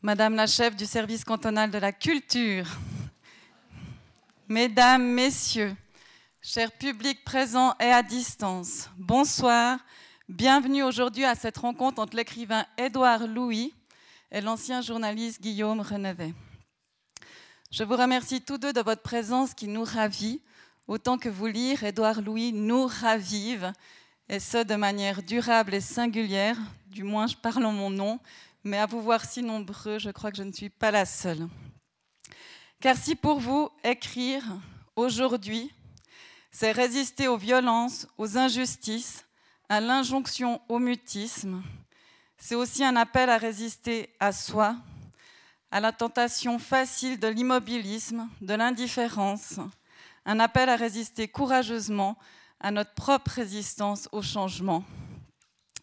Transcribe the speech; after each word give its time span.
Madame 0.00 0.36
la 0.36 0.46
chef 0.46 0.76
du 0.76 0.86
service 0.86 1.24
cantonal 1.24 1.72
de 1.72 1.78
la 1.78 1.90
culture, 1.90 2.66
Mesdames, 4.46 5.02
Messieurs, 5.02 5.74
chers 6.40 6.70
publics 6.70 7.24
présents 7.24 7.74
et 7.80 7.90
à 7.90 8.04
distance, 8.04 8.88
bonsoir. 8.96 9.80
Bienvenue 10.28 10.84
aujourd'hui 10.84 11.24
à 11.24 11.34
cette 11.34 11.58
rencontre 11.58 12.00
entre 12.00 12.16
l'écrivain 12.16 12.64
Édouard 12.78 13.26
Louis 13.26 13.74
et 14.30 14.40
l'ancien 14.40 14.82
journaliste 14.82 15.42
Guillaume 15.42 15.80
Renevet. 15.80 16.32
Je 17.72 17.82
vous 17.82 17.96
remercie 17.96 18.40
tous 18.40 18.56
deux 18.56 18.72
de 18.72 18.80
votre 18.80 19.02
présence 19.02 19.52
qui 19.52 19.66
nous 19.66 19.82
ravit, 19.82 20.40
autant 20.86 21.18
que 21.18 21.28
vous 21.28 21.48
lire, 21.48 21.82
Édouard 21.82 22.22
Louis 22.22 22.52
nous 22.52 22.86
ravive, 22.86 23.72
et 24.28 24.38
ce 24.38 24.62
de 24.62 24.76
manière 24.76 25.24
durable 25.24 25.74
et 25.74 25.80
singulière, 25.80 26.56
du 26.86 27.02
moins 27.02 27.26
je 27.26 27.36
parle 27.36 27.64
en 27.64 27.72
mon 27.72 27.90
nom, 27.90 28.20
mais 28.64 28.78
à 28.78 28.86
vous 28.86 29.00
voir 29.00 29.24
si 29.24 29.42
nombreux, 29.42 29.98
je 29.98 30.10
crois 30.10 30.30
que 30.30 30.36
je 30.36 30.42
ne 30.42 30.52
suis 30.52 30.70
pas 30.70 30.90
la 30.90 31.04
seule. 31.04 31.48
Car 32.80 32.96
si 32.96 33.16
pour 33.16 33.40
vous, 33.40 33.70
écrire 33.84 34.44
aujourd'hui, 34.96 35.72
c'est 36.50 36.72
résister 36.72 37.28
aux 37.28 37.36
violences, 37.36 38.06
aux 38.18 38.38
injustices, 38.38 39.24
à 39.68 39.80
l'injonction 39.80 40.60
au 40.68 40.78
mutisme, 40.78 41.62
c'est 42.38 42.54
aussi 42.54 42.84
un 42.84 42.96
appel 42.96 43.28
à 43.30 43.36
résister 43.36 44.14
à 44.20 44.32
soi, 44.32 44.76
à 45.70 45.80
la 45.80 45.92
tentation 45.92 46.58
facile 46.58 47.18
de 47.18 47.28
l'immobilisme, 47.28 48.28
de 48.40 48.54
l'indifférence, 48.54 49.58
un 50.24 50.40
appel 50.40 50.68
à 50.68 50.76
résister 50.76 51.28
courageusement 51.28 52.16
à 52.60 52.70
notre 52.70 52.94
propre 52.94 53.32
résistance 53.32 54.08
au 54.12 54.22
changement. 54.22 54.84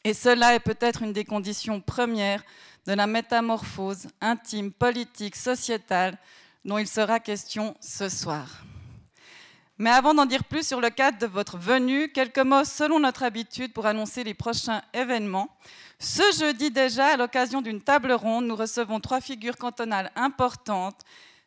Et 0.05 0.13
cela 0.13 0.53
est 0.53 0.59
peut-être 0.59 1.01
une 1.01 1.13
des 1.13 1.25
conditions 1.25 1.81
premières 1.81 2.43
de 2.85 2.93
la 2.93 3.07
métamorphose 3.07 4.05
intime, 4.21 4.71
politique, 4.71 5.35
sociétale 5.35 6.19
dont 6.63 6.77
il 6.77 6.87
sera 6.87 7.19
question 7.19 7.75
ce 7.81 8.07
soir. 8.07 8.63
Mais 9.79 9.89
avant 9.89 10.13
d'en 10.13 10.27
dire 10.27 10.43
plus 10.43 10.65
sur 10.65 10.79
le 10.79 10.91
cadre 10.91 11.17
de 11.17 11.25
votre 11.25 11.57
venue, 11.57 12.09
quelques 12.09 12.37
mots 12.37 12.65
selon 12.65 12.99
notre 12.99 13.23
habitude 13.23 13.73
pour 13.73 13.87
annoncer 13.87 14.23
les 14.23 14.35
prochains 14.35 14.83
événements. 14.93 15.49
Ce 15.97 16.21
jeudi 16.39 16.69
déjà, 16.69 17.07
à 17.07 17.17
l'occasion 17.17 17.63
d'une 17.63 17.81
table 17.81 18.11
ronde, 18.11 18.45
nous 18.45 18.55
recevons 18.55 18.99
trois 18.99 19.21
figures 19.21 19.57
cantonales 19.57 20.11
importantes. 20.15 21.01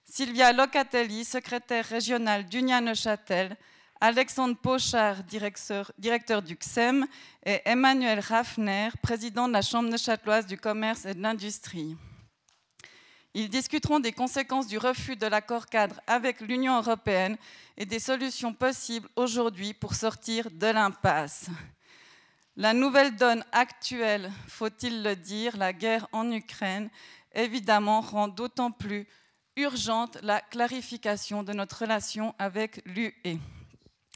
Sylvia 0.04 0.52
Locatelli, 0.52 1.24
secrétaire 1.24 1.86
régionale 1.86 2.44
d'Unia 2.44 2.80
Neuchâtel, 2.80 3.56
Alexandre 4.00 4.56
Pochard, 4.56 5.24
directeur, 5.24 6.42
du 6.42 6.56
CSEM, 6.56 7.04
et 7.44 7.60
Emmanuel 7.64 8.20
Raffner, 8.20 8.90
président 9.02 9.48
de 9.48 9.52
la 9.52 9.62
Chambre 9.62 9.88
neuchâteloise 9.88 10.46
du 10.46 10.56
commerce 10.56 11.04
et 11.04 11.14
de 11.14 11.20
l'industrie. 11.20 11.96
Ils 13.34 13.48
discuteront 13.48 13.98
des 13.98 14.12
conséquences 14.12 14.68
du 14.68 14.78
refus 14.78 15.16
de 15.16 15.26
l'accord 15.26 15.66
cadre 15.66 16.00
avec 16.06 16.40
l'Union 16.40 16.76
européenne 16.76 17.36
et 17.76 17.86
des 17.86 17.98
solutions 17.98 18.54
possibles 18.54 19.08
aujourd'hui 19.16 19.74
pour 19.74 19.94
sortir 19.94 20.48
de 20.52 20.68
l'impasse. 20.68 21.46
La 22.54 22.74
nouvelle 22.74 23.16
donne 23.16 23.44
actuelle, 23.50 24.30
faut-il 24.46 25.02
le 25.02 25.16
dire, 25.16 25.56
la 25.56 25.72
guerre 25.72 26.06
en 26.12 26.30
Ukraine, 26.30 26.88
évidemment, 27.34 28.00
rend 28.00 28.28
d'autant 28.28 28.70
plus 28.70 29.08
urgente 29.56 30.18
la 30.22 30.40
clarification 30.40 31.42
de 31.42 31.52
notre 31.52 31.80
relation 31.80 32.32
avec 32.38 32.80
l'UE. 32.86 33.40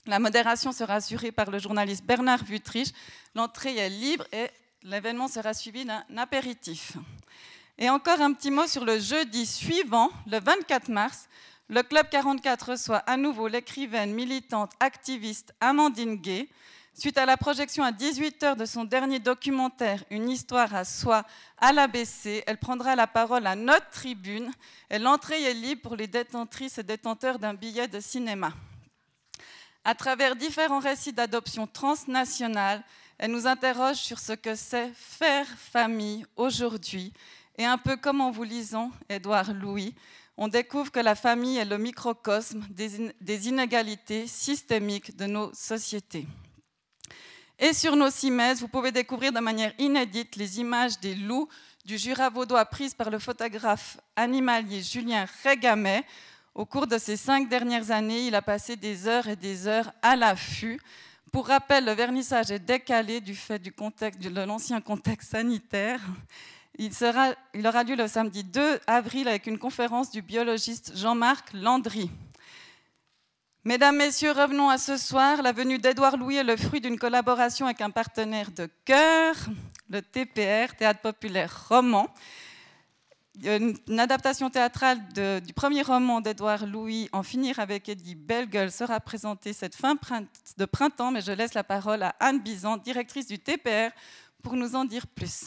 La 0.06 0.18
modération 0.18 0.72
sera 0.72 0.94
assurée 0.94 1.30
par 1.30 1.48
le 1.52 1.60
journaliste 1.60 2.04
Bernard 2.04 2.42
Vutrich. 2.42 2.92
L'entrée 3.36 3.76
est 3.76 3.88
libre 3.88 4.26
et 4.32 4.50
l'événement 4.82 5.28
sera 5.28 5.54
suivi 5.54 5.84
d'un 5.84 6.04
apéritif. 6.16 6.94
Et 7.78 7.88
encore 7.88 8.20
un 8.20 8.32
petit 8.32 8.50
mot 8.50 8.66
sur 8.66 8.84
le 8.84 8.98
jeudi 8.98 9.46
suivant, 9.46 10.10
le 10.26 10.40
24 10.40 10.88
mars. 10.88 11.28
Le 11.68 11.84
Club 11.84 12.08
44 12.10 12.70
reçoit 12.70 12.98
à 12.98 13.16
nouveau 13.16 13.46
l'écrivaine, 13.46 14.12
militante, 14.12 14.72
activiste 14.80 15.54
Amandine 15.60 16.16
Gay. 16.16 16.48
Suite 16.94 17.16
à 17.16 17.24
la 17.24 17.36
projection 17.36 17.84
à 17.84 17.92
18h 17.92 18.56
de 18.56 18.66
son 18.66 18.82
dernier 18.82 19.20
documentaire, 19.20 20.02
Une 20.10 20.28
histoire 20.28 20.74
à 20.74 20.84
soi, 20.84 21.24
à 21.58 21.72
l'ABC, 21.72 22.42
elle 22.48 22.58
prendra 22.58 22.96
la 22.96 23.06
parole 23.06 23.46
à 23.46 23.54
notre 23.54 23.88
tribune 23.90 24.50
et 24.90 24.98
l'entrée 24.98 25.44
est 25.44 25.54
libre 25.54 25.82
pour 25.82 25.94
les 25.94 26.08
détentrices 26.08 26.78
et 26.78 26.82
détenteurs 26.82 27.38
d'un 27.38 27.54
billet 27.54 27.86
de 27.86 28.00
cinéma. 28.00 28.52
À 29.84 29.94
travers 29.94 30.36
différents 30.36 30.78
récits 30.78 31.12
d'adoption 31.12 31.66
transnationale, 31.66 32.82
elle 33.18 33.32
nous 33.32 33.46
interroge 33.46 33.96
sur 33.96 34.18
ce 34.18 34.32
que 34.32 34.54
c'est 34.54 34.92
faire 34.94 35.46
famille 35.58 36.24
aujourd'hui 36.36 37.12
et 37.58 37.64
un 37.64 37.78
peu 37.78 37.96
comme 37.96 38.20
en 38.20 38.30
vous 38.30 38.44
lisant 38.44 38.90
Édouard 39.08 39.52
Louis, 39.52 39.94
on 40.36 40.48
découvre 40.48 40.90
que 40.90 41.00
la 41.00 41.14
famille 41.14 41.58
est 41.58 41.64
le 41.64 41.78
microcosme 41.78 42.64
des 42.70 43.48
inégalités 43.48 44.26
systémiques 44.26 45.16
de 45.16 45.26
nos 45.26 45.52
sociétés. 45.52 46.26
Et 47.58 47.74
sur 47.74 47.94
nos 47.94 48.10
cimaises, 48.10 48.60
vous 48.60 48.68
pouvez 48.68 48.90
découvrir 48.90 49.32
de 49.32 49.38
manière 49.38 49.72
inédite 49.78 50.36
les 50.36 50.58
images 50.58 50.98
des 51.00 51.14
loups 51.14 51.48
du 51.84 51.98
Jura 51.98 52.30
vaudois 52.30 52.64
prises 52.64 52.94
par 52.94 53.10
le 53.10 53.18
photographe 53.18 53.98
animalier 54.16 54.82
Julien 54.82 55.26
Régamet. 55.42 56.04
Au 56.54 56.66
cours 56.66 56.86
de 56.86 56.98
ces 56.98 57.16
cinq 57.16 57.48
dernières 57.48 57.90
années, 57.90 58.26
il 58.26 58.34
a 58.34 58.42
passé 58.42 58.76
des 58.76 59.08
heures 59.08 59.26
et 59.26 59.36
des 59.36 59.66
heures 59.66 59.90
à 60.02 60.16
l'affût. 60.16 60.78
Pour 61.32 61.46
rappel, 61.46 61.86
le 61.86 61.92
vernissage 61.92 62.50
est 62.50 62.58
décalé 62.58 63.22
du 63.22 63.34
fait 63.34 63.58
du 63.58 63.72
contexte, 63.72 64.20
de 64.20 64.42
l'ancien 64.42 64.82
contexte 64.82 65.30
sanitaire. 65.30 66.00
Il, 66.76 66.90
il 67.54 67.66
aura 67.66 67.84
lieu 67.84 67.94
le 67.94 68.06
samedi 68.06 68.44
2 68.44 68.80
avril 68.86 69.28
avec 69.28 69.46
une 69.46 69.58
conférence 69.58 70.10
du 70.10 70.20
biologiste 70.20 70.92
Jean-Marc 70.94 71.54
Landry. 71.54 72.10
Mesdames, 73.64 73.96
Messieurs, 73.96 74.32
revenons 74.32 74.68
à 74.68 74.76
ce 74.76 74.98
soir. 74.98 75.40
La 75.40 75.52
venue 75.52 75.78
d'Édouard 75.78 76.18
Louis 76.18 76.36
est 76.36 76.44
le 76.44 76.58
fruit 76.58 76.82
d'une 76.82 76.98
collaboration 76.98 77.64
avec 77.64 77.80
un 77.80 77.90
partenaire 77.90 78.50
de 78.50 78.68
cœur, 78.84 79.36
le 79.88 80.02
TPR, 80.02 80.76
Théâtre 80.76 81.00
Populaire 81.00 81.68
Roman. 81.70 82.12
Une 83.40 83.98
adaptation 83.98 84.50
théâtrale 84.50 84.98
du 85.40 85.52
premier 85.54 85.82
roman 85.82 86.20
d'Édouard 86.20 86.66
Louis, 86.66 87.08
En 87.12 87.22
finir 87.22 87.58
avec 87.58 87.88
Eddie 87.88 88.14
Bellegueule, 88.14 88.70
sera 88.70 89.00
présentée 89.00 89.54
cette 89.54 89.74
fin 89.74 89.94
de 90.58 90.64
printemps, 90.66 91.10
mais 91.10 91.22
je 91.22 91.32
laisse 91.32 91.54
la 91.54 91.64
parole 91.64 92.02
à 92.02 92.14
Anne 92.20 92.40
Bizan, 92.40 92.76
directrice 92.76 93.26
du 93.26 93.38
TPR, 93.38 93.90
pour 94.42 94.54
nous 94.54 94.74
en 94.74 94.84
dire 94.84 95.06
plus. 95.06 95.46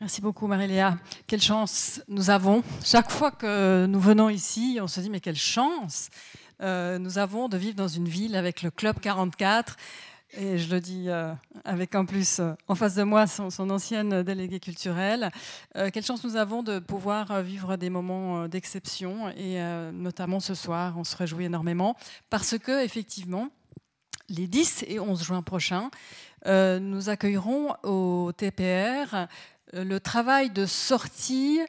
Merci 0.00 0.20
beaucoup 0.20 0.46
Marie-Léa. 0.46 0.98
Quelle 1.26 1.40
chance 1.40 2.02
nous 2.08 2.28
avons. 2.28 2.62
Chaque 2.84 3.10
fois 3.10 3.30
que 3.30 3.86
nous 3.86 4.00
venons 4.00 4.28
ici, 4.28 4.78
on 4.82 4.86
se 4.86 5.00
dit 5.00 5.08
mais 5.08 5.20
quelle 5.20 5.36
chance 5.36 6.10
euh, 6.60 6.98
nous 6.98 7.16
avons 7.16 7.48
de 7.48 7.56
vivre 7.56 7.76
dans 7.76 7.88
une 7.88 8.08
ville 8.08 8.36
avec 8.36 8.62
le 8.62 8.70
Club 8.70 9.00
44. 9.00 9.76
Et 10.36 10.58
je 10.58 10.72
le 10.72 10.80
dis 10.80 11.06
euh, 11.08 11.32
avec 11.64 11.94
en 11.94 12.06
plus 12.06 12.38
euh, 12.38 12.52
en 12.68 12.74
face 12.74 12.94
de 12.94 13.02
moi 13.02 13.26
son, 13.26 13.48
ancienne 13.70 14.22
déléguée 14.22 14.60
culturelle. 14.60 15.30
quelle 15.92 16.04
chance 16.04 16.24
nous 16.24 16.36
avons 16.36 16.62
de 16.62 16.78
pouvoir 16.78 17.42
vivre 17.42 17.76
des 17.76 17.90
moments 17.90 18.48
d'exception 18.48 19.28
et 19.30 19.60
notamment 19.92 20.40
ce 20.40 20.54
soir, 20.54 20.94
on 20.96 21.04
se 21.04 21.16
réjouit 21.16 21.44
énormément 21.44 21.96
parce 22.28 22.58
que 22.58 22.84
effectivement, 22.84 23.48
les 24.28 24.46
10 24.46 24.84
et 24.88 25.00
11 25.00 25.22
juin 25.22 25.42
prochains, 25.42 25.90
nous 26.46 27.08
accueillerons 27.08 27.74
au 27.82 28.32
TPR 28.36 29.26
euh, 29.74 29.84
le 29.84 30.00
travail 30.00 30.50
de 30.50 30.66
sortie 30.66 31.60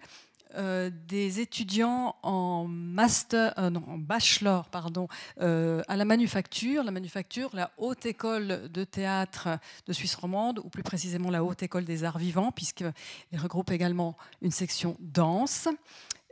euh, 0.55 0.89
des 1.07 1.39
étudiants 1.39 2.15
en 2.23 2.67
euh, 2.69 3.69
bachelor, 3.97 4.69
pardon, 4.69 5.07
à 5.37 5.95
la 5.95 6.05
manufacture, 6.05 6.83
la 6.83 6.91
manufacture, 6.91 7.49
la 7.53 7.71
haute 7.77 8.05
école 8.05 8.69
de 8.71 8.83
théâtre 8.83 9.49
de 9.87 9.93
Suisse 9.93 10.15
romande, 10.15 10.59
ou 10.59 10.69
plus 10.69 10.83
précisément 10.83 11.29
la 11.29 11.43
haute 11.43 11.63
école 11.63 11.85
des 11.85 12.03
arts 12.03 12.17
vivants, 12.17 12.51
puisqu'elle 12.51 12.93
regroupe 13.33 13.71
également 13.71 14.17
une 14.41 14.51
section 14.51 14.97
danse. 14.99 15.67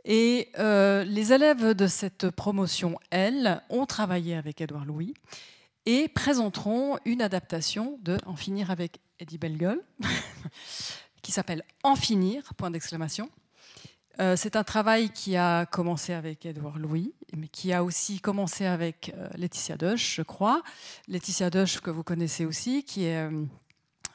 Et 0.05 0.49
les 0.57 1.33
élèves 1.33 1.73
de 1.73 1.87
cette 1.87 2.29
promotion, 2.29 2.97
elles, 3.09 3.61
ont 3.69 3.85
travaillé 3.85 4.35
avec 4.35 4.61
Édouard 4.61 4.85
Louis 4.85 5.13
et 5.85 6.07
présenteront 6.07 6.97
une 7.05 7.21
adaptation 7.21 7.99
de 8.03 8.17
En 8.25 8.35
finir 8.35 8.71
avec 8.71 8.99
Eddie 9.19 9.37
Bellegueule. 9.37 9.81
qui 11.21 11.31
s'appelle 11.31 11.63
En 11.83 11.95
finir, 11.95 12.53
point 12.55 12.71
d'exclamation. 12.71 13.29
Euh, 14.19 14.35
c'est 14.35 14.57
un 14.57 14.65
travail 14.65 15.11
qui 15.11 15.37
a 15.37 15.65
commencé 15.65 16.11
avec 16.11 16.45
Edouard 16.45 16.77
Louis, 16.77 17.13
mais 17.37 17.47
qui 17.47 17.71
a 17.71 17.85
aussi 17.85 18.19
commencé 18.19 18.65
avec 18.65 19.13
euh, 19.17 19.29
Laetitia 19.35 19.77
Doche, 19.77 20.15
je 20.15 20.23
crois. 20.23 20.61
Laetitia 21.07 21.49
Doche, 21.49 21.79
que 21.79 21.89
vous 21.89 22.03
connaissez 22.03 22.45
aussi, 22.45 22.83
qui 22.83 23.05
est 23.05 23.15
euh, 23.15 23.45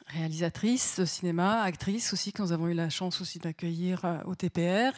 réalisatrice 0.07 0.99
de 0.99 1.05
cinéma, 1.05 1.61
actrice 1.61 2.13
aussi, 2.13 2.31
que 2.33 2.43
nous 2.43 2.51
avons 2.51 2.67
eu 2.67 2.75
la 2.75 2.91
chance 2.91 3.19
aussi 3.19 3.39
d'accueillir 3.39 4.21
au 4.25 4.35
TPR. 4.35 4.91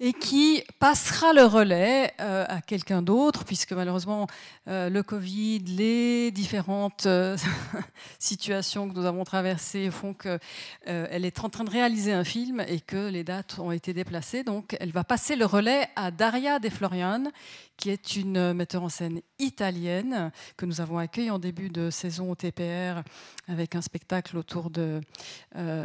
Et 0.00 0.12
qui 0.12 0.62
passera 0.80 1.32
le 1.32 1.44
relais 1.44 2.12
euh, 2.20 2.44
à 2.48 2.60
quelqu'un 2.60 3.00
d'autre, 3.00 3.44
puisque 3.44 3.72
malheureusement 3.72 4.26
euh, 4.66 4.90
le 4.90 5.02
Covid, 5.04 5.60
les 5.60 6.32
différentes 6.32 7.06
euh, 7.06 7.36
situations 8.18 8.88
que 8.88 8.94
nous 8.94 9.06
avons 9.06 9.22
traversées 9.22 9.90
font 9.92 10.12
qu'elle 10.12 11.24
est 11.24 11.44
en 11.44 11.48
train 11.48 11.62
de 11.62 11.70
réaliser 11.70 12.12
un 12.12 12.24
film 12.24 12.64
et 12.66 12.80
que 12.80 13.08
les 13.08 13.22
dates 13.22 13.60
ont 13.60 13.70
été 13.70 13.92
déplacées. 13.92 14.42
Donc 14.42 14.76
elle 14.80 14.90
va 14.90 15.04
passer 15.04 15.36
le 15.36 15.46
relais 15.46 15.86
à 15.94 16.10
Daria 16.10 16.58
De 16.58 16.70
Florian, 16.70 17.30
qui 17.76 17.90
est 17.90 18.16
une 18.16 18.52
metteur 18.52 18.82
en 18.82 18.88
scène 18.88 19.20
italienne 19.38 20.32
que 20.56 20.66
nous 20.66 20.80
avons 20.80 20.98
accueillie 20.98 21.30
en 21.30 21.38
début 21.38 21.70
de 21.70 21.90
saison 21.90 22.30
au 22.30 22.34
TPR 22.34 23.02
avec 23.48 23.74
un 23.74 23.82
spectacle 23.82 24.36
autour 24.36 24.70
de 24.70 25.00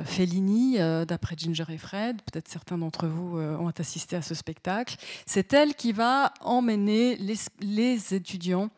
Fellini, 0.06 0.78
d'après 1.08 1.36
Ginger 1.36 1.66
et 1.70 1.78
Fred. 1.78 2.22
Peut-être 2.22 2.48
certains 2.48 2.78
d'entre 2.78 3.08
vous 3.08 3.40
ont 3.40 3.72
assisté 3.78 3.99
à 4.14 4.22
ce 4.22 4.34
spectacle. 4.34 4.96
C'est 5.26 5.54
elle 5.54 5.76
qui 5.76 5.92
va 5.92 6.34
emmener 6.42 7.18
les, 7.18 8.14
étudiants 8.14 8.70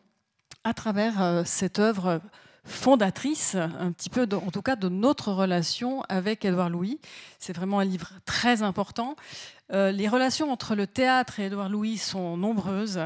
à 0.64 0.74
travers 0.74 1.42
cette 1.44 1.78
œuvre 1.78 2.20
fondatrice, 2.64 3.56
un 3.56 3.90
petit 3.92 4.08
peu, 4.10 4.28
en 4.32 4.50
tout 4.50 4.62
cas, 4.62 4.76
de 4.76 4.88
notre 4.88 5.32
relation 5.32 6.02
avec 6.08 6.44
Édouard 6.44 6.70
Louis. 6.70 7.00
C'est 7.38 7.54
vraiment 7.54 7.80
un 7.80 7.84
livre 7.84 8.12
très 8.24 8.62
important. 8.62 9.16
Euh, 9.72 9.90
les 9.90 10.08
relations 10.08 10.50
entre 10.50 10.74
le 10.74 10.86
théâtre 10.86 11.40
et 11.40 11.46
Édouard 11.46 11.68
Louis 11.68 11.96
sont 11.96 12.36
nombreuses. 12.36 13.00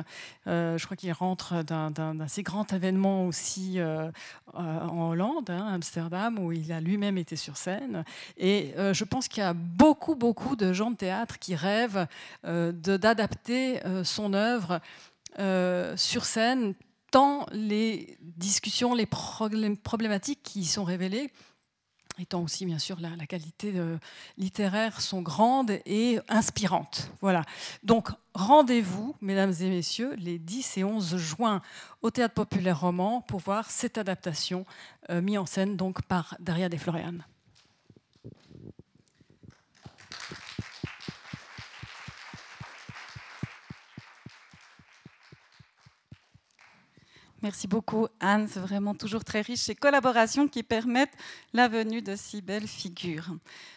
Euh, 0.46 0.76
je 0.78 0.84
crois 0.84 0.96
qu'il 0.96 1.12
rentre 1.12 1.62
d'un 1.62 2.20
assez 2.20 2.42
grand 2.42 2.72
événement 2.72 3.26
aussi 3.26 3.78
euh, 3.78 4.10
en 4.52 5.10
Hollande, 5.10 5.50
hein, 5.50 5.66
Amsterdam, 5.72 6.38
où 6.38 6.52
il 6.52 6.72
a 6.72 6.80
lui-même 6.80 7.18
été 7.18 7.36
sur 7.36 7.56
scène. 7.56 8.04
Et 8.36 8.74
je 8.76 9.04
pense 9.04 9.28
qu'il 9.28 9.42
y 9.42 9.46
a 9.46 9.54
beaucoup, 9.54 10.14
beaucoup 10.14 10.56
de 10.56 10.72
gens 10.72 10.90
de 10.90 10.96
théâtre 10.96 11.38
qui 11.38 11.54
rêvent 11.54 12.06
d'adapter 12.44 13.80
son 14.04 14.34
œuvre 14.34 14.80
sur 15.96 16.24
scène 16.24 16.74
tant 17.10 17.46
les 17.52 18.16
discussions, 18.20 18.94
les 18.94 19.06
problématiques 19.06 20.42
qui 20.42 20.60
y 20.60 20.64
sont 20.64 20.84
révélées, 20.84 21.30
étant 22.18 22.42
aussi 22.42 22.66
bien 22.66 22.78
sûr 22.78 22.98
la, 23.00 23.26
qualité 23.26 23.72
euh, 23.76 23.98
littéraire 24.38 25.00
sont 25.00 25.22
grandes 25.22 25.72
et 25.84 26.18
inspirantes. 26.28 27.10
Voilà. 27.20 27.42
Donc 27.82 28.08
rendez-vous, 28.34 29.14
mesdames 29.20 29.52
et 29.60 29.68
messieurs, 29.68 30.14
les 30.16 30.38
10 30.38 30.78
et 30.78 30.84
11 30.84 31.16
juin 31.16 31.62
au 32.02 32.10
Théâtre 32.10 32.34
Populaire 32.34 32.80
Roman 32.80 33.20
pour 33.22 33.40
voir 33.40 33.70
cette 33.70 33.98
adaptation 33.98 34.66
euh, 35.10 35.20
mise 35.20 35.38
en 35.38 35.46
scène 35.46 35.76
donc 35.76 36.02
par 36.02 36.36
Daria 36.40 36.68
De. 36.68 36.76
Merci 47.42 47.68
beaucoup 47.68 48.06
Anne, 48.18 48.48
c'est 48.48 48.60
vraiment 48.60 48.94
toujours 48.94 49.22
très 49.22 49.42
riche 49.42 49.60
ces 49.60 49.74
collaborations 49.74 50.48
qui 50.48 50.62
permettent 50.62 51.12
la 51.52 51.68
venue 51.68 52.00
de 52.00 52.16
si 52.16 52.40
belles 52.40 52.66
figures. 52.66 53.28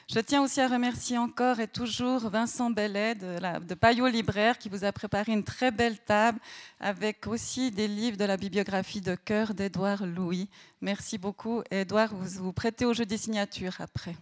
Je 0.10 0.20
tiens 0.22 0.42
aussi 0.42 0.62
à 0.62 0.68
remercier 0.70 1.18
encore 1.18 1.60
et 1.60 1.68
toujours 1.68 2.30
Vincent 2.30 2.70
Bellet 2.70 3.16
de, 3.16 3.66
de 3.66 3.74
Payot 3.74 4.08
Libraire 4.08 4.58
qui 4.58 4.70
vous 4.70 4.86
a 4.86 4.94
préparé 4.94 5.34
une 5.34 5.44
très 5.44 5.72
belle 5.72 6.00
table 6.00 6.40
avec 6.80 7.28
aussi 7.28 7.70
des 7.70 7.90
livres 7.90 8.16
de 8.16 8.24
la 8.24 8.38
bibliographie 8.38 9.02
de 9.02 9.16
cœur 9.16 9.54
d'Edouard 9.54 10.06
Louis. 10.06 10.50
Merci 10.80 11.18
beaucoup. 11.18 11.62
Edouard, 11.70 12.16
vous 12.16 12.42
vous 12.44 12.54
prêtez 12.54 12.86
au 12.86 12.94
jeu 12.94 13.06
des 13.06 13.18
signatures 13.18 13.76
après. 13.80 14.16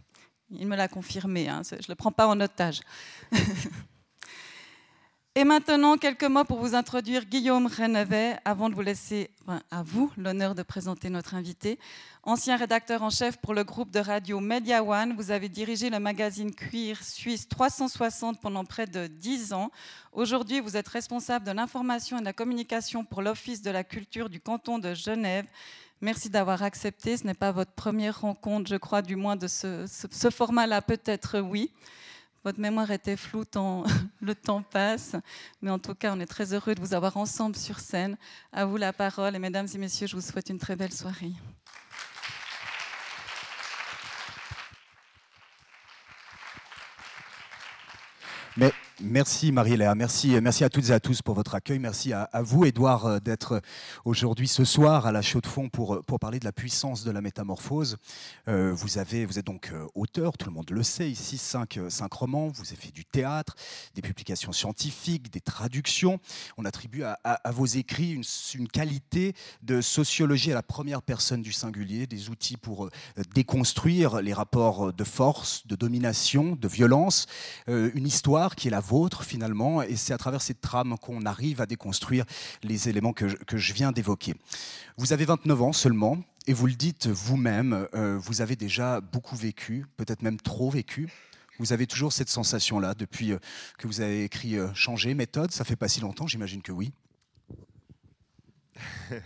Il 0.49 0.67
me 0.67 0.75
l'a 0.75 0.87
confirmé, 0.87 1.47
hein, 1.47 1.61
je 1.69 1.75
ne 1.75 1.81
le 1.89 1.95
prends 1.95 2.11
pas 2.11 2.27
en 2.27 2.41
otage. 2.41 2.81
Et 5.39 5.43
maintenant, 5.43 5.97
quelques 5.97 6.23
mots 6.23 6.45
pour 6.45 6.57
vous 6.57 6.73
introduire 6.73 7.23
Guillaume 7.25 7.67
Renevet, 7.67 8.39
avant 8.43 8.71
de 8.71 8.73
vous 8.73 8.81
laisser 8.81 9.29
à 9.69 9.83
vous 9.83 10.11
l'honneur 10.17 10.55
de 10.55 10.63
présenter 10.63 11.11
notre 11.11 11.35
invité. 11.35 11.77
Ancien 12.23 12.57
rédacteur 12.57 13.03
en 13.03 13.11
chef 13.11 13.37
pour 13.37 13.53
le 13.53 13.63
groupe 13.63 13.91
de 13.91 13.99
radio 13.99 14.39
Media 14.39 14.83
One, 14.83 15.13
vous 15.15 15.29
avez 15.29 15.47
dirigé 15.47 15.91
le 15.91 15.99
magazine 15.99 16.55
Cuir 16.55 17.03
Suisse 17.03 17.47
360 17.47 18.41
pendant 18.41 18.65
près 18.65 18.87
de 18.87 19.05
10 19.05 19.53
ans. 19.53 19.69
Aujourd'hui, 20.11 20.59
vous 20.59 20.75
êtes 20.75 20.87
responsable 20.87 21.45
de 21.45 21.51
l'information 21.51 22.17
et 22.17 22.21
de 22.21 22.25
la 22.25 22.33
communication 22.33 23.05
pour 23.05 23.21
l'Office 23.21 23.61
de 23.61 23.69
la 23.69 23.83
culture 23.83 24.29
du 24.29 24.39
canton 24.39 24.79
de 24.79 24.95
Genève. 24.95 25.45
Merci 26.01 26.31
d'avoir 26.31 26.63
accepté. 26.63 27.15
Ce 27.15 27.27
n'est 27.27 27.35
pas 27.35 27.51
votre 27.51 27.73
première 27.73 28.21
rencontre, 28.21 28.71
je 28.71 28.77
crois, 28.77 29.03
du 29.03 29.15
moins 29.15 29.35
de 29.35 29.45
ce, 29.45 29.85
ce 29.85 30.29
format-là, 30.31 30.81
peut-être 30.81 31.39
oui. 31.41 31.69
Votre 32.47 32.61
mémoire 32.61 32.89
était 32.91 33.17
floue 33.17 33.43
tant 33.43 33.83
le 34.21 34.33
temps 34.33 34.61
passe, 34.61 35.17
mais 35.61 35.69
en 35.69 35.79
tout 35.79 35.93
cas, 35.95 36.13
on 36.15 36.19
est 36.21 36.25
très 36.25 36.53
heureux 36.53 36.75
de 36.75 36.79
vous 36.79 36.93
avoir 36.93 37.17
ensemble 37.17 37.57
sur 37.57 37.81
scène. 37.81 38.15
À 38.53 38.63
vous 38.63 38.77
la 38.77 38.93
parole, 38.93 39.35
et 39.35 39.39
mesdames 39.39 39.67
et 39.75 39.77
messieurs, 39.77 40.07
je 40.07 40.15
vous 40.15 40.21
souhaite 40.21 40.47
une 40.47 40.57
très 40.57 40.77
belle 40.77 40.93
soirée. 40.93 41.33
Merci 48.99 49.51
Marie-Léa, 49.51 49.93
merci, 49.93 50.41
merci 50.41 50.63
à 50.63 50.69
toutes 50.69 50.89
et 50.89 50.91
à 50.91 50.99
tous 50.99 51.21
pour 51.21 51.35
votre 51.35 51.53
accueil. 51.53 51.77
Merci 51.77 52.13
à, 52.13 52.27
vous, 52.41 52.65
Edouard, 52.65 53.05
euh, 53.05 53.19
d'être 53.19 53.61
aujourd'hui 54.05 54.47
ce 54.47 54.65
soir 54.65 55.05
à 55.05 55.11
la 55.11 55.21
Chaux 55.21 55.39
de 55.39 55.45
Fonds 55.45 55.69
pour, 55.69 56.03
pour 56.03 56.19
parler 56.19 56.39
de 56.39 56.45
la 56.45 56.51
puissance 56.51 57.03
de 57.03 57.11
la 57.11 57.21
métamorphose. 57.21 57.97
Euh, 58.47 58.73
vous, 58.73 58.97
avez, 58.97 59.27
vous 59.27 59.37
êtes 59.37 59.45
donc 59.45 59.69
euh, 59.71 59.85
auteur, 59.93 60.35
tout 60.35 60.47
le 60.49 60.53
monde 60.55 60.71
le 60.71 60.81
sait 60.81 61.11
ici, 61.11 61.37
cinq, 61.37 61.79
cinq 61.89 62.11
romans. 62.11 62.47
Vous 62.47 62.65
avez 62.65 62.75
fait 62.75 62.91
du 62.91 63.05
théâtre, 63.05 63.53
des 63.93 64.01
publications 64.01 64.51
scientifiques, 64.51 65.31
des 65.31 65.41
traductions. 65.41 66.19
On 66.57 66.65
attribue 66.65 67.03
à, 67.03 67.19
vos 67.51 67.67
écrits 67.67 68.19
une, 68.55 68.67
qualité 68.67 69.35
de 69.61 69.79
sociologie 69.79 70.51
à 70.51 70.55
la 70.55 70.63
première 70.63 71.03
personne 71.03 71.43
du 71.43 71.51
singulier, 71.51 72.07
des 72.07 72.31
outils 72.31 72.57
pour 72.57 72.89
déconstruire 73.35 74.21
les 74.21 74.33
rapports 74.33 74.91
de 74.91 75.03
force, 75.03 75.67
de 75.67 75.75
domination, 75.75 76.55
de 76.55 76.67
violence. 76.67 77.27
une 77.67 78.07
histoire 78.07 78.55
qui 78.55 78.69
est 78.69 78.71
la 78.71 78.81
vôtre 78.87 79.23
finalement, 79.23 79.81
et 79.81 79.95
c'est 79.95 80.13
à 80.13 80.17
travers 80.17 80.41
cette 80.41 80.61
trame 80.61 80.97
qu'on 80.97 81.25
arrive 81.25 81.61
à 81.61 81.65
déconstruire 81.65 82.25
les 82.63 82.89
éléments 82.89 83.13
que 83.13 83.27
je, 83.27 83.73
viens 83.73 83.91
d'évoquer. 83.91 84.33
Vous 84.97 85.13
avez 85.13 85.25
29 85.25 85.61
ans 85.61 85.73
seulement, 85.73 86.17
et 86.47 86.53
vous 86.53 86.67
le 86.67 86.73
dites 86.73 87.07
vous-même, 87.07 87.87
euh, 87.93 88.17
vous 88.17 88.41
avez 88.41 88.55
déjà 88.55 89.01
beaucoup 89.01 89.35
vécu, 89.35 89.85
peut-être 89.97 90.21
même 90.21 90.39
trop 90.39 90.69
vécu. 90.69 91.09
Vous 91.59 91.73
avez 91.73 91.87
toujours 91.87 92.13
cette 92.13 92.29
sensation-là 92.29 92.93
depuis 92.93 93.33
euh, 93.33 93.39
que 93.77 93.87
vous 93.87 93.99
avez 94.01 94.23
écrit 94.23 94.57
euh, 94.57 94.73
Changer 94.73 95.13
méthode, 95.13 95.51
ça 95.51 95.65
fait 95.65 95.75
pas 95.75 95.87
si 95.87 95.99
longtemps, 95.99 96.27
j'imagine 96.27 96.61
que 96.61 96.71
oui. 96.71 96.93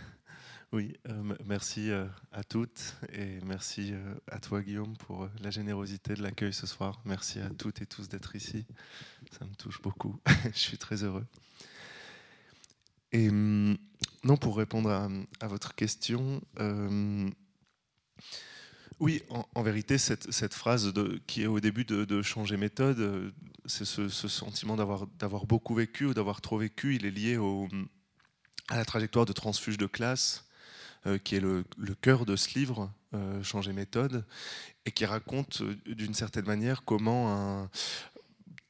Oui, 0.74 0.96
merci 1.44 1.90
à 2.32 2.42
toutes 2.44 2.96
et 3.12 3.40
merci 3.44 3.92
à 4.30 4.38
toi 4.38 4.62
Guillaume 4.62 4.96
pour 4.96 5.28
la 5.42 5.50
générosité 5.50 6.14
de 6.14 6.22
l'accueil 6.22 6.54
ce 6.54 6.66
soir. 6.66 7.02
Merci 7.04 7.40
à 7.40 7.50
toutes 7.50 7.82
et 7.82 7.86
tous 7.86 8.08
d'être 8.08 8.34
ici. 8.36 8.64
Ça 9.38 9.44
me 9.44 9.54
touche 9.54 9.80
beaucoup. 9.82 10.18
Je 10.52 10.58
suis 10.58 10.78
très 10.78 11.04
heureux. 11.04 11.26
Et 13.12 13.28
hum, 13.28 13.76
non, 14.24 14.36
pour 14.36 14.56
répondre 14.56 14.90
à, 14.90 15.48
votre 15.48 15.74
question, 15.74 16.40
oui, 19.00 19.22
en, 19.30 19.62
vérité, 19.62 19.98
cette, 19.98 20.54
phrase 20.54 20.92
qui 21.26 21.42
est 21.42 21.46
au 21.46 21.60
début 21.60 21.84
de, 21.84 22.22
changer 22.22 22.56
méthode, 22.56 23.32
c'est 23.66 23.84
ce, 23.84 24.08
sentiment 24.08 24.76
d'avoir 24.76 25.46
beaucoup 25.46 25.74
vécu 25.74 26.06
ou 26.06 26.14
d'avoir 26.14 26.40
trop 26.40 26.58
vécu, 26.58 26.94
il 26.94 27.04
est 27.04 27.10
lié 27.10 27.38
à 28.68 28.76
la 28.76 28.84
trajectoire 28.84 29.26
de 29.26 29.32
transfuge 29.32 29.76
de 29.76 29.86
classe 29.86 30.44
euh, 31.06 31.18
qui 31.18 31.34
est 31.34 31.40
le, 31.40 31.64
cœur 32.00 32.24
de 32.24 32.36
ce 32.36 32.56
livre, 32.56 32.88
euh, 33.12 33.42
Changer 33.42 33.72
méthode, 33.72 34.24
et 34.86 34.92
qui 34.92 35.04
raconte 35.04 35.60
euh, 35.62 35.74
d'une 35.84 36.14
certaine 36.14 36.46
manière 36.46 36.84
comment 36.84 37.68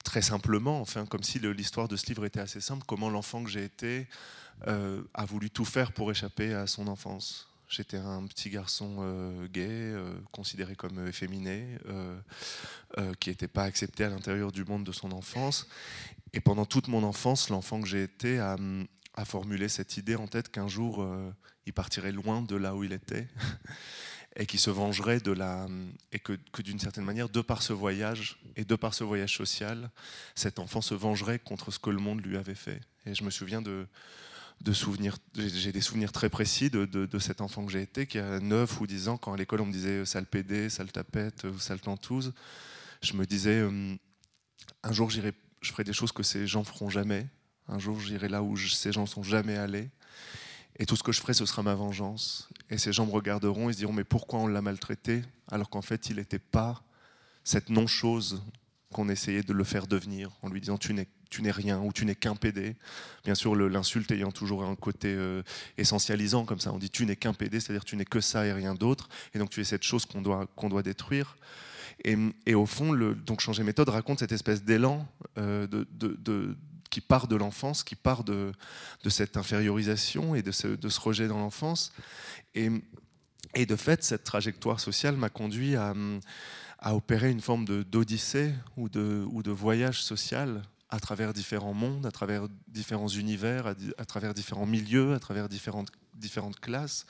très 0.03 0.23
simplement, 0.23 0.81
enfin, 0.81 1.07
comme 1.07 1.23
si 1.23 1.39
l'histoire 1.39 1.89
de 1.89 1.97
ce 1.97 2.07
livre 2.07 2.25
était 2.25 2.41
assez 2.41 2.61
simple, 2.61 2.85
comment 2.87 3.11
l'enfant 3.11 3.43
que 3.43 3.51
j'ai 3.51 3.65
été 3.65 4.07
a 4.67 5.25
voulu 5.25 5.51
tout 5.51 5.65
faire 5.65 5.93
pour 5.93 6.11
échapper 6.11 6.55
à 6.55 6.67
son 6.67 6.87
enfance. 6.87 7.49
J'étais 7.69 7.97
un 7.97 8.25
petit 8.27 8.51
garçon 8.51 9.47
gay, 9.53 9.93
considéré 10.31 10.77
comme 10.77 11.07
efféminé, 11.09 11.79
qui 13.19 13.31
n'était 13.31 13.49
pas 13.49 13.65
accepté 13.65 14.05
à 14.05 14.09
l'intérieur 14.11 14.53
du 14.53 14.65
monde 14.65 14.85
de 14.85 14.93
son 14.93 15.11
enfance. 15.11 15.67
Et 16.33 16.41
pendant 16.41 16.65
toute 16.65 16.87
mon 16.87 17.03
enfance, 17.03 17.49
l'enfant 17.49 17.81
que 17.81 17.89
j'ai 17.89 18.05
été 18.05 18.39
a, 18.39 18.57
a, 19.15 19.25
formulé 19.25 19.69
cette 19.69 19.97
idée 19.97 20.15
en 20.15 20.29
tête 20.29 20.51
qu'un 20.51 20.69
jour, 20.69 21.05
il 21.67 21.73
partirait 21.73 22.13
loin 22.13 22.43
de 22.43 22.55
là 22.57 22.77
où 22.77 22.85
il 22.85 22.93
était 22.93 23.27
et 24.37 24.47
qui 24.47 24.59
se 24.59 24.71
vengerait 24.71 25.21
de 25.21 25.33
la 25.33 25.67
et 26.13 26.19
que, 26.19 26.33
d'une 26.63 26.79
certaine 26.79 27.05
manière 27.05 27.29
de 27.29 27.41
par 27.41 27.63
ce 27.63 27.73
voyage 27.73 28.39
et 28.57 28.65
de 28.65 28.75
par 28.77 28.95
ce 28.95 29.05
voyage 29.05 29.37
social 29.37 29.91
cet 30.35 30.59
enfant 30.59 30.81
se 30.81 30.95
vengerait 30.95 31.39
contre 31.39 31.71
ce 31.71 31.79
que 31.79 31.91
le 31.91 31.99
monde 31.99 32.25
lui 32.25 32.37
avait 32.37 32.55
fait 32.55 32.81
et 33.07 33.15
je 33.15 33.25
me 33.25 33.31
souviens 33.31 33.63
de 33.63 33.87
de 34.61 34.73
souvenirs 34.73 35.17
j'ai 35.35 35.73
des 35.73 35.81
souvenirs 35.81 36.13
très 36.13 36.31
précis 36.31 36.71
de, 36.71 36.85
de, 36.85 37.19
cet 37.19 37.41
enfant 37.41 37.67
que 37.67 37.73
j'ai 37.73 37.83
été 37.83 38.07
qui 38.07 38.19
a 38.19 38.39
9 38.39 38.81
ou 38.81 38.87
10 38.87 39.09
ans 39.09 39.17
quand 39.17 39.33
à 39.33 39.37
l'école 39.37 39.61
on 39.61 39.67
me 39.67 39.73
disait 39.73 40.05
sale 40.07 40.27
pédé 40.27 40.71
sale 40.71 40.93
tapette 40.93 41.45
ou 41.45 41.59
sale 41.59 41.81
tantouse 41.81 42.33
je 43.03 43.15
me 43.15 43.27
disais 43.27 43.63
hum, 43.63 43.99
un 44.85 44.93
jour 44.93 45.11
j'irai 45.11 45.33
je 45.63 45.71
ferai 45.71 45.85
des 45.85 45.93
choses 45.93 46.13
que 46.13 46.23
ces 46.23 46.47
gens 46.47 46.65
feront 46.65 46.91
jamais. 46.91 47.27
Un 47.69 47.79
jour, 47.79 47.99
j'irai 48.01 48.29
là 48.29 48.43
où 48.43 48.57
ces 48.57 48.93
gens 48.93 49.07
sont 49.07 49.23
jamais 49.23 49.57
allés. 49.57 49.89
Et 50.83 50.85
tout 50.85 50.97
ce 50.97 51.05
que 51.05 51.13
je 51.13 51.21
ferai, 51.21 51.33
ce 51.33 51.47
sera 51.47 51.63
ma 51.63 51.77
vengeance. 51.77 52.49
Et 52.69 52.77
ces 52.77 52.93
gens 52.93 53.07
me 53.07 53.13
regarderont 53.13 53.71
et 53.71 53.73
se 53.73 53.79
diront, 53.79 53.93
mais 53.93 54.03
pourquoi 54.03 54.41
on 54.41 54.49
l'a 54.49 54.61
maltraité 54.63 55.23
alors 55.53 55.71
qu'en 55.71 55.81
fait, 55.81 56.11
il 56.11 56.17
n'était 56.17 56.41
pas 56.41 56.83
cette 57.45 57.71
non-chose 57.71 58.43
qu'on 58.93 59.09
essayait 59.09 59.45
de 59.45 59.53
le 59.53 59.63
faire 59.63 59.87
devenir, 59.87 60.33
en 60.43 60.49
lui 60.49 60.61
disant, 60.61 60.79
tu 60.79 60.93
n'es 60.93 61.07
rien 61.53 61.81
ou 61.81 61.93
tu 61.93 62.05
n'es 62.05 62.17
qu'un 62.17 62.35
PD. 62.35 62.75
Bien 63.25 63.37
sûr, 63.37 63.55
l'insulte 63.55 64.11
ayant 64.11 64.33
toujours 64.33 64.65
un 64.65 64.75
côté 64.75 65.15
euh, 65.15 65.45
essentialisant 65.79 66.45
comme 66.47 66.59
ça. 66.59 66.73
On 66.73 66.79
dit 66.79 66.91
tu 66.91 67.07
n'es 67.07 67.15
qu'un 67.15 67.33
PD, 67.33 67.61
c'est-à-dire 67.61 67.85
tu 67.85 67.95
n'es 67.95 68.05
que 68.05 68.21
ça 68.21 68.45
et 68.45 68.53
rien 68.53 68.75
d'autre. 68.75 69.09
Et 69.35 69.39
donc 69.39 69.51
tu 69.51 69.61
es 69.61 69.65
cette 69.65 69.85
chose 69.85 70.05
qu'on 70.05 70.21
doit, 70.21 70.49
qu'on 70.57 70.69
doit 70.69 70.83
détruire. 70.83 71.37
Et, 72.05 72.17
et, 72.45 72.57
au 72.57 72.67
fond, 72.67 72.93
donc 72.93 73.39
changer 73.39 73.63
méthode 73.63 73.89
raconte 73.89 74.19
cette 74.19 74.33
espèce 74.33 74.65
d'élan 74.65 75.07
euh, 75.39 75.69
de, 75.69 75.87
de, 75.93 76.57
qui 76.93 77.01
part 77.01 77.27
de 77.27 77.37
l'enfance, 77.37 77.83
qui 77.83 77.97
part 77.97 78.23
de, 78.23 78.53
cette 79.09 79.39
infériorisation 79.39 80.35
et 80.35 80.43
de 80.43 80.53
ce, 80.53 81.01
rejet 81.01 81.27
dans 81.27 81.39
l'enfance. 81.39 81.91
Et, 82.55 82.69
de 83.65 83.77
fait, 83.77 84.05
cette 84.05 84.25
trajectoire 84.25 84.79
sociale 84.79 85.17
m'a 85.17 85.31
conduit 85.31 85.75
à, 85.75 85.95
opérer 86.85 87.31
une 87.31 87.41
forme 87.41 87.65
d'odyssée 87.65 88.53
ou 88.77 88.91
de, 88.91 89.51
voyage 89.51 90.03
social 90.03 90.63
à 90.91 91.01
travers 91.01 91.33
différents 91.33 91.73
mondes, 91.73 92.05
à 92.05 92.11
travers 92.11 92.47
différents 92.69 93.09
univers, 93.09 93.75
à, 93.97 94.05
travers 94.05 94.35
différents 94.35 94.67
milieux, 94.67 95.15
à 95.15 95.19
travers 95.19 95.49
différentes, 95.49 95.91
différentes 96.15 96.61
classes, 96.61 97.07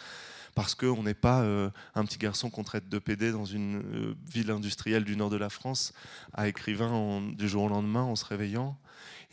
parce 0.54 0.76
qu'on 0.76 1.02
n'est 1.02 1.14
pas 1.28 1.40
euh, 1.40 1.70
un 1.96 2.04
petit 2.04 2.18
garçon 2.18 2.50
qu'on 2.50 2.62
traite 2.62 2.88
de 2.88 3.00
PD 3.00 3.32
dans 3.32 3.46
une 3.46 3.78
euh, 3.78 4.14
ville 4.30 4.52
industrielle 4.52 5.02
du 5.02 5.16
nord 5.16 5.30
de 5.30 5.36
la 5.36 5.50
France, 5.50 5.92
à 6.34 6.46
écrivain 6.46 7.20
du 7.36 7.48
jour 7.48 7.64
au 7.64 7.68
lendemain 7.68 8.02
en 8.02 8.14
se 8.14 8.24
réveillant, 8.24 8.78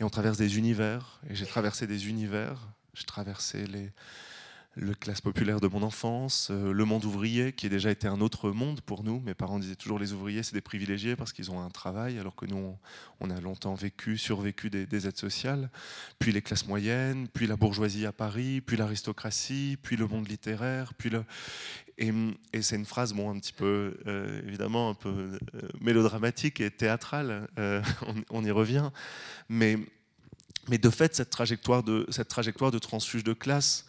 et 0.00 0.04
on 0.04 0.08
traverse 0.08 0.38
des 0.38 0.56
univers, 0.56 1.20
et 1.28 1.34
j'ai 1.34 1.46
traversé 1.46 1.86
des 1.86 2.08
univers, 2.08 2.58
j'ai 2.94 3.04
traversé 3.04 3.66
les, 3.66 3.92
le 4.76 4.94
classe 4.94 5.20
populaire 5.20 5.60
de 5.60 5.66
mon 5.66 5.82
enfance, 5.82 6.48
euh, 6.50 6.72
le 6.72 6.84
monde 6.84 7.04
ouvrier, 7.04 7.52
qui 7.52 7.66
a 7.66 7.68
déjà 7.68 7.90
été 7.90 8.06
un 8.06 8.20
autre 8.20 8.50
monde 8.50 8.80
pour 8.80 9.02
nous. 9.02 9.20
Mes 9.20 9.34
parents 9.34 9.58
disaient 9.58 9.74
toujours 9.74 9.98
les 9.98 10.12
ouvriers, 10.12 10.44
c'est 10.44 10.54
des 10.54 10.60
privilégiés 10.60 11.16
parce 11.16 11.32
qu'ils 11.32 11.50
ont 11.50 11.60
un 11.60 11.70
travail, 11.70 12.18
alors 12.20 12.36
que 12.36 12.46
nous, 12.46 12.78
on, 13.18 13.30
a 13.30 13.40
longtemps 13.40 13.74
vécu, 13.74 14.16
survécu 14.16 14.70
des, 14.70 15.06
aides 15.06 15.16
sociales. 15.16 15.70
Puis 16.20 16.30
les 16.30 16.40
classes 16.40 16.68
moyennes, 16.68 17.26
puis 17.28 17.48
la 17.48 17.56
bourgeoisie 17.56 18.06
à 18.06 18.12
Paris, 18.12 18.60
puis 18.60 18.76
l'aristocratie, 18.76 19.76
puis 19.82 19.96
le 19.96 20.06
monde 20.06 20.28
littéraire, 20.28 20.94
puis 20.94 21.10
le... 21.10 21.24
Et, 21.98 22.62
c'est 22.62 22.76
une 22.76 22.86
phrase, 22.86 23.12
bon, 23.12 23.30
un 23.30 23.38
petit 23.38 23.52
peu, 23.52 23.98
euh, 24.06 24.40
évidemment, 24.46 24.88
un 24.88 24.94
peu 24.94 25.10
euh, 25.10 25.68
mélodramatique 25.82 26.60
et 26.60 26.70
théâtrale, 26.70 27.46
on, 28.30 28.44
y 28.44 28.50
revient. 28.50 28.90
Mais, 29.50 29.76
mais 30.68 30.78
de 30.78 30.88
fait, 30.88 31.14
cette 31.14 31.28
trajectoire 31.28 31.82
de, 31.82 32.06
cette 32.08 32.28
trajectoire 32.28 32.70
de 32.70 32.78
transfuge 32.78 33.22
de 33.22 33.34
classe, 33.34 33.84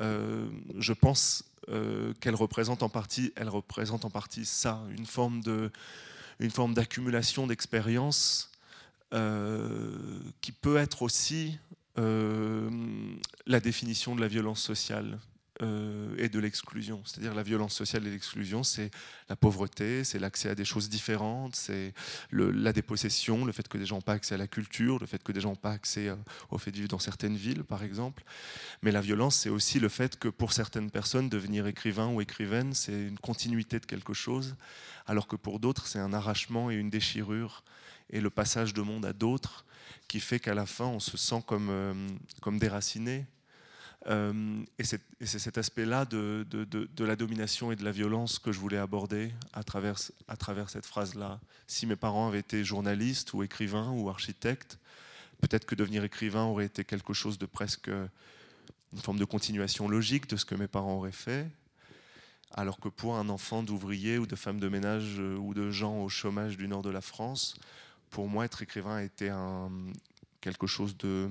je 0.00 0.92
pense 0.92 1.44
euh, 1.70 2.12
qu'elle 2.20 2.34
représente 2.34 2.82
en 2.82 2.88
partie, 2.88 3.32
elle 3.36 3.48
représente 3.48 4.04
en 4.04 4.10
partie 4.10 4.44
ça, 4.44 4.82
une 4.96 5.06
forme 5.06 5.40
de, 5.40 5.70
une 6.40 6.50
forme 6.50 6.74
d'accumulation 6.74 7.46
d'expériences 7.46 8.50
euh, 9.14 9.96
qui 10.40 10.52
peut 10.52 10.76
être 10.76 11.02
aussi 11.02 11.58
la 11.96 13.60
définition 13.60 14.16
de 14.16 14.20
la 14.20 14.26
violence 14.26 14.60
sociale. 14.60 15.16
Euh, 15.64 16.14
et 16.18 16.28
de 16.28 16.38
l'exclusion. 16.38 17.02
C'est-à-dire 17.04 17.34
la 17.34 17.42
violence 17.42 17.74
sociale 17.74 18.06
et 18.06 18.10
l'exclusion, 18.10 18.62
c'est 18.62 18.90
la 19.28 19.36
pauvreté, 19.36 20.04
c'est 20.04 20.18
l'accès 20.18 20.48
à 20.50 20.54
des 20.54 20.64
choses 20.64 20.88
différentes, 20.88 21.56
c'est 21.56 21.92
la 22.32 22.72
dépossession, 22.72 23.44
le 23.44 23.52
fait 23.52 23.66
que 23.66 23.78
des 23.78 23.86
gens 23.86 23.96
n'ont 23.96 24.02
pas 24.02 24.12
accès 24.12 24.34
à 24.34 24.38
la 24.38 24.46
culture, 24.46 24.98
le 24.98 25.06
fait 25.06 25.22
que 25.22 25.32
des 25.32 25.40
gens 25.40 25.50
n'ont 25.50 25.56
pas 25.56 25.72
accès 25.72 26.08
euh, 26.08 26.16
au 26.50 26.58
fait 26.58 26.70
de 26.70 26.76
vivre 26.76 26.88
dans 26.88 26.98
certaines 26.98 27.36
villes, 27.36 27.64
par 27.64 27.82
exemple. 27.82 28.24
Mais 28.82 28.92
la 28.92 29.00
violence, 29.00 29.36
c'est 29.36 29.48
aussi 29.48 29.80
le 29.80 29.88
fait 29.88 30.18
que 30.18 30.28
pour 30.28 30.52
certaines 30.52 30.90
personnes, 30.90 31.28
devenir 31.28 31.66
écrivain 31.66 32.08
ou 32.08 32.20
écrivaine, 32.20 32.74
c'est 32.74 33.08
une 33.08 33.18
continuité 33.18 33.80
de 33.80 33.86
quelque 33.86 34.12
chose, 34.12 34.56
alors 35.06 35.26
que 35.26 35.36
pour 35.36 35.60
d'autres, 35.60 35.86
c'est 35.86 35.98
un 35.98 36.12
arrachement 36.12 36.70
et 36.70 36.74
une 36.74 36.90
déchirure 36.90 37.64
et 38.10 38.20
le 38.20 38.30
passage 38.30 38.74
de 38.74 38.82
monde 38.82 39.06
à 39.06 39.12
d'autres 39.12 39.64
qui 40.08 40.20
fait 40.20 40.38
qu'à 40.38 40.54
la 40.54 40.66
fin, 40.66 40.86
on 40.86 41.00
se 41.00 41.16
sent 41.16 41.42
comme, 41.46 41.68
euh, 41.70 41.94
comme 42.42 42.58
déraciné, 42.58 43.20
euh, 43.20 43.43
et 44.06 44.84
c'est 44.84 45.00
cet 45.20 45.58
aspect-là 45.58 46.04
de, 46.04 46.46
la 46.98 47.16
domination 47.16 47.72
et 47.72 47.76
de 47.76 47.84
la 47.84 47.92
violence 47.92 48.38
que 48.38 48.52
je 48.52 48.58
voulais 48.58 48.78
aborder 48.78 49.32
à 49.52 49.62
travers, 49.62 49.98
cette 49.98 50.86
phrase-là. 50.86 51.40
Si 51.66 51.86
mes 51.86 51.96
parents 51.96 52.28
avaient 52.28 52.40
été 52.40 52.64
journalistes 52.64 53.32
ou 53.32 53.42
écrivains 53.42 53.90
ou 53.90 54.08
architectes, 54.10 54.78
peut-être 55.40 55.64
que 55.64 55.74
devenir 55.74 56.04
écrivain 56.04 56.44
aurait 56.44 56.66
été 56.66 56.84
quelque 56.84 57.12
chose 57.12 57.38
de 57.38 57.46
presque 57.46 57.88
une 57.88 59.00
forme 59.00 59.18
de 59.18 59.24
continuation 59.24 59.88
logique 59.88 60.28
de 60.28 60.36
ce 60.36 60.44
que 60.44 60.54
mes 60.54 60.68
parents 60.68 60.96
auraient 60.96 61.12
fait. 61.12 61.48
Alors 62.52 62.78
que 62.78 62.88
pour 62.88 63.16
un 63.16 63.28
enfant 63.28 63.64
d'ouvrier 63.64 64.18
ou 64.18 64.26
de 64.26 64.36
femme 64.36 64.60
de 64.60 64.68
ménage 64.68 65.16
euh, 65.18 65.36
ou 65.36 65.54
de 65.54 65.72
gens 65.72 66.00
au 66.00 66.08
chômage 66.08 66.56
du 66.56 66.68
nord 66.68 66.82
de 66.82 66.90
la 66.90 67.00
France, 67.00 67.56
pour 68.10 68.28
moi, 68.28 68.44
être 68.44 68.62
écrivain 68.62 69.00
était 69.00 69.30
un, 69.30 69.72
quelque 70.40 70.68
chose 70.68 70.96
de 70.96 71.28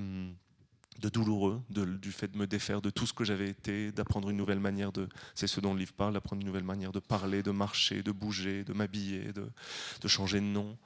de 1.02 1.10
douloureux, 1.10 1.62
du 1.70 2.12
fait 2.12 2.28
de 2.28 2.38
me 2.38 2.48
défaire 2.48 2.82
de 2.82 2.90
tout 2.90 3.06
ce 3.06 3.14
que 3.14 3.24
j'avais 3.24 3.50
été, 3.50 3.92
d'apprendre 3.92 4.30
une 4.30 4.38
nouvelle 4.38 4.60
manière 4.60 4.92
de, 4.92 5.08
c'est 5.36 5.48
ce 5.48 5.60
dont 5.60 5.74
le 5.74 5.80
livre 5.80 5.94
parle, 5.94 6.14
d'apprendre 6.14 6.42
une 6.42 6.48
nouvelle 6.48 6.64
manière 6.64 6.92
de 6.92 7.00
parler, 7.00 7.44
de 7.44 7.52
marcher, 7.52 8.04
de 8.04 8.12
bouger, 8.12 8.64
de 8.64 8.74
m'habiller, 8.74 9.32
de, 9.34 10.08
changer 10.08 10.40
de 10.40 10.46
nom. 10.46 10.78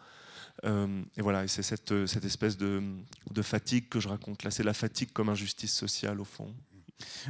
Euh, 0.64 1.04
et 1.16 1.22
voilà, 1.22 1.44
et 1.44 1.48
c'est 1.48 1.62
cette, 1.62 2.08
cette 2.08 2.26
espèce 2.26 2.58
de, 2.58 2.82
de, 3.32 3.42
fatigue 3.42 3.90
que 3.90 4.00
je 4.00 4.08
raconte 4.08 4.44
là, 4.44 4.52
c'est 4.52 4.64
la 4.64 4.74
fatigue 4.74 5.12
comme 5.14 5.30
injustice 5.30 5.74
sociale 5.74 6.20
au 6.20 6.26
fond. 6.26 6.54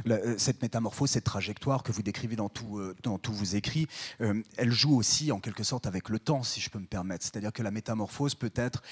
Euh, 0.08 0.34
cette 0.38 0.62
métamorphose, 0.62 1.10
cette 1.10 1.24
trajectoire 1.24 1.82
que 1.82 1.92
vous 1.92 2.02
décrivez 2.02 2.36
dans, 2.36 2.50
euh, 2.72 2.94
tous 3.22 3.32
vos 3.32 3.44
écrits, 3.44 3.86
euh, 4.20 4.42
elle 4.56 4.72
joue 4.72 4.96
aussi 4.96 5.32
en 5.32 5.40
quelque 5.40 5.62
sorte 5.62 5.86
avec 5.86 6.08
le 6.08 6.18
temps, 6.18 6.42
si 6.42 6.60
je 6.60 6.70
peux 6.70 6.78
me 6.78 6.86
permettre. 6.86 7.24
C'est-à-dire 7.24 7.52
que 7.52 7.62
la 7.62 7.70
métamorphose 7.70 8.34
peut 8.34 8.52
être 8.54 8.82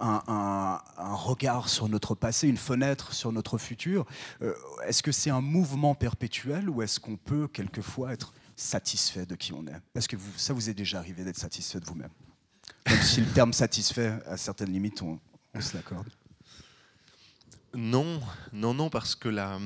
un, 0.00 0.80
regard 0.98 1.68
sur 1.68 1.88
notre 1.88 2.14
passé, 2.14 2.48
une 2.48 2.56
fenêtre 2.56 3.12
sur 3.12 3.32
notre 3.32 3.58
futur. 3.58 4.06
est-ce 4.86 5.02
que 5.02 5.12
c'est 5.12 5.30
un 5.30 5.40
mouvement 5.40 5.94
perpétuel 5.94 6.68
ou 6.68 6.82
est-ce 6.82 7.00
qu'on 7.00 7.16
peut 7.16 7.48
quelquefois 7.48 8.12
être 8.12 8.34
satisfait 8.56 9.26
de 9.26 9.34
qui 9.34 9.52
on 9.52 9.66
est? 9.66 9.80
Est-ce 9.94 10.08
que 10.08 10.16
ça 10.36 10.52
vous 10.52 10.68
est 10.68 10.74
déjà 10.74 10.98
arrivé 10.98 11.24
d'être 11.24 11.38
satisfait 11.38 11.80
de 11.80 11.86
vous-même? 11.86 12.10
Même 12.88 13.02
si 13.02 13.20
le 13.20 13.26
terme 13.26 13.52
satisfait, 13.52 14.18
à 14.26 14.36
certaines 14.36 14.72
limites, 14.72 15.02
on 15.02 15.18
se 15.60 15.76
l'accorde. 15.76 16.08
Non, 17.74 18.20
non, 18.52 18.74
non, 18.74 18.90
parce 18.90 19.14
que 19.14 19.28
la, 19.28 19.58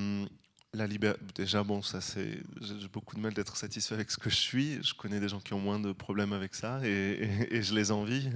la 0.75 0.87
liberté. 0.87 1.21
Déjà, 1.35 1.63
bon, 1.63 1.83
ça 1.83 2.01
c'est. 2.01 2.41
J'ai 2.61 2.89
beaucoup 2.89 3.17
de 3.17 3.21
mal 3.21 3.35
d'être 3.35 3.57
satisfait 3.57 3.95
avec 3.95 4.11
ce 4.11 4.19
que 4.19 4.31
je 4.31 4.37
suis. 4.37 4.83
Je 4.83 4.95
connais 4.95 5.21
des 5.21 5.29
gens 5.29 5.41
qui 5.41 5.55
ont 5.55 5.61
moins 5.61 5.81
de 5.81 5.93
problèmes 5.93 6.33
avec 6.33 6.55
ça 6.55 6.81
et, 6.85 7.63
je 7.63 7.75
les 7.75 7.91
envie. 7.91 8.29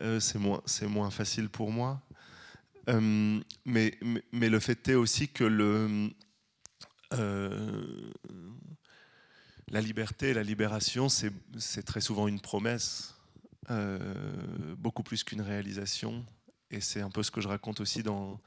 Euh, 0.00 0.20
c'est 0.20 0.38
moins, 0.38 1.10
facile 1.10 1.50
pour 1.50 1.70
moi. 1.70 2.00
Euh, 2.88 3.38
mais, 3.66 3.98
le 4.32 4.58
fait 4.58 4.88
est 4.88 4.94
aussi 4.94 5.28
que. 5.28 5.44
Euh, 7.12 8.10
la 9.68 9.80
liberté 9.82 10.32
la 10.32 10.42
libération, 10.42 11.10
c'est 11.10 11.82
très 11.84 12.00
souvent 12.00 12.26
une 12.26 12.40
promesse, 12.40 13.14
beaucoup 14.78 15.02
plus 15.02 15.24
qu'une 15.24 15.42
réalisation 15.42 16.24
et 16.72 16.80
c'est 16.80 17.00
un 17.00 17.10
peu 17.10 17.22
ce 17.22 17.30
que 17.30 17.40
je 17.40 17.48
raconte 17.48 17.80
aussi 17.80 18.02
dans, 18.02 18.40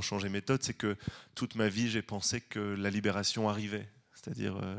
Changer 0.00 0.30
méthode, 0.30 0.62
c'est 0.62 0.72
que 0.72 0.96
toute 1.34 1.54
ma 1.54 1.68
vie, 1.68 1.90
j'ai 1.90 2.00
pensé 2.00 2.40
que 2.40 2.58
la 2.58 2.88
libération 2.88 3.50
arrivait. 3.50 3.86
C'est-à-dire, 4.14 4.56
euh, 4.56 4.78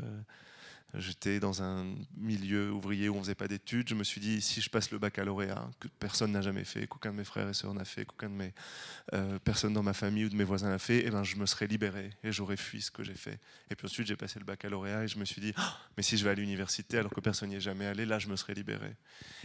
J'étais 0.98 1.40
dans 1.40 1.62
un 1.62 1.86
milieu 2.16 2.72
ouvrier 2.72 3.08
où 3.08 3.14
on 3.14 3.18
ne 3.18 3.22
faisait 3.22 3.34
pas 3.34 3.48
d'études. 3.48 3.88
Je 3.88 3.94
me 3.94 4.04
suis 4.04 4.20
dit, 4.20 4.40
si 4.40 4.60
je 4.60 4.70
passe 4.70 4.90
le 4.90 4.98
baccalauréat, 4.98 5.68
que 5.80 5.88
personne 5.88 6.32
n'a 6.32 6.42
jamais 6.42 6.64
fait, 6.64 6.86
qu'aucun 6.86 7.10
de 7.10 7.16
mes 7.16 7.24
frères 7.24 7.48
et 7.48 7.54
sœurs 7.54 7.74
n'a 7.74 7.84
fait, 7.84 8.04
qu'aucun 8.04 8.28
de 8.28 8.34
mes 8.34 8.52
euh, 9.12 9.38
personnes 9.38 9.72
dans 9.72 9.82
ma 9.82 9.92
famille 9.92 10.26
ou 10.26 10.28
de 10.28 10.36
mes 10.36 10.44
voisins 10.44 10.68
n'a 10.68 10.78
fait, 10.78 11.04
eh 11.06 11.10
ben, 11.10 11.24
je 11.24 11.36
me 11.36 11.46
serais 11.46 11.66
libéré 11.66 12.10
et 12.22 12.32
j'aurais 12.32 12.56
fui 12.56 12.80
ce 12.80 12.90
que 12.90 13.02
j'ai 13.02 13.14
fait. 13.14 13.40
Et 13.70 13.74
puis 13.74 13.86
ensuite, 13.86 14.06
j'ai 14.06 14.16
passé 14.16 14.38
le 14.38 14.44
baccalauréat 14.44 15.04
et 15.04 15.08
je 15.08 15.18
me 15.18 15.24
suis 15.24 15.40
dit, 15.40 15.52
ah, 15.56 15.78
mais 15.96 16.02
si 16.02 16.16
je 16.16 16.24
vais 16.24 16.30
à 16.30 16.34
l'université 16.34 16.98
alors 16.98 17.12
que 17.12 17.20
personne 17.20 17.48
n'y 17.48 17.56
est 17.56 17.60
jamais 17.60 17.86
allé, 17.86 18.06
là, 18.06 18.18
je 18.18 18.28
me 18.28 18.36
serais 18.36 18.54
libéré. 18.54 18.94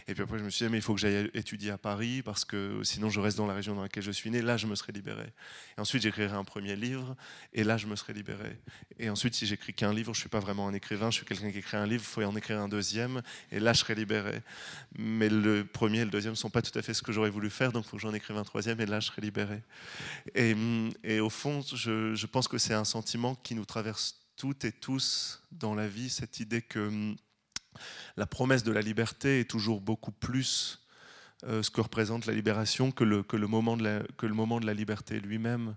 Et 0.08 0.14
puis 0.14 0.24
après, 0.24 0.40
je 0.40 0.44
me 0.44 0.50
suis 0.50 0.66
dit, 0.66 0.72
mais 0.72 0.78
il 0.78 0.84
faut 0.84 0.94
que 0.94 1.00
j'aille 1.00 1.30
étudier 1.34 1.72
à 1.72 1.78
Paris 1.78 2.22
parce 2.22 2.46
que 2.46 2.82
sinon, 2.84 3.10
je 3.10 3.20
reste 3.20 3.38
dans 3.38 3.48
la 3.48 3.54
région 3.54 3.76
dans 3.76 3.82
laquelle 3.82 4.04
je 4.04 4.12
suis 4.12 4.30
né. 4.30 4.42
Là, 4.42 4.58
je 4.58 4.68
me 4.68 4.76
serais 4.76 4.92
libéré. 4.94 5.26
Et 5.78 5.82
ensuite, 5.82 6.04
j'écrirai 6.04 6.36
un 6.36 6.44
premier 6.44 6.76
livre 6.76 7.16
et 7.54 7.64
là, 7.64 7.78
je 7.78 7.88
me 7.88 7.96
serais 7.96 8.14
libéré. 8.14 8.60
Et 9.00 9.10
ensuite, 9.10 9.34
si 9.34 9.46
j'écris 9.46 9.74
qu'un 9.74 9.94
livre, 9.94 10.14
je 10.14 10.20
suis 10.20 10.30
pas 10.30 10.40
vraiment 10.40 10.68
un 10.68 10.74
écrivain, 10.74 11.10
je 11.12 11.18
suis 11.18 11.26
qui 11.40 11.58
écrit 11.58 11.78
un 11.78 11.86
livre, 11.86 12.04
il 12.04 12.08
faut 12.08 12.24
en 12.24 12.36
écrire 12.36 12.60
un 12.60 12.68
deuxième, 12.68 13.22
et 13.52 13.60
là 13.60 13.74
je 13.74 13.80
serai 13.80 13.96
libéré. 13.96 14.42
Mais 14.98 15.30
le 15.30 15.64
premier 15.66 16.00
et 16.00 16.06
le 16.06 16.12
deuxième 16.12 16.34
ne 16.34 16.38
sont 16.38 16.50
pas 16.50 16.62
tout 16.62 16.78
à 16.78 16.82
fait 16.82 16.94
ce 16.94 17.02
que 17.02 17.12
j'aurais 17.12 17.30
voulu 17.30 17.50
faire, 17.50 17.72
donc 17.72 17.86
il 17.86 17.90
faut 17.90 17.98
que 17.98 18.02
j'en 18.02 18.14
écrive 18.14 18.38
un 18.38 18.44
troisième, 18.44 18.80
et 18.82 18.86
là 18.86 19.00
je 19.00 19.08
serai 19.08 19.22
libéré. 19.22 19.62
Et, 20.36 21.20
au 21.20 21.30
fond, 21.30 21.62
je, 21.62 22.26
pense 22.26 22.48
que 22.48 22.58
c'est 22.58 22.74
un 22.74 22.86
sentiment 22.86 23.36
qui 23.36 23.56
nous 23.56 23.66
traverse 23.66 24.16
toutes 24.36 24.66
et 24.66 24.72
tous 24.72 25.42
dans 25.52 25.76
la 25.76 25.88
vie, 25.88 26.10
cette 26.10 26.40
idée 26.40 26.62
que 26.62 26.80
hum, 26.80 27.16
la 28.18 28.26
promesse 28.26 28.64
de 28.64 28.72
la 28.72 28.82
liberté 28.82 29.42
est 29.42 29.50
toujours 29.50 29.82
beaucoup 29.82 30.12
plus 30.12 30.80
ce 31.44 31.70
que 31.70 31.80
représente 31.80 32.26
la 32.26 32.34
libération 32.34 32.92
que 32.92 33.06
le 33.06 33.48
moment 33.48 33.78
de 33.78 34.66
la 34.66 34.74
liberté 34.74 35.20
lui-même. 35.20 35.76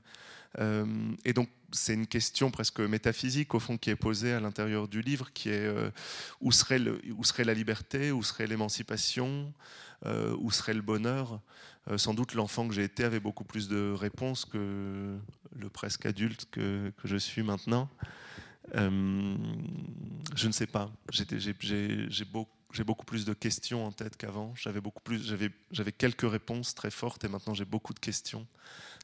Et 0.59 1.33
donc, 1.33 1.49
c'est 1.73 1.95
une 1.95 2.07
question 2.07 2.51
presque 2.51 2.81
métaphysique, 2.81 3.55
au 3.55 3.61
fond, 3.61 3.79
qui 3.79 3.91
est 3.91 3.97
posée 3.97 4.33
à 4.33 4.41
l'intérieur 4.41 4.89
du 4.89 5.01
livre, 5.01 5.33
qui 5.33 5.49
est 5.49 5.73
où, 6.41 6.53
serait 6.53 6.81
où 7.17 7.25
serait 7.25 7.45
la 7.45 7.55
liberté, 7.55 8.13
où 8.13 8.23
serait 8.23 8.47
l'émancipation, 8.47 9.53
où 10.05 10.51
serait 10.51 10.75
le 10.75 10.83
bonheur? 10.83 11.41
Sans 11.97 12.15
doute 12.15 12.35
l'enfant 12.35 12.69
que 12.69 12.75
j'ai 12.75 12.85
été 12.85 13.03
avait 13.03 13.21
beaucoup 13.21 13.45
plus 13.45 13.69
de 13.69 13.93
réponses 13.93 14.45
que 14.45 15.17
le 15.57 15.69
presque 15.71 16.07
adulte 16.07 16.47
que, 16.51 16.93
que 16.97 17.09
je 17.09 17.17
suis 17.17 17.43
maintenant. 17.43 17.89
Euh, 18.75 19.37
je 20.35 20.47
ne 20.47 20.53
sais 20.53 20.67
pas. 20.67 20.91
J'ai 21.11 22.25
beaucoup, 22.85 23.05
plus 23.05 23.25
de 23.25 23.35
questions 23.35 23.85
en 23.87 23.93
tête 23.93 24.17
qu'avant. 24.17 24.55
J'avais 24.57 25.93
quelques 25.93 26.31
réponses 26.31 26.75
très 26.75 26.91
fortes 26.91 27.25
et 27.25 27.29
maintenant 27.29 27.55
j'ai 27.55 27.65
beaucoup 27.65 27.93
de 27.93 27.99
questions 27.99 28.47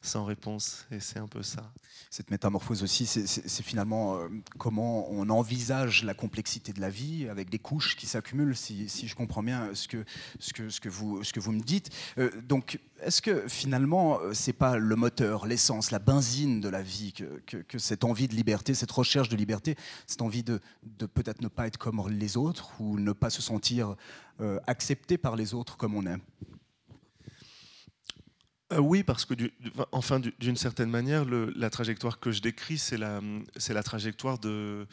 sans 0.02 0.24
réponse. 0.24 0.86
Et 0.90 1.00
c'est 1.00 1.18
un 1.18 1.26
peu 1.26 1.42
ça. 1.42 1.72
Cette 2.10 2.30
métamorphose 2.30 2.82
aussi, 2.82 3.06
c'est 3.06 3.62
finalement 3.62 4.16
euh, 4.16 4.28
comment 4.58 5.10
on 5.10 5.28
envisage 5.28 6.04
la 6.04 6.14
complexité 6.14 6.72
de 6.72 6.80
la 6.80 6.90
vie 6.90 7.28
avec 7.28 7.50
des 7.50 7.58
couches 7.58 7.96
qui 7.96 8.06
s'accumulent, 8.06 8.56
si, 8.56 8.88
je 8.88 9.14
comprends 9.14 9.42
bien 9.42 9.74
ce 9.74 9.88
que, 9.88 10.04
ce 10.38 10.52
que, 10.52 10.70
ce 10.70 10.80
que, 10.80 10.88
vous, 10.88 11.22
ce 11.24 11.32
que 11.32 11.40
vous 11.40 11.52
me 11.52 11.60
dites. 11.60 11.90
Euh, 12.18 12.30
donc, 12.42 12.78
est-ce 13.00 13.20
que 13.20 13.46
finalement, 13.48 14.20
euh, 14.20 14.32
c'est 14.32 14.52
pas 14.52 14.76
le 14.78 14.96
moteur, 14.96 15.46
l'essence, 15.46 15.90
la 15.90 15.98
benzine 15.98 16.60
de 16.60 16.68
la 16.68 16.82
vie 16.82 17.12
que, 17.12 17.56
que, 17.62 17.78
cette 17.78 18.04
envie 18.04 18.28
de 18.28 18.34
liberté, 18.34 18.74
cette 18.74 18.90
recherche 18.90 19.28
de 19.28 19.36
liberté, 19.36 19.76
cette 20.06 20.22
envie 20.22 20.42
de, 20.42 20.60
de 20.98 21.06
peut-être 21.06 21.42
ne 21.42 21.48
pas 21.48 21.66
être 21.66 21.78
comme 21.78 22.08
les 22.08 22.36
autres 22.36 22.72
ou 22.80 22.98
ne 22.98 23.12
pas 23.12 23.30
se 23.30 23.42
sentir 23.42 23.96
accepté 24.68 25.18
par 25.18 25.34
les 25.34 25.52
autres 25.52 25.76
comme 25.76 25.96
on 25.96 26.06
est 26.06 26.16
euh, 28.72 28.78
oui, 28.78 29.02
parce 29.02 29.24
que, 29.24 29.34
enfin, 29.92 30.20
d'une 30.20 30.56
certaine 30.56 30.90
manière, 30.90 31.24
la 31.24 31.70
trajectoire 31.70 32.20
que 32.20 32.32
je 32.32 32.42
décris, 32.42 32.76
c'est 32.76 32.98
la, 32.98 33.82
trajectoire 33.82 34.38
de, 34.38 34.86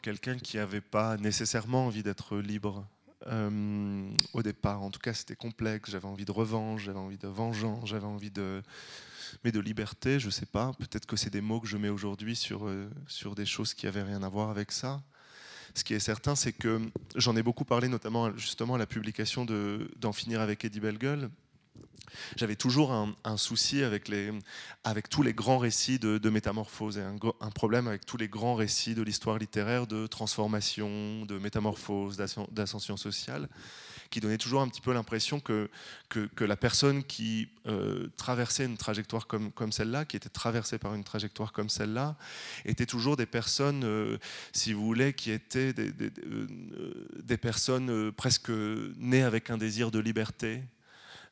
quelqu'un 0.00 0.38
qui 0.38 0.58
n'avait 0.58 0.80
pas 0.80 1.16
nécessairement 1.16 1.86
envie 1.86 2.04
d'être 2.04 2.38
libre. 2.38 2.86
Euh, 3.26 4.08
au 4.34 4.42
départ, 4.42 4.82
en 4.82 4.90
tout 4.90 5.00
cas, 5.00 5.14
c'était 5.14 5.34
complexe. 5.34 5.90
J'avais 5.90 6.06
envie 6.06 6.26
de 6.26 6.30
revanche, 6.30 6.84
j'avais 6.84 6.98
envie 6.98 7.18
de 7.18 7.26
vengeance, 7.26 7.88
j'avais 7.88 8.06
envie 8.06 8.30
de, 8.30 8.62
mais 9.42 9.50
de 9.50 9.58
liberté. 9.58 10.20
Je 10.20 10.30
sais 10.30 10.46
pas. 10.46 10.72
Peut-être 10.78 11.06
que 11.06 11.16
c'est 11.16 11.30
des 11.30 11.40
mots 11.40 11.58
que 11.58 11.66
je 11.66 11.76
mets 11.76 11.88
aujourd'hui 11.88 12.36
sur 12.36 12.66
euh, 12.66 12.88
sur 13.08 13.34
des 13.34 13.46
choses 13.46 13.74
qui 13.74 13.86
avaient 13.86 14.02
rien 14.02 14.22
à 14.22 14.28
voir 14.28 14.50
avec 14.50 14.70
ça. 14.70 15.02
Ce 15.74 15.82
qui 15.82 15.94
est 15.94 16.00
certain, 16.00 16.36
c'est 16.36 16.52
que 16.52 16.80
j'en 17.16 17.34
ai 17.34 17.42
beaucoup 17.42 17.64
parlé, 17.64 17.88
notamment 17.88 18.36
justement 18.36 18.74
à 18.74 18.78
la 18.78 18.86
publication 18.86 19.44
de 19.44 19.90
d'en 19.96 20.12
finir 20.12 20.40
avec 20.40 20.64
Eddie 20.64 20.80
Bellegueule 20.80 21.30
j'avais 22.36 22.56
toujours 22.56 22.92
un, 22.92 23.36
souci 23.36 23.82
avec, 23.82 24.08
les, 24.08 24.32
avec 24.84 25.08
tous 25.08 25.22
les 25.22 25.34
grands 25.34 25.58
récits 25.58 25.98
de, 25.98 26.30
métamorphose 26.30 26.98
et 26.98 27.02
un, 27.02 27.50
problème 27.50 27.88
avec 27.88 28.06
tous 28.06 28.16
les 28.16 28.28
grands 28.28 28.54
récits 28.54 28.94
de 28.94 29.02
l'histoire 29.02 29.38
littéraire 29.38 29.86
de 29.86 30.06
transformation, 30.06 31.24
de 31.26 31.38
métamorphose, 31.38 32.16
d'ascension 32.50 32.96
sociale, 32.96 33.48
qui 34.10 34.20
donnait 34.20 34.38
toujours 34.38 34.60
un 34.60 34.68
petit 34.68 34.80
peu 34.80 34.92
l'impression 34.92 35.40
que, 35.40 35.68
que, 36.08 36.44
la 36.44 36.56
personne 36.56 37.02
qui 37.02 37.48
euh, 37.66 38.08
traversait 38.16 38.64
une 38.64 38.76
trajectoire 38.76 39.26
comme, 39.26 39.50
comme 39.50 39.72
celle-là, 39.72 40.04
qui 40.04 40.16
était 40.16 40.28
traversée 40.28 40.78
par 40.78 40.94
une 40.94 41.02
trajectoire 41.02 41.52
comme 41.52 41.68
celle-là, 41.68 42.16
était 42.64 42.86
toujours 42.86 43.16
des 43.16 43.26
personnes, 43.26 43.82
euh, 43.84 44.18
si 44.52 44.72
vous 44.72 44.84
voulez, 44.84 45.14
qui 45.14 45.32
étaient 45.32 45.72
des, 45.72 45.90
des, 45.90 46.12
euh, 46.26 46.46
des 47.22 47.36
personnes 47.36 48.12
presque 48.12 48.50
nées 48.50 49.24
avec 49.24 49.50
un 49.50 49.58
désir 49.58 49.90
de 49.90 49.98
liberté, 49.98 50.62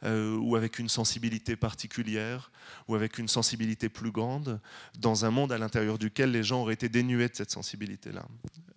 euh, 0.05 0.37
ou 0.37 0.57
avec 0.57 0.79
une 0.79 0.89
sensibilité 0.89 1.57
particulière, 1.57 2.51
ou 2.89 2.95
avec 2.95 3.19
une 3.19 3.29
sensibilité 3.29 3.89
plus 3.89 4.11
grande, 4.11 4.61
dans 4.99 5.25
un 5.25 5.31
monde 5.31 5.53
à 5.53 5.59
l'intérieur 5.59 5.99
duquel 5.99 6.31
les 6.31 6.43
gens 6.43 6.63
auraient 6.63 6.75
été 6.75 6.89
dénués 6.89 7.29
de 7.29 7.35
cette 7.35 7.51
sensibilité-là. 7.51 8.27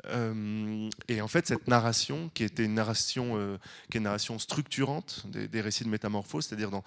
Euh, 0.08 0.90
et 1.08 1.22
en 1.22 1.28
fait, 1.28 1.48
cette 1.48 1.68
narration, 1.68 2.30
qui 2.34 2.44
était 2.44 2.66
une 2.66 2.76
narration, 2.76 3.38
euh, 3.38 3.58
qui 3.90 3.98
est 3.98 4.00
une 4.00 4.04
narration 4.04 4.38
structurante 4.38 5.26
des, 5.28 5.48
des 5.48 5.62
récits 5.62 5.84
de 5.84 5.90
métamorphose, 5.90 6.46
c'est-à-dire 6.46 6.70
dans 6.70 6.84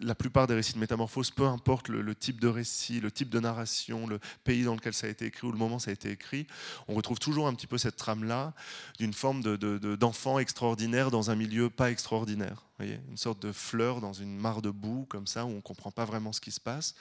la 0.00 0.14
plupart 0.14 0.46
des 0.46 0.54
récits 0.54 0.74
de 0.74 0.78
métamorphose, 0.78 1.30
peu 1.30 1.44
importe 1.44 1.88
le, 1.88 2.14
type 2.14 2.40
de 2.40 2.48
récit, 2.48 3.00
le 3.00 3.10
type 3.10 3.30
de 3.30 3.40
narration, 3.40 4.06
le 4.06 4.20
pays 4.44 4.64
dans 4.64 4.74
lequel 4.74 4.94
ça 4.94 5.06
a 5.06 5.10
été 5.10 5.26
écrit 5.26 5.46
ou 5.46 5.52
le 5.52 5.58
moment 5.58 5.76
où 5.76 5.80
ça 5.80 5.90
a 5.90 5.94
été 5.94 6.10
écrit, 6.10 6.46
on 6.86 6.94
retrouve 6.94 7.18
toujours 7.18 7.48
un 7.48 7.54
petit 7.54 7.66
peu 7.66 7.78
cette 7.78 7.96
trame-là 7.96 8.54
d'une 8.98 9.12
forme 9.12 9.42
d'enfant 9.42 10.36
de, 10.36 10.40
extraordinaire 10.40 11.10
dans 11.10 11.30
un 11.30 11.34
milieu 11.34 11.70
pas 11.70 11.90
extraordinaire. 11.90 12.68
Voyez 12.78 13.00
une 13.10 13.16
sorte 13.16 13.42
de 13.42 13.50
fleur 13.50 14.00
dans 14.00 14.12
une 14.12 14.36
mare 14.36 14.62
de 14.62 14.70
boue, 14.70 15.04
comme 15.08 15.26
ça, 15.26 15.44
où 15.44 15.48
on 15.48 15.56
ne 15.56 15.60
comprend 15.60 15.90
pas 15.90 16.04
vraiment 16.04 16.32
ce 16.32 16.40
qui 16.40 16.52
se 16.52 16.60
passe. 16.60 16.94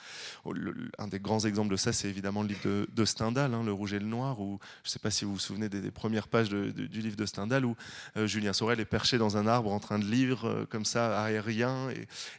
Oh, 0.43 0.53
un 0.97 1.07
des 1.07 1.19
grands 1.19 1.41
exemples 1.41 1.69
de 1.69 1.75
ça, 1.75 1.93
c'est 1.93 2.09
évidemment 2.09 2.41
le 2.41 2.47
livre 2.47 2.87
de, 2.91 3.05
Stendhal, 3.05 3.53
hein, 3.53 3.63
Le 3.63 3.71
Rouge 3.71 3.93
et 3.93 3.99
le 3.99 4.07
Noir, 4.07 4.41
où 4.41 4.59
je 4.83 4.89
ne 4.89 4.91
sais 4.91 4.99
pas 4.99 5.11
si 5.11 5.23
vous 5.23 5.33
vous 5.33 5.39
souvenez 5.39 5.69
des, 5.69 5.91
premières 5.91 6.29
pages 6.29 6.49
du 6.49 7.01
livre 7.01 7.15
de 7.15 7.27
Stendhal, 7.27 7.63
où 7.63 7.75
euh, 8.17 8.25
Julien 8.25 8.53
Sorel 8.53 8.79
est 8.79 8.85
perché 8.85 9.19
dans 9.19 9.37
un 9.37 9.45
arbre 9.45 9.71
en 9.71 9.79
train 9.79 9.99
de 9.99 10.05
lire, 10.05 10.45
euh, 10.45 10.65
comme 10.65 10.83
ça, 10.83 11.21
aérien, 11.21 11.89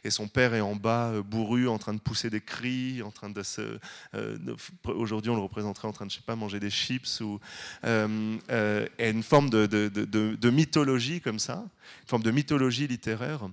et 0.03 0.11
son 0.11 0.27
père 0.29 0.53
est 0.53 0.61
en 0.61 0.75
bas, 0.75 1.09
euh, 1.09 1.23
bourru, 1.23 1.67
en 1.67 1.77
train 1.77 1.93
de 1.93 1.99
pousser 1.99 2.29
des 2.29 2.41
cris, 2.41 3.01
en 3.01 3.11
train 3.11 3.29
de 3.29 3.43
se. 3.43 3.79
Euh, 4.15 4.37
aujourd'hui, 4.85 5.29
on 5.31 5.35
le 5.35 5.41
représenterait 5.41 5.87
en 5.87 5.91
train 5.91 6.05
de, 6.05 6.11
je 6.11 6.17
sais 6.17 6.23
pas, 6.23 6.35
manger 6.35 6.59
des 6.59 6.69
chips 6.69 7.21
ou 7.21 7.39
euh, 7.85 8.87
une 8.99 9.23
forme 9.23 9.49
de, 9.49 9.65
de, 9.65 10.49
mythologie 10.49 11.21
comme 11.21 11.39
ça, 11.39 11.63
une 12.01 12.07
forme 12.07 12.23
de 12.23 12.31
mythologie 12.31 12.87
littéraire 12.87 13.49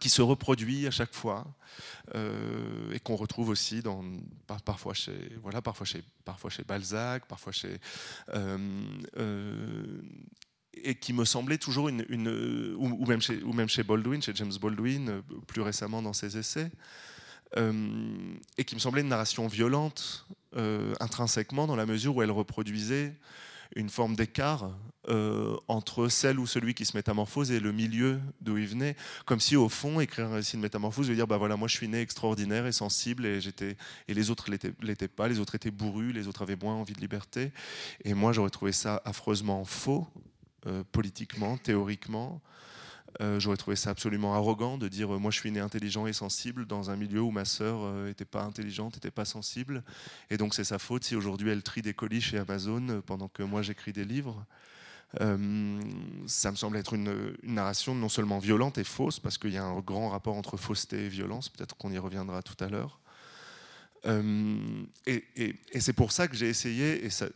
qui 0.00 0.08
se 0.08 0.22
reproduit 0.22 0.86
à 0.86 0.90
chaque 0.90 1.12
fois 1.12 1.44
et 2.14 3.00
qu'on 3.00 3.16
retrouve 3.16 3.50
aussi 3.50 3.82
dans, 3.82 4.02
parfois, 4.64 4.94
chez, 4.94 5.12
voilà, 5.42 5.60
parfois, 5.60 5.84
chez, 5.84 6.02
parfois 6.24 6.48
chez 6.48 6.64
Balzac, 6.64 7.26
parfois 7.26 7.52
chez 7.52 7.78
et 10.82 10.94
qui 10.94 11.12
me 11.12 11.24
semblait 11.24 11.58
toujours 11.58 11.88
une, 11.88 12.04
ou, 12.76 13.06
même 13.06 13.20
chez, 13.20 13.42
ou 13.42 13.52
même 13.52 13.68
chez 13.68 13.82
Baldwin, 13.82 14.22
chez 14.22 14.32
James 14.34 14.52
Baldwin, 14.60 15.08
euh, 15.08 15.22
plus 15.46 15.62
récemment 15.62 16.02
dans 16.02 16.12
ses 16.12 16.36
essais, 16.36 16.70
euh, 17.56 18.34
et 18.58 18.64
qui 18.64 18.74
me 18.74 18.80
semblait 18.80 19.02
une 19.02 19.08
narration 19.08 19.46
violente 19.46 20.26
euh, 20.56 20.94
intrinsèquement 21.00 21.66
dans 21.66 21.76
la 21.76 21.86
mesure 21.86 22.16
où 22.16 22.22
elle 22.22 22.30
reproduisait 22.30 23.14
une 23.76 23.88
forme 23.88 24.14
d'écart 24.14 24.70
entre 25.68 26.08
celle 26.08 26.38
ou 26.38 26.46
celui 26.46 26.72
qui 26.72 26.86
se 26.86 26.96
métamorphose 26.96 27.50
et 27.50 27.60
le 27.60 27.72
milieu 27.72 28.20
d'où 28.40 28.56
il 28.56 28.66
venait, 28.66 28.96
comme 29.26 29.40
si 29.40 29.54
au 29.54 29.68
fond 29.68 30.00
écrire 30.00 30.26
un 30.26 30.36
récit 30.36 30.56
de 30.56 30.62
métamorphose 30.62 31.08
veut 31.08 31.14
dire 31.14 31.26
bah 31.26 31.36
voilà 31.36 31.56
moi 31.56 31.68
je 31.68 31.76
suis 31.76 31.88
né 31.88 32.00
extraordinaire 32.00 32.66
et 32.66 32.72
sensible 32.72 33.26
et 33.26 33.38
j'étais 33.38 33.76
et 34.08 34.14
les 34.14 34.30
autres 34.30 34.50
l'étaient 34.50 35.08
pas, 35.08 35.28
les 35.28 35.40
autres 35.40 35.56
étaient 35.56 35.70
bourrus, 35.70 36.14
les 36.14 36.26
autres 36.26 36.40
avaient 36.40 36.56
moins 36.56 36.74
envie 36.74 36.94
de 36.94 37.00
liberté 37.00 37.52
et 38.02 38.14
moi 38.14 38.32
j'aurais 38.32 38.48
trouvé 38.48 38.72
ça 38.72 39.02
affreusement 39.04 39.66
faux 39.66 40.08
politiquement, 40.92 41.56
théoriquement. 41.56 42.40
Euh, 43.20 43.38
j'aurais 43.38 43.56
trouvé 43.56 43.76
ça 43.76 43.90
absolument 43.90 44.34
arrogant 44.34 44.76
de 44.76 44.88
dire 44.88 45.14
euh, 45.14 45.18
moi 45.18 45.30
je 45.30 45.38
suis 45.38 45.50
né 45.52 45.60
intelligent 45.60 46.06
et 46.06 46.12
sensible 46.12 46.66
dans 46.66 46.90
un 46.90 46.96
milieu 46.96 47.20
où 47.20 47.30
ma 47.30 47.44
sœur 47.44 47.92
n'était 48.06 48.24
pas 48.24 48.42
intelligente, 48.42 48.94
n'était 48.94 49.12
pas 49.12 49.24
sensible, 49.24 49.84
et 50.30 50.36
donc 50.36 50.54
c'est 50.54 50.64
sa 50.64 50.78
faute 50.78 51.04
si 51.04 51.14
aujourd'hui 51.14 51.50
elle 51.50 51.62
trie 51.62 51.82
des 51.82 51.94
colis 51.94 52.20
chez 52.20 52.38
Amazon 52.38 53.02
pendant 53.06 53.28
que 53.28 53.42
moi 53.42 53.62
j'écris 53.62 53.92
des 53.92 54.04
livres. 54.04 54.44
ça 55.16 56.50
me 56.50 56.56
semble 56.56 56.76
être 56.76 56.94
une, 56.94 57.36
narration 57.44 57.94
non 57.94 58.08
seulement 58.08 58.40
violente 58.40 58.78
et 58.78 58.84
fausse, 58.84 59.20
parce 59.20 59.38
qu'il 59.38 59.52
y 59.52 59.58
a 59.58 59.64
un 59.64 59.78
grand 59.78 60.08
rapport 60.08 60.34
entre 60.34 60.56
fausseté 60.56 61.06
et 61.06 61.08
violence, 61.08 61.48
peut-être 61.48 61.76
qu'on 61.76 61.92
y 61.92 61.98
reviendra 61.98 62.42
tout 62.42 62.56
à 62.64 62.68
l'heure. 62.68 62.98
et, 65.06 65.24
et 65.36 65.80
c'est 65.80 65.92
pour 65.92 66.10
ça 66.10 66.26
que 66.26 66.36
j'ai 66.36 66.48
essayé, 66.48 67.04
et 67.04 67.10
ça, 67.10 67.26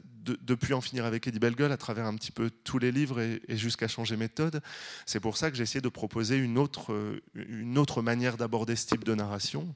depuis 0.42 0.74
en 0.74 0.80
finir 0.80 1.04
avec 1.04 1.26
Eddie 1.26 1.38
Bellegueule, 1.38 1.72
à 1.72 1.76
travers 1.76 2.06
un 2.06 2.14
petit 2.14 2.32
peu 2.32 2.50
tous 2.50 2.78
les 2.78 2.92
livres 2.92 3.20
et, 3.20 3.40
jusqu'à 3.48 3.88
changer 3.88 4.16
méthode, 4.16 4.60
c'est 5.06 5.20
pour 5.20 5.36
ça 5.36 5.50
que 5.50 5.56
j'ai 5.56 5.62
essayé 5.62 5.80
de 5.80 5.88
proposer 5.88 6.36
une 6.36 6.58
autre, 6.58 7.20
une 7.34 7.78
autre 7.78 8.02
manière 8.02 8.36
d'aborder 8.36 8.76
ce 8.76 8.86
type 8.86 9.04
de 9.04 9.14
narration, 9.14 9.74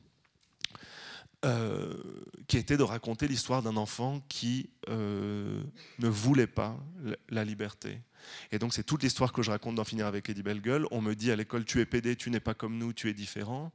euh, 1.44 1.92
qui 2.46 2.56
était 2.56 2.76
de 2.76 2.84
raconter 2.84 3.26
l'histoire 3.26 3.62
d'un 3.62 3.76
enfant 3.76 4.20
qui 4.28 4.70
euh, 4.88 5.60
ne 5.98 6.06
voulait 6.08 6.46
pas 6.46 6.78
la, 7.30 7.44
liberté. 7.44 7.98
Et 8.52 8.60
donc 8.60 8.72
c'est 8.72 8.84
toute 8.84 9.02
l'histoire 9.02 9.32
que 9.32 9.42
je 9.42 9.50
raconte 9.50 9.74
d'en 9.74 9.82
finir 9.82 10.06
avec 10.06 10.30
Eddie 10.30 10.44
Bellegueule. 10.44 10.86
On 10.92 11.00
me 11.00 11.14
dit 11.14 11.32
à 11.32 11.36
l'école, 11.36 11.64
tu 11.64 11.80
es 11.80 11.84
pédé, 11.84 12.14
tu 12.14 12.30
n'es 12.30 12.38
pas 12.38 12.54
comme 12.54 12.78
nous, 12.78 12.92
tu 12.92 13.10
es 13.10 13.12
différent. 13.12 13.72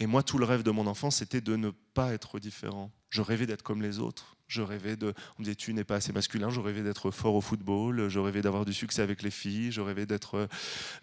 Et 0.00 0.06
moi, 0.06 0.24
tout 0.24 0.38
le 0.38 0.44
rêve 0.44 0.64
de 0.64 0.72
mon 0.72 0.88
enfant, 0.88 1.12
c'était 1.12 1.40
de 1.40 1.54
ne 1.54 1.70
pas 1.70 2.12
être 2.12 2.40
différent. 2.40 2.90
Je 3.10 3.22
rêvais 3.22 3.46
d'être 3.46 3.62
comme 3.62 3.80
les 3.80 4.00
autres. 4.00 4.36
Je 4.48 4.62
rêvais 4.62 4.96
de. 4.96 5.14
On 5.38 5.42
me 5.42 5.44
disait, 5.44 5.54
tu 5.54 5.72
n'es 5.74 5.84
pas 5.84 5.96
assez 5.96 6.12
masculin. 6.12 6.50
Je 6.50 6.60
rêvais 6.60 6.82
d'être 6.82 7.10
fort 7.10 7.34
au 7.34 7.40
football. 7.40 8.08
Je 8.08 8.18
rêvais 8.18 8.40
d'avoir 8.40 8.64
du 8.64 8.72
succès 8.72 9.02
avec 9.02 9.22
les 9.22 9.30
filles. 9.30 9.70
Je 9.70 9.82
rêvais 9.82 10.06
d'être. 10.06 10.48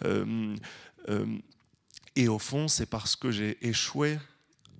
Euh, 0.03 0.55
euh, 1.07 1.37
et 2.15 2.27
au 2.27 2.39
fond, 2.39 2.67
c'est 2.67 2.87
parce 2.87 3.15
que 3.15 3.29
j'ai 3.29 3.57
échoué 3.65 4.17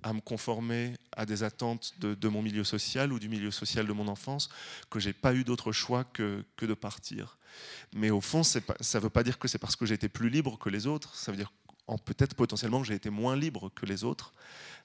à 0.02 0.12
me 0.12 0.20
conformer 0.20 0.94
à 1.16 1.26
des 1.26 1.42
attentes 1.42 1.94
de, 1.98 2.28
mon 2.28 2.42
milieu 2.42 2.64
social 2.64 3.12
ou 3.12 3.18
du 3.18 3.28
milieu 3.28 3.50
social 3.50 3.86
de 3.86 3.92
mon 3.92 4.08
enfance, 4.08 4.48
que 4.90 5.00
j'ai 5.00 5.12
pas 5.12 5.34
eu 5.34 5.42
d'autre 5.42 5.72
choix 5.72 6.04
que, 6.04 6.44
que, 6.56 6.64
de 6.64 6.74
partir. 6.74 7.38
Mais 7.92 8.10
au 8.10 8.20
fond, 8.20 8.42
ça 8.42 8.60
ne 8.60 8.98
veut 9.00 9.10
pas 9.10 9.22
dire 9.24 9.38
que 9.38 9.48
c'est 9.48 9.58
parce 9.58 9.74
que 9.74 9.84
j'étais 9.84 10.08
plus 10.08 10.30
libre 10.30 10.58
que 10.58 10.68
les 10.68 10.86
autres, 10.86 11.14
ça 11.16 11.32
veut 11.32 11.36
dire 11.36 11.52
peut-être 12.04 12.34
potentiellement 12.34 12.80
que 12.80 12.88
j'ai 12.88 12.94
été 12.94 13.10
moins 13.10 13.36
libre 13.36 13.70
que 13.74 13.86
les 13.86 14.02
autres, 14.04 14.32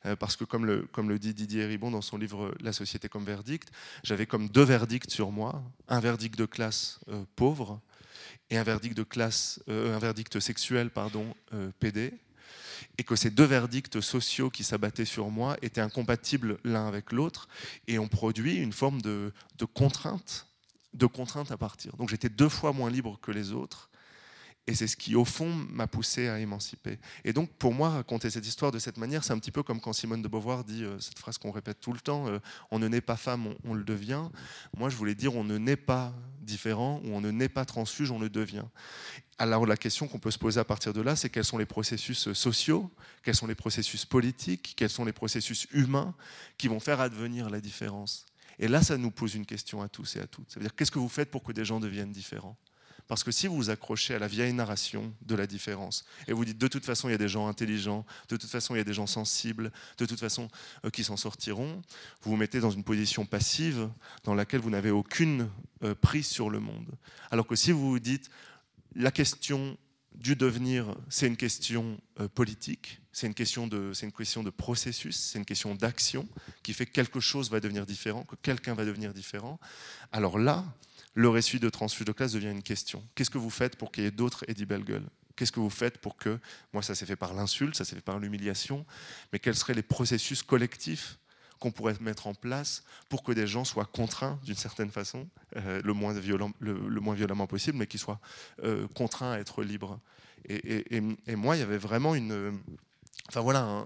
euh, 0.06 0.16
parce 0.16 0.36
que 0.36 0.44
comme 0.44 0.66
le, 0.66 1.20
dit 1.20 1.34
Didier 1.34 1.66
Ribon 1.66 1.92
dans 1.92 2.02
son 2.02 2.18
livre 2.18 2.54
La 2.60 2.74
société 2.74 3.10
comme 3.10 3.26
verdict, 3.26 3.72
j'avais 4.04 4.26
comme 4.26 4.50
deux 4.50 4.64
verdicts 4.64 5.10
sur 5.10 5.32
moi, 5.32 5.64
un 5.88 6.00
verdict 6.00 6.38
de 6.38 6.46
classe 6.46 7.00
euh, 7.10 7.24
pauvre 7.36 7.80
et 8.50 8.58
un 8.58 8.64
verdict 8.64 8.96
de 8.96 9.04
classe, 9.04 9.62
euh, 9.70 9.96
un 9.96 10.00
verdict 10.00 10.40
sexuel 10.40 10.90
pardon, 10.92 11.34
PD, 11.80 12.14
et 12.98 13.04
que 13.04 13.16
ces 13.16 13.30
deux 13.30 13.46
verdicts 13.46 14.02
sociaux 14.02 14.50
qui 14.50 14.64
s'abattaient 14.64 15.06
sur 15.06 15.30
moi 15.30 15.58
étaient 15.62 15.82
incompatibles 15.82 16.60
l'un 16.64 16.88
avec 16.88 17.12
l'autre, 17.12 17.48
et 17.88 17.98
ont 18.00 18.08
produit 18.08 18.56
une 18.56 18.74
forme 18.74 19.02
de 19.02 19.32
contrainte, 19.74 20.48
de 20.94 21.06
contrainte 21.06 21.52
à 21.52 21.58
partir. 21.58 21.96
Donc 21.98 22.10
j'étais 22.10 22.30
deux 22.30 22.50
fois 22.50 22.74
moins 22.74 22.90
libre 22.90 23.20
que 23.22 23.32
les 23.32 23.54
autres, 23.54 23.92
et 24.68 24.76
c'est 24.76 24.88
ce 24.88 24.96
qui, 24.96 25.16
au 25.16 25.26
fond, 25.26 25.50
m'a 25.50 25.88
poussé 25.88 26.28
à 26.28 26.40
émanciper. 26.40 27.00
Et 27.24 27.34
donc, 27.34 27.50
pour 27.54 27.74
moi, 27.74 27.90
raconter 27.90 28.30
cette 28.30 28.46
histoire 28.46 28.72
de 28.72 28.78
cette 28.78 28.98
manière, 28.98 29.24
c'est 29.24 29.34
un 29.34 29.40
petit 29.40 29.52
peu 29.52 29.64
comme 29.64 29.82
quand 29.82 29.92
Simone 29.92 30.22
de 30.22 30.28
Beauvoir 30.28 30.64
dit 30.64 30.84
euh, 30.84 31.00
cette 31.00 31.18
phrase 31.18 31.40
qu'on 31.40 31.52
répète 31.52 31.80
tout 31.80 31.94
le 31.94 32.00
temps 32.00 32.28
euh, 32.28 32.40
on 32.70 32.78
ne 32.78 32.88
naît 32.88 33.02
pas 33.02 33.18
femme, 33.18 33.56
on, 33.64 33.74
le 33.74 33.84
devient. 33.84 34.30
Moi, 34.78 34.90
je 34.90 34.96
voulais 34.96 35.16
dire 35.16 35.36
on 35.36 35.44
ne 35.44 35.58
naît 35.58 35.76
pas 35.76 36.14
différent 36.42 37.02
ou 37.04 37.10
on 37.16 37.22
ne 37.22 37.32
naît 37.32 37.50
pas 37.50 37.66
transfuge, 37.66 38.12
on 38.12 38.20
le 38.20 38.30
devient. 38.30 38.66
Alors, 39.40 39.66
la 39.66 39.78
question 39.78 40.08
qu'on 40.08 40.20
peut 40.20 40.30
se 40.30 40.38
poser 40.38 40.60
à 40.60 40.64
partir 40.64 40.94
de 40.94 41.02
là, 41.02 41.16
c'est 41.16 41.30
quels 41.30 41.46
sont 41.46 41.58
les 41.58 41.66
processus 41.66 42.32
sociaux, 42.34 42.92
quels 43.24 43.36
sont 43.36 43.48
les 43.48 43.56
processus 43.56 44.06
politiques, 44.06 44.74
quels 44.78 44.92
sont 44.92 45.06
les 45.06 45.14
processus 45.14 45.66
humains 45.72 46.14
qui 46.60 46.68
vont 46.68 46.80
faire 46.80 47.02
advenir 47.02 47.50
la 47.50 47.62
différence? 47.62 48.28
Et 48.60 48.68
là, 48.68 48.84
ça 48.84 48.96
nous 48.98 49.10
pose 49.10 49.34
une 49.34 49.48
question 49.48 49.82
à 49.82 49.90
tous 49.90 50.18
et 50.18 50.20
à 50.20 50.28
toutes. 50.28 50.52
C'est-à-dire, 50.52 50.76
qu'est-ce 50.76 50.92
que 50.92 51.00
vous 51.00 51.10
faites 51.10 51.32
pour 51.32 51.42
que 51.42 51.52
des 51.52 51.66
gens 51.66 51.80
deviennent 51.80 52.12
différents? 52.12 52.56
Parce 53.08 53.24
que 53.24 53.32
si 53.32 53.48
vous 53.48 53.56
vous 53.56 53.70
accrochez 53.70 54.16
à 54.16 54.20
la 54.20 54.28
vieille 54.28 54.54
narration 54.54 55.14
de 55.22 55.36
la 55.36 55.48
différence, 55.48 56.06
et 56.28 56.34
vous 56.34 56.46
dites 56.46 56.58
de 56.58 56.68
toute 56.68 56.86
façon 56.86 57.10
il 57.10 57.12
y 57.12 57.16
a 57.16 57.18
des 57.18 57.28
gens 57.28 57.48
intelligents, 57.48 58.06
de 58.30 58.38
toute 58.38 58.50
façon 58.50 58.76
il 58.76 58.78
y 58.78 58.82
a 58.82 58.86
des 58.86 58.94
gens 58.94 59.08
sensibles, 59.08 59.72
de 59.98 60.06
toute 60.06 60.20
façon 60.20 60.50
euh, 60.86 60.90
qui 60.90 61.04
s'en 61.04 61.18
sortiront, 61.18 61.82
vous 62.22 62.32
vous 62.32 62.38
mettez 62.38 62.60
dans 62.60 62.72
une 62.72 62.84
position 62.84 63.26
passive 63.26 63.90
dans 64.24 64.34
laquelle 64.34 64.62
vous 64.62 64.70
n'avez 64.70 64.92
aucune 64.92 65.50
euh, 65.84 65.96
prise 65.96 66.28
sur 66.28 66.50
le 66.50 66.60
monde. 66.60 66.92
Alors 67.32 67.48
que 67.48 67.56
si 67.56 67.72
vous 67.72 67.90
vous 67.90 68.00
dites 68.00 68.30
la 68.96 69.12
question 69.12 69.78
du 70.16 70.36
devenir, 70.36 70.96
c'est 71.10 71.28
une 71.28 71.38
question 71.38 72.00
euh, 72.20 72.28
politique, 72.28 73.02
c'est 73.12 73.28
une, 73.28 73.34
question 73.34 73.68
de, 73.68 73.92
une 74.02 74.12
question 74.12 74.44
de 74.44 74.50
processus, 74.50 75.18
c'est 75.18 75.40
une 75.40 75.46
question 75.46 75.76
d'action 75.76 76.28
qui 76.64 76.74
fait 76.74 76.86
que 76.86 76.92
quelque 76.92 77.20
chose 77.20 77.50
va 77.50 77.60
devenir 77.60 77.86
différent, 77.86 78.24
que 78.24 78.36
quelqu'un 78.36 78.74
va 78.74 78.86
devenir 78.86 79.14
différent. 79.14 79.60
Alors 80.12 80.38
là, 80.38 80.66
le 81.14 81.30
récit 81.30 81.60
de 81.60 81.70
transfuge 81.70 82.06
de 82.06 82.12
classe 82.12 82.34
devient 82.34 82.52
une 82.52 82.64
question. 82.64 83.04
Qu'est-ce 83.16 83.30
que 83.30 83.38
vous 83.38 83.50
faites 83.50 83.76
pour 83.76 83.92
qu'il 83.92 84.04
y 84.04 84.08
ait 84.08 84.12
d'autres 84.12 84.46
Eddie 84.48 84.66
Bellegueule? 84.66 85.06
Qu'est-ce 85.36 85.52
que 85.52 85.60
vous 85.60 85.70
faites 85.70 85.98
pour 85.98 86.18
que, 86.18 86.40
moi 86.74 86.84
ça 86.84 86.96
s'est 86.96 87.06
fait 87.06 87.16
par 87.16 87.34
l'insulte, 87.34 87.76
ça 87.76 87.86
s'est 87.86 87.96
fait 87.96 88.02
par 88.02 88.20
l'humiliation, 88.20 88.86
mais 89.32 89.40
quels 89.40 89.56
seraient 89.56 89.74
les 89.74 89.82
processus 89.82 90.44
collectifs 90.44 91.18
qu'on 91.60 91.72
pourrait 91.72 91.96
mettre 92.02 92.28
en 92.28 92.34
place 92.34 92.84
pour 93.08 93.24
que 93.24 93.32
des 93.32 93.48
gens 93.48 93.64
soient 93.64 93.86
contraints 93.86 94.40
d'une 94.44 94.56
certaine 94.56 94.90
façon, 94.90 95.28
euh, 95.58 95.82
le, 95.84 95.94
moins 95.94 96.14
violemment 97.14 97.48
possible, 97.48 97.78
mais 97.78 97.88
qu'ils 97.88 98.00
soient 98.00 98.20
euh, 98.64 98.88
contraints 98.96 99.34
à 99.34 99.40
être 99.40 99.64
libres? 99.64 100.00
Et, 100.50 101.02
moi, 101.36 101.56
il 101.56 101.60
y 101.60 101.64
avait 101.64 101.78
vraiment 101.78 102.16
une... 102.16 102.60
Enfin 103.30 103.42
voilà, 103.42 103.86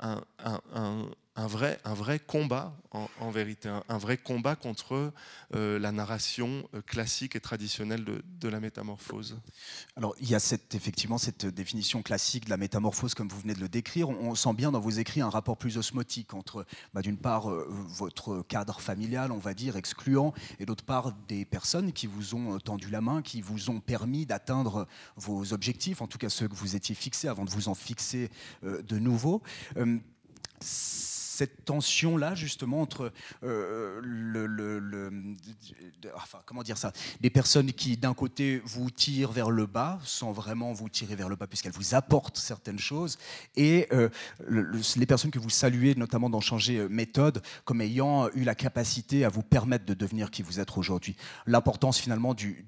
un 0.00 1.10
vrai, 1.36 1.80
un 1.84 1.94
vrai 1.94 2.18
combat, 2.18 2.76
en, 2.90 3.30
vérité, 3.30 3.70
un, 3.88 3.98
vrai 3.98 4.18
combat 4.18 4.54
contre 4.54 5.12
euh, 5.54 5.78
la 5.78 5.92
narration 5.92 6.68
euh, 6.74 6.82
classique 6.82 7.36
et 7.36 7.40
traditionnelle 7.40 8.04
de, 8.04 8.48
la 8.48 8.60
métamorphose. 8.60 9.38
Alors, 9.96 10.14
il 10.20 10.28
y 10.28 10.34
a 10.34 10.38
cette, 10.38 10.74
effectivement 10.74 11.16
cette 11.16 11.46
définition 11.46 12.02
classique 12.02 12.44
de 12.44 12.50
la 12.50 12.58
métamorphose, 12.58 13.14
comme 13.14 13.28
vous 13.28 13.40
venez 13.40 13.54
de 13.54 13.60
le 13.60 13.70
décrire. 13.70 14.10
On, 14.10 14.34
sent 14.34 14.52
bien 14.52 14.72
dans 14.72 14.80
vos 14.80 14.90
écrits 14.90 15.22
un 15.22 15.30
rapport 15.30 15.56
plus 15.56 15.78
osmotique 15.78 16.34
entre, 16.34 16.66
bah, 16.92 17.00
d'une 17.00 17.16
part, 17.16 17.50
euh, 17.50 17.66
votre 17.70 18.42
cadre 18.42 18.80
familial, 18.80 19.32
on 19.32 19.38
va 19.38 19.54
dire, 19.54 19.76
excluant, 19.76 20.34
et 20.60 20.66
d'autre 20.66 20.84
part, 20.84 21.12
des 21.28 21.46
personnes 21.46 21.92
qui 21.92 22.06
vous 22.06 22.34
ont 22.34 22.58
tendu 22.58 22.90
la 22.90 23.00
main, 23.00 23.22
qui 23.22 23.40
vous 23.40 23.70
ont 23.70 23.80
permis 23.80 24.26
d'atteindre 24.26 24.86
vos 25.16 25.54
objectifs, 25.54 26.02
en 26.02 26.06
tout 26.06 26.18
cas 26.18 26.28
ceux 26.28 26.48
que 26.48 26.54
vous 26.54 26.76
étiez 26.76 26.94
fixés 26.94 27.28
avant 27.28 27.44
de 27.46 27.50
vous 27.50 27.68
en 27.68 27.74
fixer 27.74 28.30
de 28.62 28.98
nouveau 28.98 29.42
cette 31.32 31.64
tension-là, 31.64 32.34
justement, 32.34 32.82
entre 32.82 33.12
euh, 33.42 34.00
le, 34.02 35.10
comment 36.44 36.62
dire 36.62 36.76
ça, 36.76 36.92
des 37.20 37.30
personnes 37.30 37.72
qui, 37.72 37.96
d'un 37.96 38.14
côté, 38.14 38.60
vous 38.64 38.90
tirent 38.90 39.32
vers 39.32 39.50
le 39.50 39.66
bas, 39.66 39.98
sans 40.04 40.32
vraiment 40.32 40.72
vous 40.72 40.88
tirer 40.88 41.16
vers 41.16 41.28
le 41.28 41.36
bas, 41.36 41.46
puisqu'elles 41.46 41.72
vous 41.72 41.94
apportent 41.94 42.36
certaines 42.36 42.78
choses, 42.78 43.18
et 43.56 43.88
euh, 43.92 44.10
les 44.48 45.06
personnes 45.06 45.30
que 45.30 45.38
vous 45.38 45.50
saluez, 45.50 45.94
notamment 45.94 46.28
dans 46.28 46.40
Changer 46.40 46.78
euh, 46.78 46.88
méthode, 46.88 47.42
comme 47.64 47.80
ayant 47.80 48.28
eu 48.34 48.44
la 48.44 48.54
capacité 48.54 49.24
à 49.24 49.28
vous 49.28 49.42
permettre 49.42 49.86
de 49.86 49.94
devenir 49.94 50.30
qui 50.30 50.42
vous 50.42 50.60
êtes 50.60 50.76
aujourd'hui. 50.76 51.16
L'importance, 51.46 51.98
finalement, 51.98 52.34
du 52.34 52.64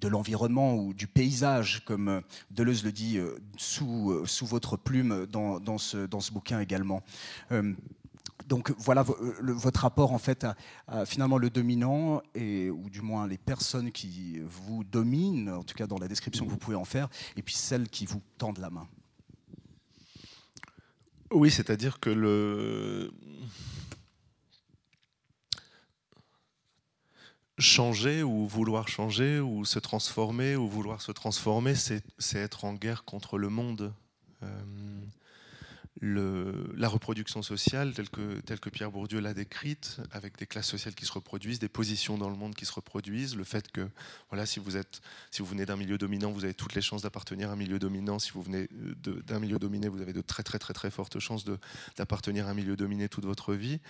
de 0.00 0.08
l'environnement 0.08 0.74
ou 0.74 0.94
du 0.94 1.06
paysage, 1.06 1.82
comme 1.84 2.08
euh, 2.08 2.20
Deleuze 2.50 2.84
le 2.84 2.92
dit 2.92 3.18
euh, 3.18 3.36
sous, 3.56 4.10
euh, 4.10 4.26
sous 4.26 4.46
votre 4.46 4.76
plume 4.76 5.26
dans, 5.26 5.60
dans, 5.60 5.78
ce, 5.78 6.06
dans 6.06 6.20
ce 6.20 6.32
bouquin 6.32 6.60
également. 6.60 7.02
donc 8.46 8.72
voilà 8.78 9.04
votre 9.04 9.80
rapport 9.80 10.12
en 10.12 10.18
fait 10.18 10.44
à, 10.88 11.04
finalement 11.04 11.38
le 11.38 11.50
dominant 11.50 12.20
et 12.34 12.70
ou 12.70 12.90
du 12.90 13.00
moins 13.00 13.28
les 13.28 13.38
personnes 13.38 13.92
qui 13.92 14.40
vous 14.40 14.82
dominent, 14.84 15.50
en 15.50 15.62
tout 15.62 15.74
cas 15.74 15.86
dans 15.86 15.98
la 15.98 16.08
description 16.08 16.46
que 16.46 16.50
vous 16.50 16.56
pouvez 16.56 16.76
en 16.76 16.84
faire, 16.84 17.08
et 17.36 17.42
puis 17.42 17.54
celles 17.54 17.88
qui 17.88 18.06
vous 18.06 18.20
tendent 18.38 18.58
la 18.58 18.70
main. 18.70 18.88
Oui, 21.32 21.50
c'est-à-dire 21.50 22.00
que 22.00 22.10
le 22.10 23.12
changer 27.60 28.22
ou 28.22 28.46
vouloir 28.46 28.88
changer 28.88 29.40
ou 29.40 29.64
se 29.64 29.78
transformer 29.78 30.56
ou 30.56 30.68
vouloir 30.68 31.00
se 31.00 31.12
transformer, 31.12 31.74
c'est 31.74 32.02
être 32.34 32.64
en 32.64 32.74
guerre 32.74 33.04
contre 33.04 33.38
le 33.38 33.48
monde. 33.48 33.92
Euh, 34.42 34.46
le, 36.00 36.72
la 36.76 36.88
reproduction 36.88 37.42
sociale, 37.42 37.92
telle 37.92 38.08
que, 38.08 38.40
telle 38.40 38.58
que 38.58 38.70
Pierre 38.70 38.90
Bourdieu 38.90 39.20
l'a 39.20 39.34
décrite, 39.34 40.00
avec 40.12 40.38
des 40.38 40.46
classes 40.46 40.68
sociales 40.68 40.94
qui 40.94 41.04
se 41.04 41.12
reproduisent, 41.12 41.58
des 41.58 41.68
positions 41.68 42.16
dans 42.16 42.30
le 42.30 42.36
monde 42.36 42.54
qui 42.54 42.64
se 42.64 42.72
reproduisent, 42.72 43.36
le 43.36 43.44
fait 43.44 43.70
que 43.70 43.86
voilà, 44.30 44.46
si, 44.46 44.60
vous 44.60 44.78
êtes, 44.78 45.02
si 45.30 45.42
vous 45.42 45.48
venez 45.48 45.66
d'un 45.66 45.76
milieu 45.76 45.98
dominant, 45.98 46.32
vous 46.32 46.44
avez 46.44 46.54
toutes 46.54 46.74
les 46.74 46.80
chances 46.80 47.02
d'appartenir 47.02 47.50
à 47.50 47.52
un 47.52 47.56
milieu 47.56 47.78
dominant. 47.78 48.18
Si 48.18 48.30
vous 48.32 48.40
venez 48.40 48.68
d'un 49.26 49.40
milieu 49.40 49.58
dominé, 49.58 49.88
vous 49.88 50.00
avez 50.00 50.14
de 50.14 50.22
très 50.22 50.42
très 50.42 50.58
très 50.58 50.72
très 50.72 50.90
fortes 50.90 51.18
chances 51.18 51.44
d'appartenir 51.96 52.46
à 52.46 52.50
un 52.50 52.54
milieu 52.54 52.76
dominé 52.76 53.08
toute 53.10 53.26
votre 53.26 53.52
vie 53.52 53.80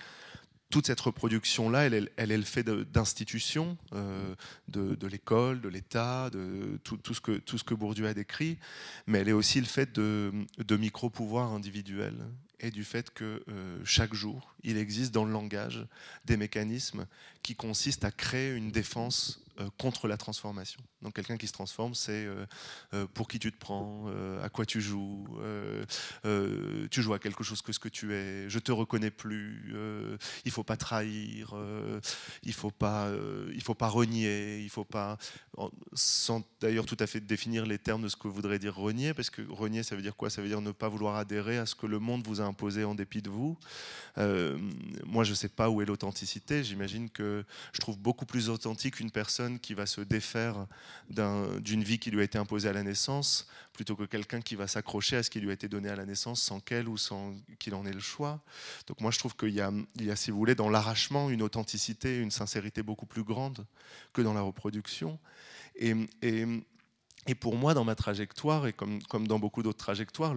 toute 0.71 0.87
cette 0.87 1.01
reproduction-là, 1.01 1.85
elle, 1.85 2.09
est 2.17 2.37
le 2.37 2.43
fait 2.43 2.63
d'institutions, 2.63 3.77
euh, 3.93 4.33
de, 4.69 5.07
l'école, 5.07 5.61
de 5.61 5.69
l'État, 5.69 6.29
de 6.31 6.79
tout, 6.83 7.13
ce 7.13 7.21
que, 7.63 7.73
Bourdieu 7.75 8.07
a 8.07 8.13
décrit, 8.13 8.57
mais 9.05 9.19
elle 9.19 9.29
est 9.29 9.33
aussi 9.33 9.59
le 9.59 9.67
fait 9.67 9.93
de, 9.93 10.31
micro-pouvoirs 10.71 11.51
individuels 11.51 12.17
et 12.59 12.71
du 12.71 12.83
fait 12.83 13.11
que 13.11 13.43
euh, 13.49 13.79
chaque 13.83 14.13
jour, 14.13 14.55
il 14.63 14.77
existe 14.77 15.13
dans 15.13 15.25
le 15.25 15.31
langage 15.31 15.85
des 16.25 16.37
mécanismes 16.37 17.05
qui 17.43 17.55
consistent 17.55 18.05
à 18.05 18.11
créer 18.11 18.53
une 18.55 18.71
défense 18.71 19.43
contre 19.77 20.07
la 20.07 20.17
transformation. 20.17 20.81
Donc 21.01 21.15
quelqu'un 21.15 21.37
qui 21.37 21.47
se 21.47 21.53
transforme, 21.53 21.95
c'est 21.95 22.25
euh, 22.25 22.45
euh, 22.93 23.07
pour 23.13 23.27
qui 23.27 23.39
tu 23.39 23.51
te 23.51 23.57
prends, 23.57 24.05
à 24.41 24.49
quoi 24.49 24.65
tu 24.65 24.81
joues, 24.81 25.27
tu 26.91 27.01
joues 27.01 27.13
à 27.13 27.19
quelque 27.19 27.43
chose 27.43 27.61
que 27.61 27.71
ce 27.71 27.79
que 27.79 27.89
tu 27.89 28.13
es, 28.13 28.49
je 28.49 28.59
te 28.59 28.71
reconnais 28.71 29.11
plus, 29.11 29.73
il 30.45 30.51
faut 30.51 30.63
pas 30.63 30.77
trahir, 30.77 31.55
il 32.43 32.53
faut 32.53 32.71
pas, 32.71 33.09
il 33.53 33.61
faut 33.61 33.73
pas 33.73 33.87
renier, 33.87 34.59
il 34.59 34.69
faut 34.69 34.83
pas, 34.83 35.17
sans 35.93 36.43
d'ailleurs 36.59 36.85
tout 36.85 36.97
à 36.99 37.07
fait 37.07 37.19
définir 37.19 37.65
les 37.65 37.77
termes 37.77 38.03
de 38.03 38.07
ce 38.07 38.15
que 38.15 38.27
voudrait 38.27 38.59
dire 38.59 38.75
renier, 38.75 39.13
parce 39.13 39.29
que 39.29 39.41
renier 39.49 39.83
ça 39.83 39.95
veut 39.95 40.01
dire 40.01 40.15
quoi? 40.15 40.29
Ça 40.29 40.41
veut 40.41 40.47
dire 40.47 40.61
ne 40.61 40.71
pas 40.71 40.89
vouloir 40.89 41.15
adhérer 41.15 41.57
à 41.57 41.65
ce 41.65 41.75
que 41.75 41.87
le 41.87 41.99
monde 41.99 42.25
vous 42.27 42.41
a 42.41 42.43
imposé 42.43 42.83
en 42.83 42.95
dépit 42.95 43.21
de 43.21 43.29
vous. 43.29 43.57
moi 44.17 45.23
je 45.23 45.33
sais 45.33 45.49
pas 45.49 45.69
où 45.69 45.81
est 45.81 45.85
l'authenticité, 45.85 46.63
j'imagine 46.63 47.09
que 47.09 47.43
je 47.73 47.79
trouve 47.79 47.97
beaucoup 47.97 48.25
plus 48.25 48.49
authentique 48.49 48.99
une 48.99 49.11
personne 49.11 49.50
qui 49.59 49.73
va 49.73 49.85
se 49.85 50.01
défaire 50.01 50.67
d'une 51.09 51.83
vie 51.83 51.99
qui 51.99 52.11
lui 52.11 52.21
a 52.21 52.23
été 52.23 52.37
imposée 52.37 52.69
à 52.69 52.73
la 52.73 52.83
naissance, 52.83 53.47
plutôt 53.73 53.95
que 53.95 54.03
quelqu'un 54.03 54.41
qui 54.41 54.55
va 54.55 54.67
s'accrocher 54.67 55.17
à 55.17 55.23
ce 55.23 55.29
qui 55.29 55.39
lui 55.39 55.49
a 55.49 55.53
été 55.53 55.67
donné 55.67 55.89
à 55.89 55.95
la 55.95 56.05
naissance 56.05 56.41
sans 56.41 56.59
qu'elle 56.59 56.87
ou 56.87 56.97
sans 56.97 57.33
qu'il 57.59 57.75
en 57.75 57.85
ait 57.85 57.93
le 57.93 57.99
choix. 57.99 58.41
Donc 58.87 59.01
moi 59.01 59.11
je 59.11 59.19
trouve 59.19 59.35
qu'il 59.35 59.49
y, 59.49 60.03
y 60.03 60.11
a, 60.11 60.15
si 60.15 60.31
vous 60.31 60.37
voulez, 60.37 60.55
dans 60.55 60.69
l'arrachement, 60.69 61.29
une 61.29 61.41
authenticité, 61.41 62.19
une 62.19 62.31
sincérité 62.31 62.83
beaucoup 62.83 63.05
plus 63.05 63.23
grande 63.23 63.65
que 64.13 64.21
dans 64.21 64.33
la 64.33 64.41
reproduction. 64.41 65.19
Et, 65.75 67.35
pour 67.39 67.55
moi, 67.55 67.73
dans 67.73 67.83
ma 67.83 67.95
trajectoire, 67.95 68.67
et 68.67 68.73
comme, 68.73 69.27
dans 69.27 69.39
beaucoup 69.39 69.63
d'autres 69.63 69.77
trajectoires, 69.77 70.33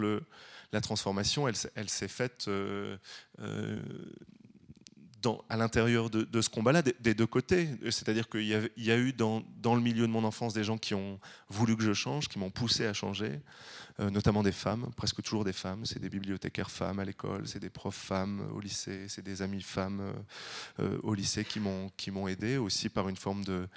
la 0.72 0.81
transformation, 0.81 1.48
elle, 1.48 1.55
elle 1.74 1.88
s'est 1.88 2.09
faite 2.09 2.46
euh, 2.48 2.96
euh, 3.40 3.81
dans, 5.24 5.44
à 5.48 5.56
l'intérieur 5.56 6.10
de, 6.10 6.40
ce 6.40 6.48
combat-là, 6.48 6.82
des, 6.82 7.14
deux 7.14 7.26
côtés. 7.26 7.68
C'est-à-dire 7.84 8.28
qu'il 8.28 8.46
y, 8.76 8.90
a 8.90 8.96
eu 8.96 9.12
dans, 9.12 9.42
le 9.64 9.80
milieu 9.80 10.06
de 10.06 10.12
mon 10.12 10.24
enfance 10.24 10.54
des 10.54 10.64
gens 10.64 10.78
qui 10.78 10.94
ont 10.94 11.18
voulu 11.48 11.76
que 11.76 11.82
je 11.82 11.92
change, 11.92 12.28
qui 12.28 12.38
m'ont 12.38 12.50
poussé 12.50 12.87
à 12.87 12.92
changer, 12.92 13.40
notamment 13.98 14.42
des 14.42 14.52
femmes, 14.52 14.88
presque 14.96 15.22
toujours 15.22 15.44
des 15.44 15.52
femmes. 15.52 15.87
C'est 15.87 16.00
des 16.00 16.09
bibliothécaires 16.09 16.70
femmes 16.70 16.98
à 16.98 17.04
l'école, 17.04 17.46
c'est 17.46 17.61
des 17.61 17.70
profs 17.70 17.94
femmes 17.94 18.42
au 18.54 18.61
lycée, 18.61 19.07
c'est 19.09 19.22
des 19.22 19.42
amis 19.42 19.62
femmes 19.62 20.02
euh, 20.80 20.98
au 21.02 21.14
lycée 21.14 21.44
qui 21.44 21.61
m'ont 21.61 22.28
aidé, 22.28 22.57
aussi 22.57 22.88
par 22.88 23.09
une 23.09 23.16
forme 23.16 23.44
de 23.44 23.68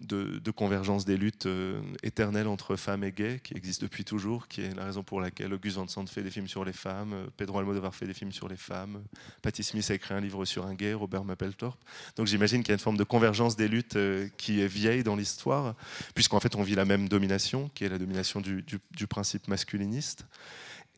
de, 0.00 0.50
convergence 0.50 1.04
des 1.04 1.16
luttes 1.16 1.46
euh, 1.46 1.80
éternelles 2.02 2.48
entre 2.48 2.76
femmes 2.76 3.04
et 3.04 3.12
gays, 3.12 3.40
qui 3.42 3.56
existe 3.56 3.82
depuis 3.82 4.04
toujours, 4.04 4.48
qui 4.48 4.62
est 4.62 4.74
la 4.74 4.84
raison 4.84 5.02
pour 5.02 5.20
laquelle 5.20 5.56
Gus 5.56 5.74
Van 5.74 5.86
Sant 5.86 6.06
fait 6.06 6.22
des 6.22 6.30
films 6.30 6.48
sur 6.48 6.64
les 6.64 6.72
femmes, 6.72 7.12
euh, 7.12 7.26
Pedro 7.36 7.58
Almodovar 7.58 7.94
fait 7.94 8.06
des 8.06 8.14
films 8.14 8.32
sur 8.32 8.48
les 8.48 8.56
femmes, 8.56 9.02
Patti 9.42 9.62
Smith 9.62 9.88
a 9.90 9.94
écrit 9.94 10.14
un 10.14 10.20
livre 10.20 10.44
sur 10.44 10.66
un 10.66 10.74
gay, 10.74 10.92
Robert 10.92 11.24
Mapplethorpe. 11.24 11.82
Donc 12.16 12.26
j'imagine 12.26 12.62
qu'il 12.62 12.70
y 12.70 12.72
a 12.72 12.74
une 12.74 12.80
forme 12.80 12.96
de 12.96 13.04
convergence 13.04 13.56
des 13.56 13.68
luttes 13.68 13.96
euh, 13.96 14.28
qui 14.36 14.60
est 14.60 14.66
vieille 14.66 15.04
dans 15.04 15.16
l'histoire, 15.16 15.74
puisqu'en 16.14 16.40
fait 16.40 16.56
on 16.56 16.62
vit 16.62 16.74
la 16.74 16.84
même 16.84 17.08
domination, 17.08 17.70
qui 17.74 17.84
est 17.84 17.88
la 17.88 17.98
domination 17.98 18.40
du, 18.40 18.62
du, 18.62 18.78
du 18.90 19.06
principe 19.06 19.48
masculiniste. 19.52 20.26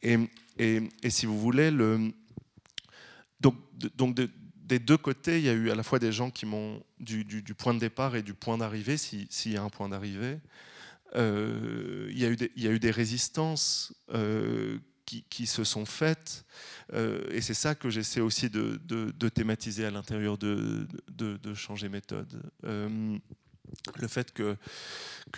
Et, 0.03 0.17
et, 0.59 0.83
et, 1.03 1.11
si 1.11 1.27
vous 1.27 1.39
voulez, 1.39 1.71
le, 1.71 2.13
donc, 3.41 3.57
donc 3.97 4.15
de, 4.15 4.31
des 4.65 4.79
deux 4.79 4.97
côtés, 4.97 5.39
il 5.39 5.45
y 5.45 5.49
a 5.49 5.53
eu 5.53 5.71
à 5.71 5.75
la 5.75 5.83
fois 5.83 5.99
des 5.99 6.13
gens 6.13 6.31
qui 6.31 6.47
m'ont, 6.47 6.83
du, 7.01 7.25
du, 7.25 7.55
point 7.55 7.75
de 7.75 7.81
départ 7.81 8.17
et 8.17 8.23
du 8.23 8.35
point 8.35 8.57
d'arrivée, 8.59 8.97
s'il 8.97 9.27
si 9.31 9.53
y 9.53 9.57
a 9.57 9.63
un 9.63 9.69
point 9.69 9.89
d'arrivée, 9.89 10.39
euh, 11.17 12.09
il, 12.11 12.19
y 12.19 12.25
a 12.25 12.31
eu 12.31 12.37
des, 12.37 12.51
il 12.57 12.63
y 12.63 12.69
a 12.69 12.71
eu 12.71 12.79
des 12.79 12.91
résistances 12.91 13.93
euh, 14.13 14.79
qui, 15.05 15.25
qui, 15.29 15.47
se 15.47 15.65
sont 15.65 15.85
faites, 15.85 16.45
euh, 16.95 17.27
et 17.31 17.43
c'est 17.43 17.55
ça 17.55 17.75
que 17.75 17.91
j'essaie 17.91 18.23
aussi 18.23 18.49
de, 18.49 18.81
de, 18.85 19.13
de, 19.13 19.29
thématiser 19.29 19.85
à 19.85 19.91
l'intérieur 19.91 20.39
de, 20.39 20.87
de, 21.09 21.55
changer 21.55 21.89
méthode. 21.89 22.43
Le 23.97 24.09
fait 24.09 24.33
qu'il 24.33 24.57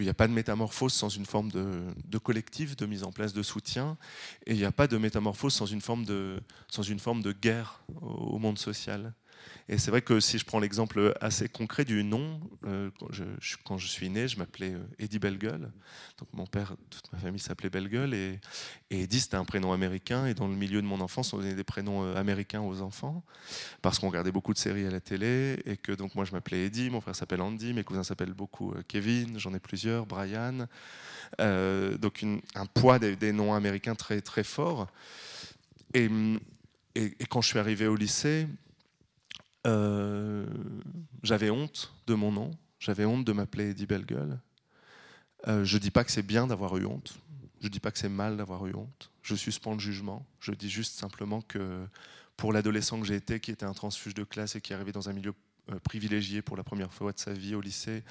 n'y 0.00 0.08
a 0.08 0.14
pas 0.14 0.28
de 0.28 0.32
métamorphose 0.32 0.92
sans 0.92 1.08
une 1.08 1.26
forme 1.26 1.50
de, 1.50 1.84
de, 2.04 2.18
collectif, 2.18 2.76
de 2.76 2.86
mise 2.86 3.02
en 3.02 3.12
place 3.12 3.32
de 3.32 3.42
soutien, 3.42 3.96
et 4.46 4.52
il 4.52 4.58
n'y 4.58 4.64
a 4.64 4.72
pas 4.72 4.86
de 4.86 4.96
métamorphose 4.96 5.54
sans 5.54 5.66
une 5.66 5.80
forme 5.80 6.04
de, 6.04 6.40
sans 6.68 6.82
une 6.82 6.98
forme 6.98 7.22
de 7.22 7.32
guerre 7.32 7.82
au 8.00 8.38
monde 8.38 8.58
social. 8.58 9.12
Et 9.68 9.78
c'est 9.78 9.90
vrai 9.90 10.00
que 10.00 10.20
si 10.20 10.38
je 10.38 10.44
prends 10.44 10.60
l'exemple 10.60 11.12
assez 11.20 11.48
concret 11.48 11.84
du 11.84 12.04
nom, 12.04 12.40
euh, 12.66 12.90
quand, 13.64 13.78
je, 13.78 13.86
suis 13.86 14.08
né, 14.08 14.28
je 14.28 14.38
m'appelais 14.38 14.72
euh, 14.72 14.84
Eddie 15.00 15.18
Bellegueule. 15.18 15.72
Donc 16.18 16.28
mon 16.32 16.46
père, 16.46 16.76
toute 16.88 17.12
ma 17.12 17.18
famille 17.18 17.40
s'appelait 17.40 17.68
Bellegueule. 17.68 18.14
Et, 18.14 18.38
Eddie, 18.90 19.20
c'était 19.20 19.36
un 19.36 19.44
prénom 19.44 19.72
américain. 19.72 20.26
Et 20.26 20.34
dans 20.34 20.46
le 20.46 20.54
milieu 20.54 20.80
de 20.80 20.86
mon 20.86 21.00
enfance, 21.00 21.32
on 21.32 21.38
donnait 21.38 21.54
des 21.54 21.64
prénoms 21.64 22.04
euh, 22.04 22.14
américains 22.14 22.60
aux 22.60 22.80
enfants. 22.80 23.24
Parce 23.82 23.98
qu'on 23.98 24.06
regardait 24.06 24.30
beaucoup 24.30 24.52
de 24.52 24.58
séries 24.58 24.86
à 24.86 24.90
la 24.90 25.00
télé. 25.00 25.60
Et 25.66 25.76
que 25.76 25.90
donc 25.90 26.14
moi, 26.14 26.24
je 26.24 26.30
m'appelais 26.30 26.66
Eddie. 26.66 26.88
Mon 26.88 27.00
frère 27.00 27.16
s'appelle 27.16 27.40
Andy. 27.40 27.72
Mes 27.72 27.82
cousins 27.82 28.04
s'appellent 28.04 28.34
beaucoup 28.34 28.72
Kevin. 28.86 29.36
J'en 29.40 29.52
ai 29.52 29.60
plusieurs. 29.60 30.06
Brian. 30.06 30.68
Donc 31.38 32.24
un 32.54 32.66
poids 32.66 33.00
des, 33.00 33.32
noms 33.32 33.52
américains 33.52 33.96
très, 33.96 34.20
très 34.20 34.44
fort. 34.44 34.86
Et, 35.92 36.08
et 36.94 37.26
quand 37.28 37.40
je 37.40 37.48
suis 37.48 37.58
arrivé 37.58 37.88
au 37.88 37.96
lycée, 37.96 38.46
euh, 39.66 40.46
j'avais 41.22 41.50
honte 41.50 41.92
de 42.06 42.14
mon 42.14 42.32
nom, 42.32 42.50
j'avais 42.78 43.04
honte 43.04 43.24
de 43.24 43.32
m'appeler 43.32 43.70
Eddie 43.70 43.86
Bellegueule. 43.86 44.38
Euh, 45.48 45.64
je 45.64 45.76
ne 45.76 45.80
dis 45.80 45.90
pas 45.90 46.04
que 46.04 46.12
c'est 46.12 46.22
bien 46.22 46.46
d'avoir 46.46 46.76
eu 46.76 46.86
honte, 46.86 47.18
je 47.60 47.66
ne 47.66 47.72
dis 47.72 47.80
pas 47.80 47.90
que 47.90 47.98
c'est 47.98 48.08
mal 48.08 48.36
d'avoir 48.36 48.66
eu 48.66 48.74
honte, 48.74 49.10
je 49.22 49.34
suspends 49.34 49.74
le 49.74 49.80
jugement, 49.80 50.24
je 50.40 50.52
dis 50.52 50.70
juste 50.70 50.98
simplement 50.98 51.40
que 51.42 51.86
pour 52.36 52.52
l'adolescent 52.52 53.00
que 53.00 53.06
j'ai 53.06 53.16
été, 53.16 53.40
qui 53.40 53.50
était 53.50 53.66
un 53.66 53.72
transfuge 53.72 54.14
de 54.14 54.24
classe 54.24 54.56
et 54.56 54.60
qui 54.60 54.72
arrivait 54.72 54.92
dans 54.92 55.08
un 55.08 55.12
milieu 55.12 55.34
euh, 55.70 55.78
privilégié 55.80 56.42
pour 56.42 56.56
la 56.56 56.62
première 56.62 56.92
fois 56.92 57.12
de 57.12 57.18
sa 57.18 57.32
vie 57.32 57.54
au 57.54 57.60
lycée, 57.60 58.04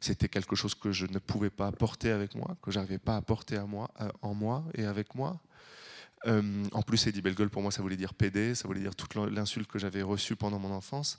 c'était 0.00 0.28
quelque 0.28 0.56
chose 0.56 0.74
que 0.74 0.92
je 0.92 1.06
ne 1.06 1.18
pouvais 1.18 1.50
pas 1.50 1.72
porter 1.72 2.10
avec 2.10 2.34
moi, 2.34 2.56
que 2.62 2.70
j'arrivais 2.70 2.98
pas 2.98 3.16
à 3.16 3.22
porter 3.22 3.56
à 3.56 3.66
moi, 3.66 3.90
en 4.22 4.34
moi 4.34 4.64
et 4.74 4.84
avec 4.84 5.14
moi. 5.14 5.40
En 6.26 6.82
plus, 6.82 7.06
Eddie 7.06 7.22
Bellegueule, 7.22 7.50
pour 7.50 7.62
moi, 7.62 7.70
ça 7.70 7.82
voulait 7.82 7.96
dire 7.96 8.14
PD, 8.14 8.54
ça 8.54 8.68
voulait 8.68 8.80
dire 8.80 8.94
toute 8.94 9.14
l'insulte 9.14 9.70
que 9.70 9.78
j'avais 9.78 10.02
reçue 10.02 10.36
pendant 10.36 10.58
mon 10.58 10.70
enfance. 10.70 11.18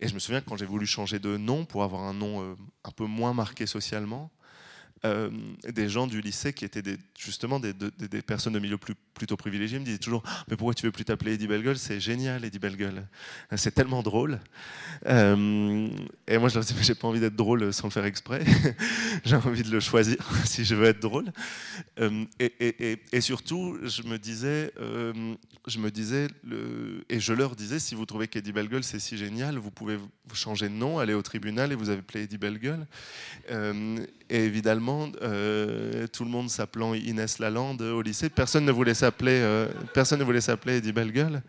Et 0.00 0.08
je 0.08 0.14
me 0.14 0.18
souviens 0.18 0.40
que 0.40 0.48
quand 0.48 0.56
j'ai 0.56 0.66
voulu 0.66 0.86
changer 0.86 1.18
de 1.18 1.36
nom 1.36 1.64
pour 1.64 1.82
avoir 1.84 2.02
un 2.02 2.12
nom 2.12 2.56
un 2.84 2.90
peu 2.90 3.06
moins 3.06 3.32
marqué 3.32 3.66
socialement, 3.66 4.30
euh, 5.04 5.30
des 5.68 5.88
gens 5.88 6.06
du 6.06 6.20
lycée 6.20 6.52
qui 6.52 6.64
étaient 6.64 6.96
justement 7.18 7.58
des, 7.58 7.72
personnes 8.22 8.52
de 8.52 8.60
milieu 8.60 8.78
plus, 8.78 8.94
plutôt 9.14 9.36
privilégiés 9.36 9.80
me 9.80 9.84
disaient 9.84 9.98
toujours 9.98 10.22
Mais 10.48 10.56
pourquoi 10.56 10.74
tu 10.74 10.86
veux 10.86 10.92
plus 10.92 11.04
t'appeler 11.04 11.32
Eddie 11.32 11.48
Bellegueule? 11.48 11.76
C'est 11.76 11.98
génial, 11.98 12.44
Eddie 12.44 12.60
Bellegueule. 12.60 13.08
C'est 13.56 13.72
tellement 13.72 14.04
drôle. 14.04 14.38
Euh, 15.06 15.88
et 16.28 16.38
moi, 16.38 16.48
je 16.48 16.54
leur 16.54 16.64
disais 16.64 16.80
J'ai 16.82 16.94
pas 16.94 17.08
envie 17.08 17.18
d'être 17.18 17.34
drôle 17.34 17.72
sans 17.72 17.88
le 17.88 17.92
faire 17.92 18.04
exprès. 18.04 18.44
J'ai 19.24 19.34
envie 19.34 19.64
de 19.64 19.70
le 19.70 19.80
choisir 19.80 20.18
si 20.44 20.64
je 20.64 20.76
veux 20.76 20.86
être 20.86 21.00
drôle. 21.00 21.32
Euh, 21.98 22.24
et, 22.38 23.20
surtout, 23.20 23.78
je 23.82 24.04
me 24.04 24.18
disais, 24.18 24.72
je 24.78 25.78
me 25.80 25.90
disais 25.90 26.28
et 27.08 27.18
je 27.18 27.32
leur 27.32 27.56
disais 27.56 27.80
Si 27.80 27.96
vous 27.96 28.06
trouvez 28.06 28.28
qu'Eddie 28.28 28.52
Bellegueule 28.52 28.84
c'est 28.84 29.00
si 29.00 29.16
génial, 29.16 29.58
vous 29.58 29.72
pouvez 29.72 29.98
changer 30.32 30.68
de 30.68 30.74
nom, 30.74 31.00
aller 31.00 31.14
au 31.14 31.22
tribunal 31.22 31.72
et 31.72 31.74
vous 31.74 31.90
appelé 31.90 32.22
Eddie 32.22 32.38
Bellegueule. 32.38 32.86
Et 34.32 34.46
évidemment, 34.46 35.12
euh, 35.20 36.06
tout 36.06 36.24
le 36.24 36.30
monde 36.30 36.48
s'appelant 36.48 36.94
Inès 36.94 37.38
Lalande 37.38 37.82
au 37.82 38.00
lycée. 38.00 38.30
Personne 38.30 38.64
ne 38.64 38.72
voulait 38.72 38.94
s'appeler, 38.94 39.38
euh, 39.42 39.68
personne 39.92 40.20
ne 40.20 40.24
voulait 40.24 40.40
s'appeler 40.40 40.76
Eddie 40.76 40.92
Bellegueule. 40.92 41.42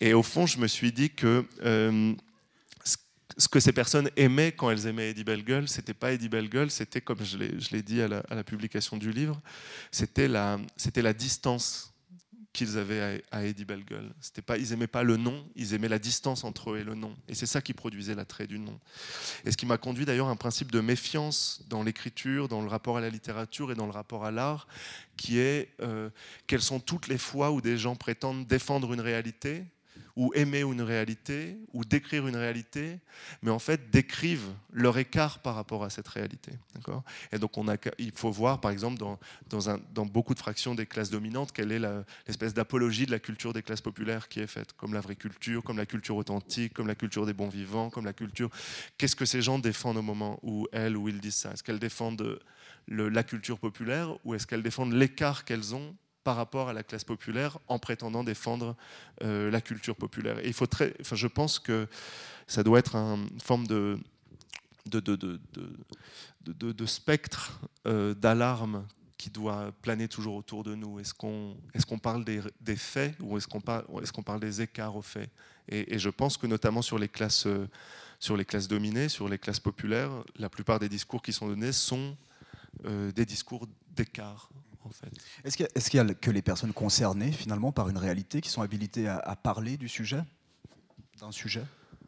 Et 0.00 0.12
au 0.12 0.24
fond, 0.24 0.44
je 0.44 0.58
me 0.58 0.66
suis 0.66 0.90
dit 0.90 1.10
que 1.10 1.46
euh, 1.64 2.12
ce 3.36 3.46
que 3.48 3.60
ces 3.60 3.70
personnes 3.70 4.10
aimaient 4.16 4.50
quand 4.50 4.72
elles 4.72 4.88
aimaient 4.88 5.10
Eddie 5.10 5.22
Bellegueule, 5.22 5.68
c'était 5.68 5.94
pas 5.94 6.10
Eddie 6.10 6.28
Bellegueule, 6.28 6.68
c'était 6.68 7.00
comme 7.00 7.24
je 7.24 7.38
l'ai 7.38 7.82
dit 7.82 8.02
à 8.02 8.08
la, 8.08 8.18
à 8.28 8.34
la, 8.34 8.42
publication 8.42 8.96
du 8.96 9.12
livre, 9.12 9.40
c'était 9.92 10.26
la, 10.26 10.58
c'était 10.76 11.02
la 11.02 11.12
distance 11.12 11.93
qu'ils 12.54 12.78
avaient 12.78 13.22
à, 13.32 13.44
Eddie 13.44 13.64
Bellegueule. 13.64 14.14
C'était 14.20 14.40
pas, 14.40 14.56
ils 14.56 14.70
n'aimaient 14.70 14.86
pas 14.86 15.02
le 15.02 15.16
nom, 15.16 15.44
ils 15.56 15.74
aimaient 15.74 15.88
la 15.88 15.98
distance 15.98 16.44
entre 16.44 16.70
eux 16.70 16.78
et 16.78 16.84
le 16.84 16.94
nom. 16.94 17.14
Et 17.28 17.34
c'est 17.34 17.46
ça 17.46 17.60
qui 17.60 17.74
produisait 17.74 18.14
l'attrait 18.14 18.46
du 18.46 18.60
nom. 18.60 18.78
Et 19.44 19.50
ce 19.50 19.56
qui 19.56 19.66
m'a 19.66 19.76
conduit 19.76 20.06
d'ailleurs 20.06 20.28
à 20.28 20.30
un 20.30 20.36
principe 20.36 20.70
de 20.70 20.80
méfiance 20.80 21.62
dans 21.68 21.82
l'écriture, 21.82 22.48
dans 22.48 22.62
le 22.62 22.68
rapport 22.68 22.96
à 22.96 23.00
la 23.00 23.10
littérature 23.10 23.72
et 23.72 23.74
dans 23.74 23.86
le 23.86 23.92
rapport 23.92 24.24
à 24.24 24.30
l'art, 24.30 24.68
qui 25.16 25.38
est 25.38 25.74
euh, 25.80 26.08
quelles 26.46 26.62
sont 26.62 26.78
toutes 26.78 27.08
les 27.08 27.18
fois 27.18 27.50
où 27.50 27.60
des 27.60 27.76
gens 27.76 27.96
prétendent 27.96 28.46
défendre 28.46 28.92
une 28.92 29.00
réalité 29.00 29.64
ou 30.16 30.32
aimer 30.34 30.60
une 30.60 30.82
réalité, 30.82 31.58
ou 31.72 31.84
décrire 31.84 32.28
une 32.28 32.36
réalité, 32.36 33.00
mais 33.42 33.50
en 33.50 33.58
fait 33.58 33.90
décrivent 33.90 34.52
leur 34.72 34.96
écart 34.96 35.40
par 35.40 35.56
rapport 35.56 35.82
à 35.82 35.90
cette 35.90 36.06
réalité. 36.06 36.52
Et 37.32 37.38
donc 37.38 37.52
il 37.98 38.12
faut 38.12 38.30
voir, 38.30 38.60
par 38.60 38.70
exemple, 38.70 38.98
dans, 38.98 40.06
beaucoup 40.06 40.34
de 40.34 40.38
fractions 40.38 40.74
des 40.74 40.86
classes 40.86 41.10
dominantes, 41.10 41.50
quelle 41.52 41.72
est 41.72 41.80
l'espèce 42.26 42.54
d'apologie 42.54 43.06
de 43.06 43.10
la 43.10 43.18
culture 43.18 43.52
des 43.52 43.62
classes 43.62 43.80
populaires 43.80 44.28
qui 44.28 44.40
est 44.40 44.46
faite, 44.46 44.72
comme 44.74 44.94
la 44.94 45.00
vraie 45.00 45.16
culture, 45.16 45.62
comme 45.64 45.78
la 45.78 45.86
culture 45.86 46.16
authentique, 46.16 46.74
comme 46.74 46.86
la 46.86 46.94
culture 46.94 47.26
des 47.26 47.34
bons 47.34 47.48
vivants, 47.48 47.90
comme 47.90 48.04
la 48.04 48.12
culture... 48.12 48.50
Qu'est-ce 48.98 49.16
que 49.16 49.24
ces 49.24 49.42
gens 49.42 49.58
défendent 49.58 49.96
au 49.96 50.02
moment 50.02 50.38
où 50.42 50.68
elles 50.72 50.96
ou 50.96 51.08
ils 51.08 51.20
disent 51.20 51.36
ça? 51.36 51.52
Est-ce 51.52 51.62
qu'elles 51.64 51.80
défendent 51.80 52.38
le, 52.86 53.08
la 53.08 53.24
culture 53.24 53.58
populaire 53.58 54.14
ou 54.24 54.34
est-ce 54.34 54.46
qu'elles 54.46 54.62
défendent 54.62 54.92
l'écart 54.92 55.44
qu'elles 55.44 55.74
ont 55.74 55.96
par 56.24 56.36
rapport 56.36 56.70
à 56.70 56.72
la 56.72 56.82
classe 56.82 57.04
populaire 57.04 57.58
en 57.68 57.78
prétendant 57.78 58.24
défendre 58.24 58.74
euh, 59.22 59.50
la 59.50 59.60
culture 59.60 59.94
populaire. 59.94 60.38
Je 60.42 61.26
pense 61.26 61.58
que 61.58 61.86
ça 62.46 62.62
doit 62.62 62.78
être 62.78 62.96
une 62.96 63.40
forme 63.40 63.66
de, 63.66 63.98
spectre 66.86 67.60
euh, 67.86 68.14
d'alarme 68.14 68.86
qui 69.18 69.30
doit 69.30 69.72
planer 69.82 70.08
toujours 70.08 70.34
autour 70.34 70.64
de 70.64 70.74
nous. 70.74 70.98
Est-ce 70.98 71.14
qu'on 71.14 71.98
parle 72.02 72.24
des, 72.24 72.76
faits 72.76 73.14
ou 73.20 73.36
est-ce 73.36 73.46
qu'on 73.46 73.60
parle, 74.22 74.40
des 74.40 74.62
écarts 74.62 74.96
aux 74.96 75.02
faits? 75.02 75.30
Et, 75.68 75.98
je 75.98 76.10
pense 76.10 76.36
que 76.36 76.46
notamment 76.46 76.82
sur 76.82 76.98
les, 76.98 77.08
classes, 77.08 77.46
euh, 77.46 77.68
sur 78.18 78.36
les 78.36 78.44
classes 78.44 78.68
dominées, 78.68 79.08
sur 79.08 79.28
les 79.28 79.38
classes 79.38 79.60
populaires, 79.60 80.10
la 80.38 80.48
plupart 80.48 80.78
des 80.78 80.88
discours 80.88 81.22
qui 81.22 81.32
sont 81.32 81.48
donnés 81.48 81.72
sont 81.72 82.16
des 83.14 83.24
discours 83.24 83.68
d'écart 83.94 84.50
en 84.84 84.90
fait. 84.90 85.10
Est-ce 85.44 85.56
qu'il 85.56 85.66
y, 85.66 85.90
qu 85.90 85.96
y, 85.96 86.00
a 86.00 86.14
que 86.14 86.30
les 86.30 86.42
personnes 86.42 86.72
concernées 86.72 87.32
finalement 87.32 87.72
par 87.72 87.88
une 87.88 87.98
réalité 87.98 88.40
qui 88.40 88.50
sont 88.50 88.62
habilitées 88.62 89.08
à, 89.08 89.18
à 89.18 89.36
parler 89.36 89.76
du 89.76 89.88
sujet, 89.88 90.22
d'un 91.20 91.32
sujet? 91.32 91.64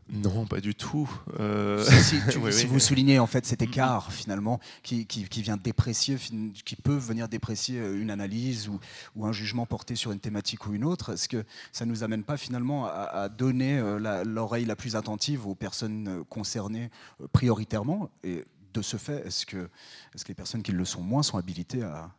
Non, 0.09 0.47
pas 0.47 0.61
du 0.61 0.75
tout. 0.75 1.11
Euh... 1.41 1.85
Si, 1.85 2.03
si, 2.03 2.21
tu, 2.31 2.39
oui, 2.43 2.53
si 2.53 2.65
oui. 2.65 2.71
vous 2.71 2.79
soulignez 2.79 3.19
en 3.19 3.27
fait 3.27 3.45
cet 3.45 3.61
écart 3.61 4.13
finalement 4.13 4.61
qui, 4.85 5.05
qui, 5.05 5.29
qui, 5.29 5.43
vient 5.43 5.57
déprécier, 5.57 6.17
qui 6.65 6.77
peut 6.77 6.97
venir 6.97 7.29
déprécier 7.29 7.81
une 7.81 8.11
analyse 8.11 8.69
ou, 8.69 8.79
ou, 9.17 9.27
un 9.27 9.33
jugement 9.33 9.67
porté 9.67 9.97
sur 9.97 10.13
une 10.13 10.21
thématique 10.21 10.67
ou 10.67 10.75
une 10.75 10.85
autre, 10.85 11.15
est-ce 11.15 11.29
que 11.29 11.45
ça 11.73 11.85
ne 11.87 11.91
nous 11.91 12.05
amène 12.05 12.23
pas 12.23 12.37
finalement 12.37 12.87
à, 12.87 12.91
à 12.91 13.29
donner 13.29 13.81
l'oreille 14.25 14.65
la, 14.65 14.69
la, 14.69 14.77
plus 14.77 14.95
attentive 14.95 15.47
aux 15.47 15.57
personnes 15.57 16.25
concernées 16.29 16.91
prioritairement? 17.33 18.11
Et 18.23 18.45
de 18.73 18.83
ce 18.83 18.99
fait, 18.99 19.27
est-ce 19.27 19.45
que, 19.45 19.69
est 20.15 20.23
que 20.23 20.29
les 20.29 20.35
personnes 20.35 20.63
qui 20.63 20.73
le 20.73 20.85
sont 20.85 21.03
moins 21.03 21.25
sont 21.25 21.37
habilitées 21.39 21.83
à, 21.83 22.15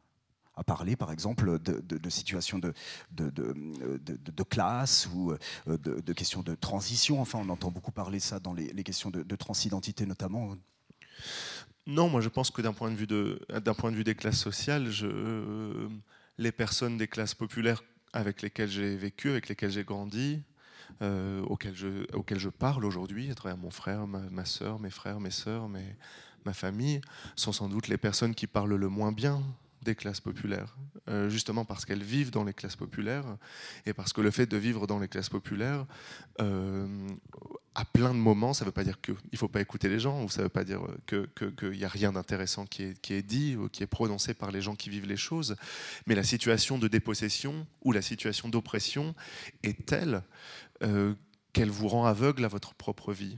à 0.58 0.64
parler, 0.64 0.96
par 0.96 1.12
exemple, 1.12 1.60
de, 1.60 2.10
situations 2.10 2.60
de, 2.60 2.74
classe 4.50 5.08
ou 5.14 5.34
de, 5.68 6.14
questions 6.14 6.42
de 6.42 6.56
transition. 6.56 7.22
Enfin, 7.22 7.40
on 7.42 7.50
entend 7.50 7.72
beaucoup 7.72 7.92
parler 7.92 8.20
ça 8.20 8.40
dans 8.40 8.54
les, 8.54 8.84
questions 8.84 9.12
de, 9.12 9.36
transidentité 9.36 10.06
notamment. 10.06 10.58
Non, 11.86 12.10
moi 12.10 12.20
je 12.20 12.28
pense 12.28 12.52
que 12.52 12.62
d'un 12.62 12.74
point, 12.74 12.92
de 12.92 12.96
vue 13.96 14.04
des 14.04 14.16
classes 14.16 14.40
sociales, 14.40 14.90
je, 14.90 15.88
les 16.38 16.52
personnes 16.52 16.98
des 16.98 17.08
classes 17.08 17.36
populaires 17.36 17.84
avec 18.14 18.42
lesquelles 18.42 18.70
j'ai 18.70 18.98
vécu, 18.98 19.30
avec 19.30 19.48
lesquelles 19.48 19.72
j'ai 19.72 19.84
grandi, 19.84 20.42
euh, 21.02 21.42
auxquelles, 21.44 21.76
je, 21.76 22.12
auxquelles 22.14 22.40
je 22.40 22.50
parle 22.50 22.84
aujourd'hui, 22.84 23.30
à 23.30 23.36
travers 23.36 23.58
mon 23.58 23.70
frère, 23.70 24.08
ma, 24.08 24.22
ma 24.32 24.46
soeur, 24.46 24.80
mes 24.80 24.90
frères, 24.90 25.20
mes 25.20 25.32
sœurs, 25.32 25.70
mes, 25.70 25.96
ma 26.46 26.54
famille, 26.54 27.00
sont 27.36 27.52
sans 27.52 27.70
doute 27.70 27.88
les 27.90 27.98
personnes 27.98 28.34
qui 28.34 28.48
parlent 28.48 28.76
le 28.76 28.90
moins 28.90 29.12
bien 29.12 29.44
classes 29.96 30.20
populaires, 30.20 30.76
euh, 31.10 31.30
justement 31.30 31.66
parce 31.66 31.86
qu'elles 31.86 32.04
vivent 32.04 32.32
dans 32.32 32.44
les 32.44 32.54
classes 32.54 32.76
populaires 32.76 33.38
et 33.86 33.94
parce 33.94 34.14
que 34.14 34.22
le 34.22 34.32
fait 34.32 34.46
de 34.46 34.58
vivre 34.58 34.88
dans 34.88 35.00
les 35.00 35.08
classes 35.08 35.30
populaires, 35.30 35.86
euh, 36.42 37.08
à 37.76 37.86
plein 37.86 38.14
de 38.14 38.20
moments, 38.20 38.54
ça 38.54 38.66
ne 38.66 38.70
veut 38.70 38.74
pas 38.74 38.84
dire 38.84 39.00
qu'il 39.02 39.16
ne 39.32 39.38
faut 39.38 39.48
pas 39.48 39.62
écouter 39.62 39.88
les 39.88 40.00
gens, 40.00 40.24
ou 40.24 40.30
ça 40.30 40.40
ne 40.40 40.46
veut 40.46 40.50
pas 40.50 40.64
dire 40.64 40.82
qu'il 41.06 41.28
que, 41.36 41.66
n'y 41.66 41.86
a 41.86 41.88
rien 41.88 42.12
d'intéressant 42.12 42.66
qui 42.66 42.84
est, 42.84 43.02
qui 43.02 43.14
est, 43.14 43.22
dit 43.22 43.56
ou 43.56 43.70
qui 43.70 43.84
est 43.84 43.88
prononcé 43.88 44.34
par 44.34 44.52
les 44.52 44.62
gens 44.62 44.76
qui 44.76 44.90
vivent 44.90 45.06
les 45.06 45.18
choses, 45.18 45.56
mais 46.08 46.16
la 46.16 46.24
situation 46.24 46.80
de 46.80 46.88
dépossession 46.88 47.68
ou 47.84 47.92
la 47.92 48.02
situation 48.02 48.50
d'oppression 48.50 49.14
est 49.64 49.86
telle 49.86 50.24
euh, 50.84 51.14
qu'elle 51.54 51.70
vous 51.70 51.88
rend 51.88 52.06
aveugle 52.06 52.46
à 52.46 52.48
votre 52.48 52.74
propre 52.74 53.14
vie. 53.14 53.38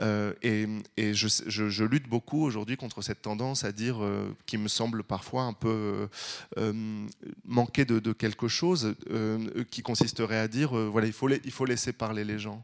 Euh, 0.00 0.32
et, 0.42 0.66
je, 1.14 1.84
lutte 1.84 2.08
beaucoup 2.08 2.44
aujourd'hui 2.44 2.76
contre 2.76 3.02
cette 3.02 3.22
tendance 3.22 3.64
à 3.64 3.72
dire, 3.72 4.02
euh, 4.02 4.34
qui 4.46 4.58
me 4.58 4.68
semble 4.68 5.02
parfois 5.02 5.42
un 5.42 5.52
peu 5.52 6.08
euh, 6.58 7.06
manquer 7.44 7.84
de, 7.84 8.12
quelque 8.12 8.48
chose, 8.48 8.94
qui 9.70 9.82
consisterait 9.82 10.38
à 10.38 10.48
dire, 10.48 10.72
voilà, 10.90 11.06
il 11.06 11.12
faut, 11.12 11.28
il 11.28 11.50
faut 11.50 11.64
laisser 11.64 11.92
parler 11.92 12.24
les 12.24 12.38
gens. 12.38 12.62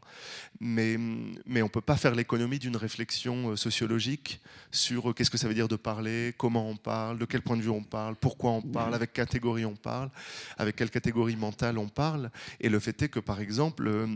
Mais, 0.59 0.97
mais 1.45 1.61
on 1.61 1.65
ne 1.65 1.69
peut 1.69 1.81
pas 1.81 1.97
faire 1.97 2.15
l'économie 2.15 2.59
d'une 2.59 2.77
réflexion 2.77 3.55
sociologique 3.55 4.41
sur 4.71 5.13
qu'est-ce 5.13 5.31
que 5.31 5.37
ça 5.37 5.47
veut 5.47 5.53
dire 5.53 5.67
de 5.67 5.75
parler, 5.75 6.33
comment 6.37 6.69
on 6.69 6.77
parle, 6.77 7.17
de 7.19 7.25
quel 7.25 7.41
point 7.41 7.57
de 7.57 7.61
vue 7.61 7.69
on 7.69 7.83
parle, 7.83 8.15
pourquoi 8.15 8.51
on 8.51 8.61
parle, 8.61 8.93
avec 8.93 9.13
quelle 9.13 9.25
catégorie 9.25 9.65
on 9.65 9.75
parle, 9.75 10.09
avec 10.57 10.75
quelle 10.75 10.89
catégorie 10.89 11.35
mentale 11.35 11.77
on 11.77 11.87
parle. 11.87 12.31
Et 12.59 12.69
le 12.69 12.79
fait 12.79 13.01
est 13.01 13.09
que, 13.09 13.19
par 13.19 13.39
exemple, 13.39 14.07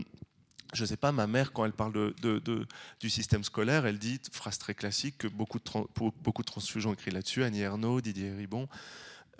je 0.72 0.82
ne 0.82 0.86
sais 0.86 0.96
pas, 0.96 1.12
ma 1.12 1.26
mère, 1.26 1.52
quand 1.52 1.64
elle 1.64 1.72
parle 1.72 2.14
du 3.00 3.10
système 3.10 3.44
scolaire, 3.44 3.86
elle 3.86 3.98
dit, 3.98 4.20
phrase 4.32 4.58
très 4.58 4.74
classique, 4.74 5.18
que 5.18 5.28
beaucoup 5.28 5.58
de, 5.58 5.64
beaucoup 6.22 6.42
de 6.42 6.86
ont 6.86 6.92
écrit 6.92 7.10
là-dessus, 7.10 7.42
Annie 7.42 7.60
Ernaux, 7.60 8.00
Didier 8.00 8.32
Ribon. 8.32 8.68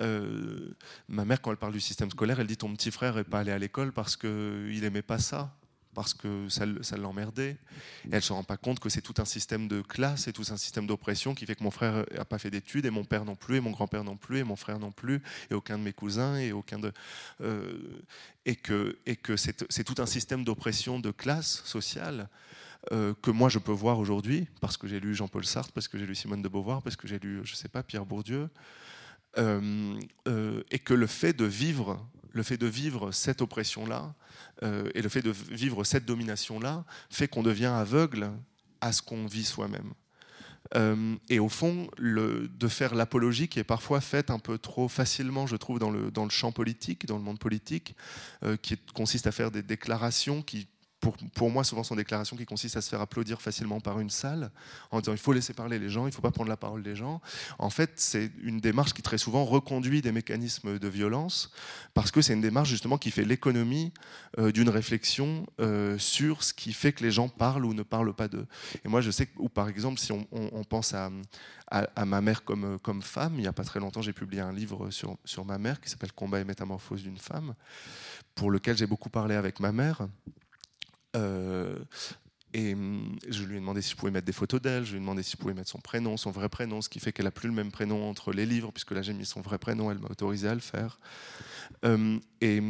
Euh, 0.01 0.75
ma 1.09 1.25
mère, 1.25 1.41
quand 1.41 1.51
elle 1.51 1.57
parle 1.57 1.73
du 1.73 1.81
système 1.81 2.11
scolaire, 2.11 2.41
elle 2.41 2.47
dit 2.47 2.57
ton 2.57 2.73
petit 2.75 2.91
frère 2.91 3.17
n'est 3.17 3.25
pas 3.25 3.41
allé 3.41 3.53
à 3.53 3.59
l'école 3.59 3.93
parce 3.93 4.17
qu'il 4.17 4.81
n'aimait 4.81 5.03
pas 5.03 5.19
ça 5.19 5.55
parce 6.01 6.15
que 6.15 6.49
ça, 6.49 6.65
ça 6.81 6.97
l'emmerdait. 6.97 7.59
Et 8.05 8.09
elle 8.11 8.15
ne 8.15 8.21
se 8.21 8.33
rend 8.33 8.43
pas 8.43 8.57
compte 8.57 8.81
que 8.81 8.89
c'est 8.89 9.03
tout 9.03 9.13
un 9.19 9.27
système 9.27 9.69
de 9.69 9.83
classe 9.83 10.29
et 10.29 10.33
tout 10.33 10.47
un 10.49 10.57
système 10.57 10.87
d'oppression 10.87 11.35
qui 11.35 11.45
fait 11.45 11.55
que 11.55 11.63
mon 11.63 11.71
frère 11.71 12.07
n'a 12.17 12.25
pas 12.25 12.39
fait 12.39 12.51
d'études 12.51 12.87
et 12.87 12.91
mon 12.91 13.05
père 13.05 13.27
non 13.27 13.37
plus 13.37 13.57
et 13.57 13.61
mon 13.61 13.71
grand-père 13.71 14.03
non 14.03 14.17
plus 14.17 14.39
et 14.39 14.43
mon 14.43 14.57
frère 14.57 14.79
non 14.79 14.93
plus 14.93 15.21
et 15.51 15.55
aucun 15.55 15.77
de 15.77 15.83
mes 15.83 15.93
cousins 15.93 16.39
et 16.39 16.53
aucun 16.53 16.79
de 16.79 16.91
euh, 17.43 18.03
et 18.47 18.57
que 18.57 18.99
et 19.05 19.17
que 19.17 19.37
c'est 19.37 19.85
tout 19.85 19.97
un 19.99 20.07
système 20.07 20.43
d'oppression 20.43 20.99
de 21.01 21.11
classe 21.11 21.63
sociale. 21.67 22.31
Euh, 22.93 23.13
que 23.21 23.31
moi 23.31 23.51
je 23.51 23.59
peux 23.59 23.73
voir 23.73 23.99
aujourd'hui 23.99 24.49
parce 24.63 24.79
que 24.79 24.89
j'ai 24.89 25.01
lu 25.01 25.15
Jean-Paul 25.15 25.45
Sartre, 25.45 25.71
parce 25.73 25.87
que 25.87 25.99
j'ai 25.99 26.07
lu 26.07 26.15
Simone 26.15 26.41
de 26.41 26.49
Beauvoir, 26.49 26.81
parce 26.81 26.97
que 26.97 27.07
j'ai 27.07 27.19
lu, 27.19 27.41
je 27.45 27.55
sais 27.55 27.69
pas, 27.69 27.83
Pierre 27.83 28.07
Bourdieu, 28.07 28.49
euh, 29.37 30.01
et 30.71 30.79
que 30.79 30.95
le 30.95 31.07
fait 31.07 31.35
de 31.35 31.45
vivre, 31.45 32.03
le 32.33 32.43
fait 32.43 32.57
de 32.57 32.67
vivre 32.67 33.13
cette 33.13 33.43
oppression-là, 33.43 34.15
euh, 34.63 34.91
et 34.95 35.03
le 35.03 35.09
fait 35.09 35.23
de 35.23 35.31
vivre 35.31 35.85
cette 35.85 36.05
domination-là 36.05 36.85
fait 37.09 37.29
qu'on 37.29 37.43
devient 37.43 37.67
aveugle 37.67 38.31
à 38.81 38.93
ce 38.93 39.03
qu'on 39.03 39.27
vit 39.27 39.45
soi-même. 39.45 39.93
Euh, 40.77 41.17
et 41.29 41.41
au 41.41 41.49
fond, 41.49 41.89
de 41.99 42.69
faire 42.69 42.95
l'apologie 42.95 43.49
qui 43.49 43.59
est 43.59 43.65
parfois 43.65 44.01
faite 44.01 44.31
un 44.31 44.39
peu 44.39 44.59
trop 44.59 44.89
facilement, 44.89 45.47
je 45.47 45.57
trouve, 45.57 45.79
dans 45.79 45.91
le, 45.91 46.11
dans 46.11 46.25
le 46.25 46.31
champ 46.31 46.53
politique, 46.53 47.07
dans 47.07 47.17
le 47.17 47.23
monde 47.23 47.39
politique, 47.39 47.97
euh, 48.45 48.57
qui 48.57 48.77
consiste 48.95 49.27
à 49.27 49.33
faire 49.33 49.51
des 49.51 49.63
déclarations 49.63 50.43
qui 50.43 50.69
pour, 51.01 51.51
moi, 51.51 51.65
souvent, 51.65 51.83
sont 51.83 51.97
déclarations 51.97 52.37
qui 52.37 52.45
consistent 52.45 52.77
à 52.77 52.83
se 52.83 52.91
faire 52.91 53.01
applaudir 53.01 53.41
facilement 53.41 53.81
par 53.81 54.01
une 54.01 54.11
salle, 54.11 54.51
en 54.91 55.01
disant 55.01 55.13
il 55.13 55.19
faut 55.19 55.33
laisser 55.33 55.55
parler 55.55 55.79
les 55.79 55.89
gens, 55.89 56.03
il 56.03 56.11
ne 56.11 56.15
faut 56.15 56.21
pas 56.21 56.31
prendre 56.31 56.51
la 56.51 56.59
parole 56.59 56.83
des 56.83 56.95
gens. 56.95 57.23
En 57.59 57.71
fait, 57.71 57.93
c'est 57.97 58.31
une 58.43 58.61
démarche 58.61 58.93
qui 58.93 59.01
très 59.01 59.17
souvent 59.17 59.45
reconduit 59.45 60.03
des 60.03 60.13
mécanismes 60.13 60.79
de 60.79 60.89
violence, 60.89 61.51
parce 61.95 62.11
que 62.11 62.21
c'est 62.21 62.35
une 62.35 62.43
démarche 62.43 62.69
justement 62.69 62.99
qui 62.99 63.11
fait 63.11 63.25
l'économie 63.25 63.93
euh, 64.39 64.53
d'une 64.53 64.69
réflexion 64.69 65.47
euh, 65.61 65.97
sur 65.99 66.43
ce 66.43 66.53
qui 66.53 66.73
fait 66.75 66.93
que 66.93 67.03
les 67.03 67.11
gens 67.11 67.29
parlent 67.29 67.65
ou 67.65 67.73
ne 67.73 67.83
parlent 67.83 68.15
pas 68.15 68.29
d'eux. 68.29 68.47
Et 68.85 68.89
moi, 68.89 69.01
je 69.01 69.11
sais 69.11 69.27
que, 69.27 69.49
par 69.49 69.69
exemple, 69.69 69.99
si 69.99 70.13
on, 70.13 70.65
pense 70.65 70.95
à, 70.95 71.11
ma 72.05 72.21
mère 72.21 72.45
comme, 72.45 72.79
comme 72.81 73.01
femme, 73.01 73.35
il 73.37 73.41
n'y 73.41 73.47
a 73.47 73.53
pas 73.53 73.65
très 73.65 73.81
longtemps, 73.81 74.03
j'ai 74.03 74.13
publié 74.13 74.43
un 74.43 74.53
livre 74.53 74.91
sur 74.91 75.45
ma 75.47 75.57
mère 75.57 75.81
qui 75.81 75.89
s'appelle 75.89 76.13
Combat 76.13 76.41
et 76.41 76.45
métamorphose 76.45 77.03
d'une 77.03 77.19
femme, 77.19 77.55
pour 78.35 78.51
lequel 78.51 78.77
j'ai 78.77 78.87
beaucoup 78.87 79.11
parlé 79.11 79.35
avec 79.35 79.61
ma 79.61 79.73
mère. 79.73 80.07
Euh, 81.17 81.77
et 82.53 82.75
hum, 82.75 83.17
je 83.29 83.45
lui 83.45 83.57
ai 83.57 83.61
demandé 83.61 83.83
si 83.83 83.91
je 83.91 83.97
pouvais 83.97 84.11
mettre 84.11 84.27
des 84.27 84.33
photos 84.33 84.61
d'elle, 84.61 84.85
je 84.85 84.93
lui 84.93 84.99
ai 84.99 85.01
demandé 85.01 85.23
si 85.23 85.33
je 85.33 85.37
pouvais 85.37 85.55
mettre 85.55 85.71
son 85.71 85.79
prénom, 85.79 86.17
son 86.17 86.31
vrai 86.31 86.49
prénom, 86.49 86.81
ce 86.83 86.89
qui 86.89 86.99
fait 86.99 87.13
qu'elle 87.13 87.27
n'a 87.27 87.31
plus 87.31 87.49
le 87.49 87.55
même 87.55 87.71
prénom 87.71 88.09
entre 88.09 88.33
les 88.33 88.47
livres, 88.47 88.73
puisque 88.73 88.91
là 88.91 89.03
j'ai 89.03 89.13
mis 89.13 89.27
son 89.27 89.41
vrai 89.41 89.59
prénom, 89.59 89.91
elle 89.91 89.99
m'a 89.99 90.09
autorisé 90.09 90.49
à 90.49 90.55
le 90.55 90.61
faire. 90.61 90.99
Hum, 91.85 92.21
et, 92.41 92.61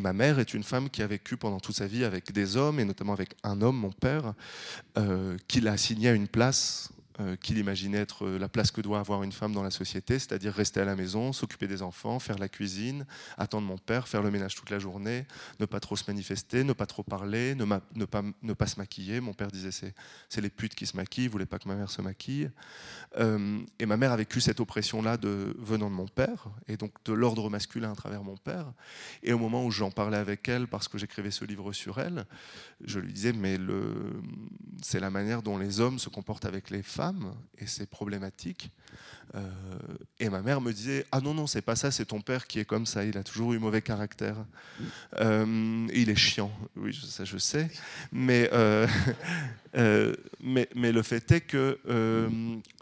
ma 0.00 0.12
mère 0.12 0.38
est 0.38 0.54
une 0.54 0.62
femme 0.62 0.88
qui 0.88 1.02
a 1.02 1.06
vécu 1.06 1.36
pendant 1.36 1.58
toute 1.58 1.74
sa 1.76 1.88
vie 1.88 2.04
avec 2.04 2.30
des 2.32 2.56
hommes, 2.56 2.78
et 2.78 2.84
notamment 2.84 3.12
avec 3.12 3.34
un 3.42 3.60
homme, 3.60 3.76
mon 3.76 3.90
père, 3.90 4.34
euh, 4.96 5.36
qui 5.48 5.60
l'a 5.60 5.72
assigné 5.72 6.08
à 6.08 6.12
une 6.12 6.28
place 6.28 6.92
qu'il 7.40 7.58
imaginait 7.58 7.98
être 7.98 8.26
euh, 8.26 8.38
la 8.38 8.48
place 8.48 8.70
que 8.70 8.80
doit 8.80 8.98
avoir 8.98 9.22
une 9.22 9.32
femme 9.32 9.52
dans 9.52 9.62
la 9.62 9.70
société, 9.70 10.18
c'est-à-dire 10.18 10.52
rester 10.52 10.80
à 10.80 10.84
la 10.84 10.96
maison, 10.96 11.32
s'occuper 11.32 11.66
des 11.66 11.82
enfants, 11.82 12.18
faire 12.18 12.38
la 12.38 12.48
cuisine, 12.48 13.04
attendre 13.36 13.66
mon 13.66 13.78
père, 13.78 14.08
faire 14.08 14.22
le 14.22 14.30
ménage 14.30 14.54
toute 14.54 14.70
la 14.70 14.78
journée, 14.78 15.26
ne 15.58 15.66
pas 15.66 15.80
trop 15.80 15.96
se 15.96 16.04
manifester, 16.06 16.64
ne 16.64 16.72
pas 16.72 16.86
trop 16.86 17.02
parler, 17.02 17.54
ne, 17.54 17.64
pas, 18.04 18.66
se 18.66 18.78
maquiller. 18.78 19.20
Mon 19.20 19.34
père 19.34 19.48
disait 19.48 19.70
c'est, 19.70 19.94
c'est 20.28 20.40
les 20.40 20.50
putes 20.50 20.74
qui 20.74 20.86
se 20.86 20.96
maquillent, 20.96 21.24
il 21.24 21.30
voulait 21.30 21.46
pas 21.46 21.58
que 21.58 21.68
ma 21.68 21.74
mère 21.74 21.90
se 21.90 22.00
maquille. 22.00 22.50
Euh, 23.18 23.60
et 23.78 23.86
ma 23.86 23.96
mère 23.96 24.12
a 24.12 24.16
vécu 24.16 24.40
cette 24.40 24.60
oppression-là 24.60 25.18
venant 25.58 25.90
de 25.90 25.94
mon 25.94 26.08
père, 26.08 26.46
et 26.68 26.76
donc 26.76 26.92
de 27.04 27.12
l'ordre 27.12 27.50
masculin 27.50 27.92
à 27.92 27.96
travers 27.96 28.22
mon 28.22 28.36
père. 28.36 28.72
Et 29.22 29.32
au 29.32 29.38
moment 29.38 29.64
où 29.64 29.70
j'en 29.70 29.90
parlais 29.90 30.18
avec 30.18 30.48
elle, 30.48 30.68
parce 30.68 30.88
que 30.88 30.98
j'écrivais 30.98 31.30
ce 31.30 31.44
livre 31.44 31.72
sur 31.72 31.98
elle, 31.98 32.24
je 32.84 32.98
lui 32.98 33.12
disais 33.12 33.32
mais 33.32 33.58
c'est 34.82 35.00
la 35.00 35.10
manière 35.10 35.42
dont 35.42 35.58
les 35.58 35.80
hommes 35.80 35.98
se 35.98 36.08
comportent 36.08 36.44
avec 36.44 36.70
les 36.70 36.82
femmes 36.82 37.09
et 37.58 37.66
c'est 37.66 37.88
problématique. 37.88 38.70
Euh, 39.34 39.48
et 40.18 40.28
ma 40.28 40.42
mère 40.42 40.60
me 40.60 40.72
disait 40.72 41.06
Ah 41.12 41.20
non, 41.20 41.34
non, 41.34 41.46
c'est 41.46 41.62
pas 41.62 41.76
ça, 41.76 41.90
c'est 41.90 42.06
ton 42.06 42.20
père 42.20 42.46
qui 42.46 42.58
est 42.58 42.64
comme 42.64 42.86
ça, 42.86 43.04
il 43.04 43.16
a 43.16 43.22
toujours 43.22 43.52
eu 43.52 43.58
mauvais 43.58 43.82
caractère. 43.82 44.36
Euh, 45.20 45.86
il 45.94 46.10
est 46.10 46.16
chiant, 46.16 46.52
oui, 46.76 46.98
ça 47.02 47.24
je 47.24 47.38
sais. 47.38 47.70
Mais, 48.10 48.50
euh, 48.52 48.86
mais, 50.40 50.68
mais, 50.74 50.92
le 50.92 51.02
fait 51.02 51.30
est 51.30 51.40
que 51.42 51.78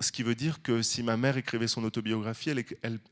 ce 0.01 0.13
qui 0.13 0.23
veut 0.23 0.35
dire 0.35 0.63
que 0.63 0.83
si 0.83 1.03
ma 1.03 1.17
mère 1.17 1.37
écrivait 1.37 1.69
son 1.69 1.85
autobiographie, 1.85 2.51
elle, 2.51 2.65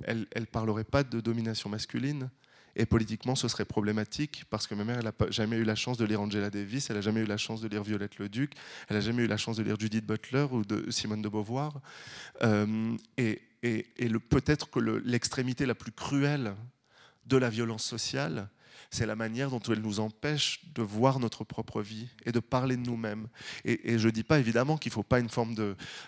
elle, 0.06 0.26
elle 0.30 0.46
parlerait 0.46 0.84
pas 0.84 1.02
de 1.02 1.20
domination 1.20 1.68
masculine, 1.68 2.30
et 2.76 2.86
politiquement, 2.86 3.34
ce 3.34 3.48
serait 3.48 3.64
problématique 3.64 4.44
parce 4.50 4.66
que 4.66 4.74
ma 4.74 4.84
mère, 4.84 5.02
n'a 5.02 5.12
jamais 5.30 5.56
eu 5.56 5.64
la 5.64 5.74
chance 5.74 5.96
de 5.96 6.04
lire 6.04 6.20
Angela 6.20 6.50
Davis, 6.50 6.90
elle 6.90 6.96
n'a 6.96 7.02
jamais 7.02 7.20
eu 7.20 7.26
la 7.26 7.38
chance 7.38 7.60
de 7.60 7.68
lire 7.68 7.82
Violette 7.82 8.18
Le 8.18 8.28
Duc, 8.28 8.52
elle 8.88 8.96
n'a 8.96 9.00
jamais 9.00 9.24
eu 9.24 9.26
la 9.26 9.38
chance 9.38 9.56
de 9.56 9.62
lire 9.62 9.76
Judith 9.80 10.06
Butler 10.06 10.46
ou 10.50 10.64
de 10.64 10.90
Simone 10.90 11.22
de 11.22 11.28
Beauvoir. 11.28 11.80
Euh, 12.42 12.96
et 13.16 13.40
peut-être 14.30 14.70
que 14.70 14.78
l'extrémité 14.78 15.66
la 15.66 15.74
plus 15.74 15.92
cruelle 15.92 16.54
de 17.24 17.36
la 17.36 17.48
violence 17.48 17.84
sociale, 17.84 18.48
c'est 18.90 19.06
la 19.06 19.16
manière 19.16 19.50
dont 19.50 19.60
elle 19.60 19.80
nous 19.80 20.00
empêche 20.00 20.60
de 20.74 20.82
voir 20.82 21.18
notre 21.18 21.44
propre 21.44 21.82
vie 21.82 22.08
et 22.24 22.32
de 22.32 22.40
parler 22.40 22.76
de 22.76 22.82
nous-mêmes. 22.82 23.28
Et, 23.64 23.98
je 23.98 24.06
ne 24.06 24.12
dis 24.12 24.22
pas 24.22 24.38
évidemment 24.38 24.76
qu'il 24.76 24.90
ne 24.90 24.94
faut 24.94 25.02
pas 25.02 25.20
une 25.20 25.28
forme 25.28 25.54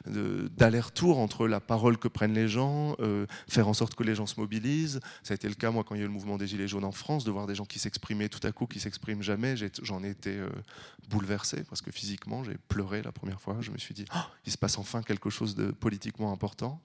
d'aller-retour 0.06 1.18
entre 1.18 1.46
la 1.46 1.60
parole 1.60 1.98
que 1.98 2.08
prennent 2.08 2.34
les 2.34 2.48
gens, 2.48 2.96
euh, 3.00 3.26
faire 3.48 3.68
en 3.68 3.74
sorte 3.74 3.94
que 3.94 4.02
les 4.02 4.14
gens 4.14 4.26
se 4.26 4.38
mobilisent. 4.38 5.00
Ça 5.22 5.32
a 5.32 5.36
été 5.36 5.48
le 5.48 5.54
cas, 5.54 5.70
moi, 5.70 5.84
quand 5.84 5.94
il 5.94 5.98
y 5.98 6.00
a 6.00 6.04
eu 6.04 6.08
le 6.08 6.12
mouvement 6.12 6.36
des 6.36 6.46
Gilets 6.46 6.68
jaunes 6.68 6.84
en 6.84 6.92
France, 6.92 7.24
de 7.24 7.30
voir 7.30 7.46
des 7.46 7.54
gens 7.54 7.64
qui 7.64 7.78
s'exprimaient 7.78 8.28
tout 8.28 8.44
à 8.46 8.52
coup, 8.52 8.66
qui 8.66 8.80
s'expriment 8.80 9.22
jamais. 9.22 9.54
J'en 9.82 10.02
ai, 10.02 10.10
été 10.10 10.36
euh, 10.36 10.48
bouleversé 11.08 11.64
parce 11.64 11.82
que 11.82 11.90
physiquement, 11.90 12.44
j'ai 12.44 12.56
pleuré 12.68 13.02
la 13.02 13.12
première 13.12 13.40
fois. 13.40 13.58
Je 13.60 13.70
me 13.70 13.78
suis 13.78 13.94
dit, 13.94 14.04
oh, 14.14 14.18
il 14.46 14.52
se 14.52 14.58
passe 14.58 14.78
enfin 14.78 15.02
quelque 15.02 15.30
chose 15.30 15.54
de 15.54 15.70
politiquement 15.70 16.32
important. 16.32 16.80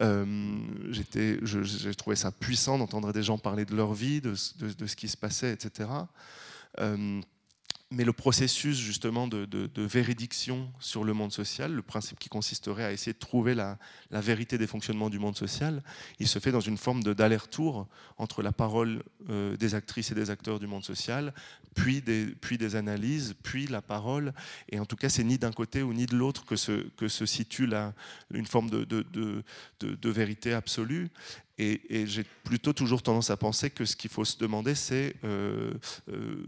Euh, 0.00 0.56
j'ai 0.90 1.94
trouvé 1.94 2.16
ça 2.16 2.32
puissant 2.32 2.78
d'entendre 2.78 3.12
des 3.12 3.22
gens 3.22 3.36
parler 3.38 3.64
de 3.64 3.74
leur 3.74 3.92
vie, 3.92 4.20
de, 4.20 4.30
de, 4.30 4.86
ce 4.86 4.96
qui 5.02 5.08
se 5.08 5.16
passait, 5.16 5.50
etc. 5.50 5.88
mais 7.92 8.04
le 8.04 8.12
processus 8.12 8.78
justement 8.78 9.28
de, 9.28 9.68
véridiction 9.76 10.70
sur 10.80 11.04
le 11.04 11.12
monde 11.12 11.32
social, 11.32 11.72
le 11.72 11.82
principe 11.82 12.18
qui 12.18 12.28
consisterait 12.28 12.84
à 12.84 12.92
essayer 12.92 13.12
de 13.12 13.18
trouver 13.18 13.54
la, 13.54 13.78
vérité 14.10 14.58
des 14.58 14.66
fonctionnements 14.66 15.10
du 15.10 15.18
monde 15.18 15.36
social, 15.36 15.82
il 16.18 16.28
se 16.28 16.38
fait 16.38 16.52
dans 16.52 16.60
une 16.60 16.78
forme 16.78 17.02
d'aller-retour 17.02 17.86
entre 18.18 18.42
la 18.42 18.52
parole 18.52 19.02
euh, 19.30 19.56
des 19.56 19.74
actrices 19.74 20.10
et 20.10 20.14
des 20.14 20.30
acteurs 20.30 20.58
du 20.58 20.66
monde 20.66 20.84
social, 20.84 21.32
puis 21.74 22.02
des, 22.02 22.26
puis 22.26 22.58
des 22.58 22.76
analyses, 22.76 23.34
puis 23.42 23.66
la 23.66 23.82
parole. 23.82 24.32
Et 24.70 24.78
en 24.78 24.84
tout 24.84 24.96
cas, 24.96 25.08
c'est 25.08 25.24
ni 25.24 25.38
d'un 25.38 25.52
côté 25.52 25.82
ou 25.82 25.92
ni 25.92 26.06
de 26.06 26.16
l'autre 26.16 26.44
que 26.44 26.56
se, 26.56 26.88
que 26.96 27.08
se 27.08 27.26
situe 27.26 27.66
la, 27.66 27.94
une 28.32 28.46
forme 28.46 28.70
de, 28.70 28.84
de 28.84 30.10
vérité 30.10 30.52
absolue. 30.52 31.10
Et, 31.58 32.06
j'ai 32.06 32.24
plutôt 32.44 32.72
toujours 32.72 33.02
tendance 33.02 33.30
à 33.30 33.36
penser 33.36 33.70
que 33.70 33.84
ce 33.84 33.94
qu'il 33.94 34.10
faut 34.10 34.24
se 34.24 34.38
demander, 34.38 34.74
c'est 34.74 35.14
euh, 35.24 35.74
euh, 36.08 36.46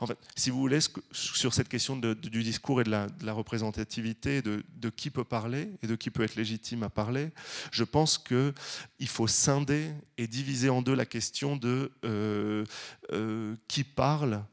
en 0.00 0.06
fait, 0.06 0.18
si 0.36 0.50
vous 0.50 0.58
voulez, 0.58 0.80
sur 1.12 1.54
cette 1.54 1.68
question 1.68 1.96
du 1.96 2.42
discours 2.42 2.80
et 2.80 2.84
de 2.84 2.90
la, 2.90 3.32
représentativité, 3.32 4.42
de, 4.42 4.62
qui 4.90 5.10
peut 5.10 5.24
parler 5.24 5.70
et 5.82 5.86
de 5.86 5.96
qui 5.96 6.10
peut 6.10 6.22
être 6.22 6.36
légitime 6.36 6.82
à 6.82 6.90
parler, 6.90 7.30
je 7.70 7.84
pense 7.84 8.18
qu'il 8.18 9.08
faut 9.08 9.26
scinder 9.26 9.90
et 10.18 10.26
diviser 10.26 10.68
en 10.68 10.82
deux 10.82 10.94
la 10.94 11.06
question 11.06 11.56
de 11.56 11.92
euh, 12.04 12.64
euh, 13.12 13.56
qui 13.68 13.84
parle 13.84 14.44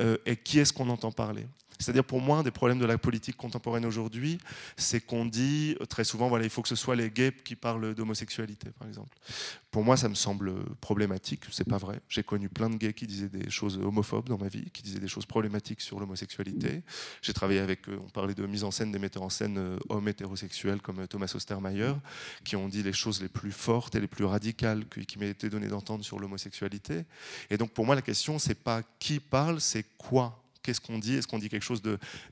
euh, 0.00 0.16
et 0.26 0.36
qui 0.36 0.58
est-ce 0.58 0.72
qu'on 0.72 0.88
entend 0.88 1.12
parler. 1.12 1.46
C'est-à-dire 1.78 2.04
pour 2.04 2.20
moi, 2.20 2.38
un 2.38 2.42
des 2.42 2.50
problèmes 2.50 2.78
de 2.78 2.86
la 2.86 2.98
politique 2.98 3.36
contemporaine 3.36 3.84
aujourd'hui, 3.84 4.38
c'est 4.76 5.00
qu'on 5.00 5.24
dit 5.24 5.76
très 5.88 6.04
souvent, 6.04 6.28
voilà, 6.28 6.44
il 6.44 6.50
faut 6.50 6.62
que 6.62 6.68
ce 6.68 6.76
soit 6.76 6.96
les 6.96 7.10
gays 7.10 7.32
qui 7.44 7.56
parlent 7.56 7.94
d'homosexualité, 7.94 8.70
par 8.78 8.88
exemple. 8.88 9.16
Pour 9.70 9.84
moi, 9.84 9.96
ça 9.96 10.08
me 10.08 10.14
semble 10.14 10.54
problématique, 10.80 11.42
c'est 11.50 11.68
pas 11.68 11.78
vrai. 11.78 12.00
J'ai 12.08 12.22
connu 12.22 12.48
plein 12.48 12.70
de 12.70 12.76
gays 12.76 12.94
qui 12.94 13.06
disaient 13.06 13.28
des 13.28 13.50
choses 13.50 13.78
homophobes 13.78 14.28
dans 14.28 14.38
ma 14.38 14.48
vie, 14.48 14.70
qui 14.70 14.82
disaient 14.82 15.00
des 15.00 15.08
choses 15.08 15.26
problématiques 15.26 15.80
sur 15.80 16.00
l'homosexualité. 16.00 16.82
J'ai 17.22 17.32
travaillé 17.32 17.60
avec 17.60 17.86
on 17.88 18.08
parlait 18.08 18.34
de 18.34 18.46
mise 18.46 18.64
en 18.64 18.70
scène 18.70 18.92
des 18.92 18.98
metteurs 18.98 19.22
en 19.22 19.28
scène 19.28 19.58
euh, 19.58 19.78
hommes 19.88 20.08
hétérosexuels 20.08 20.80
comme 20.80 21.06
Thomas 21.06 21.30
Ostermeyer, 21.34 21.92
qui 22.44 22.56
ont 22.56 22.68
dit 22.68 22.82
les 22.82 22.92
choses 22.92 23.20
les 23.20 23.28
plus 23.28 23.52
fortes 23.52 23.94
et 23.94 24.00
les 24.00 24.06
plus 24.06 24.24
radicales 24.24 24.86
qui 24.86 25.18
m'aient 25.18 25.30
été 25.30 25.48
données 25.48 25.68
d'entendre 25.68 26.04
sur 26.04 26.18
l'homosexualité. 26.18 27.04
Et 27.50 27.56
donc 27.56 27.70
pour 27.70 27.84
moi, 27.84 27.94
la 27.94 28.02
question, 28.02 28.38
c'est 28.38 28.54
pas 28.54 28.82
qui 28.98 29.20
parle, 29.20 29.60
c'est 29.60 29.84
quoi 29.98 30.42
qu'est-ce 30.66 30.80
qu'on 30.80 30.98
dit? 30.98 31.14
Est-ce 31.14 31.28
qu'on 31.28 31.38
dit 31.38 31.48
quelque 31.48 31.62
chose 31.62 31.80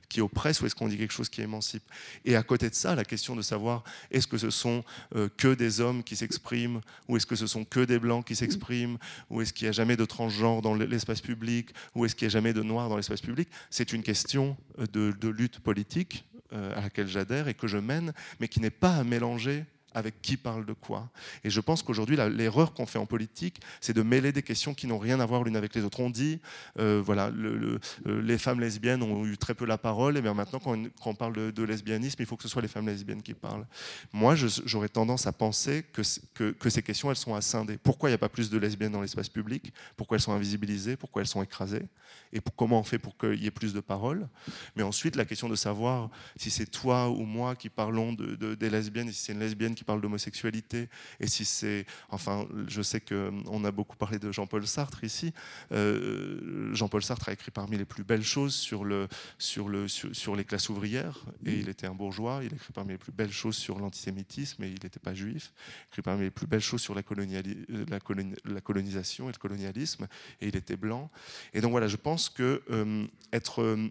qui 0.09 0.19
oppresse 0.19 0.59
ou 0.59 0.65
est-ce 0.65 0.75
qu'on 0.75 0.89
dit 0.89 0.97
quelque 0.97 1.13
chose 1.13 1.29
qui 1.29 1.41
émancipe? 1.41 1.83
Et 2.25 2.35
à 2.35 2.43
côté 2.43 2.69
de 2.69 2.75
ça, 2.75 2.93
la 2.93 3.05
question 3.05 3.33
de 3.33 3.41
savoir 3.41 3.83
est-ce 4.11 4.27
que 4.27 4.37
ce 4.37 4.49
sont 4.49 4.83
euh, 5.15 5.29
que 5.37 5.53
des 5.53 5.79
hommes 5.79 6.03
qui 6.03 6.17
s'expriment 6.17 6.81
ou 7.07 7.15
est-ce 7.15 7.25
que 7.25 7.37
ce 7.37 7.47
sont 7.47 7.63
que 7.63 7.79
des 7.79 7.97
blancs 7.97 8.25
qui 8.25 8.35
s'expriment 8.35 8.97
ou 9.29 9.41
est-ce 9.41 9.53
qu'il 9.53 9.65
n'y 9.65 9.69
a 9.69 9.71
jamais 9.71 9.95
de 9.95 10.03
transgenre 10.03 10.61
dans 10.61 10.75
l'espace 10.75 11.21
public 11.21 11.69
ou 11.95 12.05
est-ce 12.05 12.13
qu'il 12.13 12.27
n'y 12.27 12.31
a 12.31 12.33
jamais 12.33 12.51
de 12.51 12.61
noirs 12.61 12.89
dans 12.89 12.97
l'espace 12.97 13.21
public? 13.21 13.47
C'est 13.69 13.93
une 13.93 14.03
question 14.03 14.57
euh, 14.79 14.85
de, 14.87 15.29
lutte 15.29 15.59
politique 15.59 16.25
euh, 16.51 16.77
à 16.77 16.81
laquelle 16.81 17.07
j'adhère 17.07 17.47
et 17.47 17.53
que 17.53 17.67
je 17.67 17.77
mène, 17.77 18.13
mais 18.41 18.49
qui 18.49 18.59
n'est 18.59 18.69
pas 18.69 18.95
à 18.95 19.03
mélanger 19.05 19.63
avec 19.95 20.21
qui 20.21 20.37
parle 20.37 20.65
de 20.65 20.73
quoi. 20.73 21.09
Et 21.43 21.49
je 21.49 21.61
pense 21.61 21.81
qu'aujourd'hui, 21.81 22.17
l'erreur 22.17 22.73
qu'on 22.73 22.85
fait 22.85 22.99
en 22.99 23.05
politique, 23.05 23.61
c'est 23.79 23.93
de 23.93 24.01
mêler 24.03 24.31
des 24.31 24.43
questions 24.43 24.73
qui 24.73 24.87
n'ont 24.87 24.99
rien 24.99 25.19
à 25.21 25.25
voir 25.25 25.43
l'une 25.43 25.55
avec 25.55 25.73
les 25.73 25.83
autres. 25.83 26.01
On 26.01 26.09
dit, 26.09 26.39
euh, 26.79 27.01
voilà, 27.03 27.29
euh, 27.29 27.79
les 28.05 28.37
femmes 28.37 28.59
lesbiennes 28.59 29.01
ont 29.01 29.25
eu 29.25 29.37
très 29.37 29.53
peu 29.53 29.65
la 29.65 29.77
parole, 29.77 30.17
et 30.17 30.21
bien 30.21 30.33
maintenant, 30.33 30.59
quand 30.59 30.77
on, 31.05 31.15
parle 31.15 31.53
de, 31.53 31.63
lesbianisme, 31.63 32.17
il 32.19 32.25
faut 32.25 32.35
que 32.35 32.43
ce 32.43 32.49
soit 32.49 32.61
les 32.61 32.67
femmes 32.67 32.87
lesbiennes 32.87 33.23
qui 33.23 33.33
parlent. 33.33 33.65
Moi, 34.11 34.35
j'aurais 34.35 34.89
tendance 34.89 35.25
à 35.27 35.31
penser 35.31 35.85
que, 35.93 36.03
ces 36.03 36.83
questions, 36.83 37.09
elles 37.09 37.15
sont 37.15 37.33
à 37.33 37.41
scinder. 37.41 37.77
Pourquoi 37.77 38.09
il 38.09 38.11
n'y 38.11 38.15
a 38.15 38.19
pas 38.19 38.29
plus 38.29 38.49
de 38.49 38.57
lesbiennes 38.57 38.91
dans 38.91 39.01
l'espace 39.01 39.29
public? 39.29 39.71
Pourquoi 39.95 40.17
elles 40.17 40.21
sont 40.21 40.33
invisibilisées? 40.33 40.97
Pourquoi 40.97 41.21
elles 41.21 41.27
sont 41.27 41.41
écrasées? 41.41 41.87
Et 42.33 42.39
comment 42.57 42.79
on 42.79 42.83
fait 42.83 42.99
pour 42.99 43.17
qu'il 43.17 43.41
y 43.41 43.47
ait 43.47 43.51
plus 43.51 43.73
de 43.73 43.79
paroles? 43.79 44.27
Mais 44.75 44.83
ensuite, 44.83 45.15
la 45.15 45.23
question 45.23 45.47
de 45.47 45.55
savoir 45.55 46.09
si 46.35 46.49
c'est 46.49 46.65
toi 46.65 47.09
ou 47.09 47.23
moi 47.23 47.55
qui 47.55 47.69
parlons 47.69 48.11
de, 48.11 48.55
des 48.55 48.69
lesbiennes, 48.69 49.07
et 49.07 49.13
si 49.13 49.23
c'est 49.23 49.31
une 49.31 49.39
lesbienne 49.39 49.73
qui 49.73 49.84
parle 49.85 50.01
d'homosexualité, 50.01 50.89
et 51.19 51.27
si 51.27 51.45
c'est, 51.45 51.85
enfin, 52.09 52.47
je 52.67 52.81
sais 52.81 52.99
qu'on 52.99 53.63
a 53.63 53.71
beaucoup 53.71 53.95
parlé 53.95 54.19
de 54.19 54.31
Jean-Paul 54.31 54.65
Sartre 54.67 55.03
ici. 55.03 55.33
Euh, 55.71 56.73
Jean-Paul 56.73 57.03
Sartre 57.03 57.29
a 57.29 57.33
écrit 57.33 57.51
parmi 57.51 57.77
les 57.77 57.85
plus 57.85 58.03
belles 58.03 58.23
choses 58.23 58.55
sur, 58.55 58.83
le, 58.83 59.07
sur, 59.37 59.69
le, 59.69 59.87
sur, 59.87 60.35
les 60.35 60.43
classes 60.43 60.69
ouvrières, 60.69 61.25
et 61.45 61.53
il 61.53 61.69
était 61.69 61.87
un 61.87 61.95
bourgeois. 61.95 62.41
Il 62.43 62.51
a 62.51 62.55
écrit 62.55 62.73
parmi 62.73 62.91
les 62.93 62.97
plus 62.97 63.11
belles 63.11 63.31
choses 63.31 63.55
sur 63.55 63.79
l'antisémitisme, 63.79 64.63
et 64.63 64.67
il 64.67 64.83
n'était 64.83 64.99
pas 64.99 65.13
juif. 65.13 65.53
Il 65.55 65.59
a 65.59 65.87
écrit 65.91 66.01
parmi 66.01 66.23
les 66.23 66.31
plus 66.31 66.47
belles 66.47 66.61
choses 66.61 66.81
sur 66.81 66.95
la, 66.95 67.01
la, 67.09 67.99
la, 68.45 68.61
colonisation 68.61 69.29
et 69.29 69.31
le 69.31 69.37
colonialisme, 69.37 70.07
et 70.41 70.47
il 70.47 70.55
était 70.55 70.77
blanc. 70.77 71.11
Et 71.53 71.61
donc 71.61 71.71
voilà, 71.71 71.87
je 71.87 71.97
pense 71.97 72.29
que 72.29 72.63
euh, 72.69 73.07
être 73.31 73.61
euh, 73.61 73.89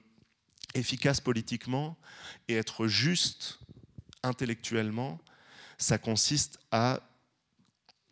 efficace 0.74 1.20
politiquement 1.20 1.96
et 2.48 2.54
être 2.54 2.86
juste 2.86 3.60
intellectuellement, 4.22 5.20
ça 5.84 5.98
consiste 5.98 6.58
à 6.70 7.00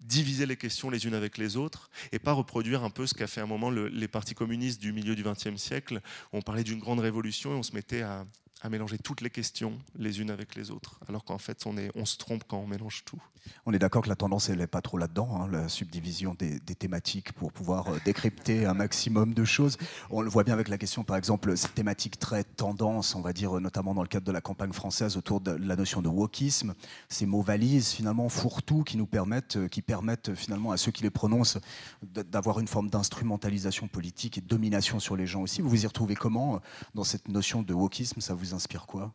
diviser 0.00 0.44
les 0.46 0.56
questions 0.56 0.90
les 0.90 1.06
unes 1.06 1.14
avec 1.14 1.38
les 1.38 1.56
autres 1.56 1.88
et 2.10 2.18
pas 2.18 2.32
reproduire 2.32 2.84
un 2.84 2.90
peu 2.90 3.06
ce 3.06 3.14
qu'a 3.14 3.26
fait 3.26 3.40
un 3.40 3.46
moment 3.46 3.70
les 3.70 4.08
partis 4.08 4.34
communistes 4.34 4.80
du 4.80 4.92
milieu 4.92 5.14
du 5.14 5.22
XXe 5.22 5.56
siècle. 5.56 6.02
Où 6.32 6.36
on 6.36 6.42
parlait 6.42 6.64
d'une 6.64 6.80
grande 6.80 7.00
révolution 7.00 7.52
et 7.52 7.54
on 7.54 7.62
se 7.62 7.72
mettait 7.72 8.02
à, 8.02 8.26
à 8.62 8.68
mélanger 8.68 8.96
toutes 8.98 9.20
les 9.20 9.30
questions 9.30 9.78
les 9.98 10.20
unes 10.20 10.30
avec 10.30 10.54
les 10.54 10.70
autres, 10.70 11.00
alors 11.08 11.24
qu'en 11.24 11.38
fait 11.38 11.66
on, 11.66 11.76
est, 11.76 11.90
on 11.94 12.04
se 12.04 12.16
trompe 12.16 12.44
quand 12.46 12.58
on 12.58 12.66
mélange 12.66 13.04
tout. 13.04 13.20
On 13.66 13.72
est 13.72 13.78
d'accord 13.78 14.02
que 14.02 14.08
la 14.08 14.16
tendance 14.16 14.48
elle 14.48 14.58
n'est 14.58 14.68
pas 14.68 14.80
trop 14.80 14.98
là-dedans, 14.98 15.42
hein, 15.42 15.48
la 15.50 15.68
subdivision 15.68 16.34
des, 16.38 16.60
thématiques 16.60 17.32
pour 17.32 17.52
pouvoir 17.52 17.88
euh, 17.88 17.98
décrypter 18.04 18.66
un 18.66 18.74
maximum 18.74 19.34
de 19.34 19.44
choses. 19.44 19.78
On 20.10 20.22
le 20.22 20.30
voit 20.30 20.44
bien 20.44 20.54
avec 20.54 20.68
la 20.68 20.78
question, 20.78 21.04
par 21.04 21.16
exemple, 21.16 21.56
cette 21.56 21.74
thématique 21.74 22.18
très 22.18 22.44
tendance, 22.44 23.14
on 23.14 23.20
va 23.20 23.32
dire 23.32 23.60
notamment 23.60 23.94
dans 23.94 24.02
le 24.02 24.08
cadre 24.08 24.24
de 24.24 24.32
la 24.32 24.40
campagne 24.40 24.72
française 24.72 25.16
autour 25.16 25.40
de 25.40 25.50
la 25.50 25.76
notion 25.76 26.00
de 26.00 26.08
wokisme, 26.08 26.74
ces 27.08 27.26
mots 27.26 27.42
valises 27.42 27.90
finalement 27.90 28.28
fourre-tout 28.28 28.84
qui 28.84 28.96
nous 28.96 29.06
permettent, 29.06 29.56
euh, 29.56 29.68
qui 29.68 29.82
permettent 29.82 30.34
finalement 30.34 30.70
à 30.70 30.76
ceux 30.76 30.92
qui 30.92 31.02
les 31.02 31.10
prononcent 31.10 31.58
d'avoir 32.02 32.60
une 32.60 32.68
forme 32.68 32.90
d'instrumentalisation 32.90 33.88
politique 33.88 34.38
et 34.38 34.40
de 34.40 34.46
domination 34.46 35.00
sur 35.00 35.16
les 35.16 35.26
gens 35.26 35.42
aussi. 35.42 35.62
Vous 35.62 35.68
vous 35.68 35.84
y 35.84 35.86
retrouvez 35.86 36.14
comment 36.14 36.56
euh, 36.56 36.58
dans 36.94 37.04
cette 37.04 37.28
notion 37.28 37.62
de 37.62 37.74
wokisme? 37.74 38.20
Ça 38.20 38.34
vous 38.34 38.51
inspire 38.54 38.86
quoi? 38.86 39.12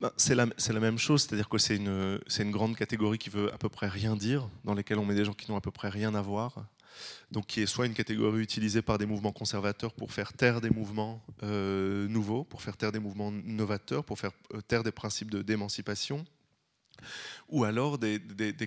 Ben, 0.00 0.10
c'est 0.16 0.34
la, 0.34 0.80
même 0.80 0.98
chose, 0.98 1.22
c'est-à-dire 1.22 1.48
que 1.48 1.56
c'est 1.56 1.76
une, 1.76 2.50
grande 2.50 2.76
catégorie 2.76 3.16
qui 3.16 3.30
veut 3.30 3.52
à 3.54 3.58
peu 3.58 3.68
près 3.68 3.88
rien 3.88 4.16
dire, 4.16 4.48
dans 4.64 4.74
lesquelles 4.74 4.98
on 4.98 5.04
met 5.06 5.14
des 5.14 5.24
gens 5.24 5.32
qui 5.32 5.50
n'ont 5.50 5.56
à 5.56 5.60
peu 5.60 5.70
près 5.70 5.88
rien 5.88 6.14
à 6.14 6.20
voir. 6.20 6.66
Donc 7.30 7.46
qui 7.46 7.60
est 7.60 7.66
soit 7.66 7.86
une 7.86 7.94
catégorie 7.94 8.40
utilisée 8.40 8.82
par 8.82 8.98
des 8.98 9.06
mouvements 9.06 9.32
conservateurs 9.32 9.92
pour 9.92 10.12
faire 10.12 10.32
taire 10.32 10.60
des 10.60 10.70
mouvements 10.70 11.24
euh, 11.42 12.06
nouveaux, 12.06 12.44
pour 12.44 12.62
faire 12.62 12.76
taire 12.76 12.92
des 12.92 13.00
mouvements 13.00 13.32
novateurs, 13.32 14.04
pour 14.04 14.18
faire 14.18 14.30
euh, 14.52 14.60
taire 14.60 14.82
des 14.82 14.92
principes 14.92 15.34
d'émancipation, 15.34 16.24
ou 17.48 17.64
alors 17.64 17.98
des, 17.98 18.20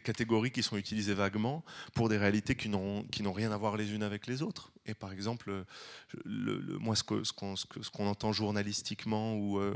catégories 0.03 0.51
qui 0.51 0.63
sont 0.63 0.77
utilisées 0.77 1.13
vaguement 1.13 1.63
pour 1.93 2.09
des 2.09 2.17
réalités 2.17 2.55
qui 2.55 2.69
n'ont 2.69 3.33
rien 3.33 3.51
à 3.51 3.57
voir 3.57 3.77
les 3.77 3.93
unes 3.93 4.03
avec 4.03 4.27
les 4.27 4.41
autres. 4.41 4.71
Et 4.87 4.93
par 4.93 5.11
exemple, 5.11 5.65
le, 6.23 6.77
moi, 6.79 6.95
ce 6.95 7.03
qu'on 7.03 8.07
entend 8.07 8.31
journalistiquement 8.31 9.35
ou, 9.35 9.59
euh, 9.59 9.75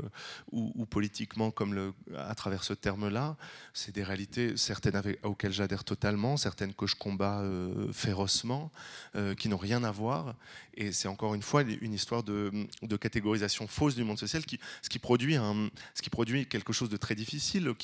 politiquement 0.90 1.50
comme 1.50 1.92
à 2.16 2.34
travers 2.34 2.64
ce 2.64 2.72
terme-là, 2.72 3.36
c'est 3.74 3.94
des 3.94 4.02
réalités, 4.02 4.56
certaines 4.56 5.00
auxquelles 5.22 5.52
j'adhère 5.52 5.84
totalement, 5.84 6.36
certaines 6.36 6.72
que 6.72 6.86
je 6.86 6.96
combats 6.96 7.40
euh, 7.40 7.92
férocement, 7.92 8.72
euh, 9.14 9.34
qui 9.34 9.48
n'ont 9.48 9.58
rien 9.58 9.84
à 9.84 9.90
voir. 9.90 10.34
Et 10.74 10.92
c'est 10.92 11.08
encore 11.08 11.34
une 11.34 11.42
fois 11.42 11.62
une 11.62 11.92
histoire 11.92 12.22
de, 12.22 12.50
catégorisation 12.98 13.66
fausse 13.66 13.94
du 13.94 14.04
monde 14.04 14.18
social, 14.18 14.42
ce, 14.42 14.88
qui 14.88 14.98
produit 14.98 16.46
quelque 16.46 16.72
chose 16.72 16.88
de 16.88 16.96
très 16.96 17.14
difficile, 17.14 17.74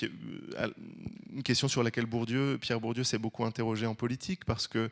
une 1.33 1.43
question 1.43 1.69
sur 1.69 1.83
laquelle 1.83 2.07
Pierre 2.61 2.81
Bourdieu 2.81 3.05
s'est 3.05 3.19
beaucoup 3.19 3.45
interrogé 3.45 3.87
en 3.87 3.95
politique, 3.95 4.45
parce 4.45 4.67
que 4.67 4.91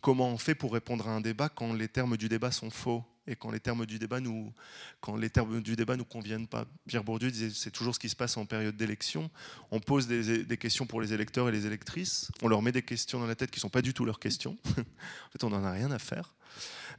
comment 0.00 0.28
on 0.28 0.38
fait 0.38 0.54
pour 0.54 0.72
répondre 0.72 1.08
à 1.08 1.12
un 1.12 1.20
débat 1.20 1.48
quand 1.48 1.72
les 1.72 1.88
termes 1.88 2.16
du 2.16 2.28
débat 2.28 2.50
sont 2.50 2.70
faux? 2.70 3.04
Et 3.26 3.36
quand 3.36 3.50
les 3.50 3.60
termes 3.60 3.86
du 3.86 3.98
débat 3.98 4.20
nous, 4.20 4.52
quand 5.00 5.16
les 5.16 5.30
termes 5.30 5.62
du 5.62 5.76
débat 5.76 5.96
nous 5.96 6.04
conviennent 6.04 6.46
pas. 6.46 6.66
Pierre 6.86 7.04
Bourdieu 7.04 7.30
disait 7.30 7.50
c'est 7.50 7.70
toujours 7.70 7.94
ce 7.94 8.00
qui 8.00 8.08
se 8.08 8.16
passe 8.16 8.36
en 8.36 8.46
période 8.46 8.76
d'élection. 8.76 9.30
On 9.70 9.80
pose 9.80 10.06
des, 10.06 10.56
questions 10.56 10.86
pour 10.86 11.00
les 11.00 11.12
électeurs 11.12 11.48
et 11.48 11.52
les 11.52 11.66
électrices, 11.66 12.30
on 12.42 12.48
leur 12.48 12.62
met 12.62 12.72
des 12.72 12.82
questions 12.82 13.20
dans 13.20 13.26
la 13.26 13.34
tête 13.34 13.50
qui 13.50 13.60
sont 13.60 13.68
pas 13.68 13.82
du 13.82 13.94
tout 13.94 14.04
leurs 14.04 14.20
questions. 14.20 14.56
en 14.76 15.30
fait, 15.32 15.44
on 15.44 15.50
n'en 15.50 15.64
a 15.64 15.72
rien 15.72 15.90
à 15.90 15.98
faire. 15.98 16.34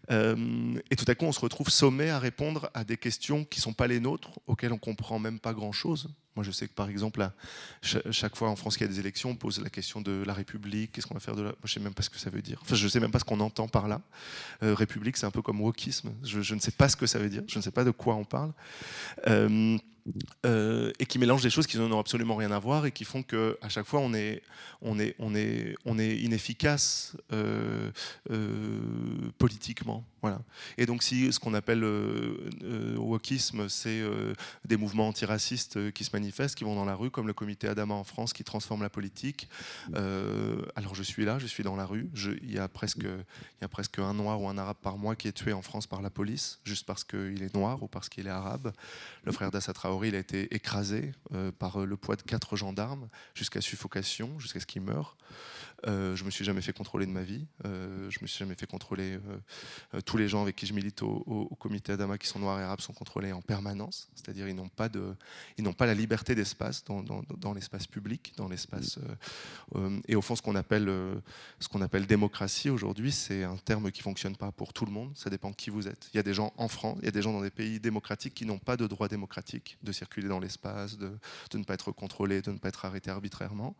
Euh, 0.09 0.79
et 0.89 0.95
tout 0.95 1.05
à 1.07 1.15
coup, 1.15 1.25
on 1.25 1.31
se 1.31 1.39
retrouve 1.39 1.69
sommé 1.69 2.09
à 2.09 2.19
répondre 2.19 2.69
à 2.73 2.83
des 2.83 2.97
questions 2.97 3.45
qui 3.45 3.61
sont 3.61 3.73
pas 3.73 3.87
les 3.87 3.99
nôtres, 3.99 4.39
auxquelles 4.47 4.73
on 4.73 4.77
comprend 4.77 5.19
même 5.19 5.39
pas 5.39 5.53
grand-chose. 5.53 6.09
Moi, 6.35 6.45
je 6.45 6.51
sais 6.51 6.67
que 6.67 6.73
par 6.73 6.89
exemple, 6.89 7.29
chaque 7.81 8.37
fois 8.37 8.49
en 8.49 8.55
France 8.55 8.77
qu'il 8.77 8.87
y 8.87 8.89
a 8.89 8.93
des 8.93 8.99
élections, 8.99 9.31
on 9.31 9.35
pose 9.35 9.59
la 9.59 9.69
question 9.69 10.01
de 10.01 10.23
la 10.25 10.33
République. 10.33 10.93
Qu'est-ce 10.93 11.05
qu'on 11.05 11.13
va 11.13 11.19
faire 11.19 11.35
de 11.35 11.41
la. 11.41 11.49
Moi, 11.49 11.57
je 11.65 11.73
sais 11.73 11.79
même 11.81 11.93
pas 11.93 12.03
ce 12.03 12.09
que 12.09 12.19
ça 12.19 12.29
veut 12.29 12.41
dire. 12.41 12.59
Enfin, 12.61 12.75
je 12.75 12.87
sais 12.87 13.01
même 13.01 13.11
pas 13.11 13.19
ce 13.19 13.25
qu'on 13.25 13.41
entend 13.41 13.67
par 13.67 13.87
là. 13.89 14.01
Euh, 14.63 14.73
République, 14.73 15.17
c'est 15.17 15.25
un 15.25 15.31
peu 15.31 15.41
comme 15.41 15.59
wokisme. 15.59 16.10
Je, 16.23 16.53
ne 16.53 16.59
sais 16.59 16.71
pas 16.71 16.89
ce 16.89 16.95
que 16.95 17.05
ça 17.05 17.19
veut 17.19 17.29
dire. 17.29 17.43
Je 17.47 17.57
ne 17.57 17.63
sais 17.63 17.71
pas 17.71 17.83
de 17.83 17.91
quoi 17.91 18.15
on 18.15 18.23
parle. 18.23 18.53
Euh, 19.27 19.77
euh, 20.45 20.91
et 20.97 21.05
qui 21.05 21.19
mélangent 21.19 21.43
des 21.43 21.51
choses 21.51 21.67
qui 21.67 21.77
n'ont 21.77 21.99
absolument 21.99 22.35
rien 22.35 22.51
à 22.51 22.59
voir 22.59 22.85
et 22.85 22.91
qui 22.91 23.05
font 23.05 23.21
que 23.21 23.57
à 23.61 23.69
chaque 23.69 23.85
fois 23.85 23.99
on 23.99 24.13
est, 24.13 24.41
inefficace 26.23 27.15
euh, 27.31 27.91
euh, 28.31 28.79
politiquement. 29.37 30.03
Et 30.77 30.85
donc 30.85 31.01
si 31.01 31.31
ce 31.33 31.39
qu'on 31.39 31.55
appelle 31.55 31.83
wokisme, 32.97 33.69
c'est 33.69 34.01
des 34.65 34.77
mouvements 34.77 35.07
antiracistes 35.07 35.91
qui 35.93 36.03
se 36.03 36.11
manifestent, 36.13 36.55
qui 36.55 36.63
vont 36.63 36.75
dans 36.75 36.85
la 36.85 36.93
rue, 36.93 37.09
comme 37.09 37.25
le 37.25 37.33
comité 37.33 37.67
Adama 37.67 37.95
en 37.95 38.03
France 38.03 38.31
qui 38.33 38.43
transforme 38.43 38.83
la 38.83 38.89
politique. 38.89 39.49
alors 39.95 40.93
je 40.93 41.03
suis 41.03 41.25
là, 41.25 41.39
je 41.39 41.47
suis 41.47 41.63
dans 41.63 41.75
la 41.75 41.85
rue. 41.85 42.09
Je, 42.13 42.31
il, 42.43 42.51
y 42.51 42.59
a 42.59 42.67
presque, 42.67 43.03
il 43.03 43.61
y 43.61 43.65
a 43.65 43.67
presque 43.67 43.97
un 43.97 44.13
noir 44.13 44.39
ou 44.41 44.47
un 44.47 44.57
arabe 44.59 44.77
par 44.81 44.97
mois 44.97 45.15
qui 45.15 45.27
est 45.27 45.31
tué 45.31 45.53
en 45.53 45.63
France 45.63 45.87
par 45.87 46.03
la 46.03 46.11
police, 46.11 46.59
juste 46.65 46.85
parce 46.85 47.03
qu'il 47.03 47.41
est 47.41 47.53
noir 47.55 47.81
ou 47.81 47.87
parce 47.87 48.07
qu'il 48.07 48.27
est 48.27 48.31
arabe. 48.31 48.73
Le 49.23 49.31
frère 49.31 49.49
d'Assa 49.49 49.73
Traoré, 49.91 50.07
il 50.07 50.15
a 50.15 50.19
été 50.19 50.55
écrasé 50.55 51.11
euh, 51.33 51.51
par 51.51 51.81
euh, 51.81 51.85
le 51.85 51.97
poids 51.97 52.15
de 52.15 52.21
quatre 52.21 52.55
gendarmes 52.55 53.09
jusqu'à 53.35 53.59
suffocation, 53.59 54.39
jusqu'à 54.39 54.61
ce 54.61 54.65
qu'il 54.65 54.83
meure. 54.83 55.17
Euh, 55.87 56.15
je 56.15 56.23
me 56.23 56.31
suis 56.31 56.45
jamais 56.45 56.61
fait 56.61 56.73
contrôler 56.73 57.05
de 57.05 57.11
ma 57.11 57.23
vie. 57.23 57.45
Euh, 57.65 58.09
je 58.09 58.19
me 58.21 58.27
suis 58.27 58.39
jamais 58.39 58.55
fait 58.55 58.67
contrôler. 58.67 59.19
tous 60.05 60.17
les 60.17 60.27
gens 60.27 60.41
avec 60.41 60.55
qui 60.55 60.65
je 60.65 60.73
milite 60.73 61.01
au, 61.01 61.57
comité 61.59 61.93
Adama 61.93 62.17
qui 62.17 62.27
sont 62.27 62.39
noirs 62.39 62.59
et 62.59 62.63
arabes 62.63 62.81
sont 62.81 62.93
contrôlés 62.93 63.31
en 63.31 63.41
permanence. 63.41 64.09
C'est-à-dire 64.15 64.47
ils 64.47 64.55
n'ont 64.55 64.69
pas 64.69 64.89
de, 64.89 65.15
ils 65.57 65.63
n'ont 65.63 65.73
pas 65.73 65.85
la 65.85 65.93
liberté 65.93 66.35
d'espace 66.35 66.83
dans, 66.83 67.03
dans, 67.03 67.53
l'espace 67.53 67.87
public, 67.87 68.33
dans 68.37 68.47
l'espace. 68.47 68.99
et 70.07 70.15
au 70.15 70.21
fond, 70.21 70.35
ce 70.35 70.41
qu'on 70.41 70.55
appelle, 70.55 70.91
ce 71.59 71.67
qu'on 71.67 71.81
appelle 71.81 72.05
démocratie 72.05 72.69
aujourd'hui, 72.69 73.11
c'est 73.11 73.43
un 73.43 73.57
terme 73.57 73.91
qui 73.91 74.01
fonctionne 74.01 74.35
pas 74.35 74.51
pour 74.51 74.73
tout 74.73 74.85
le 74.85 74.91
monde. 74.91 75.11
Ça 75.15 75.29
dépend 75.29 75.53
qui 75.53 75.69
vous 75.69 75.87
êtes. 75.87 76.09
Il 76.13 76.17
y 76.17 76.19
a 76.19 76.23
des 76.23 76.33
gens 76.33 76.53
en 76.57 76.67
France, 76.67 76.97
il 77.01 77.05
y 77.05 77.09
a 77.09 77.11
des 77.11 77.21
gens 77.21 77.33
dans 77.33 77.41
des 77.41 77.51
pays 77.51 77.79
démocratiques 77.79 78.33
qui 78.33 78.45
n'ont 78.45 78.59
pas 78.59 78.77
de 78.77 78.87
droit 78.87 79.07
démocratique 79.07 79.77
de 79.83 79.91
circuler 79.91 80.27
dans 80.27 80.39
l'espace, 80.39 80.97
de, 80.97 81.11
de, 81.51 81.57
ne 81.57 81.63
pas 81.63 81.73
être 81.73 81.91
contrôlé, 81.91 82.41
de 82.41 82.51
ne 82.51 82.57
pas 82.57 82.69
être 82.69 82.85
arrêté 82.85 83.09
arbitrairement. 83.09 83.75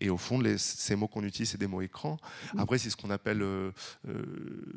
Et 0.00 0.10
au 0.10 0.18
fond, 0.18 0.38
les, 0.38 0.58
ces 0.58 0.96
mots 0.96 1.08
qu'on 1.08 1.22
utilise, 1.22 1.33
c'est 1.42 1.58
des 1.58 1.66
mots 1.66 1.82
écrans. 1.82 2.18
Après, 2.56 2.78
c'est 2.78 2.90
ce 2.90 2.96
qu'on 2.96 3.10
appelle, 3.10 3.42
euh, 3.42 3.72
euh, 4.08 4.22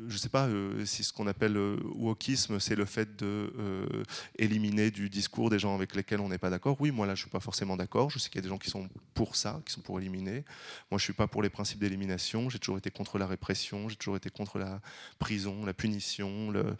je 0.08 0.14
ne 0.14 0.18
sais 0.18 0.28
pas, 0.28 0.46
euh, 0.46 0.84
si 0.84 1.04
ce 1.04 1.12
qu'on 1.12 1.26
appelle 1.28 1.56
wokisme, 1.56 2.58
c'est 2.58 2.74
le 2.74 2.84
fait 2.84 3.16
de 3.16 3.52
éliminer 4.38 4.90
du 4.90 5.08
discours 5.08 5.50
des 5.50 5.58
gens 5.58 5.74
avec 5.74 5.94
lesquels 5.94 6.20
on 6.20 6.28
n'est 6.28 6.38
pas 6.38 6.50
d'accord. 6.50 6.76
Oui, 6.80 6.90
moi 6.90 7.06
là, 7.06 7.14
je 7.14 7.22
suis 7.22 7.30
pas 7.30 7.40
forcément 7.40 7.76
d'accord. 7.76 8.10
Je 8.10 8.18
sais 8.18 8.28
qu'il 8.28 8.38
y 8.38 8.42
a 8.42 8.42
des 8.42 8.48
gens 8.48 8.58
qui 8.58 8.70
sont 8.70 8.88
pour 9.14 9.36
ça, 9.36 9.60
qui 9.64 9.72
sont 9.72 9.80
pour 9.80 9.98
éliminer. 9.98 10.44
Moi, 10.90 10.98
je 10.98 11.04
suis 11.04 11.12
pas 11.12 11.28
pour 11.28 11.42
les 11.42 11.50
principes 11.50 11.78
d'élimination. 11.78 12.50
J'ai 12.50 12.58
toujours 12.58 12.78
été 12.78 12.90
contre 12.90 13.18
la 13.18 13.26
répression. 13.26 13.88
J'ai 13.88 13.96
toujours 13.96 14.16
été 14.16 14.30
contre 14.30 14.58
la 14.58 14.80
prison, 15.18 15.64
la 15.64 15.74
punition. 15.74 16.50
Le, 16.50 16.76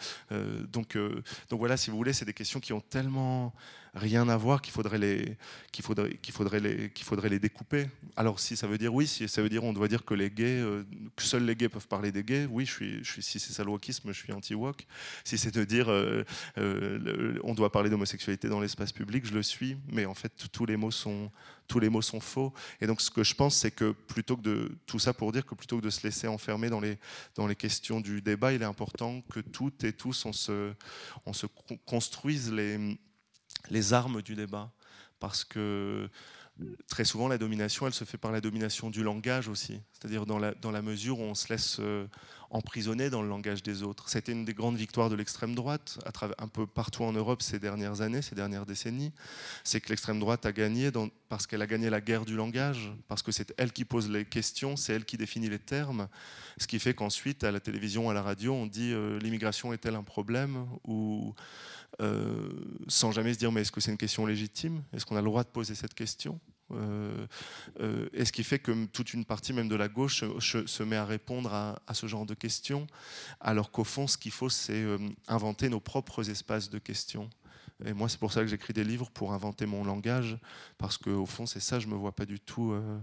donc, 0.67 0.97
donc 0.97 1.59
voilà, 1.59 1.77
si 1.77 1.91
vous 1.91 1.97
voulez, 1.97 2.13
c'est 2.13 2.25
des 2.25 2.35
questions 2.35 2.61
qui 2.61 2.73
ont 2.73 2.81
tellement 2.81 3.55
rien 3.95 4.29
à 4.29 4.37
voir 4.37 4.63
qu'il 4.63 4.73
faudrait 4.73 4.99
les 4.99 5.37
qu'il 5.73 5.85
faudrait 5.85 6.17
qu'il 6.17 6.35
faudrait 6.35 6.61
les 6.61 6.91
qu'il 6.91 7.05
faudrait 7.05 7.29
les 7.29 7.39
découper. 7.39 7.87
Alors 8.17 8.41
si 8.41 8.57
ça 8.57 8.67
veut 8.67 8.79
dire 8.79 8.95
oui, 8.95 9.07
si 9.07 9.29
ça 9.29 9.43
veut 9.43 9.49
dire 9.49 9.65
on 9.65 9.73
doit 9.73 9.89
dire 9.89 10.05
que 10.05 10.15
les 10.15 10.31
gays 10.31 10.61
euh, 10.61 10.85
que 11.17 11.23
seuls 11.23 11.45
les 11.45 11.57
gays 11.57 11.69
peuvent 11.69 11.89
parler 11.89 12.13
des 12.13 12.25
gays, 12.25 12.47
oui, 12.51 12.67
je 12.67 12.73
suis 12.73 13.05
si 13.05 13.39
c'est 13.39 13.53
ça 13.53 13.65
je 13.65 14.13
suis 14.13 14.33
anti-wok. 14.33 14.87
Si 15.25 15.39
c'est 15.39 15.55
de 15.55 15.65
dire 15.65 15.91
euh, 15.91 16.25
euh, 16.59 17.39
on 17.45 17.55
doit 17.55 17.71
parler 17.71 17.91
d'homosexualité 17.91 18.49
dans 18.49 18.61
l'espace 18.61 18.93
public, 18.93 19.27
je 19.27 19.35
le 19.35 19.43
suis, 19.43 19.77
mais 19.91 20.07
en 20.07 20.15
fait 20.15 20.33
tous 20.53 20.67
les 20.67 20.77
mots 20.77 20.91
sont 20.91 21.31
tous 21.67 21.81
les 21.81 21.89
mots 21.91 22.03
sont 22.03 22.21
faux. 22.21 22.53
Et 22.81 22.87
donc 22.87 23.01
ce 23.01 23.11
que 23.11 23.23
je 23.25 23.35
pense 23.35 23.57
c'est 23.57 23.71
que 23.71 23.93
plutôt 23.93 24.37
que 24.37 24.43
de 24.43 24.79
tout 24.87 24.99
ça 24.99 25.13
pour 25.13 25.33
dire 25.33 25.45
que 25.45 25.55
plutôt 25.55 25.79
que 25.79 25.85
de 25.85 25.91
se 25.91 26.07
laisser 26.07 26.29
enfermer 26.29 26.71
dans 26.71 26.81
les 26.81 26.99
dans 27.35 27.47
les 27.47 27.57
questions 27.57 28.01
du 28.01 28.23
débat, 28.23 28.53
il 28.53 28.63
est 28.63 28.67
important 28.67 29.23
que 29.33 29.41
toutes 29.41 29.85
et 29.85 29.93
tous 29.93 30.25
on 30.25 30.33
se 30.33 30.73
on 31.27 31.33
se 31.33 31.47
construise 31.87 32.53
les 32.53 32.99
les 33.71 33.93
armes 33.93 34.23
du 34.23 34.35
débat. 34.35 34.71
Parce 35.21 35.45
que 35.45 36.09
très 36.89 37.05
souvent, 37.05 37.29
la 37.29 37.39
domination, 37.39 37.87
elle 37.87 37.95
se 37.95 38.05
fait 38.05 38.19
par 38.19 38.33
la 38.33 38.41
domination 38.41 38.91
du 38.91 39.03
langage 39.03 39.49
aussi. 39.49 39.81
C'est-à-dire 39.93 40.27
dans 40.27 40.39
la, 40.39 40.55
dans 40.55 40.71
la 40.71 40.83
mesure 40.83 41.21
où 41.21 41.23
on 41.23 41.35
se 41.35 41.49
laisse 41.53 41.77
euh, 41.81 42.07
emprisonner 42.51 43.11
dans 43.11 43.23
le 43.23 43.29
langage 43.29 43.63
des 43.63 43.83
autres. 43.83 44.09
C'était 44.09 44.33
une 44.33 44.45
des 44.45 44.55
grandes 44.55 44.77
victoires 44.77 45.11
de 45.11 45.15
l'extrême 45.15 45.55
droite, 45.55 45.99
un 46.39 46.49
peu 46.49 46.67
partout 46.67 47.05
en 47.05 47.13
Europe 47.13 47.43
ces 47.43 47.59
dernières 47.59 48.01
années, 48.01 48.23
ces 48.23 48.35
dernières 48.35 48.67
décennies. 48.67 49.13
C'est 49.65 49.81
que 49.81 49.91
l'extrême 49.91 50.19
droite 50.19 50.47
a 50.47 50.53
gagné 50.53 50.91
parce 51.29 51.47
qu'elle 51.47 51.63
a 51.63 51.67
gagné 51.67 51.91
la 51.91 52.01
guerre 52.01 52.25
du 52.25 52.37
langage, 52.37 52.93
parce 53.07 53.23
que 53.23 53.33
c'est 53.33 53.53
elle 53.59 53.73
qui 53.73 53.85
pose 53.85 54.09
les 54.09 54.25
questions, 54.25 54.77
c'est 54.77 54.95
elle 54.95 55.05
qui 55.05 55.17
définit 55.17 55.49
les 55.49 55.59
termes. 55.59 56.09
Ce 56.57 56.67
qui 56.67 56.79
fait 56.79 56.95
qu'ensuite, 56.95 57.45
à 57.45 57.53
la 57.53 57.61
télévision, 57.61 58.09
à 58.09 58.15
la 58.15 58.23
radio, 58.23 58.55
on 58.55 58.67
dit 58.67 58.93
euh, 58.93 59.19
l'immigration 59.19 59.73
est-elle 59.73 59.95
un 59.95 60.03
problème? 60.03 60.67
ou 60.85 61.35
euh, 62.01 62.49
sans 62.87 63.13
jamais 63.13 63.35
se 63.35 63.39
dire 63.39 63.51
mais 63.51 63.63
est-ce 63.63 63.73
que 63.73 63.81
c'est 63.81 63.91
une 63.91 63.99
question 63.99 64.27
légitime? 64.27 64.83
Est-ce 64.93 65.05
qu'on 65.05 65.17
a 65.17 65.21
le 65.21 65.27
droit 65.27 65.43
de 65.43 65.49
poser 65.49 65.75
cette 65.75 65.95
question? 65.95 66.39
Euh, 66.71 67.27
euh, 67.81 68.09
et 68.13 68.25
ce 68.27 68.33
qui 68.33 68.45
fait 68.45 68.59
que 68.59 68.87
toute 68.87 69.15
une 69.15 69.25
partie 69.25 69.53
même 69.53 69.69
de 69.69 69.75
la 69.75 69.89
gauche 69.89 70.23
se, 70.39 70.83
met 70.83 70.97
à 70.97 71.05
répondre 71.05 71.53
à, 71.53 71.95
ce 71.95 72.07
genre 72.07 72.27
de 72.27 72.35
questions, 72.35 72.87
alors 73.41 73.71
qu'au 73.71 73.85
fond, 73.85 74.07
ce 74.07 74.19
qu'il 74.19 74.33
faut, 74.33 74.51
c'est 74.51 74.85
inventer 75.27 75.69
nos 75.71 75.81
propres 75.81 76.29
espaces 76.31 76.69
de 76.69 76.79
questions. 76.79 77.31
Et 77.85 77.93
moi, 77.93 78.09
c'est 78.09 78.19
pour 78.19 78.33
ça 78.33 78.41
que 78.41 78.49
j'écris 78.49 78.73
des 78.73 78.83
livres 78.83 79.09
pour 79.09 79.33
inventer 79.33 79.65
mon 79.65 79.85
langage, 79.85 80.37
parce 80.79 80.99
qu'au 80.99 81.27
fond, 81.27 81.47
c'est 81.47 81.61
ça. 81.61 81.79
Je 81.79 81.87
me 81.87 81.95
vois 81.95 82.11
pas 82.11 82.27
du 82.27 82.41
tout, 82.41 82.73
euh, 82.73 82.99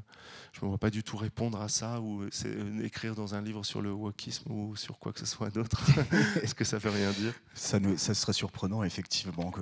je 0.52 0.60
me 0.66 0.68
vois 0.68 0.78
pas 0.78 0.90
du 0.90 1.02
tout 1.02 1.16
répondre 1.16 1.62
à 1.62 1.70
ça 1.70 2.02
ou 2.02 2.24
euh, 2.24 2.84
écrire 2.84 3.16
dans 3.16 3.36
un 3.36 3.42
livre 3.42 3.64
sur 3.64 3.82
le 3.82 3.94
wokisme 3.94 4.52
ou 4.52 4.76
sur 4.76 5.00
quoi 5.00 5.14
que 5.14 5.20
ce 5.20 5.26
soit 5.26 5.50
d'autre. 5.50 5.82
Est-ce 6.44 6.54
que 6.54 6.66
ça 6.66 6.82
fait 6.82 6.90
rien 6.90 7.12
dire? 7.12 7.34
Ça, 7.54 7.80
ça 7.96 8.14
serait 8.14 8.34
surprenant, 8.34 8.84
effectivement. 8.84 9.54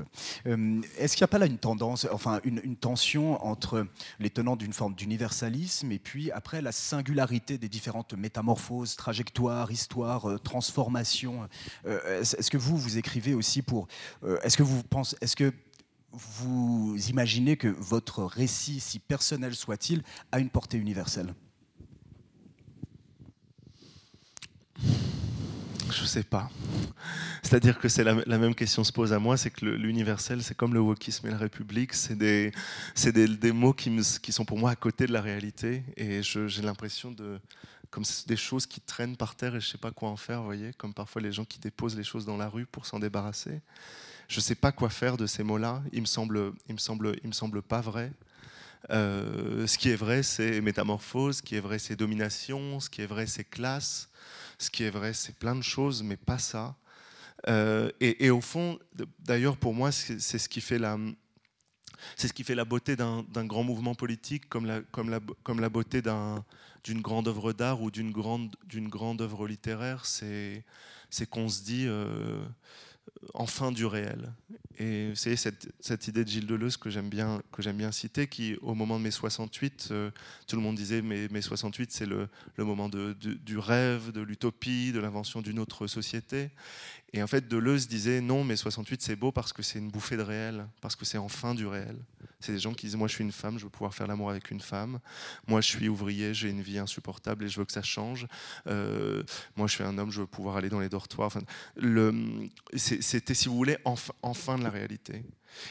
Euh, 0.47 0.81
est-ce 0.97 1.15
qu'il 1.15 1.21
n'y 1.21 1.25
a 1.25 1.27
pas 1.27 1.37
là 1.37 1.45
une 1.45 1.59
tendance, 1.59 2.07
enfin 2.11 2.39
une, 2.43 2.59
une 2.63 2.75
tension 2.75 3.43
entre 3.45 3.85
les 4.19 4.31
tenants 4.31 4.55
d'une 4.55 4.73
forme 4.73 4.95
d'universalisme 4.95 5.91
et 5.91 5.99
puis 5.99 6.31
après 6.31 6.61
la 6.61 6.71
singularité 6.71 7.59
des 7.59 7.69
différentes 7.69 8.13
métamorphoses, 8.13 8.95
trajectoires, 8.95 9.71
histoires, 9.71 10.41
transformations? 10.41 11.47
Est-ce 11.85 12.49
que 12.49 12.57
vous 12.57 12.77
vous 12.77 12.97
écrivez 12.97 13.35
aussi 13.35 13.61
pour 13.61 13.87
Est-ce 14.43 14.57
que 14.57 14.63
vous 14.63 14.81
pensez 14.81 15.02
est-ce 15.21 15.35
que 15.35 15.53
vous 16.11 16.95
imaginez 17.09 17.57
que 17.57 17.67
votre 17.67 18.23
récit, 18.23 18.79
si 18.79 18.99
personnel 18.99 19.55
soit-il, 19.55 20.03
a 20.31 20.39
une 20.39 20.49
portée 20.49 20.77
universelle? 20.77 21.33
Je 25.91 26.01
ne 26.01 26.07
sais 26.07 26.23
pas. 26.23 26.49
C'est-à-dire 27.43 27.77
que 27.79 27.87
c'est 27.87 28.03
la, 28.03 28.37
même 28.37 28.55
question 28.55 28.83
se 28.83 28.91
pose 28.91 29.13
à 29.13 29.19
moi, 29.19 29.37
c'est 29.37 29.51
que 29.51 29.65
l'universel, 29.65 30.41
c'est 30.41 30.55
comme 30.55 30.73
le 30.73 30.79
wokisme 30.79 31.27
et 31.27 31.31
la 31.31 31.37
République, 31.37 31.93
c'est 31.93 32.15
des, 32.15 32.51
mots 33.51 33.73
qui, 33.73 33.91
sont 34.31 34.45
pour 34.45 34.57
moi 34.57 34.71
à 34.71 34.75
côté 34.75 35.05
de 35.05 35.13
la 35.13 35.21
réalité, 35.21 35.83
et 35.97 36.23
j'ai 36.23 36.61
l'impression 36.61 37.11
de 37.11 37.39
comme 37.91 38.03
des 38.25 38.37
choses 38.37 38.65
qui 38.65 38.81
traînent 38.81 39.15
par 39.15 39.35
terre 39.35 39.55
et 39.55 39.61
je 39.61 39.67
ne 39.67 39.71
sais 39.73 39.77
pas 39.77 39.91
quoi 39.91 40.09
en 40.09 40.17
faire, 40.17 40.41
voyez, 40.41 40.73
comme 40.73 40.95
parfois 40.95 41.21
les 41.21 41.31
gens 41.31 41.45
qui 41.45 41.59
déposent 41.59 41.95
les 41.95 42.03
choses 42.03 42.25
dans 42.25 42.37
la 42.37 42.49
rue 42.49 42.65
pour 42.65 42.87
s'en 42.87 42.97
débarrasser 42.97 43.61
je 44.27 44.37
ne 44.37 44.41
sais 44.41 44.55
pas 44.55 44.71
quoi 44.71 44.89
faire 44.89 45.17
de 45.17 45.25
ces 45.25 45.43
mots-là. 45.43 45.83
Il 45.91 46.01
me 46.01 46.05
semble, 46.05 46.53
il 46.67 46.73
me 46.73 46.79
semble, 46.79 47.15
il 47.23 47.27
me 47.27 47.33
semble 47.33 47.61
pas 47.61 47.81
vrai. 47.81 48.11
Euh, 48.89 49.65
ce 49.67 49.77
qui 49.77 49.89
est 49.89 49.95
vrai, 49.95 50.23
c'est 50.23 50.61
métamorphose. 50.61 51.37
Ce 51.37 51.41
qui 51.41 51.55
est 51.55 51.61
vrai, 51.61 51.79
c'est 51.79 51.95
domination. 51.95 52.79
Ce 52.79 52.89
qui 52.89 53.01
est 53.01 53.05
vrai, 53.05 53.27
c'est 53.27 53.43
classe. 53.43 54.09
Ce 54.57 54.69
qui 54.69 54.83
est 54.83 54.89
vrai, 54.89 55.13
c'est 55.13 55.35
plein 55.37 55.55
de 55.55 55.61
choses, 55.61 56.03
mais 56.03 56.17
pas 56.17 56.37
ça. 56.37 56.75
Euh, 57.47 57.91
et, 57.99 58.29
au 58.29 58.41
fond, 58.41 58.79
d'ailleurs, 59.19 59.57
pour 59.57 59.73
moi, 59.73 59.91
c'est 59.91 60.19
ce 60.19 60.49
qui 60.49 60.61
fait 60.61 60.79
la, 60.79 60.97
c'est 62.15 62.27
ce 62.27 62.33
qui 62.33 62.43
fait 62.43 62.55
la 62.55 62.65
beauté 62.65 62.95
d'un 62.95 63.45
grand 63.45 63.63
mouvement 63.63 63.95
politique, 63.95 64.47
comme 64.49 64.65
la, 64.65 64.81
comme 64.81 65.09
la, 65.09 65.19
comme 65.43 65.59
la 65.59 65.69
beauté 65.69 66.01
d'une 66.83 67.01
grande 67.01 67.27
œuvre 67.27 67.53
d'art 67.53 67.81
ou 67.81 67.91
d'une 67.91 68.11
grande, 68.11 68.55
grande 68.73 69.21
œuvre 69.21 69.47
littéraire. 69.47 70.05
C'est 70.05 70.63
qu'on 71.29 71.49
se 71.49 71.63
dit. 71.63 71.85
Euh, 71.87 72.43
enfin 73.33 73.71
du 73.71 73.85
réel. 73.85 74.33
Et 74.79 75.11
savez, 75.15 75.35
cette, 75.35 76.07
idée 76.07 76.23
de 76.23 76.29
Gilles 76.29 76.47
Deleuze 76.47 76.77
que 76.77 76.89
j'aime 76.89 77.09
bien, 77.09 77.41
que 77.51 77.61
j'aime 77.61 77.77
bien 77.77 77.91
citer, 77.91 78.27
qui 78.27 78.57
au 78.61 78.73
moment 78.73 78.97
de 78.97 79.03
mai 79.03 79.11
68, 79.11 79.89
euh, 79.91 80.09
tout 80.47 80.55
le 80.55 80.61
monde 80.63 80.75
disait 80.75 81.01
mais 81.01 81.27
mai 81.29 81.41
68 81.41 81.91
c'est 81.91 82.07
le, 82.07 82.27
moment 82.57 82.89
du 82.89 83.57
rêve, 83.57 84.11
de 84.11 84.21
l'utopie, 84.21 84.91
de 84.91 84.99
l'invention 84.99 85.41
d'une 85.41 85.59
autre 85.59 85.85
société. 85.85 86.49
Et 87.13 87.21
en 87.21 87.27
fait, 87.27 87.47
Deleuze 87.47 87.87
disait 87.87 88.21
non, 88.21 88.43
mais 88.43 88.55
68 88.55 89.01
c'est 89.01 89.15
beau 89.15 89.31
parce 89.31 89.53
que 89.53 89.61
c'est 89.61 89.77
une 89.77 89.89
bouffée 89.89 90.17
de 90.17 90.23
réel, 90.23 90.67
parce 90.81 90.95
que 90.95 91.05
c'est 91.05 91.19
enfin 91.19 91.53
du 91.53 91.67
réel. 91.67 91.95
C'est 92.39 92.51
des 92.51 92.59
gens 92.59 92.73
qui 92.73 92.87
disent 92.87 92.95
moi 92.95 93.07
je 93.07 93.13
suis 93.13 93.23
une 93.23 93.31
femme, 93.31 93.57
je 93.57 93.63
veux 93.63 93.69
pouvoir 93.69 93.93
faire 93.93 94.07
l'amour 94.07 94.29
avec 94.29 94.51
une 94.51 94.59
femme. 94.59 94.99
Moi 95.47 95.61
je 95.61 95.67
suis 95.67 95.87
ouvrier, 95.87 96.33
j'ai 96.33 96.49
une 96.49 96.61
vie 96.61 96.79
insupportable 96.79 97.45
et 97.45 97.49
je 97.49 97.59
veux 97.59 97.65
que 97.65 97.71
ça 97.71 97.83
change. 97.83 98.27
Euh, 98.67 99.23
moi 99.55 99.67
je 99.67 99.75
suis 99.75 99.83
un 99.83 99.97
homme, 99.97 100.11
je 100.11 100.21
veux 100.21 100.27
pouvoir 100.27 100.57
aller 100.57 100.69
dans 100.69 100.79
les 100.79 100.89
dortoirs. 100.89 101.27
Enfin, 101.27 101.41
c'était 102.75 103.33
si 103.33 103.47
vous 103.47 103.55
voulez 103.55 103.77
enfin, 103.85 104.13
enfin 104.23 104.57
de 104.57 104.63
la 104.63 104.71
réalité. 104.71 105.23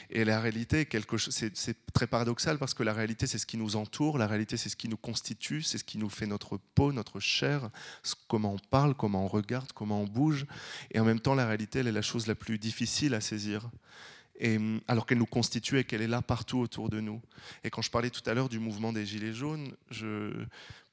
Et 0.09 0.25
la 0.25 0.39
réalité, 0.39 0.87
c'est 1.29 1.93
très 1.93 2.07
paradoxal 2.07 2.57
parce 2.57 2.73
que 2.73 2.83
la 2.83 2.93
réalité, 2.93 3.27
c'est 3.27 3.37
ce 3.37 3.45
qui 3.45 3.57
nous 3.57 3.75
entoure, 3.75 4.17
la 4.17 4.27
réalité, 4.27 4.57
c'est 4.57 4.69
ce 4.69 4.75
qui 4.75 4.87
nous 4.87 4.97
constitue, 4.97 5.61
c'est 5.61 5.77
ce 5.77 5.83
qui 5.83 5.97
nous 5.97 6.09
fait 6.09 6.25
notre 6.25 6.57
peau, 6.75 6.91
notre 6.91 7.19
chair, 7.19 7.69
comment 8.27 8.53
on 8.53 8.59
parle, 8.69 8.95
comment 8.95 9.25
on 9.25 9.27
regarde, 9.27 9.71
comment 9.73 10.01
on 10.01 10.07
bouge. 10.07 10.45
Et 10.91 10.99
en 10.99 11.05
même 11.05 11.19
temps, 11.19 11.32
la 11.35 11.45
réalité, 11.45 11.79
elle 11.79 11.87
est 11.87 11.91
la 11.93 12.01
chose 12.01 12.27
la 12.27 12.35
plus 12.35 12.57
difficile 12.57 13.13
à 13.13 13.21
saisir. 13.21 13.69
et, 14.39 14.59
alors 14.87 15.05
qu'elle 15.05 15.19
nous 15.19 15.25
constitue 15.25 15.79
et 15.79 15.83
qu'elle 15.83 16.01
est 16.01 16.07
là 16.07 16.21
partout 16.21 16.59
autour 16.59 16.89
de 16.89 16.99
nous. 16.99 17.21
Et 17.63 17.69
quand 17.69 17.81
je 17.81 17.91
parlais 17.91 18.09
tout 18.09 18.27
à 18.27 18.33
l'heure 18.33 18.49
du 18.49 18.59
mouvement 18.59 18.91
des 18.93 19.05
Gilets 19.05 19.33
jaunes, 19.33 19.73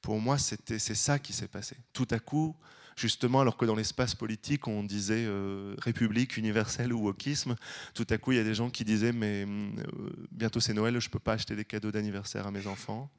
pour 0.01 0.19
moi, 0.19 0.37
c'est 0.37 0.79
ça 0.95 1.19
qui 1.19 1.33
s'est 1.33 1.47
passé. 1.47 1.75
Tout 1.93 2.07
à 2.11 2.19
coup, 2.19 2.55
justement, 2.95 3.41
alors 3.41 3.57
que 3.57 3.65
dans 3.65 3.75
l'espace 3.75 4.15
politique, 4.15 4.67
on 4.67 4.83
disait 4.83 5.25
euh, 5.25 5.75
République 5.79 6.37
universelle 6.37 6.93
ou 6.93 7.05
wokisme, 7.05 7.55
tout 7.93 8.07
à 8.09 8.17
coup, 8.17 8.31
il 8.31 8.37
y 8.37 8.41
a 8.41 8.43
des 8.43 8.53
gens 8.53 8.69
qui 8.69 8.83
disaient 8.83 9.11
Mais 9.11 9.45
euh, 9.47 10.09
bientôt 10.31 10.59
c'est 10.59 10.73
Noël, 10.73 10.99
je 10.99 11.07
ne 11.07 11.11
peux 11.11 11.19
pas 11.19 11.33
acheter 11.33 11.55
des 11.55 11.65
cadeaux 11.65 11.91
d'anniversaire 11.91 12.47
à 12.47 12.51
mes 12.51 12.67
enfants. 12.67 13.09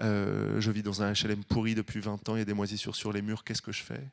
Euh, 0.00 0.60
je 0.60 0.70
vis 0.70 0.82
dans 0.82 1.02
un 1.02 1.12
HLM 1.12 1.44
pourri 1.44 1.74
depuis 1.74 2.00
20 2.00 2.28
ans, 2.28 2.36
il 2.36 2.38
y 2.38 2.42
a 2.42 2.46
des 2.46 2.54
moisissures 2.54 2.96
sur 2.96 3.12
les 3.12 3.22
murs, 3.22 3.44
qu'est-ce 3.44 3.62
que 3.62 3.72
je 3.72 3.82
fais? 3.82 4.08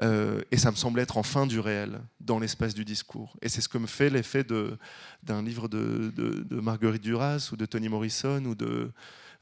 Et 0.00 0.56
ça 0.56 0.70
me 0.70 0.76
semble 0.76 1.00
être 1.00 1.16
enfin 1.16 1.46
du 1.46 1.60
réel 1.60 2.00
dans 2.20 2.38
l'espace 2.38 2.74
du 2.74 2.84
discours. 2.84 3.36
Et 3.42 3.48
c'est 3.48 3.60
ce 3.60 3.68
que 3.68 3.78
me 3.78 3.86
fait 3.86 4.10
l'effet 4.10 4.44
d'un 5.22 5.42
livre 5.42 5.68
de, 5.68 6.44
Marguerite 6.50 7.02
Duras 7.02 7.50
ou 7.52 7.56
de 7.56 7.66
Toni 7.66 7.88
Morrison 7.88 8.44
ou 8.44 8.54
de, 8.54 8.92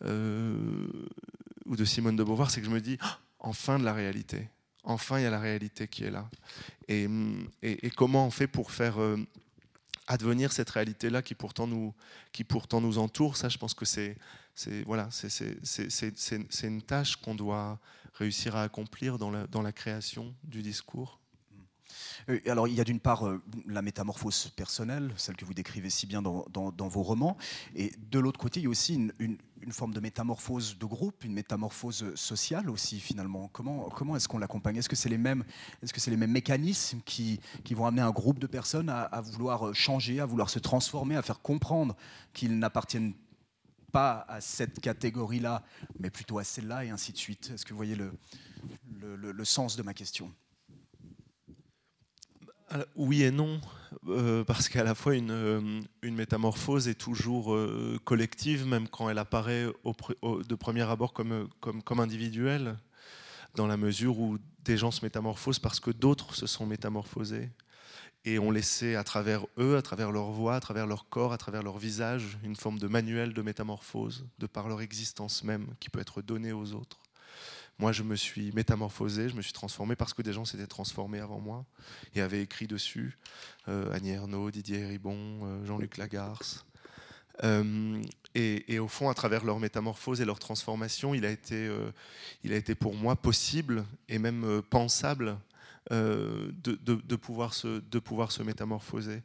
ou 0.04 1.76
de 1.76 1.84
Simone 1.84 2.16
de 2.16 2.24
Beauvoir, 2.24 2.50
c'est 2.50 2.60
que 2.60 2.66
je 2.66 2.72
me 2.72 2.80
dis, 2.80 2.98
enfin 3.38 3.78
de 3.78 3.84
la 3.84 3.92
réalité. 3.92 4.48
Enfin, 4.84 5.18
il 5.18 5.22
y 5.22 5.26
a 5.26 5.30
la 5.30 5.38
réalité 5.38 5.86
qui 5.86 6.04
est 6.04 6.10
là. 6.10 6.28
Et, 6.88 7.08
et, 7.62 7.90
comment 7.90 8.26
on 8.26 8.30
fait 8.30 8.48
pour 8.48 8.72
faire 8.72 9.00
euh, 9.00 9.16
advenir 10.08 10.52
cette 10.52 10.70
réalité-là 10.70 11.22
qui 11.22 11.34
pourtant 11.34 11.66
nous, 11.66 11.94
qui 12.32 12.42
pourtant 12.42 12.80
nous 12.80 12.98
entoure? 12.98 13.36
Ça, 13.36 13.48
je 13.48 13.58
pense 13.58 13.74
que 13.74 13.84
c'est 13.84 14.16
voilà, 14.86 15.08
c'est 15.10 16.66
une 16.66 16.82
tâche 16.82 17.16
qu'on 17.16 17.34
doit 17.34 17.78
réussir 18.14 18.56
à 18.56 18.62
accomplir 18.62 19.18
dans 19.18 19.30
la, 19.30 19.46
dans 19.46 19.62
la 19.62 19.72
création 19.72 20.34
du 20.44 20.62
discours. 20.62 21.18
Euh, 22.28 22.38
alors, 22.46 22.68
il 22.68 22.74
y 22.74 22.80
a 22.80 22.84
d'une 22.84 23.00
part 23.00 23.26
euh, 23.26 23.42
la 23.66 23.82
métamorphose 23.82 24.48
personnelle, 24.56 25.12
celle 25.16 25.36
que 25.36 25.44
vous 25.44 25.54
décrivez 25.54 25.90
si 25.90 26.06
bien 26.06 26.22
dans, 26.22 26.88
vos 26.88 27.02
romans, 27.02 27.36
et 27.74 27.92
de 28.10 28.18
l'autre 28.18 28.38
côté, 28.38 28.60
il 28.60 28.64
y 28.64 28.66
a 28.66 28.70
aussi 28.70 28.94
une, 28.94 29.38
forme 29.70 29.94
de 29.94 30.00
métamorphose 30.00 30.76
de 30.78 30.86
groupe, 30.86 31.24
une 31.24 31.32
métamorphose 31.32 32.14
sociale 32.14 32.68
aussi, 32.68 32.98
finalement. 32.98 33.48
Comment, 33.52 33.88
comment 33.90 34.16
est-ce 34.16 34.28
qu'on 34.28 34.38
l'accompagne? 34.38 34.76
Est-ce 34.76 34.88
que 34.88 34.96
c'est 34.96 35.08
les, 35.08 35.18
mêmes, 35.18 35.44
est 35.82 35.86
-ce 35.86 35.92
que 35.92 36.00
c'est 36.00 36.10
les 36.10 36.16
mêmes 36.16 36.32
mécanismes 36.32 37.00
qui, 37.04 37.40
qui, 37.64 37.74
vont 37.74 37.86
amener 37.86 38.02
un 38.02 38.10
groupe 38.10 38.38
de 38.38 38.48
personnes 38.48 38.88
à, 38.88 39.20
vouloir 39.20 39.74
changer, 39.74 40.20
à 40.20 40.26
vouloir 40.26 40.50
se 40.50 40.58
transformer, 40.58 41.16
à 41.16 41.22
faire 41.22 41.40
comprendre 41.40 41.96
qu'ils 42.32 42.58
n'appartiennent 42.58 43.14
pas 43.92 44.24
à 44.28 44.40
cette 44.40 44.80
catégorie-là, 44.80 45.62
mais 46.00 46.10
plutôt 46.10 46.38
à 46.38 46.44
celle-là, 46.44 46.84
et 46.84 46.90
ainsi 46.90 47.12
de 47.12 47.18
suite. 47.18 47.50
Est-ce 47.54 47.64
que 47.64 47.70
vous 47.70 47.76
voyez 47.76 47.96
le, 47.96 48.12
le 49.16 49.44
sens 49.44 49.76
de 49.76 49.82
ma 49.82 49.94
question? 49.94 50.32
Oui 52.96 53.22
et 53.22 53.30
non, 53.30 53.60
euh, 54.08 54.44
parce 54.44 54.68
qu'à 54.68 54.84
la 54.84 54.94
fois 54.94 55.14
une, 55.14 55.30
euh, 55.30 55.80
une, 56.02 56.14
métamorphose 56.14 56.88
est 56.88 56.94
toujours 56.94 57.54
euh, 57.54 57.98
collective, 58.04 58.66
même 58.66 58.88
quand 58.88 59.10
elle 59.10 59.18
apparaît 59.18 59.66
de 59.66 60.54
premier 60.54 60.82
abord 60.82 61.12
comme, 61.12 61.48
comme, 61.60 61.82
comme, 61.82 62.00
individuelle, 62.00 62.78
dans 63.54 63.66
la 63.66 63.76
mesure 63.76 64.18
où 64.18 64.38
des 64.64 64.78
gens 64.78 64.90
se 64.90 65.04
métamorphosent 65.04 65.58
parce 65.58 65.80
que 65.80 65.90
d'autres 65.90 66.34
se 66.34 66.46
sont 66.46 66.66
métamorphosés 66.66 67.50
et 68.24 68.38
ont 68.38 68.50
laissé 68.50 68.94
à 68.94 69.04
travers 69.04 69.46
eux, 69.58 69.76
à 69.76 69.82
travers 69.82 70.12
leur 70.12 70.30
voix, 70.30 70.54
à 70.54 70.60
travers 70.60 70.86
leur 70.86 71.08
corps, 71.08 71.32
à 71.32 71.38
travers 71.38 71.62
leur 71.62 71.78
visage, 71.78 72.38
une 72.44 72.56
forme 72.56 72.78
de 72.78 72.86
manuel 72.86 73.34
de 73.34 73.42
métamorphose, 73.42 74.26
de 74.38 74.46
par 74.46 74.68
leur 74.68 74.80
existence 74.80 75.42
même, 75.42 75.66
qui 75.80 75.90
peut 75.90 76.00
être 76.00 76.22
donnée 76.22 76.52
aux 76.52 76.72
autres. 76.72 77.00
Moi, 77.78 77.90
je 77.90 78.02
me 78.02 78.14
suis 78.14 78.52
métamorphosé, 78.52 79.28
je 79.28 79.34
me 79.34 79.42
suis 79.42 79.52
transformé 79.52 79.96
parce 79.96 80.14
que 80.14 80.22
des 80.22 80.32
gens 80.32 80.44
s'étaient 80.44 80.66
transformés 80.66 81.18
avant 81.18 81.40
moi 81.40 81.64
et 82.14 82.20
avaient 82.20 82.42
écrit 82.42 82.68
dessus. 82.68 83.18
Euh, 83.68 83.92
Annie 83.92 84.10
Ernaux, 84.10 84.50
Didier 84.50 84.86
Ribon, 84.86 85.40
euh, 85.42 85.64
Jean-Luc 85.64 85.96
Lagarce. 85.96 86.64
Euh, 87.42 88.00
et, 88.34 88.78
au 88.78 88.88
fond, 88.88 89.08
à 89.08 89.14
travers 89.14 89.44
leur 89.44 89.58
métamorphose 89.58 90.20
et 90.20 90.24
leur 90.24 90.38
transformation, 90.38 91.12
il 91.12 91.24
a 91.24 91.30
été, 91.30 91.70
il 92.44 92.52
a 92.52 92.56
été 92.56 92.74
pour 92.74 92.94
moi 92.94 93.14
possible 93.14 93.84
et 94.08 94.18
même 94.18 94.62
pensable 94.70 95.36
de, 95.90 97.16
pouvoir 97.16 97.54
se, 97.54 97.80
de 97.80 97.98
pouvoir 97.98 98.32
se 98.32 98.42
métamorphoser. 98.42 99.22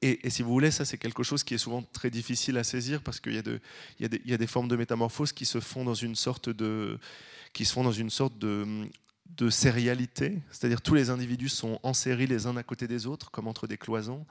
Et, 0.00 0.30
si 0.30 0.42
vous 0.42 0.50
voulez, 0.50 0.70
ça 0.70 0.84
c'est 0.84 0.98
quelque 0.98 1.22
chose 1.22 1.42
qui 1.42 1.54
est 1.54 1.58
souvent 1.58 1.82
très 1.82 2.10
difficile 2.10 2.56
à 2.56 2.64
saisir 2.64 3.02
parce 3.02 3.18
qu'il 3.18 3.34
y, 3.34 4.04
y, 4.04 4.30
y, 4.30 4.32
a 4.32 4.36
des 4.36 4.46
formes 4.46 4.68
de 4.68 4.76
métamorphose 4.76 5.32
qui 5.32 5.44
se 5.44 5.58
font 5.58 5.84
dans 5.84 5.94
une 5.94 6.14
sorte 6.14 6.48
de, 6.48 6.98
qui 7.52 7.64
se 7.64 7.72
font 7.72 7.82
dans 7.82 7.92
une 7.92 8.10
sorte 8.10 8.38
de, 8.38 8.88
de 9.36 9.50
sérialité, 9.50 10.40
c'est-à-dire 10.50 10.80
tous 10.80 10.94
les 10.94 11.10
individus 11.10 11.48
sont 11.48 11.78
en 11.82 11.94
série 11.94 12.26
les 12.26 12.46
uns 12.46 12.56
à 12.56 12.62
côté 12.62 12.88
des 12.88 13.06
autres, 13.06 13.30
comme 13.30 13.46
entre 13.46 13.66
des 13.66 13.76
cloisons, 13.76 14.26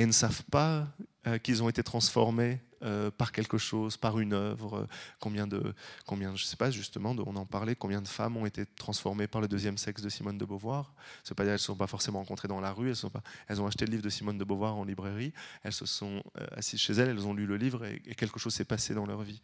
et 0.00 0.06
ne 0.06 0.12
savent 0.12 0.44
pas 0.44 0.88
euh, 1.26 1.36
qu'ils 1.36 1.62
ont 1.62 1.68
été 1.68 1.82
transformés 1.82 2.58
euh, 2.82 3.10
par 3.10 3.30
quelque 3.30 3.58
chose, 3.58 3.98
par 3.98 4.18
une 4.20 4.32
œuvre, 4.32 4.88
combien 5.18 5.46
de, 5.46 5.74
combien, 6.06 6.34
je 6.34 6.46
sais 6.46 6.56
pas 6.56 6.70
justement, 6.70 7.14
on 7.26 7.36
en 7.36 7.44
parlait, 7.44 7.74
combien 7.74 8.00
de 8.00 8.08
femmes 8.08 8.38
ont 8.38 8.46
été 8.46 8.64
transformées 8.64 9.26
par 9.26 9.42
le 9.42 9.48
deuxième 9.48 9.76
sexe 9.76 10.00
de 10.00 10.08
Simone 10.08 10.38
de 10.38 10.46
Beauvoir. 10.46 10.94
C'est 11.22 11.34
pas 11.34 11.42
dire 11.42 11.52
elles 11.52 11.56
ne 11.56 11.58
sont 11.58 11.76
pas 11.76 11.86
forcément 11.86 12.20
rencontrées 12.20 12.48
dans 12.48 12.62
la 12.62 12.72
rue, 12.72 12.88
elles, 12.88 12.96
sont 12.96 13.10
pas, 13.10 13.22
elles 13.48 13.60
ont 13.60 13.66
acheté 13.66 13.84
le 13.84 13.90
livre 13.90 14.02
de 14.02 14.08
Simone 14.08 14.38
de 14.38 14.44
Beauvoir 14.44 14.78
en 14.78 14.84
librairie, 14.84 15.34
elles 15.62 15.74
se 15.74 15.84
sont 15.84 16.22
euh, 16.40 16.46
assises 16.56 16.80
chez 16.80 16.94
elles, 16.94 17.10
elles 17.10 17.26
ont 17.26 17.34
lu 17.34 17.44
le 17.44 17.58
livre 17.58 17.84
et, 17.84 18.00
quelque 18.14 18.40
chose 18.40 18.54
s'est 18.54 18.64
passé 18.64 18.94
dans 18.94 19.04
leur 19.04 19.20
vie. 19.20 19.42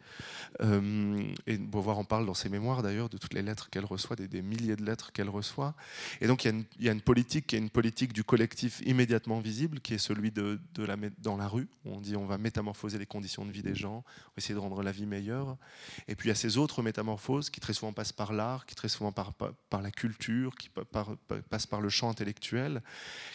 et 1.45 1.57
Beauvoir 1.59 1.99
en 1.99 2.05
parle 2.05 2.25
dans 2.25 2.33
ses 2.33 2.49
mémoires 2.49 2.81
d'ailleurs 2.81 3.09
de 3.09 3.19
toutes 3.19 3.35
les 3.35 3.43
lettres 3.43 3.69
qu'elle 3.69 3.85
reçoit, 3.85 4.15
des, 4.15 4.41
milliers 4.41 4.75
de 4.75 4.83
lettres 4.83 5.11
qu'elle 5.11 5.29
reçoit. 5.29 5.75
Et 6.21 6.27
donc 6.27 6.43
il 6.45 6.65
y, 6.79 6.85
y, 6.85 6.89
a 6.89 6.91
une 6.91 7.01
politique 7.01 7.45
qui 7.45 7.55
est 7.55 7.59
une 7.59 7.69
politique 7.69 8.13
du 8.13 8.23
collectif 8.23 8.81
immédiatement 8.83 9.39
visible, 9.41 9.79
qui 9.79 9.93
est 9.93 9.99
celui 9.99 10.31
de, 10.31 10.46
de 10.55 10.83
la, 10.83 10.95
dans 11.19 11.37
la 11.37 11.47
rue. 11.47 11.67
On 11.85 11.99
dit 11.99 12.15
on 12.15 12.25
va 12.25 12.37
métamorphoser 12.37 12.97
les 12.97 13.05
conditions 13.05 13.45
de 13.45 13.51
vie 13.51 13.63
des 13.63 13.75
gens, 13.75 14.03
essayer 14.37 14.55
de 14.55 14.59
rendre 14.59 14.81
la 14.83 14.91
vie 14.91 15.05
meilleure. 15.05 15.57
Et 16.07 16.15
puis 16.15 16.27
il 16.27 16.29
y 16.29 16.31
a 16.31 16.35
ces 16.35 16.57
autres 16.57 16.81
métamorphoses 16.81 17.49
qui 17.49 17.59
très 17.59 17.73
souvent 17.73 17.93
passent 17.93 18.13
par 18.13 18.33
l'art, 18.33 18.65
qui 18.65 18.75
très 18.75 18.89
souvent 18.89 19.11
par, 19.11 19.33
par, 19.33 19.81
la 19.81 19.91
culture, 19.91 20.55
qui 20.55 20.69
passent 21.49 21.67
par 21.67 21.81
le 21.81 21.89
champ 21.89 22.09
intellectuel, 22.09 22.81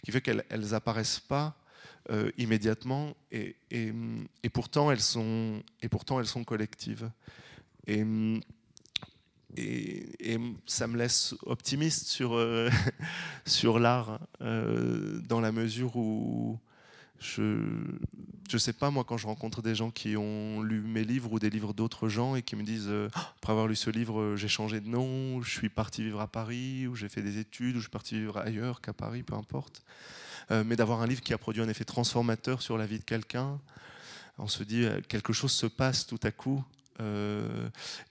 qui 0.04 0.12
fait 0.12 0.20
qu'elles 0.20 0.44
n'apparaissent 0.70 1.20
pas 1.20 1.56
euh, 2.10 2.30
immédiatement 2.36 3.14
et, 3.30 3.54
et, 3.70 3.92
et, 4.42 4.48
pourtant 4.48 4.90
elles 4.90 5.00
sont, 5.00 5.62
et 5.82 5.88
pourtant 5.88 6.18
elles 6.18 6.26
sont 6.26 6.42
collectives. 6.42 7.10
Et, 7.86 8.04
et, 9.56 10.38
ça 10.66 10.86
me 10.86 10.96
laisse 10.96 11.34
optimiste 11.44 12.08
sur, 12.08 12.34
euh, 12.34 12.70
sur 13.46 13.78
l'art, 13.78 14.20
euh, 14.40 15.20
dans 15.28 15.40
la 15.40 15.52
mesure 15.52 15.96
où 15.96 16.58
je 17.23 18.57
ne 18.57 18.59
sais 18.59 18.73
pas, 18.73 18.91
moi, 18.91 19.05
quand 19.05 19.16
je 19.16 19.27
rencontre 19.27 19.62
des 19.62 19.75
gens 19.75 19.91
qui 19.91 20.16
ont 20.16 20.62
lu 20.62 20.81
mes 20.81 21.05
livres 21.05 21.33
ou 21.33 21.39
des 21.39 21.51
livres 21.51 21.73
d'autres 21.73 22.09
gens 22.09 22.35
et 22.35 22.43
qui 22.43 22.57
me 22.57 22.62
disent, 22.62 22.89
euh, 22.89 23.09
après 23.39 23.53
avoir 23.53 23.66
lu 23.66 23.77
ce 23.77 23.91
livre, 23.91 24.20
euh, 24.20 24.37
j'ai 24.37 24.49
changé 24.49 24.81
de 24.81 24.89
nom, 24.89 25.41
je 25.43 25.51
suis 25.51 25.68
parti 25.68 26.03
vivre 26.03 26.20
à 26.20 26.27
Paris, 26.27 26.87
ou 26.87 26.95
j'ai 26.95 27.09
fait 27.09 27.23
des 27.23 27.39
études, 27.39 27.77
ou 27.77 27.79
je 27.79 27.85
suis 27.85 27.91
parti 27.91 28.18
vivre 28.18 28.39
ailleurs 28.39 28.81
qu'à 28.81 28.93
Paris, 28.93 29.23
peu 29.23 29.35
importe. 29.35 29.83
Euh, 30.51 30.64
mais 30.66 30.77
d'avoir 30.77 31.01
un 31.03 31.07
livre 31.07 31.23
qui 31.23 31.33
a 31.33 31.39
produit 31.39 31.62
un 31.62 31.68
effet 31.68 31.85
transformateur 31.85 32.62
sur 32.62 32.77
la 32.77 32.87
vie 32.87 32.99
de 32.99 33.05
quelqu'un, 33.05 33.61
on 34.39 34.49
se 34.49 34.64
dit, 34.64 34.87
quelque 35.09 35.33
chose 35.33 35.53
se 35.53 35.66
passe 35.66 36.07
tout 36.07 36.20
à 36.23 36.31
coup. 36.31 36.64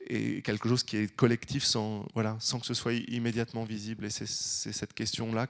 et 0.07 0.41
quelque 0.41 0.67
chose 0.67 0.83
qui 0.83 0.97
est 0.97 1.15
collectif 1.15 1.63
sans, 1.63 2.05
voilà, 2.13 2.35
sans 2.39 2.59
que 2.59 2.65
ce 2.65 2.73
soit 2.73 2.93
immédiatement 2.93 3.63
visible. 3.63 4.05
Et 4.05 4.09
c'est 4.09 4.25
cette 4.27 4.93
question-là 4.93 5.47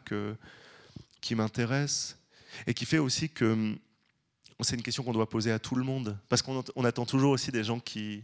qui 1.21 1.35
m'intéresse 1.35 2.20
et 2.67 2.73
qui 2.73 2.85
fait 2.85 2.97
aussi 2.97 3.29
que 3.29 3.45
hum, 3.45 3.77
c'est 4.61 4.75
une 4.75 4.83
question 4.83 5.03
qu'on 5.03 5.13
doit 5.13 5.29
poser 5.29 5.51
à 5.51 5.59
tout 5.59 5.75
le 5.75 5.83
monde, 5.83 6.17
parce 6.29 6.41
qu'on 6.41 6.83
attend 6.83 7.05
toujours 7.05 7.31
aussi 7.31 7.51
des 7.51 7.63
gens 7.63 7.79
qui, 7.79 8.23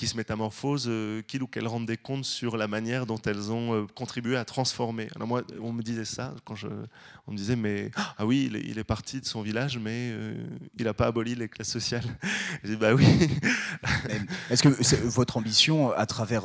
qui 0.00 0.06
se 0.06 0.16
métamorphosent, 0.16 0.86
euh, 0.88 1.20
qu'ils 1.20 1.42
ou 1.42 1.46
qu'elles 1.46 1.68
rendent 1.68 1.84
des 1.84 1.98
comptes 1.98 2.24
sur 2.24 2.56
la 2.56 2.66
manière 2.68 3.04
dont 3.04 3.20
elles 3.26 3.52
ont 3.52 3.74
euh, 3.74 3.86
contribué 3.94 4.38
à 4.38 4.46
transformer. 4.46 5.08
Alors 5.14 5.28
moi, 5.28 5.42
on 5.60 5.74
me 5.74 5.82
disait 5.82 6.06
ça 6.06 6.34
quand 6.46 6.54
je, 6.54 6.68
on 7.26 7.32
me 7.32 7.36
disait 7.36 7.54
mais 7.54 7.90
ah 8.16 8.24
oui, 8.24 8.50
il 8.50 8.78
est, 8.78 8.84
parti 8.84 9.20
de 9.20 9.26
son 9.26 9.42
village, 9.42 9.76
mais 9.76 10.08
euh, 10.12 10.42
il 10.78 10.86
n'a 10.86 10.94
pas 10.94 11.08
aboli 11.08 11.34
les 11.34 11.50
classes 11.50 11.68
sociales. 11.68 12.06
J'ai 12.64 12.70
dit 12.70 12.76
bah 12.76 12.94
oui. 12.94 13.04
Est-ce 14.48 14.62
que 14.62 15.06
votre 15.06 15.36
ambition, 15.36 15.92
à 15.92 16.06
travers, 16.06 16.44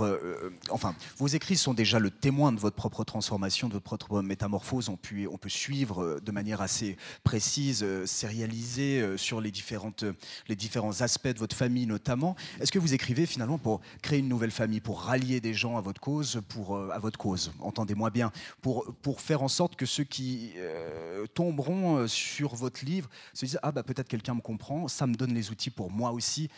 enfin, 0.69 0.93
vos 1.17 1.27
écrits 1.27 1.55
sont 1.55 1.73
déjà 1.73 1.97
le 1.97 2.11
témoin 2.11 2.51
de 2.51 2.59
votre 2.59 2.75
propre 2.75 3.05
transformation, 3.05 3.69
de 3.69 3.73
votre 3.73 3.85
propre 3.85 4.21
métamorphose. 4.21 4.89
On 4.89 4.97
peut, 4.97 5.27
on 5.31 5.37
peut 5.37 5.47
suivre 5.47 6.19
de 6.19 6.31
manière 6.33 6.59
assez 6.59 6.97
précise, 7.23 7.85
sérialisée 8.03 9.15
sur 9.15 9.39
les 9.39 9.51
différentes, 9.51 10.03
les 10.49 10.57
différents 10.57 11.01
aspects 11.01 11.29
de 11.29 11.39
votre 11.39 11.55
famille 11.55 11.87
notamment. 11.87 12.35
Est-ce 12.59 12.73
que 12.73 12.79
vous 12.79 12.93
écrivez 12.93 13.25
finalement 13.25 13.44
pour 13.57 13.81
créer 14.01 14.19
une 14.19 14.27
nouvelle 14.27 14.51
famille, 14.51 14.81
pour 14.81 15.01
rallier 15.01 15.39
des 15.39 15.53
gens 15.53 15.77
à 15.77 15.81
votre 15.81 16.01
cause, 16.01 16.41
pour, 16.49 16.75
euh, 16.75 16.89
à 16.91 16.99
votre 16.99 17.17
cause, 17.17 17.51
entendez-moi 17.59 18.09
bien, 18.09 18.31
pour, 18.61 18.93
pour 19.01 19.21
faire 19.21 19.43
en 19.43 19.47
sorte 19.47 19.75
que 19.75 19.85
ceux 19.85 20.03
qui 20.03 20.53
euh, 20.57 21.25
tomberont 21.27 21.97
euh, 21.97 22.07
sur 22.07 22.55
votre 22.55 22.83
livre 22.83 23.09
se 23.33 23.45
disent 23.45 23.59
Ah, 23.63 23.71
bah, 23.71 23.83
peut-être 23.83 24.07
quelqu'un 24.07 24.35
me 24.35 24.41
comprend, 24.41 24.87
ça 24.87 25.07
me 25.07 25.15
donne 25.15 25.33
les 25.33 25.51
outils 25.51 25.69
pour 25.69 25.91
moi 25.91 26.11
aussi 26.11 26.49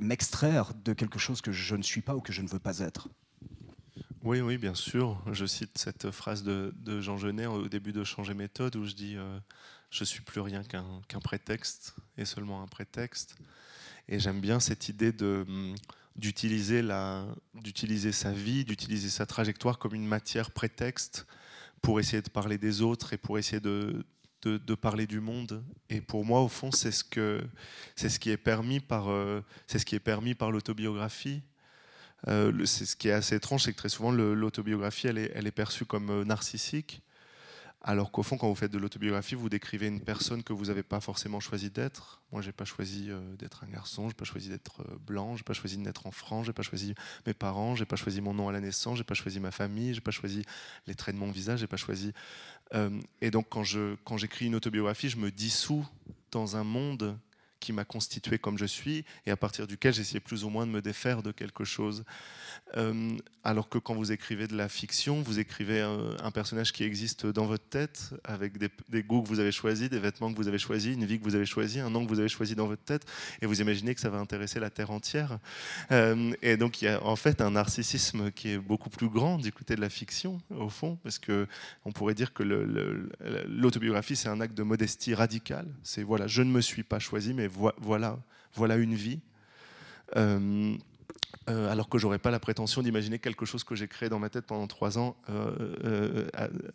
m'extraire 0.00 0.72
de 0.84 0.92
quelque 0.92 1.18
chose 1.18 1.40
que 1.40 1.52
je 1.52 1.74
ne 1.74 1.82
suis 1.82 2.00
pas 2.00 2.14
ou 2.14 2.20
que 2.20 2.32
je 2.32 2.42
ne 2.42 2.48
veux 2.48 2.58
pas 2.58 2.78
être. 2.78 3.08
Oui, 4.24 4.40
oui, 4.40 4.56
bien 4.56 4.74
sûr. 4.74 5.20
Je 5.30 5.44
cite 5.44 5.76
cette 5.76 6.10
phrase 6.10 6.42
de, 6.42 6.72
Jean 7.02 7.18
Genet 7.18 7.44
au 7.44 7.68
début 7.68 7.92
de 7.92 8.04
Changer 8.04 8.32
méthode 8.32 8.74
où 8.74 8.86
je 8.86 8.94
dis 8.94 9.16
euh, 9.16 9.38
Je 9.90 10.02
suis 10.02 10.22
plus 10.22 10.40
rien 10.40 10.62
qu'un 10.64 11.20
prétexte 11.22 11.94
et 12.16 12.24
seulement 12.24 12.62
un 12.62 12.66
prétexte. 12.66 13.36
Et 14.08 14.18
j'aime 14.18 14.40
bien 14.40 14.60
cette 14.60 14.88
idée 14.88 15.12
de 15.12 15.44
hum, 15.46 15.74
d'utiliser 16.16 16.82
sa 18.12 18.32
vie, 18.32 18.64
d'utiliser 18.64 19.08
sa 19.08 19.26
trajectoire 19.26 19.78
comme 19.78 19.94
une 19.94 20.06
matière 20.06 20.50
prétexte 20.50 21.26
pour 21.82 22.00
essayer 22.00 22.22
de 22.22 22.30
parler 22.30 22.58
des 22.58 22.82
autres 22.82 23.12
et 23.12 23.18
pour 23.18 23.38
essayer 23.38 23.60
de, 23.60 24.04
de, 24.42 24.74
parler 24.74 25.06
du 25.06 25.20
monde. 25.20 25.62
Et 25.90 26.00
pour 26.00 26.24
moi, 26.24 26.40
au 26.40 26.48
fond, 26.48 26.70
c'est 26.70 26.92
ce 26.92 27.04
que 27.04 27.42
c'est 27.96 28.08
ce 28.08 28.18
qui 28.18 28.30
est 28.30 28.36
permis 28.36 28.80
par 28.80 29.08
euh, 29.08 29.40
c'est 29.66 29.78
ce 29.78 29.86
qui 29.86 29.94
est 29.94 30.00
permis 30.00 30.34
par 30.34 30.50
l'autobiographie. 30.50 31.42
Euh, 32.28 32.64
c'est 32.64 32.86
ce 32.86 32.96
qui 32.96 33.08
est 33.08 33.12
assez 33.12 33.36
étrange, 33.36 33.64
c'est 33.64 33.72
que 33.72 33.76
très 33.76 33.90
souvent 33.90 34.10
l'autobiographie, 34.10 35.08
elle 35.08 35.18
est, 35.18 35.32
elle 35.34 35.46
est 35.46 35.52
perçue 35.52 35.84
comme 35.84 36.10
euh, 36.10 36.24
narcissique. 36.24 37.02
Alors 37.86 38.10
qu'au 38.10 38.22
fond, 38.22 38.38
quand 38.38 38.48
vous 38.48 38.54
faites 38.54 38.72
de 38.72 38.78
l'autobiographie, 38.78 39.34
vous 39.34 39.50
décrivez 39.50 39.88
une 39.88 40.00
personne 40.00 40.42
que 40.42 40.54
vous 40.54 40.66
n'avez 40.66 40.82
pas 40.82 41.00
forcément 41.00 41.38
choisi 41.38 41.68
d'être. 41.68 42.22
Moi, 42.32 42.40
j'ai 42.40 42.50
pas 42.50 42.64
choisi 42.64 43.10
euh, 43.10 43.20
d'être 43.36 43.62
un 43.62 43.66
garçon, 43.66 44.08
j'ai 44.08 44.14
pas 44.14 44.24
choisi 44.24 44.48
d'être 44.48 44.80
euh, 44.80 44.96
blanc, 45.06 45.36
j'ai 45.36 45.42
pas 45.42 45.52
choisi 45.52 45.76
de 45.76 45.82
naître 45.82 46.06
en 46.06 46.10
France, 46.10 46.46
j'ai 46.46 46.54
pas 46.54 46.62
choisi 46.62 46.94
mes 47.26 47.34
parents, 47.34 47.76
j'ai 47.76 47.84
pas 47.84 47.96
choisi 47.96 48.22
mon 48.22 48.32
nom 48.32 48.48
à 48.48 48.52
la 48.52 48.60
naissance, 48.60 48.96
j'ai 48.96 49.04
pas 49.04 49.12
choisi 49.12 49.38
ma 49.38 49.50
famille, 49.50 49.92
j'ai 49.92 50.00
pas 50.00 50.12
choisi 50.12 50.46
les 50.86 50.94
traits 50.94 51.14
de 51.14 51.20
mon 51.20 51.30
visage, 51.30 51.58
j'ai 51.58 51.66
pas 51.66 51.76
choisi. 51.76 52.14
Euh, 52.72 52.88
et 53.20 53.30
donc, 53.30 53.48
quand 53.50 53.64
je 53.64 53.96
quand 54.04 54.16
j'écris 54.16 54.46
une 54.46 54.54
autobiographie, 54.54 55.10
je 55.10 55.18
me 55.18 55.30
dissous 55.30 55.86
dans 56.30 56.56
un 56.56 56.64
monde 56.64 57.18
qui 57.64 57.72
m'a 57.72 57.86
constitué 57.86 58.38
comme 58.38 58.58
je 58.58 58.66
suis 58.66 59.06
et 59.24 59.30
à 59.30 59.36
partir 59.36 59.66
duquel 59.66 59.94
j'essayais 59.94 60.20
plus 60.20 60.44
ou 60.44 60.50
moins 60.50 60.66
de 60.66 60.70
me 60.70 60.82
défaire 60.82 61.22
de 61.22 61.32
quelque 61.32 61.64
chose. 61.64 62.04
Euh, 62.76 63.16
alors 63.42 63.68
que 63.68 63.78
quand 63.78 63.94
vous 63.94 64.12
écrivez 64.12 64.46
de 64.46 64.56
la 64.56 64.68
fiction, 64.68 65.22
vous 65.22 65.38
écrivez 65.38 65.80
un, 65.80 66.30
personnage 66.30 66.72
qui 66.72 66.82
existe 66.82 67.26
dans 67.26 67.46
votre 67.46 67.64
tête, 67.64 68.10
avec 68.24 68.58
des, 68.58 69.02
goûts 69.02 69.22
que 69.22 69.28
vous 69.28 69.38
avez 69.38 69.52
choisis, 69.52 69.88
des 69.88 69.98
vêtements 69.98 70.32
que 70.32 70.36
vous 70.36 70.48
avez 70.48 70.58
choisis, 70.58 70.94
une 70.94 71.04
vie 71.04 71.18
que 71.18 71.24
vous 71.24 71.36
avez 71.36 71.46
choisie, 71.46 71.80
un 71.80 71.90
nom 71.90 72.04
que 72.04 72.08
vous 72.08 72.18
avez 72.18 72.28
choisi 72.28 72.54
dans 72.54 72.66
votre 72.66 72.82
tête, 72.82 73.04
et 73.40 73.46
vous 73.46 73.60
imaginez 73.60 73.94
que 73.94 74.00
ça 74.00 74.10
va 74.10 74.18
intéresser 74.18 74.60
la 74.60 74.70
Terre 74.70 74.90
entière. 74.90 75.38
Euh, 75.92 76.32
et 76.42 76.56
donc 76.56 76.82
il 76.82 76.86
y 76.86 76.88
a 76.88 77.02
en 77.04 77.16
fait 77.16 77.40
un 77.40 77.52
narcissisme 77.52 78.30
qui 78.30 78.50
est 78.50 78.58
beaucoup 78.58 78.90
plus 78.90 79.08
grand 79.08 79.38
du 79.38 79.52
côté 79.52 79.76
de 79.76 79.80
la 79.80 79.90
fiction, 79.90 80.40
au 80.50 80.68
fond, 80.68 80.98
parce 81.02 81.18
que 81.18 81.46
on 81.84 81.92
pourrait 81.92 82.14
dire 82.14 82.32
que 82.32 82.42
l'autobiographie, 82.42 84.16
c'est 84.16 84.28
un 84.28 84.40
acte 84.40 84.54
de 84.54 84.62
modestie 84.62 85.14
radicale. 85.14 85.68
C'est 85.82 86.02
voilà, 86.02 86.26
je 86.26 86.42
ne 86.42 86.50
me 86.50 86.60
suis 86.60 86.82
pas 86.82 86.98
choisi, 86.98 87.34
mais 87.34 87.46
voilà, 87.54 88.18
voilà 88.54 88.76
une 88.76 88.94
vie. 88.94 89.20
Euh, 90.16 90.76
euh, 91.50 91.70
alors 91.70 91.90
que 91.90 91.98
j'aurais 91.98 92.18
pas 92.18 92.30
la 92.30 92.38
prétention 92.38 92.80
d'imaginer 92.80 93.18
quelque 93.18 93.44
chose 93.44 93.64
que 93.64 93.74
j'ai 93.74 93.86
créé 93.86 94.08
dans 94.08 94.18
ma 94.18 94.30
tête 94.30 94.46
pendant 94.46 94.66
trois 94.66 94.96
ans 94.96 95.14
euh, 95.28 96.26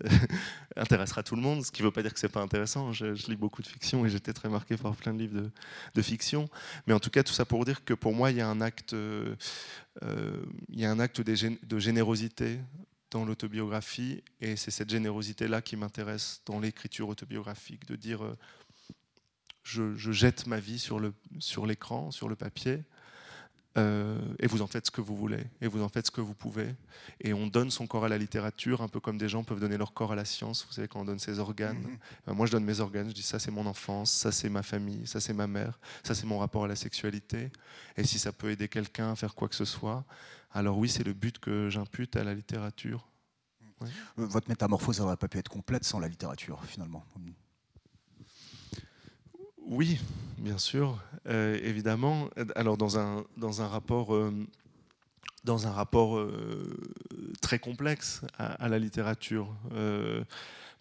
intéressera 0.75 1.23
tout 1.23 1.35
le 1.35 1.41
monde, 1.41 1.65
ce 1.65 1.71
qui 1.71 1.81
ne 1.81 1.87
veut 1.87 1.91
pas 1.91 2.03
dire 2.03 2.13
que 2.13 2.19
c'est 2.19 2.29
pas 2.29 2.41
intéressant. 2.41 2.91
Je, 2.91 3.05
lis 3.29 3.35
beaucoup 3.35 3.63
de 3.63 3.67
fiction 3.67 4.05
et 4.05 4.09
j'étais 4.09 4.33
très 4.33 4.49
marqué 4.49 4.77
par 4.77 4.95
plein 4.95 5.13
de 5.13 5.19
livres 5.19 5.49
de, 5.95 6.01
fiction. 6.01 6.49
Mais 6.85 6.93
en 6.93 6.99
tout 6.99 7.09
cas, 7.09 7.23
tout 7.23 7.33
ça 7.33 7.45
pour 7.45 7.65
dire 7.65 7.83
que 7.83 7.95
pour 7.95 8.13
moi, 8.13 8.29
il 8.29 8.37
y 8.37 8.41
a 8.41 8.47
un 8.47 8.61
acte, 8.61 8.95
il 10.03 10.79
y 10.79 10.85
a 10.85 10.91
un 10.91 10.99
acte 10.99 11.21
de 11.21 11.79
générosité 11.79 12.59
dans 13.09 13.25
l'autobiographie 13.25 14.23
et 14.39 14.55
c'est 14.55 14.71
cette 14.71 14.91
générosité-là 14.91 15.63
qui 15.63 15.77
m'intéresse 15.77 16.41
dans 16.45 16.59
l'écriture 16.59 17.09
autobiographique, 17.09 17.87
de 17.87 17.95
dire 17.95 18.21
je, 19.63 20.11
jette 20.11 20.47
ma 20.47 20.59
vie 20.59 20.79
sur 20.79 20.99
l'écran, 20.99 22.11
sur, 22.11 22.19
sur, 22.19 22.29
le 22.29 22.35
papier, 22.35 22.83
euh, 23.77 24.17
et 24.39 24.47
vous 24.47 24.61
en 24.61 24.67
faites 24.67 24.87
ce 24.87 24.91
que 24.91 25.01
vous 25.01 25.15
voulez, 25.15 25.43
et 25.61 25.67
vous 25.67 25.83
en 25.83 25.89
faites 25.89 26.07
ce 26.07 26.11
que 26.11 26.21
vous 26.21 26.33
pouvez. 26.33 26.75
Et 27.21 27.33
on 27.33 27.47
donne 27.47 27.69
son 27.69 27.85
corps 27.85 28.05
à 28.05 28.09
la 28.09 28.17
littérature, 28.17 28.81
un 28.81 28.87
peu 28.87 28.99
comme 28.99 29.17
des 29.17 29.29
gens 29.29 29.43
peuvent 29.43 29.59
donner 29.59 29.77
leur 29.77 29.93
corps 29.93 30.11
à 30.11 30.15
la 30.15 30.25
science, 30.25 30.65
vous 30.65 30.73
savez, 30.73 30.87
quand 30.87 31.01
on 31.01 31.05
donne 31.05 31.19
ses 31.19 31.39
organes. 31.39 31.77
Mhm. 31.77 31.97
Euh, 32.29 32.33
moi, 32.33 32.47
je 32.47 32.51
donne 32.51 32.65
mes 32.65 32.79
organes, 32.79 33.09
je 33.09 33.13
dis 33.13 33.21
ça 33.21 33.37
c'est 33.37 33.51
mon 33.51 33.65
enfance, 33.65 34.11
ça 34.11 34.31
c'est 34.31 34.49
ma 34.49 34.63
famille, 34.63 35.05
ça 35.05 35.19
c'est 35.19 35.33
ma 35.33 35.47
mère, 35.47 35.79
ça 36.03 36.15
c'est 36.15 36.25
mon 36.25 36.39
rapport 36.39 36.65
à 36.65 36.67
la 36.67 36.75
sexualité. 36.75 37.51
Et 37.95 38.03
si 38.03 38.17
ça 38.17 38.31
peut 38.31 38.49
aider 38.49 38.67
quelqu'un 38.67 39.11
à 39.11 39.15
faire 39.15 39.35
quoi 39.35 39.47
que 39.47 39.55
ce 39.55 39.65
soit, 39.65 40.03
alors 40.51 40.77
oui, 40.77 40.89
c'est 40.89 41.03
le 41.03 41.13
but 41.13 41.37
que 41.37 41.69
j'impute 41.69 42.15
à 42.15 42.23
la 42.23 42.33
littérature. 42.33 43.07
Votre 44.17 44.49
métamorphose 44.49 44.99
n'aurait 44.99 45.15
pas 45.15 45.29
pu 45.29 45.37
être 45.37 45.47
complète 45.47 45.85
sans 45.85 45.99
la 45.99 46.09
littérature, 46.09 46.61
finalement. 46.65 47.05
Oui, 49.71 49.99
bien 50.39 50.57
sûr, 50.57 50.97
euh, 51.27 51.59
évidemment. 51.61 52.27
Alors 52.55 52.75
dans 52.75 52.97
un, 52.97 53.67
rapport, 53.67 54.15
euh, 54.15 54.33
euh, 55.47 56.73
très 57.39 57.59
complexe 57.59 58.21
à, 58.39 58.67
la 58.67 58.79
littérature, 58.79 59.55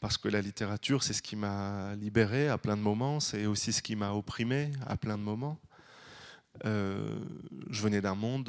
parce 0.00 0.16
que 0.16 0.28
la 0.28 0.40
littérature, 0.40 1.02
c'est 1.02 1.12
ce 1.12 1.20
qui 1.20 1.36
m'a 1.36 1.96
libéré 1.96 2.48
à 2.48 2.56
plein 2.56 2.78
de 2.78 2.82
moments, 2.82 3.20
c'est 3.20 3.44
aussi 3.44 3.74
ce 3.74 3.82
qui 3.82 3.94
m'a 3.94 4.12
opprimé 4.12 4.72
à 4.86 4.96
plein 4.96 5.18
de 5.18 5.22
moments. 5.22 5.58
je 6.64 7.82
venais 7.82 8.00
d'un 8.00 8.14
monde 8.14 8.44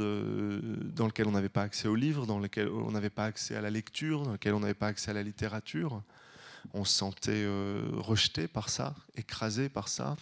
dans 0.96 1.06
lequel 1.06 1.28
on 1.28 1.32
n'avait 1.32 1.50
pas 1.50 1.64
accès 1.64 1.90
aux 1.90 1.96
livres, 1.96 2.26
dans 2.26 2.40
lequel 2.40 2.70
on 2.70 2.92
n'avait 2.92 3.10
pas 3.10 3.26
accès 3.26 3.58
à 3.58 3.62
la 3.62 3.70
lecture, 3.70 4.24
dans 4.24 4.32
lequel 4.32 4.54
on 4.54 4.62
n'avait 4.62 4.74
pas 4.74 4.88
accès 4.88 5.12
à 5.12 5.14
la 5.14 5.24
littérature 5.24 6.02
on 6.74 6.86
se 6.86 6.94
sentait 6.94 7.32
euh, 7.32 7.90
rejeté 7.94 8.48
par 8.48 8.70
ça, 8.70 8.96
écrasé 9.16 9.70
par 9.70 9.88
ça. 9.88 10.16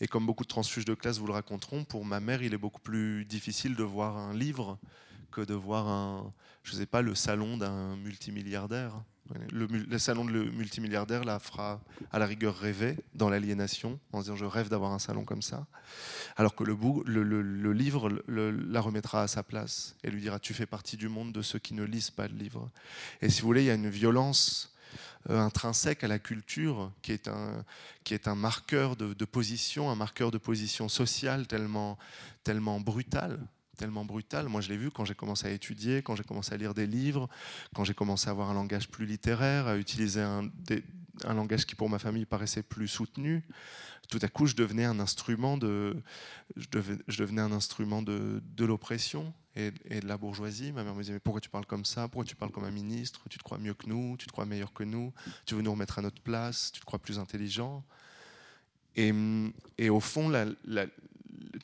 Et 0.00 0.06
comme 0.06 0.26
beaucoup 0.26 0.44
de 0.44 0.48
transfuges 0.48 0.84
de 0.84 0.94
classe 0.94 1.18
vous 1.18 1.26
le 1.26 1.32
raconteront, 1.32 1.84
pour 1.84 2.04
ma 2.04 2.20
mère, 2.20 2.42
il 2.42 2.54
est 2.54 2.58
beaucoup 2.58 2.80
plus 2.80 3.24
difficile 3.24 3.76
de 3.76 3.82
voir 3.82 4.16
un 4.16 4.34
livre 4.34 4.78
que 5.30 5.40
de 5.40 5.54
voir 5.54 5.88
un, 5.88 6.32
je 6.62 6.72
sais 6.74 6.86
pas, 6.86 7.02
le 7.02 7.14
salon 7.14 7.56
d'un 7.56 7.96
multimilliardaire. 7.96 8.92
Le, 9.50 9.98
salon 9.98 10.26
de 10.26 10.30
le 10.30 10.50
multimilliardaire 10.50 11.24
la 11.24 11.38
fera 11.38 11.80
à 12.10 12.18
la 12.18 12.26
rigueur 12.26 12.54
rêver 12.54 12.98
dans 13.14 13.30
l'aliénation, 13.30 13.98
en 14.12 14.18
se 14.18 14.24
disant 14.24 14.36
je 14.36 14.44
rêve 14.44 14.68
d'avoir 14.68 14.92
un 14.92 14.98
salon 14.98 15.24
comme 15.24 15.40
ça. 15.40 15.66
Alors 16.36 16.54
que 16.54 16.64
le, 16.64 16.74
le 17.06 17.72
livre 17.72 18.10
la 18.28 18.80
remettra 18.80 19.22
à 19.22 19.28
sa 19.28 19.42
place 19.42 19.96
et 20.04 20.10
lui 20.10 20.20
dira 20.20 20.38
tu 20.38 20.52
fais 20.52 20.66
partie 20.66 20.98
du 20.98 21.08
monde 21.08 21.32
de 21.32 21.40
ceux 21.40 21.58
qui 21.58 21.72
ne 21.72 21.84
lisent 21.84 22.10
pas 22.10 22.28
le 22.28 22.34
livre. 22.34 22.68
Et 23.22 23.30
si 23.30 23.40
vous 23.40 23.46
voulez, 23.46 23.62
il 23.62 23.66
y 23.66 23.70
a 23.70 23.74
une 23.74 23.88
violence 23.88 24.71
intrinsèque 25.28 26.04
à 26.04 26.08
la 26.08 26.18
culture, 26.18 26.92
qui 27.02 27.12
est 27.12 27.28
un, 27.28 27.64
qui 28.04 28.14
est 28.14 28.28
un 28.28 28.34
marqueur 28.34 28.96
de, 28.96 29.24
position, 29.24 29.90
un 29.90 29.94
marqueur 29.94 30.30
de 30.30 30.38
position 30.38 30.88
sociale 30.88 31.46
tellement, 31.46 31.98
tellement 32.44 32.80
brutal 32.80 33.38
tellement 33.78 34.04
brutal. 34.04 34.48
Moi, 34.48 34.60
je 34.60 34.68
l'ai 34.68 34.76
vu 34.76 34.92
quand 34.92 35.04
j'ai 35.04 35.14
commencé 35.14 35.48
à 35.48 35.50
étudier, 35.50 36.02
quand 36.02 36.14
j'ai 36.14 36.22
commencé 36.22 36.54
à 36.54 36.56
lire 36.56 36.72
des 36.72 36.86
livres, 36.86 37.28
quand 37.74 37.82
j'ai 37.82 37.94
commencé 37.94 38.28
à 38.28 38.30
avoir 38.30 38.48
un 38.50 38.54
langage 38.54 38.88
plus 38.88 39.06
littéraire, 39.06 39.66
à 39.66 39.76
utiliser 39.76 40.20
un, 40.20 40.48
un 41.24 41.34
langage 41.34 41.66
qui 41.66 41.74
pour 41.74 41.88
ma 41.88 41.98
famille 41.98 42.24
paraissait 42.24 42.62
plus 42.62 42.86
soutenu. 42.86 43.42
Tout 44.08 44.18
à 44.22 44.28
coup, 44.28 44.46
je 44.46 44.54
devenais 44.54 44.84
un 44.84 45.00
instrument 45.00 45.56
de, 45.56 45.96
je 46.56 46.68
devenais 47.18 47.40
un 47.40 47.50
instrument 47.50 48.02
de, 48.02 48.42
de 48.56 48.64
l'oppression 48.64 49.32
et, 49.56 49.70
de 49.70 50.06
la 50.06 50.16
bourgeoisie. 50.16 50.72
Ma 50.72 50.84
mère 50.84 50.94
me 50.94 51.00
disait, 51.00 51.12
mais 51.12 51.20
pourquoi 51.20 51.40
tu 51.40 51.50
parles 51.50 51.66
comme 51.66 51.84
ça? 51.84 52.08
Pourquoi 52.08 52.24
tu 52.24 52.36
parles 52.36 52.50
comme 52.50 52.64
un 52.64 52.70
ministre? 52.70 53.22
Tu 53.28 53.38
te 53.38 53.42
crois 53.42 53.58
mieux 53.58 53.74
que 53.74 53.86
nous? 53.86 54.16
Tu 54.16 54.26
te 54.26 54.32
crois 54.32 54.46
meilleur 54.46 54.72
que 54.72 54.84
nous? 54.84 55.12
Tu 55.46 55.54
veux 55.54 55.62
nous 55.62 55.70
remettre 55.70 55.98
à 55.98 56.02
notre 56.02 56.20
place? 56.22 56.72
Tu 56.72 56.80
te 56.80 56.86
crois 56.86 56.98
plus 56.98 57.18
intelligent? 57.18 57.84
Et, 58.96 59.10
au 59.90 60.00
fond, 60.00 60.32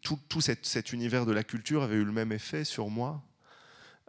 tout, 0.03 0.41
cet, 0.41 0.93
univers 0.93 1.27
de 1.27 1.33
la 1.33 1.45
culture 1.45 1.83
avait 1.83 1.97
eu 1.97 2.05
le 2.05 2.13
même 2.13 2.33
effet 2.33 2.65
sur 2.65 2.89
moi. 2.89 3.23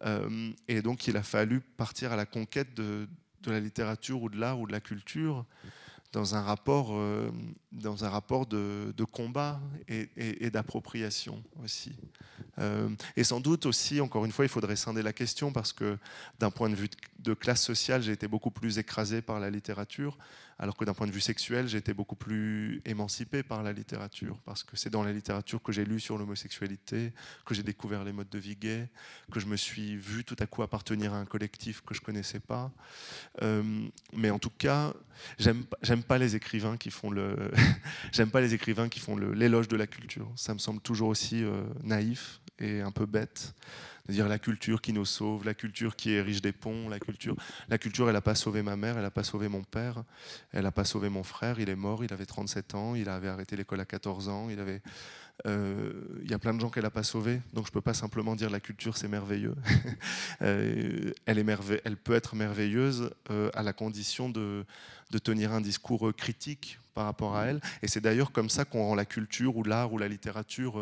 Euh, 0.06 0.52
et 0.68 0.82
donc, 0.82 1.08
il 1.08 1.18
a 1.18 1.24
fallu 1.24 1.60
partir 1.60 2.12
à 2.14 2.16
la 2.16 2.26
conquête 2.26 2.74
de 2.74 3.08
la 3.46 3.60
littérature 3.60 4.22
ou 4.22 4.30
de 4.30 4.38
l'art 4.38 4.60
ou 4.60 4.68
de 4.68 4.72
la 4.72 4.82
culture 4.82 5.46
dans 6.12 6.36
un 6.36 6.42
rapport, 6.42 6.90
euh, 6.92 7.32
dans 7.72 8.04
un 8.04 8.10
rapport 8.10 8.46
de, 8.46 8.94
combat 9.12 9.60
et, 9.88 10.50
d'appropriation 10.50 11.44
aussi. 11.64 11.96
Euh, 12.58 12.90
et 13.16 13.24
sans 13.24 13.40
doute 13.40 13.66
aussi, 13.66 14.02
encore 14.02 14.26
une 14.26 14.32
fois, 14.32 14.46
il 14.46 14.50
faudrait 14.50 14.76
scinder 14.76 15.04
la 15.04 15.14
question 15.14 15.52
parce 15.52 15.72
que 15.72 15.98
d'un 16.40 16.52
point 16.52 16.70
de 16.70 16.76
vue 16.76 16.90
de 17.20 17.34
classe 17.34 17.64
sociale, 17.64 18.02
j'ai 18.02 18.12
été 18.12 18.28
beaucoup 18.28 18.52
plus 18.52 18.80
écrasé 18.80 19.22
par 19.22 19.40
la 19.40 19.50
littérature 19.50 20.18
alors 20.60 20.76
que 20.76 20.84
d'un 20.84 20.94
point 20.94 21.08
de 21.08 21.12
vue 21.12 21.22
sexuel, 21.22 21.68
j'étais 21.70 21.94
beaucoup 21.94 22.16
plus 22.16 22.82
émancipé 22.86 23.44
par 23.44 23.64
la 23.64 23.72
littérature, 23.72 24.38
parce 24.46 24.64
que 24.64 24.76
c'est 24.76 24.90
dans 24.90 25.04
la 25.04 25.14
littérature 25.14 25.64
que 25.64 25.72
j'ai 25.72 25.86
lu 25.86 26.02
sur 26.02 26.18
l'homosexualité, 26.18 27.14
que 27.46 27.56
j'ai 27.56 27.64
découvert 27.64 28.04
les 28.04 28.12
modes 28.12 28.30
de 28.30 28.40
vie 28.40 28.58
gay, 28.58 28.90
que 29.32 29.40
je 29.40 29.46
me 29.46 29.56
suis 29.56 29.96
vu 29.96 30.26
tout 30.26 30.36
à 30.40 30.46
coup 30.46 30.62
appartenir 30.62 31.14
à 31.14 31.18
un 31.18 31.26
collectif 31.26 31.82
que 31.82 31.94
je 31.94 32.02
connaissais 32.02 32.42
pas. 32.42 32.72
Euh, 33.42 33.64
mais 34.14 34.30
en 34.32 34.40
tout 34.40 34.50
cas, 34.50 34.94
j'aime 35.38 36.04
pas 36.04 36.18
les 36.18 36.36
écrivains 36.36 36.76
qui 36.76 36.92
font 36.92 37.10
le 37.10 37.52
j'aime 38.12 38.30
pas 38.30 38.42
les 38.42 38.54
écrivains 38.54 38.90
qui 38.90 39.00
font 39.00 39.18
l'éloge 39.18 39.70
de 39.70 39.78
la 39.78 39.88
culture. 39.88 40.30
Ça 40.36 40.54
me 40.54 40.60
semble 40.60 40.82
toujours 40.82 41.08
aussi 41.08 41.44
naïf 41.84 42.42
et 42.60 42.82
un 42.82 42.92
peu 42.92 43.06
bête 43.06 43.54
dire 44.10 44.28
la 44.28 44.40
culture 44.40 44.82
qui 44.82 44.94
nous 44.94 45.06
sauve, 45.06 45.46
la 45.46 45.54
culture 45.54 45.96
qui 45.96 46.12
érige 46.12 46.42
des 46.42 46.52
ponts, 46.52 46.90
la 46.90 47.00
culture. 47.00 47.36
La 47.70 47.78
culture, 47.78 48.08
elle 48.08 48.14
n'a 48.14 48.22
pas 48.22 48.36
sauvé 48.36 48.62
ma 48.62 48.76
mère, 48.76 48.98
elle 48.98 49.04
n'a 49.04 49.12
pas 49.12 49.24
sauvé 49.24 49.48
mon 49.48 49.64
père, 49.64 50.04
elle 50.52 50.64
n'a 50.64 50.72
pas 50.72 50.86
sauvé 50.86 51.10
mon 51.10 51.24
frère. 51.24 51.60
Il 51.60 51.70
est 51.70 51.76
mort, 51.76 52.04
il 52.04 52.14
avait 52.14 52.26
37 52.26 52.76
ans, 52.76 52.96
il 52.96 53.10
avait 53.10 53.30
arrêté 53.30 53.56
l'école 53.56 53.80
à 53.80 53.86
14 53.86 54.30
ans, 54.30 54.50
il 54.50 54.60
avait. 54.60 54.82
Euh, 55.48 55.94
il 56.22 56.30
y 56.30 56.34
a 56.34 56.40
plein 56.40 56.54
de 56.54 56.60
gens 56.60 56.70
qu'elle 56.70 56.84
n'a 56.84 56.90
pas 56.90 57.04
sauvés, 57.04 57.40
donc 57.54 57.66
je 57.66 57.70
ne 57.70 57.74
peux 57.74 57.82
pas 57.82 57.94
simplement 57.94 58.36
dire 58.36 58.50
la 58.50 58.60
culture 58.60 58.98
c'est 58.98 59.08
merveilleux. 59.08 59.56
Euh, 60.42 61.12
elle, 61.26 61.38
est 61.38 61.82
elle 61.84 61.98
peut 61.98 62.14
être 62.14 62.36
merveilleuse 62.36 63.12
euh, 63.30 63.50
à 63.54 63.62
la 63.62 63.74
condition 63.74 64.30
de, 64.30 64.66
de 65.12 65.18
tenir 65.18 65.52
un 65.52 65.60
discours 65.60 66.14
critique 66.16 66.80
par 66.94 67.06
rapport 67.06 67.36
à 67.36 67.48
elle. 67.48 67.60
Et 67.82 67.90
c'est 67.90 68.00
d'ailleurs 68.00 68.32
comme 68.32 68.50
ça 68.50 68.64
qu'on 68.64 68.84
rend 68.86 68.96
la 68.96 69.04
culture 69.04 69.58
ou 69.58 69.64
l'art 69.64 69.92
ou 69.92 69.98
la 69.98 70.08
littérature 70.08 70.80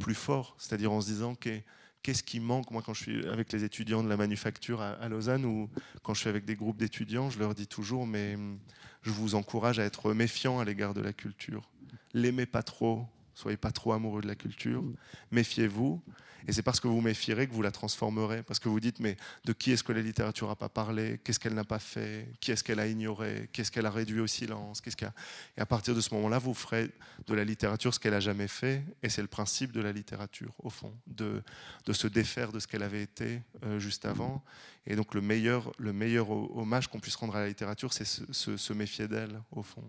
plus 0.00 0.16
fort, 0.16 0.56
c'est-à-dire 0.58 0.90
en 0.90 1.00
se 1.00 1.06
disant 1.06 1.36
que 1.36 1.60
qu'est-ce 2.04 2.22
qui 2.22 2.38
manque 2.38 2.70
Moi, 2.70 2.82
quand 2.84 2.94
je 2.94 3.02
suis 3.02 3.26
avec 3.26 3.50
les 3.52 3.64
étudiants 3.64 4.04
de 4.04 4.08
la 4.08 4.16
manufacture 4.16 4.80
à, 4.80 5.08
Lausanne 5.08 5.44
ou 5.44 5.68
quand 6.04 6.14
je 6.14 6.20
suis 6.20 6.28
avec 6.28 6.44
des 6.44 6.54
groupes 6.54 6.76
d'étudiants, 6.76 7.30
je 7.30 7.40
leur 7.40 7.54
dis 7.54 7.66
toujours, 7.66 8.06
mais 8.06 8.36
hum, 8.36 8.58
je 9.02 9.10
vous 9.10 9.34
encourage 9.34 9.80
à 9.80 9.84
être 9.84 10.12
méfiant 10.12 10.60
à 10.60 10.64
l'égard 10.64 10.94
de 10.94 11.00
la 11.00 11.12
culture. 11.12 11.68
L'aimez 12.12 12.46
pas 12.46 12.62
trop, 12.62 13.06
soyez 13.34 13.56
pas 13.56 13.72
trop 13.72 13.92
amoureux 13.92 14.22
de 14.22 14.28
la 14.28 14.34
culture, 14.34 14.82
méfiez-vous. 15.30 16.02
Et 16.46 16.52
c'est 16.52 16.62
parce 16.62 16.78
que 16.78 16.88
vous 16.88 17.00
méfierez 17.00 17.46
que 17.46 17.52
vous 17.52 17.62
la 17.62 17.70
transformerez. 17.70 18.42
Parce 18.42 18.58
que 18.58 18.68
vous 18.68 18.80
dites, 18.80 19.00
mais 19.00 19.16
de 19.44 19.52
qui 19.52 19.72
est-ce 19.72 19.82
que 19.82 19.92
la 19.92 20.02
littérature 20.02 20.48
n'a 20.48 20.56
pas 20.56 20.68
parlé? 20.68 21.20
Qu'est-ce 21.24 21.40
qu'elle 21.40 21.54
n'a 21.54 21.64
pas 21.64 21.78
fait? 21.78 22.28
Qui 22.40 22.52
est-ce 22.52 22.62
qu'elle 22.62 22.80
a 22.80 22.86
ignoré? 22.86 23.48
Qu'est-ce 23.52 23.72
qu'elle 23.72 23.86
a 23.86 23.90
réduit 23.90 24.20
au 24.20 24.26
silence? 24.26 24.80
Qu'est-ce 24.80 24.96
Et 25.02 25.60
à 25.60 25.66
partir 25.66 25.94
de 25.94 26.00
ce 26.00 26.12
moment-là, 26.14 26.38
vous 26.38 26.54
ferez 26.54 26.90
de 27.26 27.34
la 27.34 27.44
littérature 27.44 27.94
ce 27.94 27.98
qu'elle 27.98 28.12
n'a 28.12 28.20
jamais 28.20 28.48
fait. 28.48 28.82
Et 29.02 29.08
c'est 29.08 29.22
le 29.22 29.28
principe 29.28 29.72
de 29.72 29.80
la 29.80 29.92
littérature, 29.92 30.52
au 30.62 30.70
fond, 30.70 30.92
de, 31.06 31.42
de 31.86 31.92
se 31.92 32.06
défaire 32.06 32.52
de 32.52 32.58
ce 32.58 32.66
qu'elle 32.66 32.82
avait 32.82 33.02
été 33.02 33.40
euh, 33.64 33.78
juste 33.78 34.04
avant 34.04 34.44
et 34.86 34.96
donc 34.96 35.14
le 35.14 35.20
meilleur, 35.20 35.72
le 35.78 35.92
meilleur 35.92 36.30
hommage 36.30 36.88
qu'on 36.88 37.00
puisse 37.00 37.16
rendre 37.16 37.36
à 37.36 37.40
la 37.40 37.48
littérature, 37.48 37.92
c'est 37.92 38.04
se, 38.04 38.72
méfier 38.72 39.08
d'elle, 39.08 39.40
au 39.52 39.62
fond. 39.62 39.82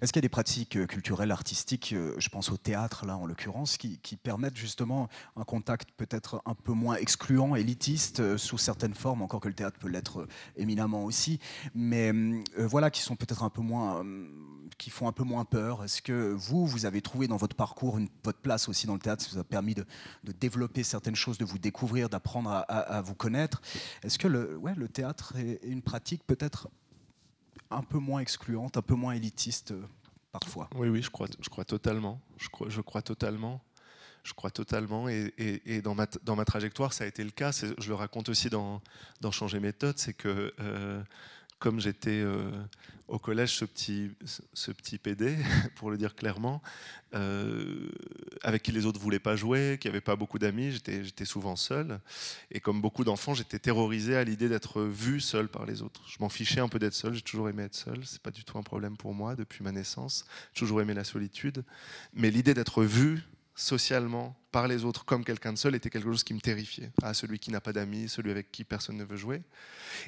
Est-ce 0.00 0.12
qu'il 0.12 0.20
y 0.20 0.24
a 0.24 0.28
des 0.28 0.28
pratiques 0.28 0.76
euh, 0.76 0.86
culturelles, 0.86 1.30
artistiques, 1.30 1.94
euh, 1.94 2.14
je 2.18 2.28
pense 2.28 2.50
au 2.50 2.56
théâtre, 2.56 3.06
là 3.06 3.16
en 3.16 3.26
l'occurrence, 3.26 3.76
qui, 3.76 3.98
permettent 4.22 4.56
justement 4.56 5.08
un 5.36 5.44
contact 5.44 5.90
peut-être 5.96 6.42
un 6.46 6.54
peu 6.54 6.72
moins 6.72 6.96
excluant, 6.96 7.54
élitiste, 7.54 8.20
euh, 8.20 8.38
sous 8.38 8.58
certaines 8.58 8.94
formes, 8.94 9.22
encore 9.22 9.40
que 9.40 9.48
le 9.48 9.54
théâtre 9.54 9.78
peut 9.78 9.88
l'être 9.88 10.26
éminemment 10.56 11.04
aussi, 11.04 11.38
mais 11.74 12.12
voilà, 12.56 12.90
qui 12.90 13.02
sont 13.02 13.16
peut-être 13.16 13.42
un 13.42 13.50
peu 13.50 13.60
moins, 13.60 14.04
qui 14.78 14.90
font 14.90 15.08
un 15.08 15.12
peu 15.12 15.24
moins 15.24 15.44
peur. 15.44 15.84
Est-ce 15.84 16.02
que 16.02 16.32
vous, 16.32 16.66
vous 16.66 16.86
avez 16.86 17.00
trouvé 17.00 17.28
dans 17.28 17.36
votre 17.36 17.56
parcours 17.56 17.98
une, 17.98 18.08
votre 18.24 18.40
place 18.40 18.68
aussi 18.68 18.86
dans 18.86 18.94
le 18.94 19.00
théâtre, 19.00 19.24
ça 19.24 19.30
vous 19.32 19.38
a 19.38 19.44
permis 19.44 19.74
de, 19.74 19.84
développer 20.40 20.82
certaines 20.82 21.16
choses, 21.16 21.38
de 21.38 21.44
vous 21.44 21.58
découvrir, 21.58 22.08
d'apprendre 22.08 22.50
à, 22.50 23.00
vous 23.00 23.14
connaître? 23.14 23.62
Est-ce 24.02 24.18
que 24.18 24.28
ouais, 24.60 24.74
le 24.74 24.88
théâtre 24.88 25.34
est 25.36 25.60
une 25.64 25.82
pratique 25.82 26.22
peut-être 26.26 26.68
un 27.70 27.82
peu 27.82 27.98
moins 27.98 28.20
excluante, 28.20 28.76
un 28.76 28.82
peu 28.82 28.94
moins 28.94 29.14
élitiste 29.14 29.72
euh, 29.72 29.82
parfois. 30.32 30.68
Oui, 30.74 30.88
oui, 30.88 31.02
je 31.02 31.10
crois, 31.10 31.28
je 31.40 31.48
crois 31.48 31.64
totalement. 31.64 32.20
Je 32.38 32.48
crois, 32.48 32.68
je 32.68 32.80
crois 32.80 33.02
totalement. 33.02 33.60
Je 34.22 34.34
crois 34.34 34.50
totalement. 34.50 35.08
Et, 35.08 35.32
et, 35.38 35.80
dans, 35.82 35.94
ma, 35.94 36.06
dans 36.24 36.34
ma 36.34 36.44
trajectoire, 36.44 36.92
ça 36.92 37.04
a 37.04 37.06
été 37.06 37.22
le 37.22 37.30
cas. 37.30 37.52
Je 37.52 37.88
le 37.88 37.94
raconte 37.94 38.28
aussi 38.28 38.50
dans, 38.50 38.82
dans 39.20 39.30
Changer 39.30 39.60
méthode. 39.60 39.98
C'est 39.98 40.14
que 40.14 40.52
euh, 40.58 41.00
comme 41.66 41.80
j'étais 41.80 42.20
euh, 42.20 42.48
au 43.08 43.18
collège, 43.18 43.56
ce 43.56 43.64
petit, 43.64 44.12
ce 44.54 44.70
petit 44.70 44.98
PD, 44.98 45.36
pour 45.74 45.90
le 45.90 45.98
dire 45.98 46.14
clairement, 46.14 46.62
euh, 47.12 47.88
avec 48.44 48.62
qui 48.62 48.70
les 48.70 48.86
autres 48.86 49.00
ne 49.00 49.02
voulaient 49.02 49.18
pas 49.18 49.34
jouer, 49.34 49.76
qui 49.80 49.88
n'avait 49.88 50.00
pas 50.00 50.14
beaucoup 50.14 50.38
d'amis, 50.38 50.70
j'étais 50.70 51.24
souvent 51.24 51.56
seul. 51.56 51.98
Et 52.52 52.60
comme 52.60 52.80
beaucoup 52.80 53.02
d'enfants, 53.02 53.34
j'étais 53.34 53.58
terrorisé 53.58 54.14
à 54.14 54.22
l'idée 54.22 54.48
d'être 54.48 54.80
vu 54.82 55.18
seul 55.18 55.48
par 55.48 55.66
les 55.66 55.82
autres. 55.82 56.02
Je 56.08 56.18
m'en 56.20 56.28
fichais 56.28 56.60
un 56.60 56.68
peu 56.68 56.78
d'être 56.78 56.94
seul, 56.94 57.14
j'ai 57.14 57.22
toujours 57.22 57.48
aimé 57.48 57.64
être 57.64 57.74
seul, 57.74 57.98
c'est 58.04 58.22
pas 58.22 58.30
du 58.30 58.44
tout 58.44 58.58
un 58.58 58.62
problème 58.62 58.96
pour 58.96 59.12
moi 59.12 59.34
depuis 59.34 59.64
ma 59.64 59.72
naissance. 59.72 60.24
J'ai 60.54 60.60
toujours 60.60 60.80
aimé 60.80 60.94
la 60.94 61.02
solitude. 61.02 61.64
Mais 62.14 62.30
l'idée 62.30 62.54
d'être 62.54 62.84
vu 62.84 63.24
socialement 63.56 64.38
par 64.52 64.68
les 64.68 64.84
autres 64.84 65.04
comme 65.04 65.24
quelqu'un 65.24 65.52
de 65.52 65.58
seul 65.58 65.74
était 65.74 65.90
quelque 65.90 66.04
chose 66.04 66.22
qui 66.22 66.34
me 66.34 66.40
terrifiait. 66.40 66.92
Ah, 67.02 67.14
celui 67.14 67.38
qui 67.38 67.50
n'a 67.50 67.60
pas 67.60 67.72
d'amis, 67.72 68.08
celui 68.08 68.30
avec 68.30 68.52
qui 68.52 68.64
personne 68.64 68.96
ne 68.96 69.04
veut 69.04 69.16
jouer. 69.16 69.42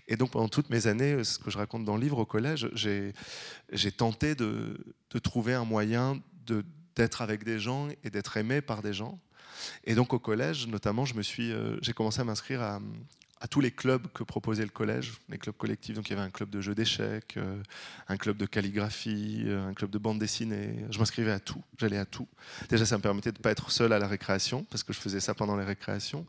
Et 0.06 0.16
donc 0.16 0.30
pendant 0.30 0.48
toutes 0.48 0.70
mes 0.70 0.86
années, 0.86 1.24
ce 1.24 1.38
que 1.38 1.50
je 1.50 1.58
raconte 1.58 1.84
dans 1.84 1.96
le 1.96 2.02
livre 2.02 2.18
au 2.18 2.26
collège, 2.26 2.70
j'ai 2.74 3.92
tenté 3.92 4.34
de, 4.34 4.78
de, 5.10 5.18
trouver 5.18 5.54
un 5.54 5.64
moyen 5.64 6.20
d'être 6.94 7.22
avec 7.22 7.42
des 7.42 7.58
gens 7.58 7.88
et 8.04 8.10
d'être 8.10 8.36
aimé 8.36 8.60
par 8.60 8.82
des 8.82 8.92
gens. 8.92 9.18
Et 9.84 9.94
donc 9.94 10.12
au 10.12 10.18
collège, 10.18 10.66
notamment, 10.66 11.04
euh, 11.38 11.78
j'ai 11.80 11.92
commencé 11.92 12.20
à 12.20 12.24
m'inscrire 12.24 12.62
à, 12.62 12.80
à 13.40 13.48
tous 13.48 13.60
les 13.60 13.70
clubs 13.70 14.06
que 14.12 14.22
proposait 14.24 14.64
le 14.64 14.70
collège, 14.70 15.14
les 15.28 15.38
clubs 15.38 15.56
collectifs. 15.56 15.94
Donc 15.94 16.08
il 16.08 16.14
y 16.14 16.16
avait 16.16 16.26
un 16.26 16.30
club 16.30 16.50
de 16.50 16.60
jeux 16.60 16.74
d'échecs, 16.74 17.34
euh, 17.36 17.62
un 18.08 18.16
club 18.16 18.36
de 18.36 18.46
calligraphie, 18.46 19.44
euh, 19.46 19.68
un 19.68 19.74
club 19.74 19.90
de 19.90 19.98
bande 19.98 20.18
dessinée. 20.18 20.84
Je 20.90 20.98
m'inscrivais 20.98 21.30
à 21.30 21.40
tout, 21.40 21.62
j'allais 21.78 21.98
à 21.98 22.04
tout. 22.06 22.26
Déjà, 22.68 22.84
ça 22.84 22.96
me 22.96 23.02
permettait 23.02 23.32
de 23.32 23.38
ne 23.38 23.42
pas 23.42 23.50
être 23.50 23.70
seul 23.70 23.92
à 23.92 23.98
la 23.98 24.08
récréation, 24.08 24.64
parce 24.64 24.82
que 24.82 24.92
je 24.92 24.98
faisais 24.98 25.20
ça 25.20 25.34
pendant 25.34 25.56
les 25.56 25.64
récréations. 25.64 26.26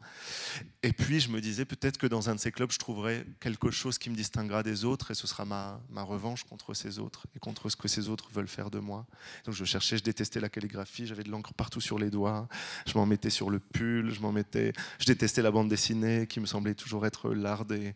Et 0.84 0.94
puis 0.94 1.20
je 1.20 1.30
me 1.30 1.42
disais 1.42 1.66
peut-être 1.66 1.98
que 1.98 2.08
dans 2.08 2.30
un 2.30 2.36
de 2.36 2.40
ces 2.40 2.52
clubs, 2.52 2.72
je 2.72 2.80
trouverais 2.80 3.26
quelque 3.40 3.72
chose 3.72 3.98
qui 3.98 4.10
me 4.10 4.16
distinguera 4.16 4.64
des 4.64 4.86
autres, 4.86 5.12
et 5.12 5.16
ce 5.16 5.28
sera 5.28 5.46
ma, 5.46 5.82
ma 5.90 6.04
revanche 6.04 6.44
contre 6.44 6.74
ces 6.74 7.00
autres, 7.00 7.26
et 7.36 7.40
contre 7.40 7.70
ce 7.70 7.76
que 7.76 7.88
ces 7.88 8.10
autres 8.10 8.30
veulent 8.32 8.48
faire 8.48 8.70
de 8.70 8.80
moi. 8.80 9.06
Donc 9.46 9.56
je 9.56 9.66
cherchais, 9.66 9.98
je 9.98 10.04
détestais 10.04 10.40
la 10.40 10.50
calligraphie, 10.50 11.08
j'avais 11.08 11.24
de 11.24 11.30
l'encre 11.30 11.54
partout 11.54 11.82
sur 11.82 11.98
les 11.98 12.10
doigts, 12.10 12.48
je 12.86 12.94
m'en 12.98 13.06
mettais 13.06 13.30
sur 13.30 13.50
le 13.50 13.60
pull, 13.60 14.12
je 14.14 14.22
m'en 14.22 14.32
mettais... 14.32 14.74
Je 15.00 15.06
détestais 15.06 15.42
la 15.42 15.52
bande 15.52 15.70
dessinée, 15.70 16.28
qui 16.28 16.40
me 16.40 16.46
semblait 16.46 16.76
toujours 16.76 16.99
être 17.06 17.34
l'art 17.34 17.66
des, 17.66 17.94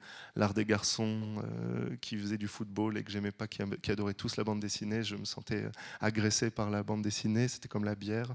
garçons 0.66 1.22
euh, 1.38 1.95
qui 2.01 2.18
faisaient 2.18 2.38
du 2.38 2.47
football 2.47 2.97
et 2.97 3.04
que 3.04 3.12
j'aimais 3.12 3.32
pas, 3.32 3.47
qui, 3.47 3.62
qui, 3.82 3.91
adoraient 3.91 4.14
tous 4.14 4.38
la 4.38 4.43
bande 4.43 4.60
dessinée. 4.60 5.04
Je 5.04 5.16
me 5.16 5.26
sentais 5.26 5.66
agressé 6.01 6.49
par 6.49 6.70
la 6.70 6.84
bande 6.84 7.01
dessinée, 7.01 7.47
c'était 7.47 7.68
comme 7.68 7.84
la 7.84 7.95
bière. 7.95 8.34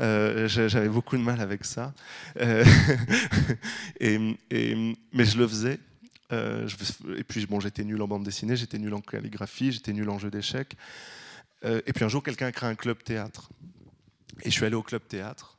Euh, 0.00 0.48
j'avais 0.48 0.88
beaucoup 0.88 1.16
de 1.16 1.22
mal 1.22 1.40
avec 1.40 1.64
ça. 1.64 1.92
Euh, 2.40 2.64
mais 4.00 5.24
je 5.24 5.38
le 5.38 5.48
faisais. 5.48 5.78
et 6.30 7.24
puis 7.24 7.46
bon, 7.46 7.60
j'étais 7.60 7.84
nul 7.84 8.00
en 8.02 8.08
bande 8.08 8.24
dessinée, 8.24 8.56
j'étais 8.56 8.78
nul 8.78 8.94
en 8.94 9.00
calligraphie, 9.00 9.72
j'étais 9.72 9.92
nul 9.92 10.08
en 10.10 10.18
jeu 10.18 10.30
d'échecs. 10.30 10.76
et 11.64 11.92
puis 11.92 12.04
un 12.04 12.08
jour, 12.08 12.22
quelqu'un 12.22 12.46
a 12.46 12.52
créé 12.52 12.68
un 12.68 12.74
club 12.74 13.02
théâtre. 13.02 13.50
Et 14.42 14.50
je 14.50 14.54
suis 14.54 14.64
allé 14.64 14.74
au 14.74 14.82
club 14.82 15.02
théâtre. 15.06 15.58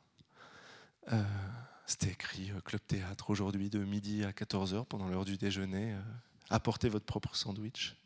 C'était 1.86 2.10
écrit 2.10 2.50
euh, 2.50 2.60
Club 2.60 2.80
Théâtre 2.86 3.30
aujourd'hui 3.30 3.68
de 3.68 3.78
midi 3.78 4.24
à 4.24 4.30
14h 4.30 4.86
pendant 4.86 5.06
l'heure 5.08 5.26
du 5.26 5.36
déjeuner. 5.36 5.92
Euh, 5.92 6.00
apportez 6.48 6.88
votre 6.88 7.04
propre 7.04 7.36
sandwich. 7.36 7.96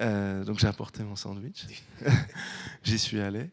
Euh, 0.00 0.44
donc 0.44 0.60
j'ai 0.60 0.68
apporté 0.68 1.02
mon 1.02 1.16
sandwich. 1.16 1.66
J'y 2.84 2.98
suis 2.98 3.20
allé. 3.20 3.50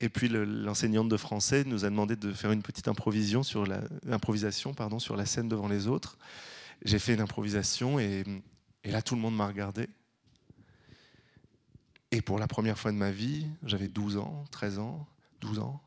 Et 0.00 0.08
puis 0.08 0.28
l'enseignante 0.28 1.08
de 1.08 1.16
français 1.16 1.64
nous 1.64 1.84
a 1.84 1.90
demandé 1.90 2.16
de 2.16 2.32
faire 2.32 2.52
une 2.52 2.62
petite 2.62 2.88
improvisation 2.88 3.42
sur 3.42 3.66
la, 3.66 3.80
improvisation, 4.10 4.74
pardon, 4.74 4.98
sur 4.98 5.16
la 5.16 5.26
scène 5.26 5.48
devant 5.48 5.68
les 5.68 5.86
autres. 5.86 6.18
J'ai 6.84 6.98
fait 6.98 7.14
une 7.14 7.20
improvisation 7.20 7.98
et, 7.98 8.24
et 8.84 8.90
là 8.90 9.02
tout 9.02 9.14
le 9.14 9.20
monde 9.20 9.36
m'a 9.36 9.46
regardé. 9.46 9.88
Et 12.10 12.22
pour 12.22 12.38
la 12.38 12.46
première 12.46 12.78
fois 12.78 12.90
de 12.92 12.96
ma 12.96 13.10
vie, 13.10 13.46
j'avais 13.64 13.88
12 13.88 14.16
ans, 14.18 14.44
13 14.50 14.78
ans, 14.78 15.06
12 15.40 15.58
ans, 15.58 15.82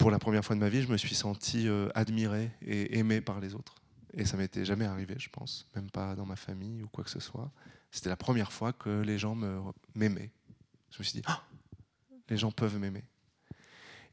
pour 0.00 0.10
la 0.10 0.18
première 0.18 0.42
fois 0.42 0.56
de 0.56 0.60
ma 0.60 0.70
vie, 0.70 0.80
je 0.80 0.88
me 0.88 0.96
suis 0.96 1.14
senti 1.14 1.68
euh, 1.68 1.90
admiré 1.94 2.50
et 2.62 2.98
aimé 2.98 3.20
par 3.20 3.38
les 3.38 3.54
autres. 3.54 3.74
Et 4.14 4.24
ça 4.24 4.38
m'était 4.38 4.64
jamais 4.64 4.86
arrivé, 4.86 5.14
je 5.18 5.28
pense, 5.28 5.68
même 5.76 5.90
pas 5.90 6.16
dans 6.16 6.24
ma 6.24 6.36
famille 6.36 6.82
ou 6.82 6.88
quoi 6.88 7.04
que 7.04 7.10
ce 7.10 7.20
soit. 7.20 7.52
C'était 7.90 8.08
la 8.08 8.16
première 8.16 8.50
fois 8.50 8.72
que 8.72 9.02
les 9.02 9.18
gens 9.18 9.36
m'aimaient. 9.94 10.30
Je 10.90 10.98
me 11.00 11.04
suis 11.04 11.20
dit, 11.20 11.22
ah, 11.26 11.42
les 12.30 12.38
gens 12.38 12.50
peuvent 12.50 12.78
m'aimer. 12.78 13.04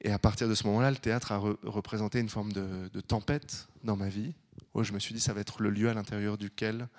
Et 0.01 0.11
à 0.11 0.19
partir 0.19 0.49
de 0.49 0.55
ce 0.55 0.67
moment-là, 0.67 0.91
le 0.91 0.97
théâtre 0.97 1.31
a 1.31 1.37
représenté 1.37 2.19
une 2.19 2.29
forme 2.29 2.51
de, 2.51 2.99
tempête 2.99 3.69
dans 3.85 3.95
ma 3.95 4.09
vie, 4.09 4.35
où 4.73 4.83
je 4.83 4.91
me 4.91 4.99
suis 4.99 5.13
dit, 5.13 5.21
ça 5.21 5.33
va 5.33 5.39
être 5.39 5.61
le 5.61 5.69
lieu 5.69 5.89
à 5.89 5.93
l'intérieur 5.93 6.37
duquel 6.37 6.89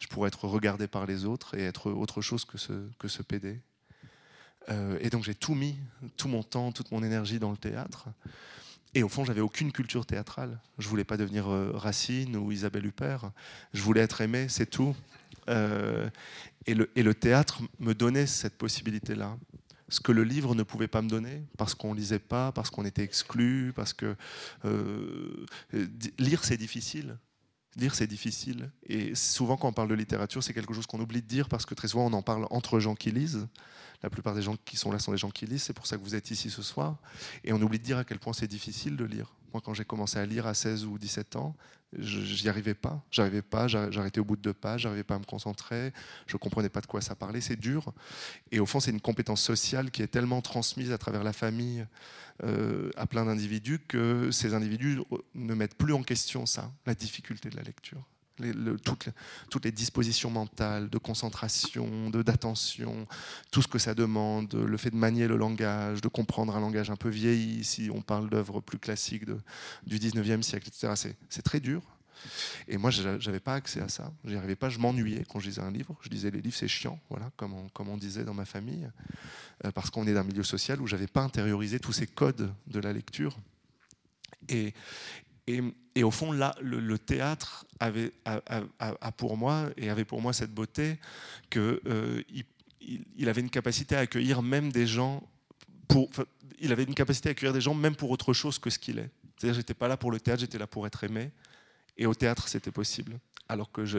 je 0.00 0.08
pourrais 0.08 0.26
être 0.26 0.44
regardé 0.46 0.88
par 0.88 1.06
les 1.06 1.24
autres 1.24 1.56
et 1.56 1.62
être 1.62 1.92
autre 1.92 2.20
chose 2.20 2.44
que 2.44 2.58
ce, 2.58 2.90
que 2.98 3.06
ce 3.06 3.22
PD. 3.22 3.60
Euh, 4.70 4.98
et 5.00 5.10
donc 5.10 5.24
j'ai 5.24 5.34
tout 5.34 5.54
mis, 5.54 5.76
tout 6.16 6.28
mon 6.28 6.42
temps, 6.42 6.72
toute 6.72 6.90
mon 6.90 7.02
énergie 7.02 7.38
dans 7.38 7.50
le 7.50 7.56
théâtre. 7.56 8.06
Et 8.94 9.02
au 9.02 9.08
fond, 9.08 9.24
j'avais 9.24 9.40
aucune 9.40 9.72
culture 9.72 10.06
théâtrale. 10.06 10.60
Je 10.78 10.88
voulais 10.88 11.04
pas 11.04 11.16
devenir 11.16 11.48
euh, 11.48 11.72
Racine 11.74 12.36
ou 12.36 12.52
Isabelle 12.52 12.86
Huppert. 12.86 13.32
Je 13.72 13.82
voulais 13.82 14.00
être 14.00 14.20
aimé, 14.20 14.46
c'est 14.48 14.70
tout. 14.70 14.94
Euh, 15.48 16.08
et, 16.66 16.74
le, 16.74 17.14
théâtre 17.14 17.60
me 17.80 17.92
donnait 17.92 18.26
cette 18.26 18.56
possibilité-là. 18.56 19.36
Ce 19.88 20.00
que 20.00 20.12
le 20.12 20.24
livre 20.24 20.54
ne 20.54 20.62
pouvait 20.62 20.88
pas 20.88 21.02
me 21.02 21.08
donner, 21.08 21.42
parce 21.58 21.74
qu'on 21.74 21.92
lisait 21.92 22.18
pas, 22.18 22.52
parce 22.52 22.70
qu'on 22.70 22.84
était 22.84 23.02
exclu, 23.02 23.72
parce 23.76 23.92
que 23.92 24.16
lire 26.18 26.42
c'est 26.42 26.56
difficile 26.56 27.18
Lire, 27.76 27.94
c'est 27.94 28.06
difficile. 28.06 28.70
Et 28.86 29.14
souvent, 29.14 29.56
quand 29.56 29.68
on 29.68 29.72
parle 29.72 29.88
de 29.88 29.94
littérature, 29.94 30.42
c'est 30.42 30.54
quelque 30.54 30.72
chose 30.72 30.86
qu'on 30.86 31.00
oublie 31.00 31.22
de 31.22 31.26
dire 31.26 31.48
parce 31.48 31.66
que 31.66 31.74
très 31.74 31.88
souvent, 31.88 32.06
on 32.06 32.12
en 32.12 32.22
parle 32.22 32.46
entre 32.50 32.78
gens 32.78 32.94
qui 32.94 33.10
lisent. 33.10 33.48
La 34.02 34.10
plupart 34.10 34.34
des 34.34 34.42
gens 34.42 34.56
qui 34.64 34.76
sont 34.76 34.90
là 34.90 34.98
sont 34.98 35.12
des 35.12 35.18
gens 35.18 35.30
qui 35.30 35.46
lisent. 35.46 35.62
C'est 35.62 35.72
pour 35.72 35.86
ça 35.86 35.96
que 35.96 36.02
vous 36.02 36.14
êtes 36.14 36.30
ici 36.30 36.50
ce 36.50 36.62
soir. 36.62 36.96
Et 37.42 37.52
on 37.52 37.60
oublie 37.62 37.78
de 37.78 37.84
dire 37.84 37.98
à 37.98 38.04
quel 38.04 38.18
point 38.18 38.32
c'est 38.32 38.46
difficile 38.46 38.96
de 38.96 39.04
lire. 39.04 39.34
Moi, 39.52 39.62
quand 39.64 39.72
j'ai 39.72 39.84
commencé 39.84 40.18
à 40.18 40.26
lire 40.26 40.46
à 40.46 40.54
16 40.54 40.84
ou 40.84 40.98
17 40.98 41.36
ans, 41.36 41.54
j'y 41.98 42.48
arrivais 42.48 42.74
pas. 42.74 43.04
J'arrivais 43.10 43.42
pas, 43.42 43.68
j'arrêtais 43.68 44.18
au 44.18 44.24
bout 44.24 44.36
de 44.36 44.42
deux 44.42 44.52
pages, 44.52 44.82
j'arrivais 44.82 45.04
pas 45.04 45.14
à 45.14 45.18
me 45.18 45.24
concentrer, 45.24 45.92
je 46.26 46.36
comprenais 46.36 46.68
pas 46.68 46.80
de 46.80 46.86
quoi 46.86 47.00
ça 47.00 47.14
parlait, 47.14 47.40
c'est 47.40 47.56
dur. 47.56 47.92
Et 48.50 48.58
au 48.58 48.66
fond, 48.66 48.80
c'est 48.80 48.90
une 48.90 49.00
compétence 49.00 49.42
sociale 49.42 49.90
qui 49.90 50.02
est 50.02 50.08
tellement 50.08 50.42
transmise 50.42 50.92
à 50.92 50.98
travers 50.98 51.22
la 51.22 51.32
famille 51.32 51.86
euh, 52.42 52.90
à 52.96 53.06
plein 53.06 53.24
d'individus 53.24 53.78
que 53.86 54.30
ces 54.32 54.54
individus 54.54 54.98
ne 55.34 55.54
mettent 55.54 55.76
plus 55.76 55.92
en 55.92 56.02
question 56.02 56.46
ça, 56.46 56.72
la 56.84 56.94
difficulté 56.94 57.48
de 57.48 57.56
la 57.56 57.62
lecture 57.62 58.04
toutes, 59.50 59.64
les 59.64 59.72
dispositions 59.72 60.30
mentales, 60.30 60.90
de 60.90 60.98
concentration, 60.98 62.10
d'attention, 62.10 63.06
tout 63.50 63.62
ce 63.62 63.68
que 63.68 63.78
ça 63.78 63.94
demande, 63.94 64.54
le 64.54 64.76
fait 64.76 64.90
de 64.90 64.96
manier 64.96 65.28
le 65.28 65.36
langage, 65.36 66.00
de 66.00 66.08
comprendre 66.08 66.56
un 66.56 66.60
langage 66.60 66.90
un 66.90 66.96
peu 66.96 67.08
vieilli, 67.08 67.64
si 67.64 67.90
on 67.92 68.02
parle 68.02 68.28
d'œuvres 68.28 68.60
plus 68.60 68.78
classiques 68.78 69.24
du 69.86 69.98
19e 69.98 70.42
siècle, 70.42 70.68
etc. 70.68 71.14
C'est 71.28 71.42
très 71.42 71.60
dur. 71.60 71.82
Et 72.68 72.76
moi, 72.76 72.90
je 72.90 73.02
n'avais 73.02 73.40
pas 73.40 73.54
accès 73.54 73.80
à 73.80 73.88
ça. 73.88 74.12
J'y 74.24 74.36
arrivais 74.36 74.56
pas. 74.56 74.68
Je 74.68 74.78
m'ennuyais 74.78 75.24
quand 75.28 75.40
je 75.40 75.48
lisais 75.48 75.60
un 75.60 75.70
livre. 75.70 75.96
Je 76.00 76.08
disais 76.08 76.30
les 76.30 76.40
livres, 76.40 76.56
c'est 76.56 76.68
chiant, 76.68 76.98
voilà, 77.10 77.30
comme 77.36 77.54
on, 77.54 77.68
comme 77.68 77.88
on 77.88 77.96
disait 77.96 78.24
dans 78.24 78.34
ma 78.34 78.44
famille, 78.44 78.88
euh, 79.64 79.70
parce 79.72 79.90
qu'on 79.90 80.06
est 80.06 80.14
d'un 80.14 80.24
milieu 80.24 80.42
social 80.42 80.80
où 80.80 80.86
j'avais 80.86 81.06
pas 81.06 81.22
intériorisé 81.22 81.78
tous 81.78 81.92
ces 81.92 82.06
codes 82.06 82.52
de 82.66 82.80
la 82.80 82.92
lecture. 82.92 83.36
Et, 84.48 84.74
et, 85.46 86.02
au 86.02 86.10
fond, 86.10 86.32
là, 86.32 86.54
le, 86.60 86.98
théâtre 86.98 87.66
avait, 87.78 88.12
a, 88.24 89.12
pour 89.12 89.36
moi, 89.36 89.68
et 89.76 89.90
avait 89.90 90.04
pour 90.04 90.20
moi 90.20 90.32
cette 90.32 90.52
beauté, 90.52 90.98
qu'il 91.50 91.80
euh, 91.86 92.22
avait 93.26 93.40
une 93.40 93.50
capacité 93.50 93.94
à 93.96 94.00
accueillir 94.00 94.42
même 94.42 94.72
des 94.72 94.86
gens, 94.86 95.22
pour, 95.88 96.08
il 96.58 96.72
avait 96.72 96.84
une 96.84 96.94
capacité 96.94 97.28
à 97.28 97.32
accueillir 97.32 97.52
des 97.52 97.60
gens 97.60 97.74
même 97.74 97.94
pour 97.94 98.10
autre 98.10 98.32
chose 98.32 98.58
que 98.58 98.70
ce 98.70 98.78
qu'il 98.78 98.98
est. 98.98 99.10
C'est-à-dire, 99.36 99.56
j'étais 99.56 99.74
pas 99.74 99.88
là 99.88 99.96
pour 99.96 100.10
le 100.10 100.18
théâtre, 100.18 100.40
j'étais 100.40 100.58
là 100.58 100.66
pour 100.66 100.86
être 100.86 101.04
aimé. 101.04 101.30
Et 101.96 102.06
au 102.06 102.14
théâtre, 102.14 102.48
c'était 102.48 102.70
possible. 102.70 103.18
Alors 103.48 103.70
que 103.70 103.84
si 103.84 103.96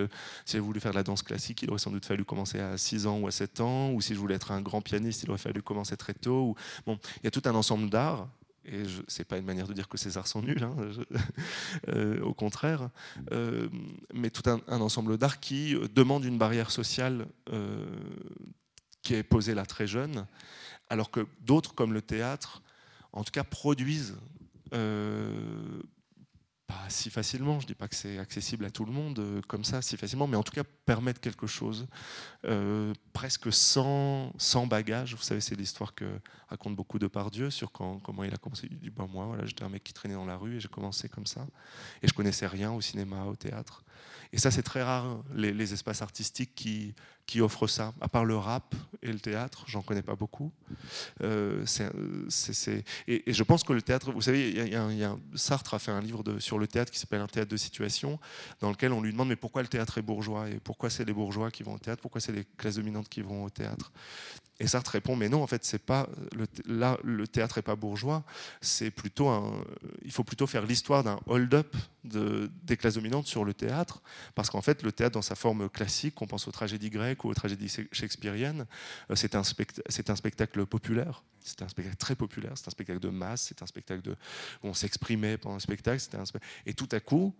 j'avais 0.47 0.59
voulu 0.59 0.79
faire 0.79 0.91
de 0.91 0.97
la 0.97 1.03
danse 1.03 1.21
classique, 1.21 1.61
il 1.61 1.69
aurait 1.69 1.79
sans 1.79 1.91
doute 1.91 2.05
fallu 2.05 2.25
commencer 2.25 2.59
à 2.59 2.77
6 2.77 3.05
ans 3.05 3.19
ou 3.19 3.27
à 3.27 3.31
7 3.31 3.61
ans, 3.61 3.91
ou 3.91 4.01
si 4.01 4.15
je 4.15 4.19
voulais 4.19 4.35
être 4.35 4.51
un 4.51 4.61
grand 4.61 4.81
pianiste, 4.81 5.23
il 5.23 5.29
aurait 5.29 5.37
fallu 5.37 5.61
commencer 5.61 5.95
très 5.95 6.15
tôt. 6.15 6.55
Bon, 6.87 6.97
il 7.17 7.25
y 7.25 7.27
a 7.27 7.31
tout 7.31 7.43
un 7.45 7.53
ensemble 7.53 7.89
d'arts 7.89 8.27
et 8.65 8.83
ce 9.07 9.19
n'est 9.19 9.25
pas 9.25 9.37
une 9.37 9.45
manière 9.45 9.67
de 9.67 9.73
dire 9.73 9.87
que 9.87 9.97
ces 9.97 10.17
arts 10.17 10.27
sont 10.27 10.41
nuls, 10.41 10.63
hein, 10.63 10.75
euh, 11.89 12.21
au 12.21 12.33
contraire, 12.33 12.89
euh, 13.31 13.67
mais 14.13 14.29
tout 14.29 14.49
un, 14.49 14.81
ensemble 14.81 15.17
d'arts 15.17 15.39
qui 15.39 15.75
demande 15.93 16.25
une 16.25 16.37
barrière 16.37 16.71
sociale 16.71 17.27
euh, 17.51 17.85
qui 19.01 19.13
est 19.13 19.23
posée 19.23 19.53
là 19.53 19.65
très 19.65 19.87
jeune, 19.87 20.25
alors 20.89 21.11
que 21.11 21.27
d'autres, 21.41 21.73
comme 21.73 21.93
le 21.93 22.01
théâtre, 22.01 22.61
en 23.13 23.23
tout 23.23 23.31
cas 23.31 23.43
produisent 23.43 24.15
pas 26.67 26.89
si 26.89 27.09
facilement, 27.09 27.59
je 27.59 27.65
ne 27.65 27.67
dis 27.67 27.75
pas 27.75 27.87
que 27.87 27.95
c'est 27.95 28.17
accessible 28.17 28.65
à 28.65 28.69
tout 28.69 28.85
le 28.85 28.91
monde 28.91 29.19
euh, 29.19 29.41
comme 29.47 29.63
ça, 29.63 29.81
si 29.81 29.97
facilement, 29.97 30.27
mais 30.27 30.37
en 30.37 30.43
tout 30.43 30.51
cas 30.51 30.63
permettre 30.85 31.19
quelque 31.19 31.47
chose, 31.47 31.87
euh, 32.45 32.93
presque 33.13 33.51
sans, 33.51 34.33
sans 34.37 34.65
bagage. 34.67 35.15
Vous 35.15 35.21
savez, 35.21 35.41
c'est 35.41 35.55
l'histoire 35.55 35.93
que 35.93 36.19
raconte 36.47 36.75
beaucoup 36.75 36.99
de 36.99 37.07
Pardieu 37.07 37.49
sur 37.49 37.71
comment 37.71 38.23
il 38.23 38.33
a 38.33 38.37
commencé. 38.37 38.67
Il 38.69 38.79
dit 38.79 38.89
ben 38.89 39.07
Moi, 39.07 39.25
voilà, 39.25 39.45
j'étais 39.45 39.63
un 39.63 39.69
mec 39.69 39.83
qui 39.83 39.93
traînait 39.93 40.15
dans 40.15 40.25
la 40.25 40.37
rue 40.37 40.57
et 40.57 40.59
j'ai 40.59 40.67
commencé 40.67 41.09
comme 41.09 41.25
ça. 41.25 41.45
Et 42.01 42.07
je 42.07 42.13
connaissais 42.13 42.47
rien 42.47 42.71
au 42.71 42.81
cinéma, 42.81 43.25
au 43.25 43.35
théâtre. 43.35 43.83
Et 44.33 44.37
ça, 44.37 44.51
c'est 44.51 44.63
très 44.63 44.83
rare, 44.83 45.23
les, 45.33 45.73
espaces 45.73 46.01
artistiques 46.01 46.53
qui, 46.55 46.93
qui, 47.25 47.41
offrent 47.41 47.67
ça. 47.67 47.93
À 48.01 48.09
part 48.09 48.25
le 48.25 48.35
rap 48.35 48.75
et 49.01 49.11
le 49.11 49.19
théâtre, 49.19 49.63
j'en 49.67 49.81
connais 49.81 50.01
pas 50.01 50.15
beaucoup. 50.15 50.51
Euh, 51.21 51.63
et, 53.07 53.23
je 53.27 53.43
pense 53.43 53.63
que 53.63 53.73
le 53.73 53.81
théâtre, 53.81 54.11
vous 54.11 54.21
savez, 54.21 54.49
il 54.49 54.97
y 54.97 55.03
a, 55.03 55.15
Sartre 55.35 55.73
a 55.73 55.79
fait 55.79 55.91
un 55.91 56.01
livre 56.01 56.23
sur 56.39 56.59
le 56.59 56.67
théâtre 56.67 56.91
qui 56.91 56.99
s'appelle 56.99 57.21
Un 57.21 57.27
théâtre 57.27 57.49
de 57.49 57.57
situation, 57.57 58.19
dans 58.59 58.71
lequel 58.71 58.91
on 58.91 59.01
lui 59.01 59.11
demande 59.11 59.29
mais 59.29 59.35
pourquoi 59.35 59.61
le 59.61 59.67
théâtre 59.67 59.97
est 59.97 60.03
bourgeois 60.03 60.49
et 60.49 60.59
pourquoi 60.59 60.89
c'est 60.89 61.05
les 61.05 61.13
bourgeois 61.13 61.49
qui 61.49 61.63
vont 61.63 61.75
au 61.75 61.79
théâtre, 61.79 62.01
pourquoi 62.01 62.19
c'est 62.19 62.33
les 62.33 62.45
classes 62.57 62.75
dominantes 62.75 63.07
qui 63.07 63.21
vont 63.21 63.45
au 63.45 63.49
théâtre? 63.49 63.91
Et 64.59 64.67
Sartre 64.67 64.91
répond, 64.91 65.17
mais 65.17 65.27
non, 65.27 65.43
en 65.43 65.47
fait, 65.47 65.65
c'est 65.65 65.83
pas 65.83 66.07
le, 66.33 66.47
là, 66.65 66.97
le 67.03 67.27
théâtre 67.27 67.57
n'est 67.57 67.63
pas 67.63 67.75
bourgeois. 67.75 68.23
C'est 68.61 68.89
plutôt 68.89 69.27
un, 69.27 69.51
il 70.03 70.11
faut 70.11 70.23
plutôt 70.23 70.47
faire 70.47 70.65
l'histoire 70.65 71.03
d'un 71.03 71.19
hold-up 71.27 71.75
de, 72.05 72.49
des 72.63 72.77
classes 72.77 72.95
dominantes 72.95 73.27
sur 73.27 73.43
le 73.43 73.53
théâtre, 73.53 74.01
parce 74.33 74.49
qu'en 74.49 74.61
fait, 74.61 74.81
le 74.83 74.93
théâtre, 74.93 75.15
dans 75.15 75.21
sa 75.21 75.35
forme 75.35 75.69
classique, 75.69 76.21
on 76.21 76.27
pense 76.27 76.47
aux 76.47 76.51
tragédies 76.51 76.89
grecques 76.89 77.25
ou 77.25 77.29
aux 77.29 77.33
tragédies 77.33 77.69
shakespeariennes, 77.91 78.65
euh, 79.11 79.15
c'est 79.15 79.35
un, 79.35 79.43
spectacle 79.43 80.65
populaire. 80.65 81.23
C'est 81.41 81.61
un 81.61 81.67
spectacle 81.67 81.97
très 81.97 82.15
populaire. 82.15 82.53
C'est 82.55 82.67
un 82.67 82.71
spectacle 82.71 82.99
de 82.99 83.09
masse. 83.09 83.41
C'est 83.49 83.61
un 83.61 83.67
spectacle 83.67 84.15
où 84.63 84.67
on 84.67 84.73
s'exprimait 84.73 85.37
pendant 85.37 85.55
le 85.55 85.61
spectacle. 85.61 86.01
Un, 86.13 86.23
et 86.65 86.73
tout 86.73 86.89
à 86.91 86.99
coup, 86.99 87.35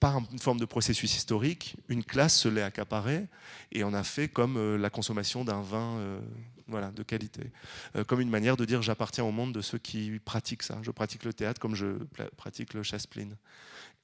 par 0.00 0.18
une 0.32 0.38
forme 0.38 0.60
de 0.60 0.64
processus 0.64 1.16
historique, 1.16 1.76
une 1.88 2.04
classe 2.04 2.38
se 2.38 2.48
l'est 2.48 2.62
accaparée 2.62 3.26
et 3.72 3.84
on 3.84 3.94
a 3.94 4.02
fait 4.02 4.28
comme 4.28 4.56
euh, 4.56 4.76
la 4.76 4.90
consommation 4.90 5.44
d'un 5.44 5.62
vin 5.62 5.96
euh, 5.98 6.20
voilà, 6.68 6.90
de 6.90 7.02
qualité. 7.02 7.50
Euh, 7.96 8.04
comme 8.04 8.20
une 8.20 8.30
manière 8.30 8.56
de 8.56 8.64
dire 8.64 8.82
j'appartiens 8.82 9.24
au 9.24 9.32
monde 9.32 9.52
de 9.52 9.62
ceux 9.62 9.78
qui 9.78 10.20
pratiquent 10.24 10.62
ça. 10.62 10.78
Je 10.82 10.90
pratique 10.90 11.24
le 11.24 11.32
théâtre 11.32 11.60
comme 11.60 11.74
je 11.74 11.98
pratique 12.36 12.74
le 12.74 12.82
chasse-pline. 12.82 13.36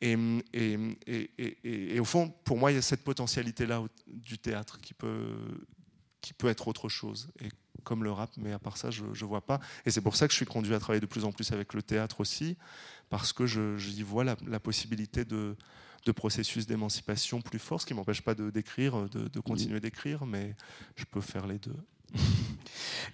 Et, 0.00 0.16
et, 0.52 2.00
au 2.00 2.04
fond, 2.04 2.34
pour 2.42 2.58
moi, 2.58 2.72
il 2.72 2.74
y 2.74 2.78
a 2.78 2.82
cette 2.82 3.04
potentialité-là 3.04 3.84
du 4.08 4.36
théâtre 4.36 4.80
qui 4.80 4.94
peut, 4.94 5.28
qui 6.20 6.32
peut 6.32 6.48
être 6.48 6.66
autre 6.66 6.88
chose. 6.88 7.28
Et 7.40 7.50
comme 7.84 8.02
le 8.02 8.10
rap, 8.10 8.30
mais 8.36 8.52
à 8.52 8.58
part 8.58 8.76
ça, 8.76 8.90
je 8.90 9.04
ne 9.04 9.24
vois 9.24 9.42
pas. 9.42 9.60
Et 9.86 9.92
c'est 9.92 10.00
pour 10.00 10.16
ça 10.16 10.26
que 10.26 10.32
je 10.32 10.38
suis 10.38 10.46
conduit 10.46 10.74
à 10.74 10.80
travailler 10.80 11.00
de 11.00 11.06
plus 11.06 11.24
en 11.24 11.30
plus 11.30 11.52
avec 11.52 11.72
le 11.72 11.82
théâtre 11.82 12.18
aussi, 12.18 12.56
parce 13.10 13.32
que 13.32 13.46
j'y 13.46 14.02
vois 14.02 14.24
la 14.24 14.60
possibilité 14.60 15.24
de, 15.24 15.56
de 16.04 16.12
processus 16.12 16.66
d'émancipation 16.66 17.40
plus 17.40 17.58
fort, 17.58 17.80
ce 17.80 17.86
qui 17.86 17.92
ne 17.92 17.98
m'empêche 17.98 18.22
pas 18.22 18.34
de 18.34 18.50
d'écrire, 18.50 19.08
de, 19.08 19.40
continuer 19.40 19.80
d'écrire, 19.80 20.26
mais 20.26 20.54
je 20.96 21.04
peux 21.04 21.20
faire 21.20 21.46
les 21.46 21.58
deux. 21.58 21.76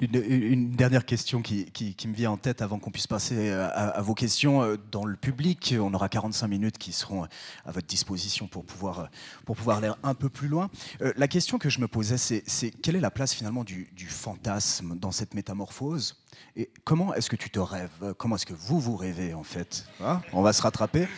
Une, 0.00 0.70
dernière 0.70 1.04
question 1.04 1.42
qui, 1.42 1.66
me 2.06 2.14
vient 2.14 2.30
en 2.30 2.36
tête 2.36 2.62
avant 2.62 2.78
qu'on 2.78 2.92
puisse 2.92 3.08
passer 3.08 3.50
à, 3.50 4.00
vos 4.00 4.14
questions. 4.14 4.62
Euh, 4.62 4.76
dans 4.92 5.04
le 5.04 5.16
public, 5.16 5.74
on 5.78 5.92
aura 5.92 6.08
45 6.08 6.46
minutes 6.46 6.78
qui 6.78 6.92
seront 6.92 7.24
à 7.24 7.72
votre 7.72 7.86
disposition 7.86 8.46
pour 8.46 8.64
pouvoir, 8.64 9.08
pour 9.44 9.56
pouvoir 9.56 9.78
aller 9.78 9.90
un 10.04 10.14
peu 10.14 10.28
plus 10.28 10.46
loin. 10.46 10.70
Euh, 11.02 11.12
la 11.16 11.26
question 11.26 11.58
que 11.58 11.68
je 11.68 11.80
me 11.80 11.88
posais, 11.88 12.16
c'est 12.16 12.70
quelle 12.70 12.94
est 12.94 13.00
la 13.00 13.10
place 13.10 13.34
finalement 13.34 13.64
du, 13.64 13.88
du 13.96 14.06
fantasme 14.06 14.96
dans 14.96 15.10
cette 15.10 15.34
métamorphose? 15.34 16.16
Et 16.56 16.70
comment 16.84 17.14
est-ce 17.14 17.30
que 17.30 17.36
tu 17.36 17.50
te 17.50 17.58
rêves? 17.58 18.14
Comment 18.16 18.36
est-ce 18.36 18.46
que 18.46 18.54
vous 18.54 18.80
vous 18.80 18.96
rêvez 18.96 19.34
en 19.34 19.44
fait? 19.44 19.86
Hein? 20.00 20.20
On 20.32 20.42
va 20.42 20.52
se 20.52 20.62
rattraper. 20.62 21.08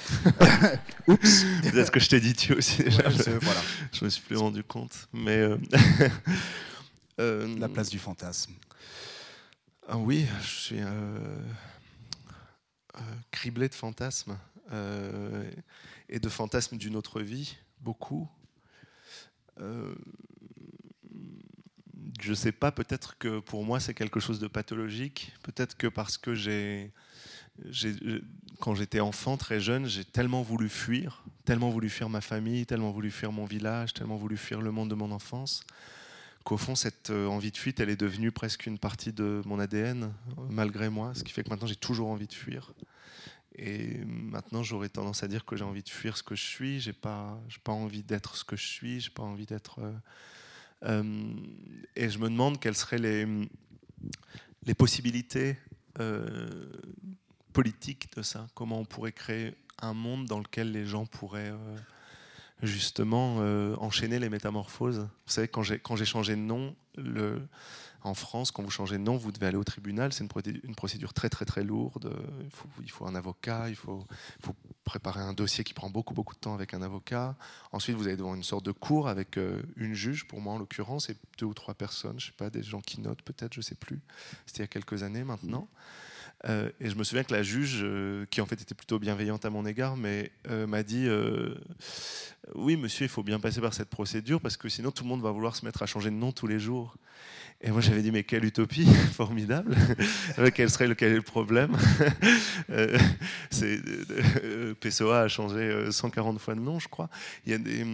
Oups. 1.09 1.45
Peut-être 1.63 1.91
que 1.91 2.01
je 2.01 2.09
t'ai 2.09 2.21
dit 2.21 2.35
tu 2.35 2.53
aussi 2.53 2.83
déjà. 2.83 3.09
je, 3.09 3.31
voilà. 3.31 3.61
je 3.93 4.05
me 4.05 4.11
suis 4.11 4.23
plus 4.23 4.37
rendu 4.37 4.63
compte. 4.63 5.09
Mais 5.13 5.39
euh, 5.39 5.57
la 7.59 7.69
place 7.69 7.91
du 7.91 7.99
fantasme. 7.99 8.53
Ah 9.89 9.99
oui, 9.99 10.27
je 10.43 10.47
suis 10.47 10.81
euh, 10.81 11.43
criblé 13.31 13.69
de 13.69 13.75
fantasmes 13.75 14.39
et 16.09 16.21
de 16.21 16.29
fantasmes 16.29 16.77
d'une 16.77 16.97
autre 16.97 17.21
vie, 17.21 17.57
beaucoup 17.81 18.29
je 22.23 22.31
ne 22.31 22.35
sais 22.35 22.53
pas, 22.53 22.71
peut-être 22.73 23.17
que 23.19 23.41
pour 23.41 23.65
moi 23.65 23.81
c'est 23.81 23.95
quelque 23.95 24.21
chose 24.21 24.39
de 24.39 24.47
pathologique, 24.47 25.33
peut-être 25.43 25.77
que 25.77 25.87
parce 25.87 26.19
que 26.19 26.35
j'ai, 26.35 26.93
quand 28.61 28.75
j'étais 28.75 29.01
enfant, 29.01 29.37
très 29.37 29.61
jeune, 29.61 29.87
j'ai 29.87 30.05
tellement 30.05 30.43
voulu 30.43 30.69
fuir, 30.69 31.25
tellement 31.45 31.71
voulu 31.71 31.89
fuir 31.89 32.09
ma 32.09 32.21
famille, 32.21 32.67
tellement 32.67 32.91
voulu 32.91 33.11
fuir 33.11 33.33
mon 33.33 33.45
village, 33.45 33.95
tellement 33.95 34.17
voulu 34.17 34.37
fuir 34.37 34.61
le 34.61 34.71
monde 34.71 34.91
de 34.91 34.95
mon 34.95 35.11
enfance, 35.11 35.65
qu'au 36.45 36.57
fond 36.57 36.75
cette 36.75 37.11
euh, 37.11 37.27
envie 37.27 37.51
de 37.51 37.57
fuite, 37.57 37.81
elle 37.81 37.91
est 37.91 38.01
devenue 38.01 38.33
presque 38.33 38.67
une 38.67 38.79
partie 38.79 39.13
de 39.13 39.43
mon 39.45 39.59
ADN, 39.59 40.13
malgré 40.49 40.89
moi, 40.89 41.15
ce 41.15 41.25
qui 41.25 41.33
fait 41.33 41.45
que 41.45 41.51
maintenant 41.51 41.67
j'ai 41.67 41.77
toujours 41.77 42.09
envie 42.09 42.27
de 42.27 42.33
fuir. 42.33 42.73
Et 43.57 43.99
maintenant, 44.07 44.63
j'aurais 44.63 44.89
tendance 44.89 45.23
à 45.23 45.29
dire 45.29 45.45
que 45.45 45.55
j'ai 45.55 45.65
envie 45.65 45.83
de 45.83 45.89
fuir 45.89 46.17
ce 46.17 46.23
que 46.23 46.35
je 46.35 46.45
suis. 46.45 46.81
J'ai 46.81 46.95
pas, 46.95 47.39
pas 47.63 47.73
envie 47.73 48.03
d'être 48.03 48.37
ce 48.37 48.45
que 48.45 48.57
je 48.57 48.67
suis. 48.67 49.01
J'ai 49.01 49.11
pas 49.11 49.25
envie 49.25 49.45
d'être 49.45 49.81
euh, 49.81 49.93
euh, 50.85 51.35
et 51.95 52.09
je 52.09 52.19
me 52.19 52.31
demande 52.31 52.59
quelles 52.59 52.77
seraient 52.77 52.99
les, 52.99 53.27
les 54.65 54.75
possibilités 54.75 55.57
politiques 57.53 58.17
de 58.17 58.23
ça. 58.23 58.47
Comment 58.55 58.79
on 58.79 58.87
pourrait 58.87 59.13
créer 59.13 59.55
un 59.83 59.93
monde 59.93 60.25
dans 60.25 60.39
lequel 60.39 60.73
les 60.73 60.87
gens 60.87 61.05
pourraient 61.05 61.53
justement 62.63 63.37
enchaîner 63.81 64.19
les 64.19 64.29
métamorphoses. 64.29 65.01
Vous 65.27 65.33
savez, 65.33 65.49
quand 65.49 65.63
j'ai 65.63 66.05
changé 66.05 66.37
de 66.37 66.41
nom, 66.41 66.75
le, 66.97 67.43
en 68.03 68.15
France, 68.15 68.51
quand 68.51 68.63
vous 68.63 68.71
changez 68.71 68.97
de 68.97 69.03
nom, 69.03 69.17
vous 69.17 69.33
devez 69.33 69.47
aller 69.47 69.57
au 69.57 69.65
tribunal. 69.65 70.13
C'est 70.13 70.25
une, 70.25 70.75
procédure 70.75 71.13
très 71.13 71.29
très 71.29 71.45
très 71.45 71.63
lourde. 71.63 72.15
Il 72.83 72.91
faut, 72.91 73.07
un 73.07 73.15
avocat, 73.15 73.69
il 73.69 73.77
faut, 73.77 74.07
préparer 74.85 75.21
un 75.21 75.35
dossier 75.35 75.63
qui 75.63 75.75
prend 75.75 75.91
beaucoup 75.91 76.15
beaucoup 76.15 76.35
de 76.35 76.41
temps 76.41 76.55
avec 76.55 76.75
un 76.75 76.83
avocat. 76.83 77.37
Ensuite, 77.73 77.97
vous 77.97 78.07
allez 78.07 78.17
devant 78.17 78.35
une 78.35 78.43
sorte 78.43 78.65
de 78.65 78.73
cour 78.73 79.09
avec 79.09 79.37
euh, 79.37 79.63
une 79.77 79.95
juge, 79.95 80.27
pour 80.27 80.41
moi 80.41 80.55
en 80.55 80.59
l'occurrence, 80.59 81.11
et 81.11 81.17
deux 81.39 81.47
ou 81.47 81.55
trois 81.55 81.75
personnes, 81.75 82.19
je 82.19 82.27
sais 82.27 82.33
pas, 82.37 82.51
des 82.51 82.63
gens 82.63 82.81
qui 82.81 83.01
notent 83.01 83.23
peut-être, 83.23 83.55
je 83.55 83.61
sais 83.61 83.75
plus. 83.75 84.01
C'était 84.47 84.59
il 84.59 84.63
y 84.63 84.65
a 84.65 84.69
quelques 84.69 85.03
années 85.03 85.25
maintenant. 85.25 85.69
Euh, 86.49 86.71
et 86.81 86.89
je 86.89 86.95
me 86.95 87.05
souviens 87.05 87.25
que 87.25 87.33
la 87.33 87.43
juge, 87.43 87.81
euh, 87.83 88.25
qui 88.31 88.41
en 88.41 88.47
fait 88.47 88.61
était 88.61 88.75
plutôt 88.75 88.99
bienveillante 88.99 89.45
à 89.45 89.51
mon 89.51 89.67
égard, 89.67 89.97
mais 89.97 90.33
m'a 90.49 90.83
dit 90.83 91.09
Oui, 92.55 92.77
monsieur, 92.77 93.07
il 93.07 93.11
faut 93.11 93.23
bien 93.23 93.41
passer 93.41 93.61
par 93.61 93.75
cette 93.75 93.91
procédure 93.91 94.41
parce 94.41 94.57
que 94.57 94.69
sinon 94.69 94.91
tout 94.91 95.05
le 95.05 95.09
monde 95.09 95.23
va 95.23 95.31
vouloir 95.31 95.57
se 95.57 95.65
mettre 95.65 95.83
à 95.83 95.87
changer 95.87 96.11
de 96.11 96.17
nom 96.17 96.33
tous 96.33 96.47
les 96.47 96.59
jours. 96.59 96.97
Et 97.63 97.71
moi 97.71 97.83
j'avais 97.83 98.01
dit 98.01 98.11
mais 98.11 98.25
quelle 98.25 98.45
utopie, 98.47 98.87
formidable. 99.13 99.77
quel 100.55 100.71
serait 100.71 100.87
le, 100.87 101.03
est 101.03 101.15
le 101.15 101.21
problème 101.21 101.77
euh, 102.71 102.99
euh, 103.63 104.75
PSOA 104.81 105.21
a 105.21 105.29
changé 105.29 105.91
140 105.91 106.37
euh, 106.37 106.39
fois 106.39 106.55
de 106.55 106.61
nom, 106.61 106.79
je 106.79 106.89
crois. 106.89 107.11
Il 107.45 107.53
y 107.53 107.55
a 107.55 107.59
des, 107.59 107.85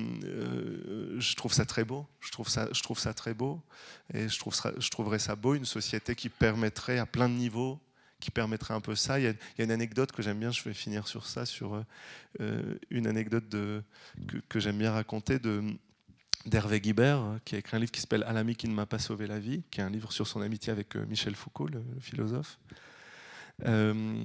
je 1.19 1.35
trouve 1.35 1.53
ça 1.53 1.65
très 1.65 1.85
beau. 1.85 2.07
Je 2.21 2.31
trouve 2.31 2.49
ça, 2.49 2.69
je 2.73 2.81
trouve 2.81 2.99
ça 3.01 3.13
très 3.13 3.35
beau. 3.35 3.61
Et 4.15 4.29
je 4.29 4.91
trouverais 4.91 5.19
ça 5.19 5.35
beau, 5.35 5.57
une 5.57 5.65
société 5.65 6.15
qui 6.15 6.29
permettrait 6.29 6.99
à 6.99 7.07
plein 7.07 7.29
de 7.29 7.35
niveaux 7.35 7.81
qui 8.21 8.31
permettrait 8.31 8.75
un 8.75 8.81
peu 8.81 8.95
ça. 8.95 9.19
Il 9.21 9.25
y 9.25 9.29
a, 9.29 9.65
une 9.65 9.71
anecdote 9.71 10.13
que 10.13 10.23
j'aime 10.23 10.39
bien, 10.39 10.51
je 10.51 10.63
vais 10.63 10.75
finir 10.75 11.09
sur 11.09 11.27
ça, 11.27 11.47
sur 11.47 11.85
une 12.91 13.07
anecdote 13.07 13.45
que, 14.49 14.61
j'aime 14.61 14.79
bien 14.79 14.93
raconter 14.93 15.39
de, 15.39 15.77
d'Hervé 16.47 16.81
Guibert, 16.81 17.19
hein, 17.19 17.41
qui 17.45 17.57
a 17.57 17.59
écrit 17.59 17.77
un 17.77 17.81
livre 17.81 17.93
qui 17.93 18.01
s'appelle 18.01 18.25
Un 18.27 18.37
ami 18.37 18.57
qui 18.57 18.69
ne 18.69 18.75
m'a 18.75 18.87
pas 18.87 18.99
sauvé 18.99 19.27
la 19.27 19.39
vie, 19.39 19.63
qui 19.71 19.81
est 19.81 19.85
un 19.85 19.91
livre 19.91 20.13
sur 20.13 20.27
son 20.27 20.41
amitié 20.41 20.73
avec 20.73 20.97
euh, 20.97 21.05
Michel 21.07 21.35
Foucault, 21.35 21.67
le, 21.67 21.83
philosophe. 22.01 22.59
Euh, 23.65 24.25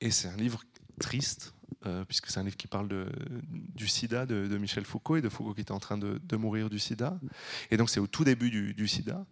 et 0.00 0.10
c'est 0.10 0.28
un 0.28 0.36
livre 0.36 0.62
triste, 1.00 1.54
euh, 1.86 2.04
puisque 2.04 2.28
c'est 2.28 2.40
un 2.40 2.44
livre 2.44 2.56
qui 2.56 2.66
parle 2.66 2.88
du 3.48 3.88
sida 3.88 4.26
de, 4.26 4.58
Michel 4.58 4.84
Foucault 4.84 5.16
et 5.16 5.22
de 5.22 5.28
Foucault 5.28 5.54
qui 5.54 5.60
était 5.60 5.72
en 5.72 5.80
train 5.80 5.98
de, 5.98 6.36
mourir 6.36 6.68
du 6.68 6.78
sida. 6.78 7.18
Et 7.70 7.76
donc 7.76 7.90
c'est 7.90 8.00
au 8.00 8.06
tout 8.06 8.24
début 8.24 8.50
du 8.50 8.88
sida. 8.88 9.24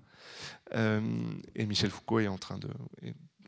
et 0.73 1.67
Michel 1.67 1.91
Foucault 1.91 2.21
est 2.21 2.29
en 2.29 2.39
train 2.39 2.59
de 2.59 2.69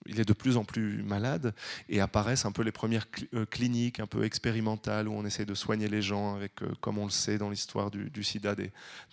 il 0.07 0.21
est 0.21 0.25
de 0.25 0.33
plus 0.33 0.57
en 0.57 0.65
plus 0.65 1.03
malade 1.03 1.55
et 1.89 2.01
apparaissent 2.01 2.45
un 2.45 2.53
peu 2.53 2.63
les 2.63 2.73
premières 2.73 3.07
euh, 3.35 3.47
cliniques 3.47 4.01
un 4.01 4.07
peu 4.07 4.25
expérimentales 4.25 5.09
où 5.09 5.13
on 5.13 5.25
essaie 5.25 5.45
de 5.45 5.55
soigner 5.55 5.89
les 5.89 6.03
gens 6.03 6.35
avec, 6.35 6.63
euh, 6.63 6.69
comme 6.81 6.99
on 6.99 7.05
le 7.05 7.11
sait 7.11 7.39
dans 7.39 7.51
l'histoire 7.51 7.91
du, 7.91 8.25
sida, 8.25 8.55
des, 8.55 8.71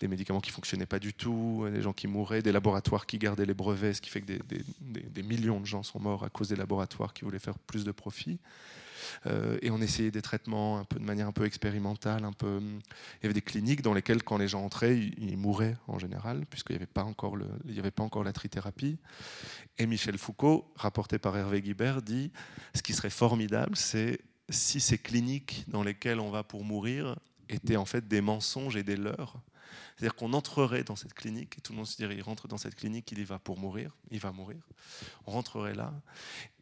médicaments 0.08 0.42
qui 0.42 0.52
fonctionnaient 0.52 0.86
pas 0.86 1.00
du 1.00 1.14
tout, 1.14 1.66
des 1.72 1.82
gens 1.82 1.94
qui 1.94 2.08
mouraient, 2.08 2.42
des 2.42 2.52
laboratoires 2.52 3.06
qui 3.06 3.18
gardaient 3.18 3.46
les 3.46 3.54
brevets, 3.54 3.94
ce 3.94 4.02
qui 4.02 4.10
fait 4.10 4.22
que 4.22 4.34
des 4.82 5.24
millions 5.24 5.60
de 5.60 5.66
gens 5.66 5.84
sont 5.84 6.00
morts 6.00 6.24
à 6.24 6.30
cause 6.30 6.50
des 6.50 6.56
laboratoires 6.56 7.14
qui 7.14 7.26
voulaient 7.26 7.40
faire 7.40 7.60
plus 7.60 7.84
de 7.84 7.92
profit. 7.92 8.40
Euh, 9.26 9.58
et 9.62 9.72
on 9.72 9.82
essayait 9.82 10.12
des 10.12 10.22
traitements 10.22 10.80
un 10.80 10.84
peu 10.84 11.00
de 11.00 11.06
manière 11.06 11.28
un 11.28 11.32
peu 11.32 11.46
expérimentale. 11.46 12.26
Un 12.26 12.34
peu... 12.34 12.60
Il 12.60 13.24
y 13.24 13.26
avait 13.26 13.34
des 13.34 13.42
cliniques 13.42 13.82
dans 13.82 13.94
lesquelles, 13.94 14.24
quand 14.24 14.38
les 14.38 14.48
gens 14.48 14.64
entraient, 14.64 14.98
ils, 14.98 15.38
mouraient 15.38 15.78
en 15.88 16.00
général, 16.00 16.46
puisqu'il 16.50 16.74
n'y 16.74 16.78
avait, 16.78 16.86
pas 16.86 17.04
encore. 17.04 17.38
Il 17.66 17.80
avait 17.80 17.92
pas 17.92 18.04
encore 18.04 18.24
la 18.24 18.34
trithérapie. 18.34 18.98
Et 19.78 19.86
Michel 19.86 20.18
Foucault, 20.18 20.72
rapporté 20.76 21.20
par 21.20 21.38
Hervé 21.38 21.62
Guibert, 21.62 22.02
dit 22.02 22.32
ce 22.76 22.82
qui 22.82 22.94
serait 22.94 23.10
formidable, 23.10 23.76
c'est 23.76 24.20
si 24.50 24.80
ces 24.80 24.98
cliniques 24.98 25.64
dans 25.68 25.84
lesquelles 25.84 26.20
on 26.20 26.32
va 26.32 26.44
pour 26.44 26.64
mourir 26.64 27.18
étaient 27.50 27.78
en 27.78 27.86
fait 27.86 28.08
des 28.08 28.22
mensonges 28.22 28.76
et 28.76 28.84
des 28.84 28.96
leurres. 28.96 29.42
C'est-à-dire 29.96 30.16
qu'on 30.16 30.34
entrerait 30.34 30.84
dans 30.84 30.96
cette 30.96 31.14
clinique, 31.14 31.58
et 31.58 31.62
tout 31.62 31.74
le 31.74 31.78
monde 31.78 31.88
se 31.88 31.98
dirait, 31.98 32.16
il 32.16 32.22
rentre 32.22 32.48
dans 32.48 32.58
cette 32.58 32.76
clinique, 32.76 33.12
il 33.12 33.20
y 33.20 33.24
va 33.26 33.38
pour 33.38 33.60
mourir, 33.60 33.98
il 34.12 34.20
va 34.20 34.32
mourir. 34.32 34.62
On 35.26 35.32
rentrerait 35.32 35.76
là, 35.76 35.94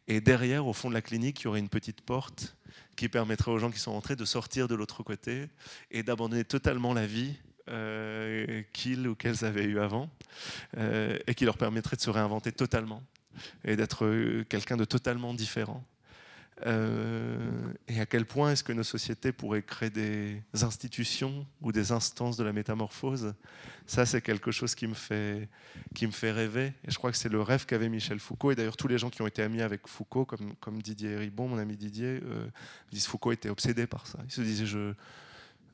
et 0.08 0.20
derrière, 0.22 0.66
au 0.66 0.72
fond 0.72 0.88
de 0.88 0.94
la 0.94 1.02
clinique, 1.02 1.40
il 1.40 1.44
y 1.44 1.46
aurait 1.48 1.60
une 1.60 1.68
petite 1.68 2.00
porte 2.00 2.56
qui 2.96 3.08
permettrait 3.08 3.50
aux 3.50 3.58
gens 3.58 3.70
qui 3.70 3.78
sont 3.78 3.92
entrés 3.92 4.16
de 4.16 4.24
sortir 4.24 4.66
de 4.66 4.74
l'autre 4.74 5.02
côté 5.02 5.48
et 5.90 6.02
d'abandonner 6.02 6.44
totalement 6.44 6.94
la 6.94 7.06
vie 7.06 7.34
euh, 7.68 8.62
qu'ils 8.72 9.06
ou 9.06 9.14
qu'elles 9.14 9.44
avaient 9.44 9.64
eue 9.64 9.78
avant, 9.78 10.10
euh, 10.78 11.18
et 11.26 11.34
qui 11.34 11.44
leur 11.44 11.58
permettrait 11.58 11.96
de 11.96 12.00
se 12.00 12.08
réinventer 12.08 12.50
totalement 12.50 13.02
et 13.64 13.76
d'être 13.76 14.06
euh, 14.06 14.44
quelqu'un 14.48 14.78
de 14.78 14.86
totalement 14.86 15.34
différent. 15.34 15.84
Euh, 16.66 17.72
et 17.86 18.00
à 18.00 18.06
quel 18.06 18.26
point 18.26 18.52
est-ce 18.52 18.64
que 18.64 18.72
nos 18.72 18.82
sociétés 18.82 19.32
pourraient 19.32 19.62
créer 19.62 19.90
des 19.90 20.42
institutions 20.62 21.46
ou 21.60 21.72
des 21.72 21.92
instances 21.92 22.36
de 22.36 22.44
la 22.44 22.52
métamorphose? 22.52 23.34
Ça, 23.86 24.04
c'est 24.06 24.20
quelque 24.20 24.50
chose 24.50 24.74
qui 24.74 24.86
me, 24.86 24.94
fait, 24.94 25.48
qui 25.94 26.06
me 26.06 26.12
fait 26.12 26.32
rêver. 26.32 26.72
Et 26.84 26.90
je 26.90 26.96
crois 26.96 27.10
que 27.10 27.16
c'est 27.16 27.28
le 27.28 27.40
rêve 27.40 27.64
qu'avait 27.66 27.88
Michel 27.88 28.18
Foucault. 28.18 28.50
Et 28.50 28.54
d'ailleurs, 28.54 28.76
tous 28.76 28.88
les 28.88 28.98
gens 28.98 29.10
qui 29.10 29.22
ont 29.22 29.26
été 29.26 29.42
amis 29.42 29.62
avec 29.62 29.86
Foucault, 29.86 30.24
comme, 30.24 30.54
comme 30.56 30.82
Didier 30.82 31.16
Ribon, 31.16 31.48
mon 31.48 31.58
ami 31.58 31.76
Didier, 31.76 32.20
euh, 32.24 32.46
disent 32.90 33.06
Foucault 33.06 33.32
était 33.32 33.50
obsédé 33.50 33.86
par 33.86 34.06
ça. 34.06 34.18
Il 34.24 34.32
se 34.32 34.40
disait, 34.40 34.66
je, 34.66 34.92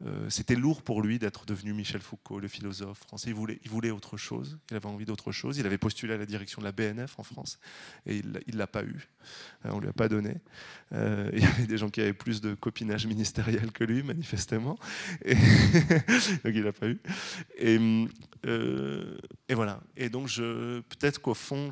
euh, 0.06 0.28
c'était 0.28 0.54
lourd 0.54 0.82
pour 0.82 1.00
lui 1.00 1.18
d'être 1.18 1.46
devenu 1.46 1.72
Michel 1.72 2.00
Foucault, 2.00 2.38
le 2.38 2.48
philosophe 2.48 2.98
français. 2.98 3.30
Il 3.30 3.70
voulait, 3.70 3.90
autre 3.90 4.16
chose, 4.16 4.58
il 4.70 4.76
avait 4.76 4.86
envie 4.86 5.06
d'autre 5.06 5.32
chose. 5.32 5.56
Il 5.58 5.66
avait 5.66 5.78
postulé 5.78 6.14
à 6.14 6.18
la 6.18 6.26
direction 6.26 6.60
de 6.60 6.66
la 6.66 6.72
BNF 6.72 7.18
en 7.18 7.22
France 7.22 7.58
et 8.06 8.16
il 8.16 8.32
ne 8.32 8.58
l'a 8.58 8.66
pas 8.66 8.82
eu. 8.82 9.08
Euh, 9.64 9.70
on 9.70 9.76
ne 9.76 9.82
lui 9.82 9.88
a 9.88 9.92
pas 9.94 10.08
donné. 10.08 10.36
Euh, 10.92 11.30
il 11.34 11.42
y 11.42 11.46
avait 11.46 11.66
des 11.66 11.78
gens 11.78 11.88
qui 11.88 12.02
avaient 12.02 12.12
plus 12.12 12.40
de 12.40 12.54
copinage 12.54 13.06
ministériel 13.06 13.72
que 13.72 13.84
lui, 13.84 14.02
manifestement. 14.02 14.78
Donc 15.24 16.52
il 16.54 16.64
n'a 16.64 16.72
pas 16.72 16.88
eu. 16.88 16.98
Et, 17.58 17.78
voilà. 19.54 19.80
Et 19.96 20.10
donc 20.10 20.28
peut-être 20.36 21.20
qu'au 21.20 21.34
fond, 21.34 21.70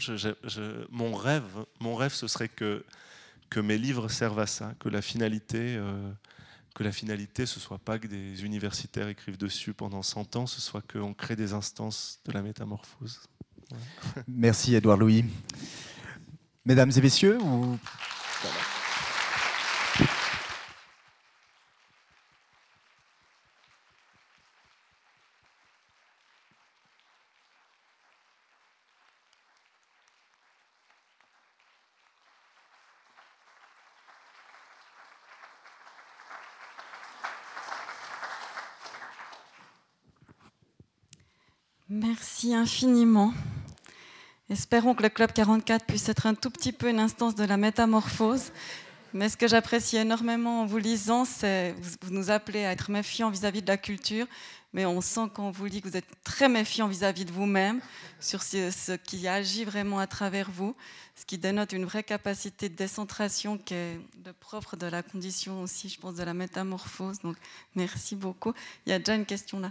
mon, 0.90 1.14
rêve, 1.14 1.44
mon 1.80 1.96
rêve, 1.96 2.12
ce 2.12 2.26
serait 2.26 2.48
que 2.48 2.84
mes 3.56 3.76
livres 3.76 4.08
servent 4.08 4.38
à 4.38 4.46
ça, 4.46 4.74
que 4.78 4.88
la 4.88 5.02
finalité 5.02 5.78
que 6.74 6.82
la 6.82 6.92
finalité, 6.92 7.46
ce 7.46 7.60
soit 7.60 7.78
pas 7.78 7.98
que 7.98 8.06
des 8.06 8.44
universitaires 8.44 9.08
écrivent 9.08 9.38
dessus 9.38 9.74
pendant 9.74 10.02
100 10.02 10.36
ans, 10.36 10.46
ce 10.46 10.60
soit 10.60 10.82
qu'on 10.82 11.14
crée 11.14 11.36
des 11.36 11.52
instances 11.52 12.20
de 12.24 12.32
la 12.32 12.42
métamorphose. 12.42 13.20
Merci 14.28 14.74
Edouard 14.74 14.98
Louis. 14.98 15.24
Mesdames 16.64 16.92
et 16.96 17.00
messieurs, 17.00 17.38
Infiniment. 42.50 43.32
Espérons 44.50 44.94
que 44.94 45.02
le 45.04 45.08
Club 45.08 45.32
44 45.32 45.86
puisse 45.86 46.08
être 46.08 46.26
un 46.26 46.34
tout 46.34 46.50
petit 46.50 46.72
peu 46.72 46.90
une 46.90 46.98
instance 46.98 47.36
de 47.36 47.44
la 47.44 47.56
métamorphose. 47.56 48.50
Mais 49.14 49.28
ce 49.28 49.36
que 49.36 49.46
j'apprécie 49.46 49.96
énormément 49.96 50.62
en 50.62 50.66
vous 50.66 50.78
lisant, 50.78 51.24
c'est 51.24 51.74
vous 52.00 52.10
nous 52.10 52.30
appelez 52.30 52.64
à 52.64 52.72
être 52.72 52.90
méfiants 52.90 53.30
vis-à-vis 53.30 53.62
de 53.62 53.68
la 53.68 53.76
culture, 53.76 54.26
mais 54.72 54.84
on 54.86 55.00
sent 55.00 55.28
quand 55.32 55.46
on 55.46 55.50
vous 55.52 55.66
lit 55.66 55.82
que 55.82 55.88
vous 55.88 55.96
êtes 55.96 56.08
très 56.24 56.48
méfiant 56.48 56.88
vis-à-vis 56.88 57.24
de 57.24 57.30
vous-même, 57.30 57.80
sur 58.18 58.42
ce, 58.42 58.96
qui 58.96 59.28
agit 59.28 59.64
vraiment 59.64 60.00
à 60.00 60.08
travers 60.08 60.50
vous, 60.50 60.74
ce 61.14 61.24
qui 61.24 61.38
dénote 61.38 61.72
une 61.72 61.84
vraie 61.84 62.02
capacité 62.02 62.68
de 62.68 62.74
décentration 62.74 63.56
qui 63.56 63.74
est 63.74 64.00
le 64.24 64.32
propre 64.32 64.76
de 64.76 64.86
la 64.86 65.02
condition 65.02 65.62
aussi, 65.62 65.88
je 65.88 66.00
pense, 66.00 66.16
de 66.16 66.24
la 66.24 66.34
métamorphose. 66.34 67.20
Donc 67.20 67.36
merci 67.76 68.16
beaucoup. 68.16 68.52
Il 68.84 68.90
y 68.90 68.92
a 68.92 68.98
déjà 68.98 69.14
une 69.14 69.26
question 69.26 69.60
là 69.60 69.70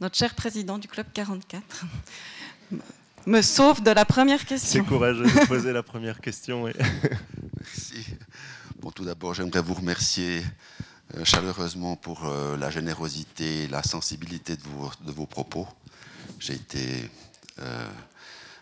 notre 0.00 0.16
cher 0.16 0.34
président 0.34 0.78
du 0.78 0.88
Club 0.88 1.06
44, 1.12 1.84
me 3.26 3.42
sauve 3.42 3.82
de 3.82 3.90
la 3.90 4.04
première 4.04 4.44
question. 4.44 4.82
C'est 4.82 4.88
courageux 4.88 5.24
de 5.24 5.46
poser 5.46 5.72
la 5.72 5.82
première 5.82 6.20
question. 6.20 6.64
Merci. 7.60 8.06
Bon, 8.80 8.90
tout 8.90 9.04
d'abord, 9.04 9.34
j'aimerais 9.34 9.62
vous 9.62 9.74
remercier 9.74 10.42
euh, 11.16 11.24
chaleureusement 11.24 11.96
pour 11.96 12.26
euh, 12.26 12.56
la 12.56 12.70
générosité 12.70 13.64
et 13.64 13.68
la 13.68 13.82
sensibilité 13.82 14.56
de 14.56 14.62
vos, 14.62 14.90
de 15.04 15.12
vos 15.12 15.26
propos. 15.26 15.66
J'ai 16.38 16.54
été 16.54 17.10
euh, 17.60 17.88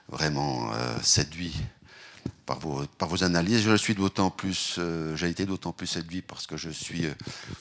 vraiment 0.09 0.71
séduit 1.03 1.57
par 2.47 2.59
vos, 2.59 3.25
analyses. 3.25 3.63
Je 3.63 3.75
suis 3.77 3.95
d'autant 3.95 4.31
plus, 4.31 4.77
euh, 4.79 5.17
j'ai 5.17 5.29
été 5.29 5.47
d'autant 5.47 5.73
plus 5.73 5.87
séduit 5.87 6.23
parce 6.23 6.47
que 6.47 6.57
je 6.57 6.71
suis 6.71 7.07
euh, 7.07 7.15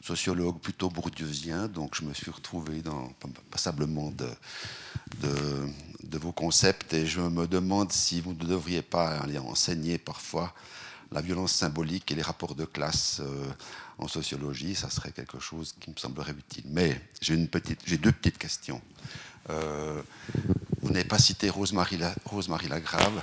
sociologue 0.03 0.59
plutôt 0.59 0.89
bourdieusien, 0.89 1.67
donc 1.67 1.95
je 1.95 2.03
me 2.03 2.13
suis 2.13 2.31
retrouvé 2.31 2.81
dans 2.81 3.11
passablement 3.49 4.11
de, 4.11 4.27
de, 5.21 6.17
vos 6.17 6.31
concepts 6.31 6.93
et 6.93 7.05
je 7.05 7.21
me 7.21 7.47
demande 7.47 7.91
si 7.91 8.21
vous 8.21 8.33
ne 8.33 8.45
devriez 8.45 8.81
pas 8.81 9.17
aller 9.19 9.37
enseigner 9.37 9.97
parfois 9.97 10.53
la 11.11 11.21
violence 11.21 11.53
symbolique 11.53 12.11
et 12.11 12.15
les 12.15 12.21
rapports 12.21 12.55
de 12.55 12.65
classe 12.65 13.21
en 13.97 14.07
sociologie, 14.07 14.75
ça 14.75 14.89
serait 14.89 15.11
quelque 15.11 15.39
chose 15.39 15.75
qui 15.79 15.89
me 15.89 15.95
semblerait 15.97 16.31
utile. 16.31 16.63
Mais 16.67 17.01
j'ai 17.21 17.37
deux 17.97 18.11
petites 18.11 18.37
questions. 18.37 18.81
vous 19.49 20.89
n'avez 20.91 21.03
pas 21.03 21.19
cité 21.19 21.49
Rosemary, 21.49 21.99
Rosemary 22.25 22.67
Lagrave, 22.67 23.21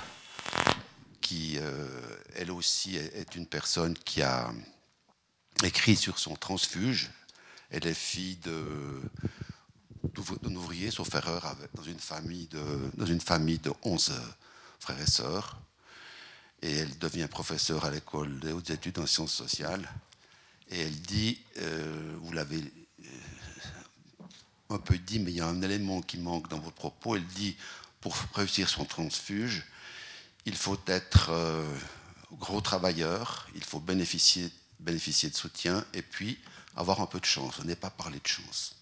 qui 1.31 1.57
elle 2.35 2.51
aussi 2.51 2.97
est 2.97 3.35
une 3.35 3.45
personne 3.45 3.93
qui 3.93 4.21
a 4.21 4.51
écrit 5.63 5.95
sur 5.95 6.19
son 6.19 6.35
transfuge. 6.35 7.09
Elle 7.69 7.87
est 7.87 7.93
fille 7.93 8.35
d'un 8.35 9.09
ouvrier, 10.55 10.91
sauf 10.91 11.15
erreur, 11.15 11.55
dans, 11.73 11.83
une 11.83 11.99
famille 11.99 12.47
de, 12.47 12.59
dans 12.95 13.05
une 13.05 13.21
famille 13.21 13.59
de 13.59 13.71
11 13.83 14.11
frères 14.79 14.99
et 14.99 15.09
sœurs. 15.09 15.61
Et 16.61 16.71
elle 16.73 16.97
devient 16.97 17.29
professeure 17.29 17.85
à 17.85 17.91
l'école 17.91 18.37
des 18.41 18.51
hautes 18.51 18.69
études 18.69 18.99
en 18.99 19.07
sciences 19.07 19.33
sociales. 19.33 19.89
Et 20.69 20.81
elle 20.81 21.01
dit, 21.01 21.39
euh, 21.59 22.17
vous 22.21 22.33
l'avez 22.33 22.59
euh, 22.59 23.05
un 24.69 24.79
peu 24.79 24.97
dit, 24.97 25.19
mais 25.19 25.31
il 25.31 25.37
y 25.37 25.41
a 25.41 25.47
un 25.47 25.61
élément 25.61 26.01
qui 26.01 26.17
manque 26.17 26.49
dans 26.49 26.59
votre 26.59 26.75
propos. 26.75 27.15
Elle 27.15 27.25
dit, 27.25 27.55
pour 28.01 28.15
réussir 28.35 28.67
son 28.67 28.83
transfuge, 28.83 29.63
il 30.45 30.55
faut 30.55 30.79
être 30.87 31.29
euh, 31.29 31.63
gros 32.33 32.61
travailleur, 32.61 33.47
il 33.55 33.63
faut 33.63 33.79
bénéficier, 33.79 34.51
de 34.79 35.35
soutien 35.35 35.85
et 35.93 36.01
puis 36.01 36.39
avoir 36.75 37.01
un 37.01 37.05
peu 37.05 37.19
de 37.19 37.25
chance. 37.25 37.59
On 37.59 37.65
n'est 37.65 37.75
pas 37.75 37.91
parler 37.91 38.19
de 38.19 38.27
chance. 38.27 38.75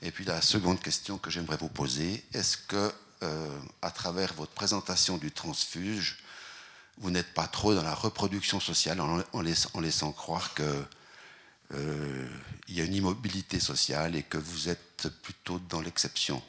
Et 0.00 0.10
puis 0.10 0.24
la 0.24 0.40
seconde 0.40 0.80
question 0.80 1.18
que 1.18 1.30
j'aimerais 1.30 1.56
vous 1.56 1.68
poser, 1.68 2.24
est-ce 2.32 2.56
que 2.56 2.92
euh, 3.22 3.60
à 3.82 3.90
travers 3.90 4.32
votre 4.34 4.52
présentation 4.52 5.18
du 5.18 5.32
transfuge, 5.32 6.18
vous 6.98 7.10
n'êtes 7.10 7.34
pas 7.34 7.46
trop 7.46 7.74
dans 7.74 7.82
la 7.82 7.94
reproduction 7.94 8.60
sociale 8.60 9.00
en, 9.00 9.42
laissant, 9.42 10.12
croire 10.12 10.54
qu'il 10.54 10.64
euh, 11.74 12.28
y 12.68 12.80
a 12.80 12.84
une 12.84 12.94
immobilité 12.94 13.60
sociale 13.60 14.16
et 14.16 14.22
que 14.22 14.38
vous 14.38 14.68
êtes 14.68 15.08
plutôt 15.22 15.58
dans 15.68 15.80
l'exception? 15.80 16.42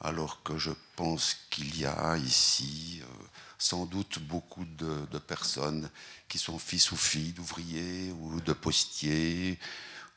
Alors 0.00 0.42
que 0.42 0.58
je 0.58 0.70
pense 0.96 1.36
qu'il 1.50 1.78
y 1.78 1.84
a 1.84 2.16
ici 2.16 3.00
euh, 3.02 3.24
sans 3.58 3.86
doute 3.86 4.20
beaucoup 4.20 4.64
de, 4.64 5.18
personnes 5.18 5.90
qui 6.28 6.38
sont 6.38 6.58
fils 6.58 6.92
ou 6.92 6.96
filles 6.96 7.32
d'ouvriers 7.32 8.12
ou 8.12 8.40
de 8.40 8.52
postiers 8.52 9.58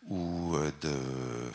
ou 0.08 0.56
de 0.82 1.52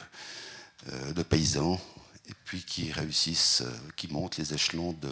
euh, 0.93 1.13
de 1.15 1.23
paysans, 1.25 1.81
et 2.29 2.35
puis 2.45 2.63
qui 2.63 2.93
réussissent, 2.93 3.63
euh, 3.63 3.89
qui 3.97 4.07
montent 4.07 4.37
les 4.37 4.55
échelons 4.55 4.93
de 4.93 5.11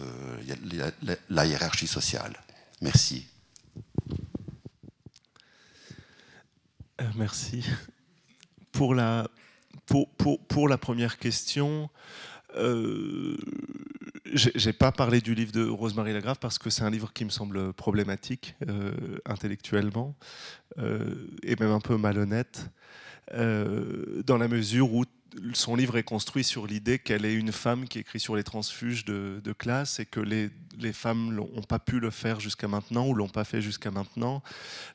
la 1.29 1.45
hiérarchie 1.45 1.87
sociale. 1.87 2.33
Merci. 2.79 3.27
Euh, 7.01 7.09
merci. 7.15 7.65
Pour 8.71 8.95
la, 8.95 9.27
pour, 9.85 10.09
pour, 10.11 10.39
pour 10.45 10.69
la 10.69 10.77
première 10.77 11.17
question, 11.17 11.89
euh, 12.55 13.37
j'ai 14.33 14.73
pas 14.73 14.91
parlé 14.91 15.21
du 15.21 15.35
livre 15.35 15.51
de 15.51 15.65
Rosemary 15.67 16.13
Lagrave 16.13 16.39
parce 16.39 16.57
que 16.57 16.69
c'est 16.69 16.83
un 16.83 16.89
livre 16.89 17.13
qui 17.13 17.25
me 17.25 17.29
semble 17.29 17.73
problématique 17.73 18.55
intellectuellement 19.25 20.15
et 20.77 21.55
même 21.59 21.71
un 21.71 21.79
peu 21.79 21.95
malhonnête 21.95 22.69
dans 23.31 24.37
la 24.37 24.47
mesure 24.47 24.93
où 24.93 25.05
son 25.53 25.75
livre 25.75 25.97
est 25.97 26.03
construit 26.03 26.43
sur 26.43 26.67
l'idée 26.67 26.99
qu'elle 26.99 27.25
est 27.25 27.33
une 27.33 27.51
femme 27.51 27.87
qui 27.87 27.99
écrit 27.99 28.19
sur 28.19 28.35
les 28.35 28.43
transfuges 28.43 29.05
de, 29.05 29.41
classe 29.57 29.99
et 29.99 30.05
que 30.05 30.19
les, 30.19 30.49
les 30.77 30.93
femmes 30.93 31.33
n'ont 31.33 31.61
pas 31.61 31.79
pu 31.79 31.99
le 31.99 32.09
faire 32.09 32.39
jusqu'à 32.39 32.67
maintenant 32.67 33.07
ou 33.07 33.13
l'ont 33.13 33.29
pas 33.29 33.43
fait 33.43 33.61
jusqu'à 33.61 33.91
maintenant. 33.91 34.43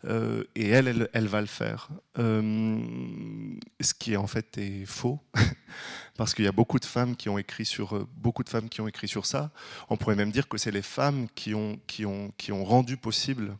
Euh, 0.04 0.44
et 0.54 0.68
elle, 0.68 1.08
elle, 1.12 1.26
va 1.26 1.40
le 1.40 1.46
faire. 1.46 1.88
Euh, 2.18 2.78
ce 3.80 3.94
qui 3.94 4.16
en 4.16 4.26
fait 4.26 4.58
est 4.58 4.84
faux, 4.86 5.20
parce 6.16 6.34
qu'il 6.34 6.44
y 6.44 6.48
a 6.48 6.52
beaucoup 6.52 6.78
de 6.78 6.84
femmes 6.84 7.16
qui 7.16 7.28
ont 7.28 7.38
écrit 7.38 7.64
sur 7.64 7.96
euh, 7.96 8.06
beaucoup 8.16 8.44
de 8.44 8.48
femmes 8.48 8.68
qui 8.68 8.80
ont 8.80 8.88
écrit 8.88 9.08
sur 9.08 9.26
ça. 9.26 9.50
On 9.88 9.96
pourrait 9.96 10.16
même 10.16 10.32
dire 10.32 10.48
que 10.48 10.58
c'est 10.58 10.72
les 10.72 10.82
femmes 10.82 11.26
qui 11.34 11.54
ont, 11.54 11.78
qui 11.86 12.04
ont, 12.06 12.32
qui 12.36 12.52
ont 12.52 12.64
rendu 12.64 12.96
possible 12.96 13.56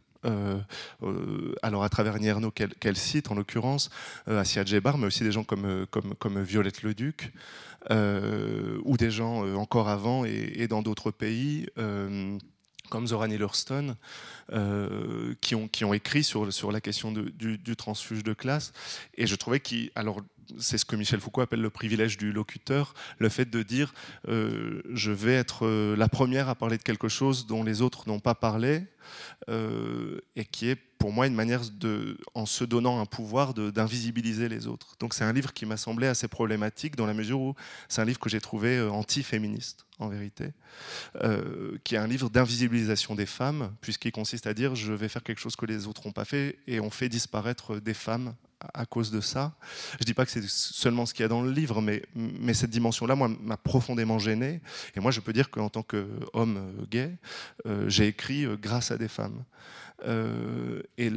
alors 1.63 1.85
à 1.85 1.89
travers 1.89 2.19
Nierno 2.19 2.51
qu'elle 2.51 2.97
cite 2.97 3.31
en 3.31 3.35
l'occurrence, 3.35 3.91
euh, 4.29 4.41
Assia 4.41 4.65
Djebar, 4.65 4.99
mais 4.99 5.07
aussi 5.07 5.23
des 5.23 5.33
gens 5.33 5.45
comme, 5.45 5.87
comme, 5.91 6.15
comme 6.17 6.43
Violette 6.43 6.83
Leduc, 6.83 7.33
ou 7.91 8.97
des 8.97 9.11
gens 9.11 9.57
encore 9.57 9.89
avant 9.89 10.25
et, 10.25 10.67
dans 10.69 10.83
d'autres 10.83 11.11
pays 11.11 11.67
comme 12.91 13.07
Zoran 13.07 13.31
Hurston, 13.31 13.97
qui, 15.41 15.55
ont, 15.55 15.69
qui 15.69 15.85
ont 15.85 15.95
écrit 15.95 16.25
sur, 16.25 16.53
sur 16.53 16.73
la 16.73 16.81
question 16.81 17.13
du, 17.13 17.77
transfuge 17.77 18.23
de 18.23 18.35
classe. 18.35 18.73
Et 19.15 19.27
je 19.27 19.35
trouvais 19.37 19.61
qu'il. 19.61 19.91
Alors, 19.95 20.21
c'est 20.59 20.79
ce 20.79 20.85
que 20.85 20.97
Michel 20.97 21.21
Foucault 21.21 21.41
appelle 21.41 21.61
le 21.61 21.71
privilège 21.71 22.17
du 22.17 22.33
locuteur, 22.33 22.95
le 23.19 23.29
fait 23.29 23.49
de 23.49 23.63
dire 23.63 23.95
euh, 24.29 24.83
je 24.93 25.13
vais 25.13 25.35
être 25.35 25.67
euh, 25.67 25.97
la 25.97 26.09
première 26.09 26.49
à 26.49 26.55
parler 26.55 26.79
de 26.79 26.83
quelque 26.83 27.09
chose 27.09 27.47
dont 27.47 27.63
les 27.63 27.83
autres 27.83 28.09
n'ont 28.09 28.21
pas 28.21 28.35
parlé, 28.35 28.85
euh, 29.49 30.21
et 30.37 30.45
qui 30.45 30.69
est 30.69 30.77
pour 30.99 31.13
moi 31.13 31.27
une 31.27 31.35
manière 31.35 31.63
de, 31.71 32.19
en 32.35 32.45
se 32.45 32.63
donnant 32.63 33.01
un 33.01 33.07
pouvoir 33.07 33.55
d'invisibiliser 33.55 34.49
les 34.49 34.67
autres. 34.67 34.97
Donc 35.01 35.15
c'est 35.15 35.25
un 35.25 35.33
livre 35.33 35.53
qui 35.55 35.65
m'a 35.65 35.79
semblé 35.79 36.07
assez 36.07 36.29
problématique 36.29 36.95
dans 36.95 37.07
la 37.07 37.15
mesure 37.15 37.41
où 37.41 37.55
c'est 37.89 38.03
un 38.03 38.05
livre 38.05 38.19
que 38.19 38.29
j'ai 38.29 38.41
trouvé 38.41 38.81
anti-féministe 38.81 39.87
en 39.99 40.09
vérité, 40.09 40.53
qui 41.85 41.95
est 41.95 41.99
un 41.99 42.07
livre 42.07 42.29
d'invisibilisation 42.29 43.15
des 43.15 43.25
femmes, 43.25 43.73
puisqu'il 43.81 44.13
consiste 44.13 44.47
à 44.47 44.53
dire 44.53 44.75
je 44.75 44.93
vais 44.93 45.09
faire 45.09 45.23
quelque 45.23 45.41
chose 45.41 45.57
que 45.57 45.65
les 45.65 45.87
autres 45.87 46.07
n'ont 46.07 46.13
pas 46.13 46.27
fait 46.27 46.59
et 46.67 46.81
on 46.81 46.91
fait 46.91 47.09
disparaître 47.09 47.81
des 47.81 47.95
femmes 47.95 48.35
à 48.75 48.87
cause 48.87 49.11
de 49.11 49.21
ça. 49.21 49.55
Je 49.99 50.05
dis 50.05 50.15
pas 50.15 50.25
que 50.25 50.31
c'est 50.31 50.47
seulement 50.47 51.07
ce 51.07 51.15
qu'il 51.15 51.23
y 51.23 51.27
a 51.27 51.29
dans 51.29 51.43
le 51.43 51.51
livre, 51.51 51.81
mais, 51.81 52.03
cette 52.55 52.71
dimension-là, 52.71 53.17
m'a 53.17 53.57
profondément 53.57 54.19
gêné. 54.19 54.61
Et 54.97 55.01
moi, 55.01 55.11
je 55.11 55.21
peux 55.21 55.33
dire 55.33 55.51
qu'en 55.51 55.69
tant 55.69 55.83
qu'homme 55.83 56.57
euh, 56.59 56.87
gay, 56.91 57.17
euh, 57.67 57.89
j'ai 57.89 58.07
écrit 58.07 58.45
euh, 58.45 58.57
grâce 58.57 58.91
à 58.91 58.99
des 58.99 59.09
femmes. 59.09 59.45
et, 60.99 61.11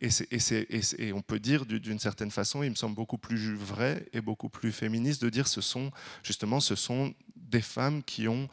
et, 0.00 1.12
on 1.12 1.22
peut 1.22 1.38
dire 1.38 1.66
d'une 1.66 1.98
certaine 1.98 2.30
façon, 2.30 2.62
il 2.62 2.70
me 2.70 2.74
semble 2.74 2.94
beaucoup 2.94 3.18
plus 3.18 3.54
vrai 3.54 4.06
et 4.12 4.20
beaucoup 4.20 4.48
plus 4.48 4.72
féministe 4.72 5.22
de 5.22 5.30
dire 5.30 5.46
ce 5.46 5.60
sont 5.60 5.92
justement 6.22 6.60
ce 6.60 6.74
sont 6.74 7.14
des 7.36 7.60
femmes 7.60 8.02
qui 8.02 8.28
ont 8.28 8.48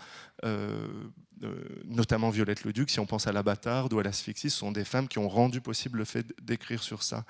notamment 1.86 2.30
Violette 2.30 2.64
Leduc, 2.64 2.90
si 2.90 3.00
on 3.00 3.06
pense 3.06 3.28
à 3.28 3.32
la 3.32 3.44
bâtarde 3.44 3.94
ou 3.94 4.00
à 4.00 4.04
l'asphyxie, 4.04 4.50
ce 4.50 4.58
sont 4.58 4.72
des 4.72 4.86
femmes 4.86 5.08
qui 5.08 5.20
ont 5.20 5.30
rendu 5.30 5.62
possible 5.62 6.00
le 6.00 6.06
fait 6.06 6.26
d'écrire 6.42 6.82
sur 6.84 7.04
ça. 7.04 7.26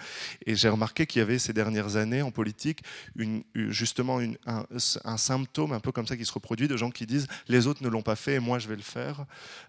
Et 0.45 0.55
j'ai 0.55 0.69
remarqué 0.69 1.05
qu'il 1.05 1.19
y 1.19 1.23
avait 1.23 1.39
ces 1.39 1.53
dernières 1.53 1.95
années 1.95 2.21
en 2.21 2.31
politique 2.31 2.81
justement 3.55 4.19
un, 4.45 5.17
symptôme 5.17 5.73
un 5.73 5.79
peu 5.79 5.91
comme 5.91 6.07
ça 6.07 6.17
qui 6.17 6.25
se 6.25 6.31
reproduit 6.33 6.67
de 6.67 6.77
gens 6.77 6.91
qui 6.91 7.05
disent 7.05 7.27
les 7.47 7.67
autres 7.67 7.83
ne 7.83 7.89
l'ont 7.89 8.01
pas 8.01 8.15
fait 8.15 8.35
et 8.35 8.39
moi 8.39 8.59
je 8.59 8.67
vais 8.67 8.75
le 8.75 8.81
faire 8.81 9.25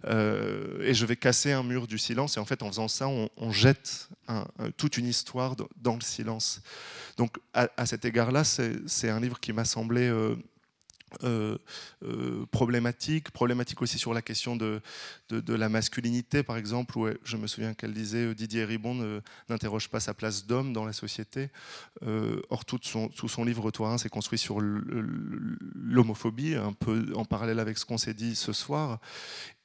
euh, 0.06 0.80
et 0.82 0.94
je 0.94 1.06
vais 1.06 1.16
casser 1.16 1.52
un 1.52 1.62
mur 1.62 1.86
du 1.86 1.98
silence 1.98 2.36
et 2.36 2.40
en 2.40 2.44
fait 2.44 2.62
en 2.62 2.68
faisant 2.68 2.88
ça 2.88 3.08
on, 3.08 3.28
jette 3.50 4.08
toute 4.76 4.98
une 4.98 5.06
histoire 5.06 5.56
dans 5.76 5.94
le 5.94 6.00
silence. 6.00 6.60
Donc 7.16 7.38
à, 7.54 7.86
cet 7.86 8.04
égard-là 8.04 8.44
c'est 8.44 9.08
un 9.08 9.20
livre 9.20 9.40
qui 9.40 9.52
m'a 9.52 9.64
semblé 9.64 10.08
euh, 10.08 10.36
euh, 11.24 11.58
euh, 12.04 12.46
problématique, 12.50 13.30
problématique 13.30 13.80
aussi 13.82 13.98
sur 13.98 14.14
la 14.14 14.22
question 14.22 14.56
de, 14.56 14.80
de, 15.30 15.54
la 15.54 15.68
masculinité, 15.68 16.42
par 16.42 16.56
exemple, 16.56 16.98
où 16.98 17.08
je 17.24 17.36
me 17.36 17.46
souviens 17.46 17.74
qu'elle 17.74 17.92
disait 17.92 18.26
euh, 18.26 18.34
Didier 18.34 18.64
Ribon 18.64 19.20
n'interroge 19.48 19.88
pas 19.88 20.00
sa 20.00 20.14
place 20.14 20.46
d'homme 20.46 20.72
dans 20.72 20.84
la 20.84 20.92
société. 20.92 21.50
or, 22.50 22.64
tout 22.64 22.80
son, 22.82 23.08
tout 23.08 23.28
son 23.28 23.44
livre 23.44 23.70
Toi 23.70 23.98
s'est 23.98 24.08
construit 24.08 24.38
sur 24.38 24.60
l'homophobie, 24.60 26.54
un 26.54 26.72
peu 26.72 27.12
en 27.14 27.24
parallèle 27.24 27.58
avec 27.58 27.78
ce 27.78 27.84
qu'on 27.84 27.98
s'est 27.98 28.14
dit 28.14 28.36
ce 28.36 28.52
soir. 28.52 29.00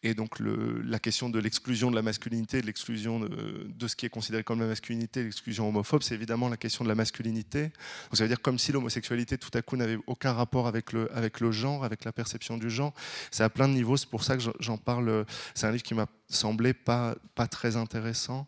Et 0.04 0.14
donc 0.14 0.40
la 0.40 1.00
question 1.00 1.30
de 1.30 1.40
l'exclusion 1.40 1.90
de 1.90 1.96
la 1.96 2.02
masculinité, 2.02 2.62
de 2.62 2.66
l'exclusion 2.66 3.22
de, 3.22 3.88
ce 3.88 3.96
qui 3.96 4.06
est 4.06 4.10
considéré 4.10 4.44
comme 4.44 4.60
la 4.60 4.68
masculinité, 4.68 5.24
l'exclusion 5.24 5.68
homophobe, 5.70 6.04
c'est 6.04 6.14
évidemment 6.14 6.50
la 6.50 6.58
question 6.58 6.84
de 6.84 6.90
la 6.90 6.96
masculinité. 6.96 7.64
Donc 7.64 8.18
ça 8.18 8.24
veut 8.24 8.28
dire 8.28 8.42
comme 8.42 8.60
si 8.60 8.74
l'homosexualité 8.74 9.38
tout 9.38 9.52
à 9.54 9.62
coup 9.62 9.78
n'avait 9.78 9.98
aucun 10.08 10.34
rapport 10.34 10.68
avec 10.68 10.92
le, 10.92 11.12
avec 11.16 11.40
le 11.40 11.52
genre, 11.52 11.86
avec 11.86 12.04
la 12.04 12.12
perception 12.12 12.58
du 12.58 12.70
genre. 12.70 12.94
C'est 13.32 13.44
à 13.44 13.50
plein 13.50 13.70
de 13.70 13.74
niveaux, 13.74 13.96
c'est 13.96 14.10
pour 14.10 14.24
ça 14.24 14.36
que 14.36 14.44
j'en 14.60 14.78
parle. 14.78 15.26
C'est 15.56 15.68
un 15.68 15.72
livre 15.72 15.84
qui 15.84 15.96
m'a 15.96 16.08
semblé 16.28 16.74
pas, 16.74 17.16
pas 17.36 17.48
très 17.48 17.78
intéressant. 17.78 18.46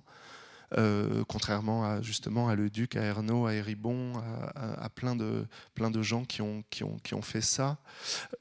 Euh, 0.77 1.23
contrairement 1.27 1.85
à 1.85 2.01
justement 2.01 2.49
à 2.49 2.55
Le 2.55 2.69
Duc, 2.69 2.95
à 2.95 3.01
Ernaud, 3.01 3.45
à 3.45 3.53
Héribon, 3.53 4.13
à, 4.55 4.89
plein, 4.89 5.15
de, 5.15 5.45
plein 5.75 5.91
de 5.91 6.01
gens 6.01 6.25
qui 6.25 6.41
ont, 6.41 6.63
qui 6.69 6.83
ont, 6.83 6.97
qui 7.03 7.13
ont 7.13 7.21
fait 7.21 7.41
ça. 7.41 7.77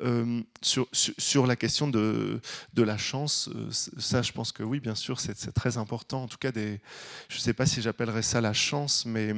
Euh, 0.00 0.42
sur, 0.62 0.88
sur, 0.92 1.46
la 1.46 1.56
question 1.56 1.86
de, 1.86 2.40
de 2.72 2.82
la 2.82 2.96
chance, 2.96 3.48
euh, 3.54 3.68
ça 3.70 4.22
je 4.22 4.32
pense 4.32 4.52
que 4.52 4.62
oui, 4.62 4.80
bien 4.80 4.94
sûr, 4.94 5.20
c'est 5.20 5.52
très 5.52 5.76
important. 5.76 6.22
En 6.22 6.28
tout 6.28 6.38
cas, 6.38 6.50
des, 6.50 6.80
je 7.28 7.36
ne 7.36 7.40
sais 7.40 7.54
pas 7.54 7.66
si 7.66 7.82
j'appellerais 7.82 8.22
ça 8.22 8.40
la 8.40 8.52
chance, 8.52 9.04
mais, 9.04 9.34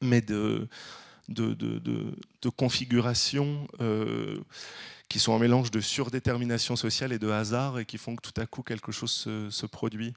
mais 0.00 0.22
de, 0.22 0.68
de, 1.28 1.52
de, 1.54 1.78
de, 1.78 2.48
configuration 2.48 3.66
qui 5.08 5.18
sont 5.18 5.34
un 5.34 5.38
mélange 5.38 5.70
de 5.70 5.80
surdétermination 5.80 6.74
sociale 6.74 7.12
et 7.12 7.18
de 7.18 7.28
hasard 7.28 7.78
et 7.78 7.84
qui 7.84 7.98
font 7.98 8.16
que 8.16 8.22
tout 8.22 8.40
à 8.40 8.46
coup 8.46 8.62
quelque 8.62 8.92
chose 8.92 9.10
se, 9.10 9.50
se 9.50 9.66
produit. 9.66 10.14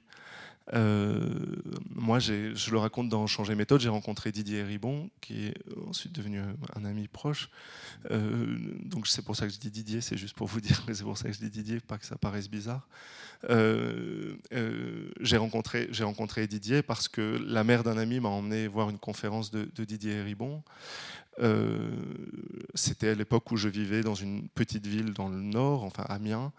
Moi, 0.72 2.18
je 2.18 2.70
le 2.70 2.78
raconte 2.78 3.08
dans 3.08 3.26
Changer 3.26 3.54
méthode, 3.54 3.80
j'ai 3.80 3.88
rencontré 3.88 4.32
Didier 4.32 4.62
Ribon, 4.62 5.10
qui 5.20 5.46
est 5.46 5.54
ensuite 5.88 6.12
devenu 6.12 6.40
un 6.74 6.84
ami 6.84 7.08
proche. 7.08 7.50
donc 8.10 9.06
c'est 9.06 9.22
pour 9.22 9.36
ça 9.36 9.46
que 9.46 9.52
je 9.52 9.58
dis 9.58 9.70
Didier, 9.70 10.00
c'est 10.00 10.16
juste 10.16 10.34
pour 10.34 10.46
vous 10.46 10.60
dire 10.66 10.84
que 10.84 10.92
c'est 10.94 11.04
pour 11.04 11.18
ça 11.18 11.28
que 11.28 11.34
je 11.34 11.40
dis 11.40 11.50
Didier, 11.50 11.80
pas 11.80 11.98
que 11.98 12.06
ça 12.06 12.16
paraisse 12.16 12.48
bizarre. 12.48 12.88
j'ai 15.20 15.36
rencontré, 15.36 16.46
Didier 16.46 16.82
parce 16.82 17.08
que 17.08 17.40
la 17.46 17.64
mère 17.64 17.84
d'un 17.84 17.98
ami 17.98 18.20
m'a 18.20 18.28
emmené 18.28 18.66
voir 18.66 18.90
une 18.90 18.98
conférence 18.98 19.50
de, 19.50 19.84
Didier 19.84 20.22
Ribon. 20.22 20.62
Euh, 21.38 21.90
c'était 22.74 23.10
à 23.10 23.14
l'époque 23.14 23.50
où 23.50 23.56
je 23.56 23.68
vivais 23.68 24.02
dans 24.02 24.14
une 24.14 24.48
petite 24.48 24.86
ville 24.86 25.12
dans 25.12 25.28
le 25.28 25.40
nord, 25.40 25.84
enfin 25.84 26.04
Amiens, 26.08 26.52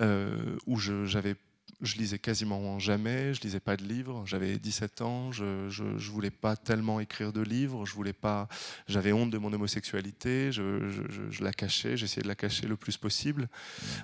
euh, 0.00 0.56
où 0.66 0.78
j'avais 0.78 1.36
je 1.80 1.96
lisais 1.96 2.18
quasiment 2.18 2.78
jamais, 2.78 3.34
je 3.34 3.40
lisais 3.42 3.60
pas 3.60 3.76
de 3.76 3.84
livres. 3.84 4.24
J'avais 4.26 4.58
17 4.58 5.02
ans, 5.02 5.32
je, 5.32 5.68
je, 5.68 6.10
voulais 6.10 6.30
pas 6.30 6.56
tellement 6.56 7.00
écrire 7.00 7.32
de 7.32 7.42
livres, 7.42 7.84
je 7.84 7.94
voulais 7.94 8.12
pas, 8.12 8.48
j'avais 8.88 9.12
honte 9.12 9.30
de 9.30 9.38
mon 9.38 9.52
homosexualité, 9.52 10.52
je, 10.52 10.88
je 11.30 11.44
la 11.44 11.52
cachais, 11.52 11.96
j'essayais 11.96 12.22
de 12.22 12.28
la 12.28 12.34
cacher 12.34 12.66
le 12.66 12.76
plus 12.76 12.96
possible. 12.96 13.48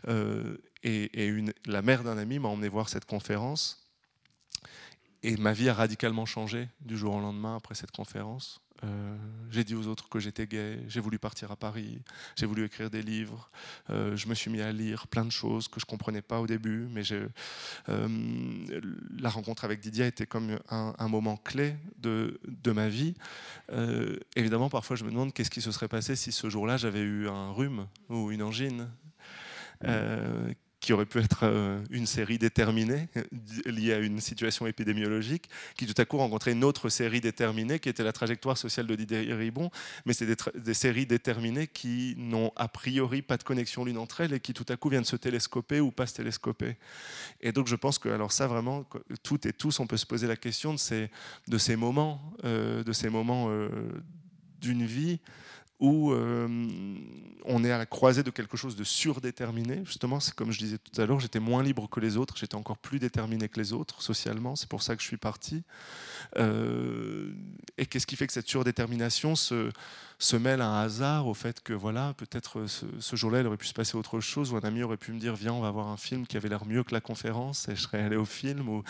Euh, 0.09 0.57
et, 0.83 1.05
et 1.23 1.27
une, 1.27 1.53
la 1.67 1.83
mère 1.83 2.03
d'un 2.03 2.19
ami 2.19 2.39
m'a 2.39 2.49
emmené 2.49 2.69
voir 2.69 2.89
cette 2.89 3.05
conférence. 3.05 3.79
Et 5.23 5.37
ma 5.37 5.53
vie 5.53 5.69
a 5.69 5.75
radicalement 5.75 6.27
changé 6.27 6.69
du 6.81 6.97
jour 6.97 7.15
au 7.15 7.21
lendemain 7.21 7.57
après 7.57 7.75
cette 7.75 7.93
conférence. 7.93 8.61
Euh, 8.85 9.17
j'ai 9.51 9.65
dit 9.65 9.75
aux 9.75 9.87
autres 9.87 10.09
que 10.09 10.19
j'étais 10.19 10.47
gay, 10.47 10.81
j'ai 10.89 11.01
voulu 11.01 11.19
partir 11.19 11.53
à 11.53 11.57
Paris, 11.57 12.01
j'ai 12.37 12.47
voulu 12.47 12.65
écrire 12.65 12.91
des 12.91 13.03
livres, 13.03 13.51
euh, 13.91 14.17
je 14.17 14.27
me 14.27 14.35
suis 14.35 14.51
mis 14.51 14.61
à 14.61 14.73
lire 14.73 15.07
plein 15.07 15.25
de 15.25 15.31
choses 15.31 15.69
que 15.69 15.79
je 15.79 15.85
ne 15.85 15.91
comprenais 15.91 16.23
pas 16.23 16.41
au 16.41 16.47
début, 16.47 16.89
mais 16.91 17.03
euh, 17.13 17.29
la 19.19 19.29
rencontre 19.29 19.65
avec 19.65 19.81
Didier 19.81 20.07
était 20.07 20.27
comme 20.27 20.59
un, 20.69 21.09
moment 21.09 21.37
clé 21.37 21.77
de, 21.99 22.41
de 22.47 22.73
ma 22.73 22.89
vie. 22.89 23.15
évidemment, 24.35 24.71
parfois 24.71 24.97
je 24.97 25.05
me 25.05 25.11
demande 25.11 25.33
qu'est-ce 25.33 25.51
qui 25.51 25.61
se 25.61 25.71
serait 25.71 25.89
passé 25.89 26.17
si 26.17 26.33
ce 26.33 26.49
jour-là 26.49 26.77
j'avais 26.77 27.03
eu 27.03 27.29
un 27.29 27.53
rhume 27.53 27.87
ou 28.09 28.31
une 28.31 28.43
angine 28.43 28.89
qui 30.83 30.93
aurait 30.93 31.07
pu 31.07 31.21
être 31.21 31.45
euh, 31.45 31.81
une 31.91 32.07
série 32.07 32.39
déterminée 32.39 33.09
liée 33.67 33.93
à 33.95 33.99
une 33.99 34.21
situation 34.21 34.67
épidémiologique, 34.67 35.49
qui 35.77 35.87
tout 35.87 35.95
à 35.97 36.05
coup 36.05 36.19
rencontrait 36.19 36.53
une 36.53 36.65
autre 36.65 36.89
série 36.89 37.21
déterminée 37.21 37.79
qui 37.79 37.89
était 37.89 38.03
la 38.03 38.13
trajectoire 38.13 38.59
sociale 38.59 38.89
de 38.89 38.97
Didier 38.97 39.33
Ribon, 39.33 39.71
mais 40.05 40.13
c'est 40.13 40.27
des, 40.27 40.75
séries 40.75 41.07
déterminées 41.07 41.69
qui 41.69 42.15
n'ont 42.19 42.51
a 42.57 42.67
priori 42.67 43.23
pas 43.23 43.37
de 43.37 43.45
connexion 43.45 43.85
l'une 43.85 43.97
entre 43.97 44.23
elles 44.23 44.33
et 44.33 44.41
qui 44.41 44.55
tout 44.55 44.67
à 44.69 44.77
coup 44.77 44.89
viennent 44.89 45.05
se 45.05 45.15
télescoper 45.15 45.79
ou 45.79 45.93
pas 45.93 46.07
se 46.07 46.15
télescoper. 46.15 46.77
Et 47.41 47.53
donc 47.53 47.69
je 47.69 47.77
pense 47.77 48.01
que 48.01 48.09
alors 48.09 48.33
ça 48.33 48.49
vraiment, 48.49 48.85
toutes 49.23 49.47
et 49.47 49.53
tous, 49.53 49.79
on 49.79 49.87
peut 49.87 49.97
se 49.97 50.07
poser 50.07 50.27
la 50.27 50.37
question 50.37 50.75
de 50.75 50.79
ces, 51.59 51.77
moments, 51.77 52.21
euh, 52.45 52.83
de 52.83 52.93
ces 52.93 53.09
moments 53.09 53.47
euh, 53.51 53.69
d'une 54.61 54.85
vie 54.85 55.21
où 55.83 56.13
euh, 56.13 56.47
on 57.45 57.65
est 57.65 57.73
à 57.73 57.77
la 57.77 57.87
croisée 57.87 58.23
de 58.23 58.31
quelque 58.31 58.57
chose 58.57 58.77
de 58.77 58.85
surdéterminé. 58.85 59.83
Justement, 59.85 60.21
c'est 60.21 60.33
comme 60.33 60.53
je 60.53 60.59
disais 60.61 60.79
tout 60.79 61.01
à 61.01 61.07
l'heure, 61.07 61.19
j'étais 61.19 61.41
moins 61.41 61.65
libre 61.65 61.91
que 61.91 61.99
les 61.99 62.17
autres, 62.17 62.37
j'étais 62.37 62.55
encore 62.55 62.79
plus 62.79 63.01
déterminé 63.01 63.49
que 63.49 63.59
les 63.59 63.73
autres 63.73 64.01
socialement, 64.01 64.55
c'est 64.55 64.69
pour 64.69 64.81
ça 64.81 64.95
que 64.95 65.03
je 65.03 65.09
suis 65.09 65.17
parti. 65.17 65.65
Euh, 66.39 67.33
et 67.79 67.87
qu'est-ce 67.87 68.07
qui 68.07 68.15
fait 68.15 68.29
que 68.29 68.33
cette 68.33 68.49
surdétermination 68.49 69.35
se 69.35 70.37
mêle 70.37 70.61
un 70.61 70.81
hasard 70.81 71.27
au 71.27 71.35
fait 71.35 71.61
que 71.61 71.73
voilà, 71.73 72.15
peut-être 72.17 72.61
euh, 72.61 72.67
ce, 72.69 73.17
jour-là, 73.17 73.41
il 73.41 73.47
aurait 73.49 73.57
pu 73.57 73.67
se 73.67 73.75
passer 73.75 73.97
autre 73.97 74.21
chose, 74.21 74.53
ou 74.53 74.57
un 74.57 74.61
ami 74.61 74.85
aurait 74.85 74.97
pu 74.97 75.11
me 75.11 75.19
dire 75.19 75.35
viens, 75.35 75.53
on 75.53 75.63
va 75.63 75.73
voir 75.73 75.89
un 75.89 75.97
film 75.97 76.29
qui 76.29 76.37
avait 76.37 76.49
l'air 76.49 76.65
mieux 76.65 76.85
que 76.85 76.95
la 76.95 77.01
conférence, 77.01 77.69
et 77.69 77.75
je 77.75 77.81
serais 77.81 78.03
allé 78.03 78.15
au 78.15 78.25
film, 78.25 78.69
ou, 78.69 78.85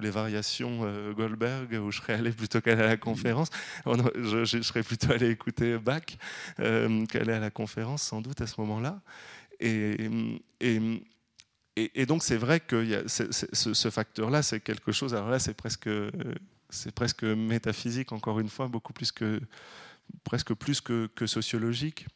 les 0.00 0.10
variations 0.10 0.80
Goldberg, 1.12 1.72
où 1.80 1.92
je 1.92 2.00
serais 2.00 2.14
allé 2.14 2.32
plutôt 2.32 2.60
qu'aller 2.60 2.82
à 2.82 2.88
la 2.88 2.96
conférence. 2.96 3.48
Je, 3.86 4.44
je, 4.44 4.60
serais 4.62 4.82
plutôt 4.82 5.12
allé 5.12 5.30
écouter 5.30 5.78
Bach 5.78 6.15
qu'aller 6.56 7.32
à 7.32 7.40
la 7.40 7.50
conférence, 7.50 8.02
sans 8.02 8.20
doute 8.20 8.40
à 8.40 8.46
ce 8.46 8.60
moment-là. 8.60 9.00
Et, 9.60 10.10
et, 10.60 10.80
et, 11.76 12.06
donc 12.06 12.22
c'est 12.22 12.36
vrai 12.36 12.60
que 12.60 13.06
ce, 13.08 13.90
facteur-là, 13.90 14.42
c'est 14.42 14.60
quelque 14.60 14.92
chose. 14.92 15.14
Alors 15.14 15.30
là, 15.30 15.38
c'est 15.38 15.54
presque, 15.54 15.88
métaphysique 17.22 18.12
encore 18.12 18.40
une 18.40 18.48
fois, 18.48 18.68
beaucoup 18.68 18.92
plus 18.92 19.12
que 19.12 19.40
presque 20.24 20.54
plus 20.54 20.80
que, 20.80 21.26
sociologique. 21.26 22.06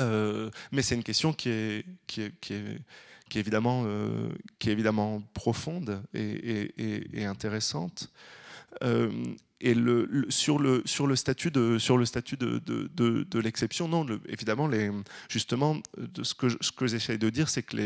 Euh, 0.00 0.50
mais 0.72 0.82
c'est 0.82 0.94
une 0.94 1.02
question 1.02 1.32
est, 1.48 1.84
est, 2.18 2.44
est, 2.50 2.60
est 3.38 3.54
euh, 3.86 4.28
qui 4.58 4.68
est 4.68 4.72
évidemment 4.72 5.22
profonde 5.32 6.02
et, 6.12 6.72
et 7.12 7.24
intéressante. 7.24 8.10
Euh, 8.82 9.10
et 9.60 9.74
sur, 10.28 10.58
le, 10.58 10.82
statut 11.16 11.50
de, 11.50 13.38
l'exception, 13.38 13.88
non, 13.88 14.06
évidemment, 14.28 14.70
justement, 15.30 15.80
de 15.96 16.22
ce 16.22 16.34
que, 16.34 16.48
ce 16.60 16.72
que 16.72 16.86
j'essaie 16.86 17.16
de 17.16 17.30
dire, 17.30 17.48
c'est 17.48 17.62
que 17.62 17.76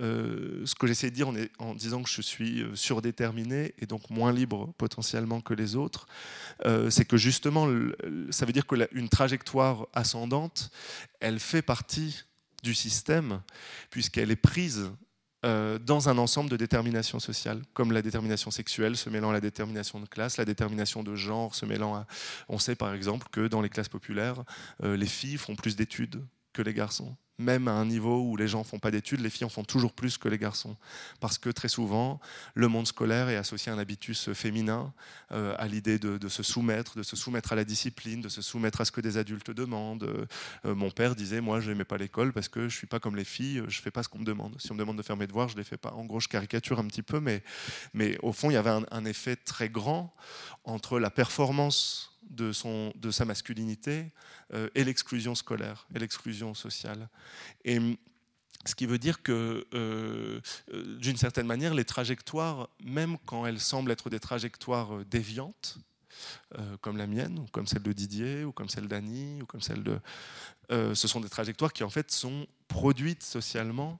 euh, 0.00 0.62
ce 0.64 0.74
que 0.74 0.86
j'essaie 0.86 1.10
de 1.10 1.14
dire 1.14 1.32
en, 1.58 1.74
disant 1.74 2.02
que 2.02 2.10
je 2.10 2.22
suis 2.22 2.62
euh, 2.62 2.74
surdéterminé 2.74 3.74
et 3.78 3.86
donc 3.86 4.08
moins 4.10 4.32
libre 4.32 4.72
potentiellement 4.78 5.40
que 5.40 5.54
les 5.54 5.76
autres, 5.76 6.06
c'est 6.90 7.04
que 7.04 7.16
justement, 7.16 7.68
ça 8.30 8.46
veut 8.46 8.52
dire 8.52 8.66
qu'une 8.66 9.08
trajectoire 9.08 9.86
ascendante, 9.92 10.70
elle 11.20 11.38
fait 11.38 11.62
partie 11.62 12.24
du 12.62 12.74
système, 12.74 13.40
puisqu'elle 13.90 14.30
est 14.30 14.36
prise 14.36 14.90
euh, 15.44 15.78
dans 15.78 16.08
un 16.08 16.18
ensemble 16.18 16.50
de 16.50 16.56
déterminations 16.56 17.18
sociales, 17.18 17.62
comme 17.74 17.92
la 17.92 18.02
détermination 18.02 18.50
sexuelle 18.50 18.96
se 18.96 19.10
mêlant 19.10 19.30
à 19.30 19.32
la 19.32 19.40
détermination 19.40 19.98
de 19.98 20.06
classe, 20.06 20.36
la 20.36 20.44
détermination 20.44 21.02
de 21.02 21.14
genre 21.16 21.54
se 21.54 21.66
mêlant 21.66 21.94
à... 21.96 22.06
On 22.48 22.58
sait 22.58 22.76
par 22.76 22.94
exemple 22.94 23.26
que 23.32 23.48
dans 23.48 23.60
les 23.60 23.68
classes 23.68 23.88
populaires, 23.88 24.44
euh, 24.84 24.96
les 24.96 25.06
filles 25.06 25.38
font 25.38 25.56
plus 25.56 25.74
d'études 25.74 26.24
que 26.52 26.62
les 26.62 26.74
garçons 26.74 27.16
même 27.42 27.68
à 27.68 27.72
un 27.72 27.84
niveau 27.84 28.22
où 28.22 28.36
les 28.36 28.48
gens 28.48 28.60
ne 28.60 28.64
font 28.64 28.78
pas 28.78 28.90
d'études, 28.90 29.20
les 29.20 29.30
filles 29.30 29.44
en 29.44 29.50
font 29.50 29.64
toujours 29.64 29.92
plus 29.92 30.18
que 30.18 30.28
les 30.28 30.38
garçons. 30.38 30.76
Parce 31.20 31.38
que 31.38 31.50
très 31.50 31.68
souvent, 31.68 32.20
le 32.54 32.68
monde 32.68 32.86
scolaire 32.86 33.28
est 33.28 33.36
associé 33.36 33.70
à 33.70 33.74
un 33.74 33.78
habitus 33.78 34.32
féminin, 34.32 34.92
euh, 35.32 35.54
à 35.58 35.68
l'idée 35.68 35.98
de, 35.98 36.28
se 36.28 36.42
soumettre, 36.42 36.96
de 36.96 37.02
se 37.02 37.16
soumettre 37.16 37.52
à 37.52 37.56
la 37.56 37.64
discipline, 37.64 38.20
de 38.20 38.28
se 38.28 38.42
soumettre 38.42 38.80
à 38.80 38.84
ce 38.84 38.92
que 38.92 39.00
des 39.00 39.16
adultes 39.16 39.50
demandent. 39.50 40.04
Euh, 40.64 40.74
mon 40.74 40.90
père 40.90 41.14
disait, 41.14 41.40
moi, 41.40 41.60
je 41.60 41.70
n'aimais 41.70 41.84
pas 41.84 41.98
l'école 41.98 42.32
parce 42.32 42.48
que 42.48 42.60
je 42.60 42.64
ne 42.64 42.70
suis 42.70 42.86
pas 42.86 43.00
comme 43.00 43.16
les 43.16 43.24
filles, 43.24 43.62
je 43.68 43.78
ne 43.78 43.82
fais 43.82 43.90
pas 43.90 44.02
ce 44.02 44.08
qu'on 44.08 44.18
me 44.18 44.24
demande. 44.24 44.54
Si 44.60 44.70
on 44.70 44.74
me 44.74 44.78
demande 44.78 44.96
de 44.96 45.02
faire 45.02 45.16
mes 45.16 45.26
devoirs, 45.26 45.48
je 45.48 45.54
ne 45.54 45.58
les 45.58 45.64
fais 45.64 45.76
pas. 45.76 45.92
En 45.92 46.04
gros, 46.04 46.20
je 46.20 46.28
caricature 46.28 46.78
un 46.78 46.86
petit 46.86 47.02
peu, 47.02 47.20
mais, 47.20 47.42
mais 47.92 48.18
au 48.22 48.32
fond, 48.32 48.50
il 48.50 48.54
y 48.54 48.56
avait 48.56 48.70
un, 48.70 48.84
un 48.90 49.04
effet 49.04 49.36
très 49.36 49.68
grand 49.68 50.14
entre 50.64 50.98
la 50.98 51.10
performance 51.10 52.11
de, 52.32 52.52
son, 52.52 52.92
de 52.96 53.10
sa 53.10 53.24
masculinité 53.24 54.10
euh, 54.52 54.68
et 54.74 54.84
l'exclusion 54.84 55.34
scolaire 55.34 55.86
et 55.94 55.98
l'exclusion 55.98 56.54
sociale. 56.54 57.08
Et 57.64 57.78
ce 58.64 58.74
qui 58.74 58.86
veut 58.86 58.98
dire 58.98 59.22
que, 59.22 59.66
euh, 59.74 60.40
euh, 60.72 60.98
d'une 60.98 61.16
certaine 61.16 61.46
manière, 61.46 61.74
les 61.74 61.84
trajectoires, 61.84 62.68
même 62.82 63.18
quand 63.26 63.46
elles 63.46 63.60
semblent 63.60 63.90
être 63.90 64.10
des 64.10 64.20
trajectoires 64.20 65.04
déviantes, 65.04 65.78
comme 66.82 66.98
la 66.98 67.06
mienne, 67.06 67.38
ou 67.38 67.46
comme 67.46 67.66
celle 67.66 67.82
de 67.82 67.92
Didier, 67.92 68.44
ou 68.44 68.52
comme 68.52 68.68
celle 68.68 68.86
d'Annie, 68.86 69.40
ou 69.42 69.46
comme 69.46 69.62
celle 69.62 69.82
de... 69.82 69.98
ce 70.68 71.08
sont 71.08 71.20
des 71.20 71.30
trajectoires 71.30 71.72
qui, 71.72 71.82
en 71.84 71.90
fait, 71.90 72.12
sont 72.12 72.46
produites 72.68 73.22
socialement 73.22 73.98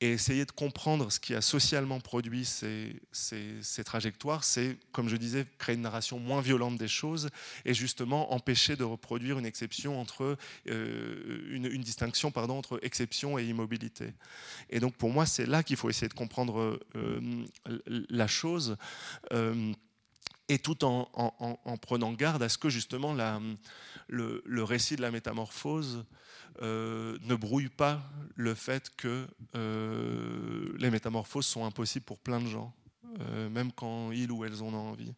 et 0.00 0.12
essayer 0.12 0.46
de 0.46 0.50
comprendre 0.50 1.12
ce 1.12 1.20
qui 1.20 1.34
a 1.34 1.42
socialement 1.42 2.00
produit 2.00 2.44
ces, 2.44 2.96
ces, 3.12 3.84
trajectoires, 3.84 4.44
c'est, 4.44 4.78
comme 4.92 5.08
je 5.08 5.16
disais, 5.16 5.46
créer 5.58 5.74
une 5.74 5.82
narration 5.82 6.18
moins 6.18 6.40
violente 6.40 6.78
des 6.78 6.88
choses 6.88 7.28
et 7.66 7.74
justement 7.74 8.32
empêcher 8.32 8.76
de 8.76 8.84
reproduire 8.84 9.38
une 9.38 9.44
exception 9.44 10.00
entre 10.00 10.38
euh, 10.68 11.48
une, 11.50 11.82
distinction 11.82 12.30
pardon, 12.30 12.56
entre 12.58 12.78
exception 12.82 13.38
et 13.38 13.44
immobilité. 13.44 14.12
Et 14.70 14.80
donc 14.80 14.94
pour 14.96 15.10
moi, 15.10 15.26
c'est 15.26 15.46
là 15.46 15.62
qu'il 15.62 15.76
faut 15.76 15.90
essayer 15.90 16.08
de 16.08 16.14
comprendre 16.14 16.80
euh, 16.96 17.44
la 17.86 18.26
chose. 18.26 18.76
Euh, 19.32 19.72
et 20.50 20.58
tout 20.58 20.84
en, 20.84 21.08
en, 21.14 21.76
prenant 21.76 22.12
garde 22.12 22.42
à 22.42 22.48
ce 22.48 22.58
que 22.58 22.68
justement 22.68 23.14
le, 24.08 24.64
récit 24.64 24.96
de 24.96 25.02
la 25.02 25.12
métamorphose 25.12 26.04
euh, 26.60 27.16
ne 27.22 27.36
brouille 27.36 27.68
pas 27.68 28.02
le 28.34 28.54
fait 28.54 28.90
que 28.96 29.28
euh, 29.54 30.74
les 30.76 30.90
métamorphoses 30.90 31.46
sont 31.46 31.64
impossibles 31.64 32.04
pour 32.04 32.18
plein 32.18 32.40
de 32.40 32.48
gens, 32.48 32.74
euh, 33.20 33.48
même 33.48 33.70
quand 33.70 34.10
ils 34.10 34.32
ou 34.32 34.44
elles 34.44 34.60
en 34.60 34.74
ont 34.74 34.90
envie. 34.90 35.14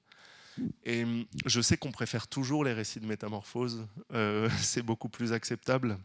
Et 0.85 1.07
je 1.47 1.63
sais 1.63 1.79
qu'on 1.79 1.93
préfère 1.93 2.29
toujours 2.29 2.63
les 2.63 2.75
récits 2.75 3.01
de 3.01 3.07
métamorphose, 3.07 3.87
c'est 4.59 4.83
beaucoup 4.83 5.09
plus 5.09 5.33
acceptable 5.33 5.97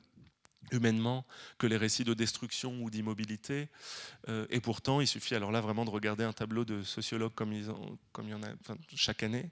humainement 0.72 1.26
que 1.57 1.68
les 1.68 1.77
récits 1.77 2.03
de 2.03 2.14
destruction 2.14 2.81
ou 2.81 2.89
d'immobilité. 2.89 3.69
et 4.49 4.60
pourtant, 4.60 5.02
il 5.02 5.07
suffit 5.07 5.35
alors 5.35 5.52
là 5.52 5.61
vraiment 5.61 5.85
de 5.85 5.89
regarder 5.89 6.23
un 6.23 6.34
tableau 6.34 6.65
de 6.65 6.84
sociologues 6.84 7.34
comme, 7.34 7.53
ils 7.53 7.68
comme 8.11 8.27
il 8.27 8.31
y 8.31 8.34
en 8.34 8.44
a 8.44 8.49
chaque 8.95 9.23
année. 9.23 9.49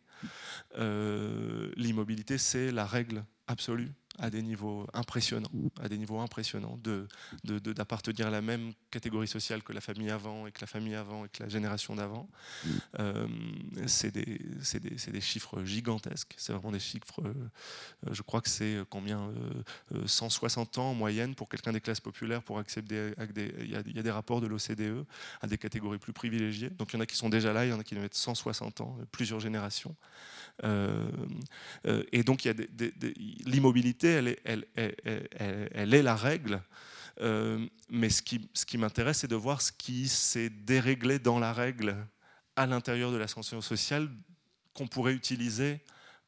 L'immobilité, 1.78 2.38
c'est 2.38 2.72
la 2.72 2.86
règle 2.86 3.24
absolue 3.48 3.94
à 4.20 4.30
des 4.30 4.42
niveaux 4.42 4.88
impressionnants, 4.94 5.50
à 5.82 5.90
des 5.90 5.98
niveaux 5.98 6.20
impressionnants, 6.20 6.80
d'appartenir 7.44 8.26
de, 8.26 8.30
à 8.30 8.32
la 8.32 8.42
même 8.42 8.74
catégorie 8.92 9.28
sociale 9.28 9.64
que 9.64 9.74
la 9.74 9.82
famille 9.82 10.10
avant 10.10 10.48
et 10.48 10.52
que 10.52 10.62
la 10.62 10.68
famille 10.68 10.96
avant 10.96 11.26
et 11.26 11.30
que 11.30 11.44
la 11.44 11.50
génération 11.50 11.96
d'avant. 11.96 12.30
Euh, 13.00 13.28
c'est 13.88 14.12
des, 14.12 14.26
des, 14.26 15.12
des, 15.12 15.22
chiffres 15.22 15.64
gigantesques. 15.64 16.34
C'est 16.38 16.54
vraiment 16.54 16.72
des 16.72 16.80
chiffres. 16.80 17.22
Euh, 17.24 17.34
je 18.12 18.22
crois 18.22 18.42
que 18.42 18.50
c'est 18.50 18.78
combien 18.90 19.32
160 20.06 20.78
ans 20.78 20.92
en 20.92 20.94
moyenne 20.94 21.36
pour 21.36 21.50
quelqu'un 21.50 21.74
des 21.74 21.82
classes 21.82 22.00
populaires 22.02 22.44
pour 22.44 22.60
accéder 22.60 23.14
à 23.18 23.26
des. 23.26 23.54
Il 23.60 23.72
y, 23.72 23.76
a, 23.76 23.82
il 23.86 23.96
y 23.96 24.00
a 24.00 24.04
des 24.04 24.12
rapports 24.12 24.42
de 24.42 24.48
l'OCDE 24.48 25.06
à 25.42 25.48
des 25.48 25.58
catégories 25.58 25.98
plus 25.98 26.14
privilégiées. 26.14 26.70
Donc 26.70 26.94
il 26.94 26.96
y 26.96 26.98
en 26.98 27.02
a 27.02 27.06
qui 27.06 27.16
sont 27.16 27.30
déjà 27.30 27.54
là, 27.54 27.66
il 27.66 27.70
y 27.70 27.74
en 27.74 27.80
a 27.80 27.84
qui 27.84 27.96
doivent 27.96 28.06
être 28.06 28.16
160 28.16 28.82
ans, 28.82 28.98
plusieurs 29.12 29.40
générations. 29.40 29.96
Euh, 30.64 31.08
euh, 31.86 32.04
et 32.12 32.24
donc 32.24 32.48
l'immobilité, 33.46 34.05
elle 34.08 35.94
est, 35.94 36.02
la 36.02 36.16
règle. 36.16 36.62
Euh, 37.22 37.66
mais 37.90 38.10
ce 38.10 38.22
qui, 38.22 38.50
ce 38.54 38.66
qui 38.66 38.78
m'intéresse, 38.78 39.20
c'est 39.20 39.28
de 39.28 39.36
voir 39.36 39.62
ce 39.62 39.72
qui 39.72 40.08
s'est 40.08 40.50
déréglé 40.50 41.20
dans 41.20 41.40
la 41.40 41.54
règle 41.54 41.96
à 42.56 42.66
l'intérieur 42.66 43.12
de 43.12 43.18
l'ascension 43.18 43.62
sociale 43.62 44.10
qu'on 44.74 44.88
pourrait 44.88 45.14
utiliser 45.14 45.82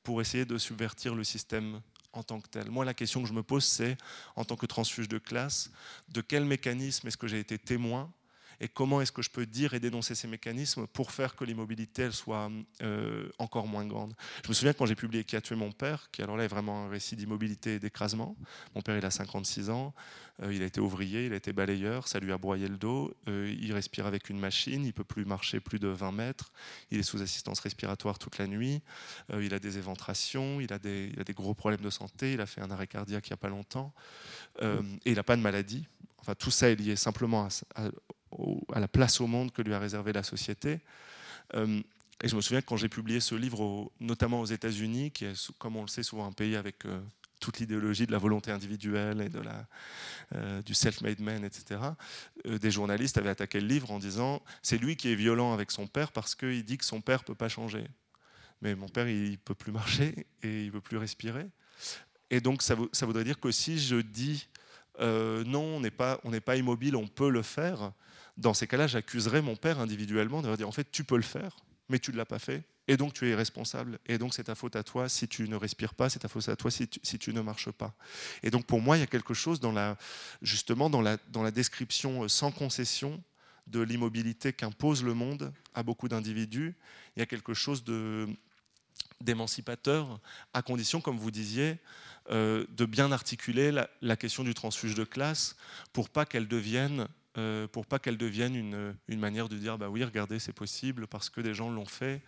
pour 0.03 0.21
essayer 0.21 0.45
de 0.45 0.57
subvertir 0.57 1.15
le 1.15 1.23
système 1.23 1.81
en 2.13 2.23
tant 2.23 2.39
que 2.39 2.47
tel. 2.47 2.69
Moi, 2.71 2.85
la 2.85 2.93
question 2.93 3.21
que 3.21 3.27
je 3.27 3.33
me 3.33 3.43
pose, 3.43 3.65
c'est, 3.65 3.97
en 4.35 4.45
tant 4.45 4.55
que 4.55 4.65
transfuge 4.65 5.09
de 5.09 5.17
classe, 5.17 5.69
de 6.09 6.21
quel 6.21 6.45
mécanisme 6.45 7.07
est-ce 7.07 7.17
que 7.17 7.27
j'ai 7.27 7.39
été 7.39 7.57
témoin 7.57 8.11
et 8.59 8.67
comment 8.67 9.01
est-ce 9.01 9.11
que 9.11 9.21
je 9.21 9.29
peux 9.29 9.45
dire 9.45 9.73
et 9.73 9.79
dénoncer 9.79 10.15
ces 10.15 10.27
mécanismes 10.27 10.87
pour 10.87 11.11
faire 11.11 11.35
que 11.35 11.43
l'immobilité 11.43 12.11
soit 12.11 12.49
euh, 12.81 13.29
encore 13.37 13.67
moins 13.67 13.85
grande? 13.85 14.13
Je 14.43 14.49
me 14.49 14.53
souviens 14.53 14.73
quand 14.73 14.85
j'ai 14.85 14.95
publié 14.95 15.23
Qui 15.23 15.35
a 15.35 15.41
tué 15.41 15.55
mon 15.55 15.71
père, 15.71 16.09
qui 16.11 16.21
alors 16.21 16.37
là 16.37 16.43
est 16.43 16.49
vraiment 16.49 16.85
un 16.85 16.89
récit 16.89 17.15
d'immobilité 17.15 17.75
et 17.75 17.79
d'écrasement. 17.79 18.35
Mon 18.75 18.81
père 18.81 18.97
il 18.97 19.05
a 19.05 19.11
56 19.11 19.69
ans, 19.69 19.93
euh, 20.41 20.53
il 20.53 20.61
a 20.63 20.65
été 20.65 20.79
ouvrier, 20.79 21.25
il 21.27 21.33
a 21.33 21.35
été 21.35 21.53
balayeur, 21.53 22.07
ça 22.07 22.19
lui 22.19 22.31
a 22.31 22.37
broyé 22.37 22.67
le 22.67 22.77
dos, 22.77 23.13
euh, 23.27 23.53
il 23.59 23.73
respire 23.73 24.05
avec 24.05 24.29
une 24.29 24.39
machine, 24.39 24.85
il 24.85 24.93
peut 24.93 25.03
plus 25.03 25.25
marcher 25.25 25.59
plus 25.59 25.79
de 25.79 25.87
20 25.87 26.11
mètres, 26.11 26.51
il 26.91 26.99
est 26.99 27.03
sous 27.03 27.21
assistance 27.21 27.59
respiratoire 27.59 28.17
toute 28.17 28.37
la 28.37 28.47
nuit, 28.47 28.81
il 29.39 29.53
a 29.53 29.59
des 29.59 29.77
éventrations, 29.77 30.61
il 30.61 30.73
a 30.73 30.79
des, 30.79 31.11
il 31.13 31.19
a 31.19 31.23
des, 31.23 31.33
gros 31.33 31.53
problèmes 31.53 31.81
de 31.81 31.89
santé, 31.89 32.33
il 32.33 32.41
a 32.41 32.45
fait 32.45 32.61
un 32.61 32.71
arrêt 32.71 32.87
cardiaque 32.87 33.27
il 33.27 33.31
n'y 33.31 33.35
a 33.35 33.37
pas 33.37 33.49
longtemps, 33.49 33.93
et 34.61 34.65
il 35.05 35.15
n'a 35.15 35.23
pas 35.23 35.35
de 35.35 35.41
maladie. 35.41 35.87
Enfin, 36.27 36.35
tout 36.35 36.51
ça 36.51 36.69
est 36.69 36.75
lié 36.75 36.97
simplement 36.97 37.47
à, 37.75 38.79
la 38.79 38.87
place 38.89 39.21
au 39.21 39.27
monde 39.27 39.53
que 39.53 39.61
lui 39.61 39.73
a 39.73 39.79
réservé 39.79 40.11
la 40.11 40.23
société. 40.23 40.81
Euh, 41.55 41.81
et 42.21 42.27
je 42.27 42.35
me 42.35 42.41
souviens 42.41 42.59
que 42.59 42.65
quand 42.65 42.75
j'ai 42.75 42.89
publié 42.89 43.21
ce 43.21 43.33
livre, 43.33 43.89
notamment 44.01 44.41
aux 44.41 44.45
États-Unis, 44.45 45.11
qui 45.11 45.23
est, 45.23 45.51
comme 45.57 45.77
on 45.77 45.83
le 45.83 45.87
sait, 45.87 46.03
souvent 46.03 46.27
un 46.27 46.33
pays 46.33 46.57
avec 46.57 46.85
euh, 46.85 46.99
toute 47.39 47.59
l'idéologie 47.59 48.07
de 48.07 48.11
la 48.11 48.17
volonté 48.17 48.51
individuelle 48.51 49.21
et 49.21 49.29
de 49.29 49.39
la, 49.39 49.67
euh, 50.35 50.61
du 50.63 50.73
self-made 50.73 51.21
man, 51.21 51.45
etc., 51.45 51.79
des 52.43 52.71
journalistes 52.71 53.17
avaient 53.17 53.29
attaqué 53.29 53.61
le 53.61 53.67
livre 53.67 53.89
en 53.91 53.99
disant 53.99 54.41
c'est 54.61 54.77
lui 54.77 54.97
qui 54.97 55.09
est 55.09 55.15
violent 55.15 55.53
avec 55.53 55.71
son 55.71 55.87
père 55.87 56.11
parce 56.11 56.35
qu'il 56.35 56.65
dit 56.65 56.77
que 56.77 56.83
son 56.83 56.99
père 56.99 57.19
ne 57.19 57.25
peut 57.27 57.35
pas 57.35 57.47
changer. 57.47 57.87
Mais 58.61 58.75
mon 58.75 58.89
père, 58.89 59.07
il 59.07 59.31
ne 59.31 59.35
peut 59.37 59.55
plus 59.55 59.71
marcher 59.71 60.27
et 60.43 60.63
il 60.63 60.65
ne 60.65 60.71
peut 60.71 60.81
plus 60.81 60.97
respirer. 60.97 61.47
Et 62.29 62.41
donc, 62.41 62.61
ça 62.61 62.75
voudrait 62.75 63.23
dire 63.23 63.39
que 63.39 63.51
si 63.51 63.79
je 63.79 63.95
dis 63.95 64.49
non, 64.99 65.63
on 65.63 65.79
n'est 65.79 65.91
pas, 65.91 66.19
pas 66.45 66.55
immobile, 66.55 66.95
on 66.95 67.07
peut 67.07 67.29
le 67.29 67.41
faire, 67.41 67.91
dans 68.37 68.53
ces 68.53 68.67
cas-là, 68.67 68.87
j'accuserais 68.87 69.41
mon 69.41 69.55
père 69.55 69.79
individuellement 69.79 70.41
de 70.41 70.55
dire 70.55 70.67
en 70.67 70.71
fait, 70.71 70.89
tu 70.91 71.03
peux 71.03 71.15
le 71.15 71.23
faire, 71.23 71.57
mais 71.89 71.99
tu 71.99 72.11
ne 72.11 72.17
l'as 72.17 72.25
pas 72.25 72.39
fait, 72.39 72.63
et 72.87 72.95
donc 72.95 73.13
tu 73.13 73.29
es 73.29 73.35
responsable, 73.35 73.99
et 74.05 74.17
donc 74.17 74.33
c'est 74.33 74.45
ta 74.45 74.55
faute 74.55 74.75
à 74.75 74.83
toi 74.83 75.09
si 75.09 75.27
tu 75.27 75.49
ne 75.49 75.55
respires 75.55 75.93
pas, 75.93 76.09
c'est 76.09 76.19
ta 76.19 76.27
faute 76.27 76.47
à 76.47 76.55
toi 76.55 76.69
si 76.71 76.87
tu, 76.87 77.33
ne 77.33 77.41
marches 77.41 77.71
pas. 77.71 77.93
Et 78.43 78.51
donc 78.51 78.65
pour 78.65 78.79
moi, 78.79 78.95
il 78.97 78.99
y 78.99 79.03
a 79.03 79.07
quelque 79.07 79.33
chose 79.33 79.59
dans 79.59 79.71
la, 79.71 79.97
justement 80.41 80.89
dans 80.89 81.01
la, 81.01 81.17
dans 81.29 81.43
la 81.43 81.51
description 81.51 82.23
euh, 82.23 82.27
sans 82.27 82.51
concession 82.51 83.21
de 83.65 83.81
l'immobilité 83.81 84.53
qu'impose 84.53 85.03
le 85.03 85.13
monde 85.13 85.51
à 85.73 85.83
beaucoup 85.83 86.07
d'individus. 86.07 86.75
Il 87.15 87.19
y 87.19 87.23
a 87.23 87.25
quelque 87.25 87.53
chose 87.53 87.83
d'émancipateur, 89.19 90.21
à 90.53 90.61
condition, 90.61 91.01
comme 91.01 91.17
vous 91.17 91.31
disiez, 91.31 91.77
euh, 92.29 92.65
de 92.69 92.85
bien 92.85 93.11
articuler 93.11 93.71
la, 94.01 94.15
question 94.15 94.43
du 94.43 94.53
transfuge 94.53 94.95
de 94.95 95.03
classe 95.03 95.55
pour 95.93 96.09
pas 96.09 96.25
qu'elle 96.25 96.47
devienne 96.47 97.07
euh, 97.37 97.67
pour 97.67 97.85
pas 97.85 97.99
qu'elle 97.99 98.17
devienne 98.17 98.55
une, 98.55 98.95
une, 99.07 99.19
manière 99.19 99.47
de 99.47 99.55
dire 99.57 99.77
bah 99.77 99.89
oui 99.89 100.03
regardez 100.03 100.39
c'est 100.39 100.53
possible 100.53 101.05
parce 101.05 101.29
que 101.29 101.39
des 101.39 101.53
gens 101.53 101.69
l'ont 101.69 101.85
fait. 101.85 102.21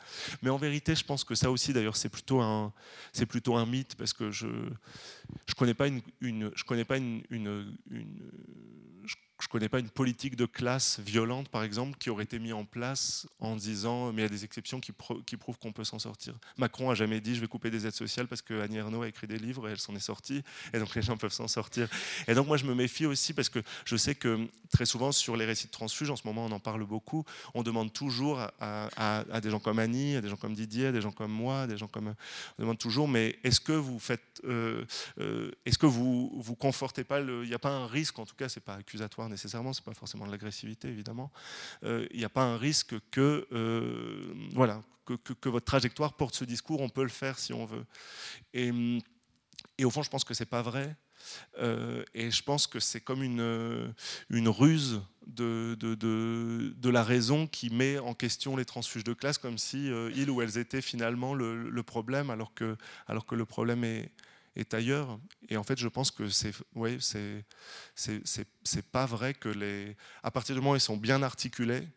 Mais 0.44 0.50
en 0.52 0.58
vérité 0.58 0.96
je 0.96 1.04
pense 1.04 1.24
que 1.24 1.34
ça 1.34 1.50
aussi 1.50 1.74
d'ailleurs 1.74 1.98
c'est 1.98 2.10
plutôt 2.10 2.42
un 2.42 2.72
c'est 3.12 3.26
plutôt 3.26 3.56
un 3.56 3.66
mythe 3.66 3.96
parce 3.96 4.14
que 4.14 4.30
je 4.30 4.48
je 5.48 5.56
connais 5.56 5.74
pas 5.74 5.88
une, 5.88 6.02
une 6.22 6.52
je 6.56 6.64
connais 6.64 6.86
pas 6.86 6.98
une 6.98 7.24
je 9.40 9.48
ne 9.48 9.52
connais 9.52 9.70
pas 9.70 9.80
une 9.80 9.90
politique 9.90 10.36
de 10.36 10.46
classe 10.46 11.00
violente, 11.00 11.48
par 11.48 11.64
exemple, 11.64 11.98
qui 11.98 12.10
aurait 12.10 12.26
été 12.26 12.40
mise 12.40 12.52
en 12.52 12.66
place 12.66 13.26
en 13.40 13.56
disant 13.56 14.12
mais 14.12 14.22
il 14.22 14.26
y 14.26 14.28
a 14.28 14.30
des 14.30 14.44
exceptions 14.44 14.82
qui, 14.82 14.92
prouvent 14.92 15.58
qu'on 15.58 15.72
peut 15.72 15.86
s'en 15.86 15.98
sortir. 15.98 16.34
Macron 16.58 16.90
a 16.90 16.96
jamais 16.96 17.22
dit 17.22 17.36
je 17.36 17.40
vais 17.40 17.48
couper 17.48 17.72
des 17.72 17.88
aides 17.88 17.94
sociales 17.94 18.28
parce 18.28 18.42
que 18.42 18.60
Annie 18.60 18.78
Ernaux 18.78 19.04
a 19.04 19.08
écrit 19.08 19.28
des 19.28 19.40
livres 19.40 19.70
et 19.70 19.72
elle 19.72 19.80
s'en 19.80 19.96
est 19.96 20.02
sortie, 20.02 20.44
et 20.74 20.80
donc 20.80 20.94
les 20.94 21.02
gens 21.02 21.16
peuvent 21.16 21.32
s'en 21.32 21.48
sortir. 21.48 21.88
Et 22.28 22.34
donc 22.34 22.48
moi 22.48 22.58
je 22.58 22.66
me 22.66 22.76
méfie 22.76 23.06
aussi 23.06 23.34
parce 23.34 23.48
que 23.48 23.60
je 23.86 23.96
sais 23.96 24.14
que 24.14 24.46
très 24.72 24.86
souvent 24.86 25.14
sur 25.14 25.38
les 25.38 25.46
récits 25.46 25.68
de 25.68 25.72
transfuges, 25.72 26.10
en 26.10 26.18
ce 26.18 26.28
moment 26.28 26.46
on 26.46 26.52
en 26.52 26.60
parle 26.60 26.86
beaucoup, 26.86 27.24
on 27.54 27.64
demande 27.64 27.94
toujours 27.94 28.42
à, 28.60 29.24
des 29.42 29.50
gens 29.50 29.60
comme 29.60 29.80
Annie, 29.80 30.18
à 30.18 30.22
des 30.22 30.28
gens 30.28 30.38
comme 30.38 30.54
Didier, 30.54 30.88
à 30.88 30.92
des 30.92 31.02
gens 31.02 31.12
comme 31.12 31.32
moi, 31.32 31.66
des 31.66 31.78
gens 31.78 31.88
comme 31.88 32.14
on 32.58 32.62
demande 32.62 32.78
toujours 32.78 33.08
mais 33.08 33.40
est-ce 33.46 33.62
que 33.62 33.72
vous 33.72 34.00
faites, 34.00 34.42
euh, 34.44 34.84
euh, 35.22 35.52
est-ce 35.66 35.78
que 35.78 35.86
vous 35.86 36.30
vous 36.36 36.56
confortez 36.56 37.06
pas 37.06 37.22
il 37.22 37.48
n'y 37.48 37.54
a 37.54 37.60
pas 37.60 37.72
un 37.72 37.88
risque 37.88 38.20
en 38.20 38.26
tout 38.26 38.36
cas 38.36 38.50
c'est 38.50 38.60
pas 38.60 38.76
accusatoire 38.76 39.29
nécessairement, 39.30 39.74
c'est 39.74 39.84
pas 39.84 39.94
forcément 39.94 40.26
de 40.26 40.32
l'agressivité 40.32 40.88
évidemment. 40.88 41.32
Euh, 41.84 42.08
il 42.12 42.20
n'y 42.20 42.26
a 42.26 42.30
pas 42.30 42.44
un 42.44 42.58
risque 42.58 42.96
que, 43.12 43.48
euh, 43.52 44.34
voilà, 44.54 44.84
que, 45.06 45.50
votre 45.50 45.66
trajectoire 45.66 46.14
porte 46.14 46.36
ce 46.36 46.46
discours, 46.46 46.82
on 46.82 46.90
peut 46.90 47.04
le 47.04 47.10
faire 47.10 47.40
si 47.40 47.54
on 47.54 47.66
veut. 47.66 47.86
Et, 48.54 48.72
au 49.84 49.90
fond, 49.90 50.04
je 50.04 50.10
pense 50.10 50.24
que 50.24 50.34
c'est 50.34 50.46
pas 50.46 50.62
vrai. 50.62 50.96
Euh, 51.60 52.04
et 52.14 52.32
je 52.32 52.42
pense 52.44 52.66
que 52.66 52.80
c'est 52.80 53.02
comme 53.02 53.24
une, 53.24 53.84
ruse 54.32 55.02
de, 55.28 56.90
la 56.90 57.04
raison 57.04 57.48
qui 57.48 57.70
met 57.70 58.00
en 58.00 58.14
question 58.14 58.56
les 58.56 58.66
transfuges 58.66 59.04
de 59.04 59.14
classe 59.14 59.38
comme 59.38 59.58
si 59.58 59.90
ils 60.16 60.30
ou 60.30 60.42
elles 60.42 60.58
étaient 60.58 60.82
finalement 60.82 61.34
le, 61.34 61.84
problème 61.84 62.30
alors 62.30 62.54
que 62.54 62.76
le 63.36 63.46
problème 63.46 63.84
est, 63.84 64.12
est 64.56 64.74
ailleurs. 64.74 65.20
Et 65.50 65.58
en 65.58 65.64
fait, 65.64 65.78
je 65.80 65.88
pense 65.88 66.12
que 66.12 66.30
c'est 66.30 66.54
ouais, 66.76 66.98
c'est 67.00 68.92
pas 68.92 69.06
vrai 69.06 69.34
que 69.34 69.50
les 69.50 69.96
à 70.24 70.32
partir 70.32 70.56
du 70.56 70.62
moment 70.62 70.72
où 70.74 70.76
ils 70.76 70.82
sont 70.82 70.98
bien 70.98 71.24
articulés, 71.24 71.88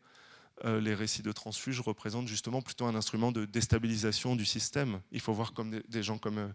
les 0.64 0.94
récits 0.94 1.22
de 1.22 1.32
transfuges 1.32 1.80
représentent 1.80 2.28
justement 2.28 2.62
plutôt 2.62 2.86
un 2.86 2.94
instrument 2.94 3.32
de 3.32 3.44
déstabilisation 3.44 4.36
du 4.36 4.44
système. 4.44 5.00
Il 5.10 5.20
faut 5.20 5.32
voir 5.32 5.52
comme 5.52 5.70
des, 5.70 6.02
gens 6.02 6.18
comme 6.18 6.38
euh, 6.38 6.48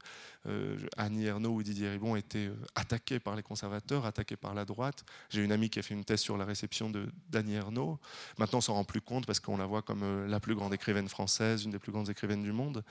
euh, 0.47 0.77
Annie 0.97 1.25
Ernaux 1.25 1.53
ou 1.53 1.63
Didier 1.63 1.89
Ribon 1.89 2.15
étaient 2.15 2.51
attaqués 2.75 3.19
par 3.19 3.35
les 3.35 3.43
conservateurs, 3.43 4.05
attaqués 4.05 4.35
par 4.35 4.53
la 4.53 4.65
droite. 4.65 5.03
J'ai 5.29 5.43
une 5.43 5.51
amie 5.51 5.69
qui 5.69 5.79
a 5.79 5.81
fait 5.81 5.93
une 5.93 6.05
thèse 6.05 6.21
sur 6.21 6.37
la 6.37 6.45
réception 6.45 6.91
d'Annie 7.29 7.55
Ernaux. 7.55 7.99
Maintenant, 8.37 8.59
on 8.59 8.61
s'en 8.61 8.73
rend 8.73 8.83
plus 8.83 9.01
compte 9.01 9.25
parce 9.25 9.39
qu'on 9.39 9.57
la 9.57 9.65
voit 9.65 9.81
comme 9.81 10.25
la 10.27 10.39
plus 10.39 10.55
grande 10.55 10.73
écrivaine 10.73 11.09
française, 11.09 11.63
une 11.65 11.71
des 11.71 11.79
plus 11.79 11.91
grandes 11.91 12.09
écrivaines 12.09 12.43
du 12.43 12.51
monde. 12.51 12.83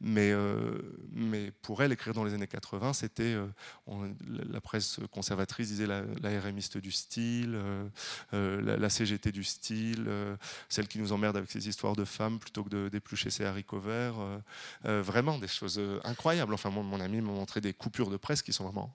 Mais, 0.00 0.32
mais 1.12 1.50
pour 1.62 1.82
elle, 1.82 1.92
écrire 1.92 2.14
dans 2.14 2.24
les 2.24 2.34
années 2.34 2.46
80, 2.46 2.92
c'était 2.94 3.36
la 3.86 4.60
presse 4.60 5.00
conservatrice 5.10 5.68
disait 5.68 5.86
la, 5.86 6.02
la 6.22 6.40
RMiste 6.40 6.78
du 6.78 6.92
style, 6.92 7.58
la, 8.32 8.88
CGT 8.88 9.32
du 9.32 9.44
style 9.44 10.08
celle 10.68 10.88
qui 10.88 10.98
nous 10.98 11.12
emmerde 11.12 11.36
avec 11.36 11.50
ses 11.50 11.68
histoires 11.68 11.96
de 11.96 12.04
femmes 12.04 12.38
plutôt 12.38 12.64
que 12.64 12.88
d'éplucher 12.88 13.30
ses 13.30 13.44
haricots 13.44 13.80
verts. 13.80 14.18
Euh, 14.18 14.38
euh, 14.86 15.02
vraiment 15.02 15.38
des 15.38 15.48
choses 15.48 15.78
euh, 15.78 16.00
incroyables. 16.04 16.54
Enfin, 16.54 16.70
mon, 16.70 17.00
ami 17.00 17.20
m'a 17.20 17.32
montré 17.32 17.60
des 17.60 17.72
coupures 17.72 18.10
de 18.10 18.16
presse 18.16 18.42
qui 18.42 18.52
sont 18.52 18.64
vraiment. 18.64 18.94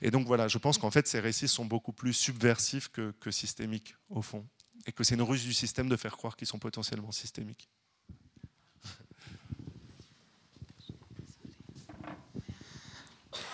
Et 0.00 0.10
donc 0.10 0.26
voilà, 0.26 0.48
je 0.48 0.56
pense 0.56 0.78
qu'en 0.78 0.90
fait, 0.90 1.06
ces 1.06 1.20
récits 1.20 1.48
sont 1.48 1.66
beaucoup 1.66 1.92
plus 1.92 2.14
subversifs 2.14 2.88
que, 2.88 3.12
que 3.20 3.30
systémiques, 3.30 3.96
au 4.08 4.22
fond. 4.22 4.46
Et 4.86 4.92
que 4.92 5.04
c'est 5.04 5.14
une 5.14 5.22
ruse 5.22 5.44
du 5.44 5.52
système 5.52 5.88
de 5.88 5.96
faire 5.96 6.16
croire 6.16 6.36
qu'ils 6.36 6.48
sont 6.48 6.58
potentiellement 6.58 7.12
systémiques. 7.12 7.68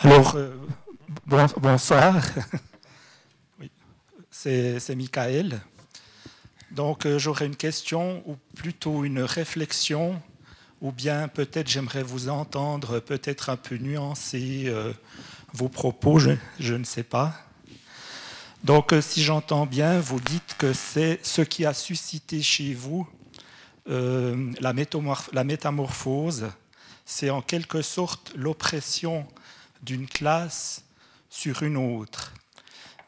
Alors, 0.02 0.36
bonsoir. 1.27 2.23
Oui. 3.59 3.70
C'est 4.31 4.94
Michael. 4.94 5.61
Donc 6.71 7.05
euh, 7.05 7.19
j'aurais 7.19 7.47
une 7.47 7.57
question 7.57 8.23
ou 8.27 8.37
plutôt 8.55 9.05
une 9.05 9.21
réflexion, 9.21 10.21
ou 10.81 10.93
bien 10.93 11.29
peut-être 11.29 11.69
j'aimerais 11.69 12.03
vous 12.03 12.29
entendre 12.29 13.01
peut-être 13.01 13.51
un 13.51 13.57
peu 13.57 13.77
nuancer 13.77 14.65
euh, 14.67 14.93
vos 15.53 15.69
propos, 15.69 16.19
je, 16.59 16.75
ne 16.75 16.85
sais 16.85 17.03
pas. 17.03 17.35
Donc 18.63 18.93
euh, 18.93 19.01
si 19.01 19.23
j'entends 19.23 19.67
bien, 19.67 19.99
vous 19.99 20.21
dites 20.21 20.57
que 20.59 20.73
c'est 20.73 21.19
ce 21.23 21.43
qui 21.43 21.67
a 21.67 21.75
suscité 21.75 22.43
chez 22.43 22.75
vous 22.75 23.07
la 23.87 24.73
métamorphose, 24.73 26.47
c'est 27.05 27.31
en 27.31 27.43
quelque 27.43 27.83
sorte 27.83 28.33
l'oppression 28.37 29.27
d'une 29.83 30.07
classe 30.07 30.85
sur 31.29 31.65
une 31.65 31.77
autre. 31.77 32.33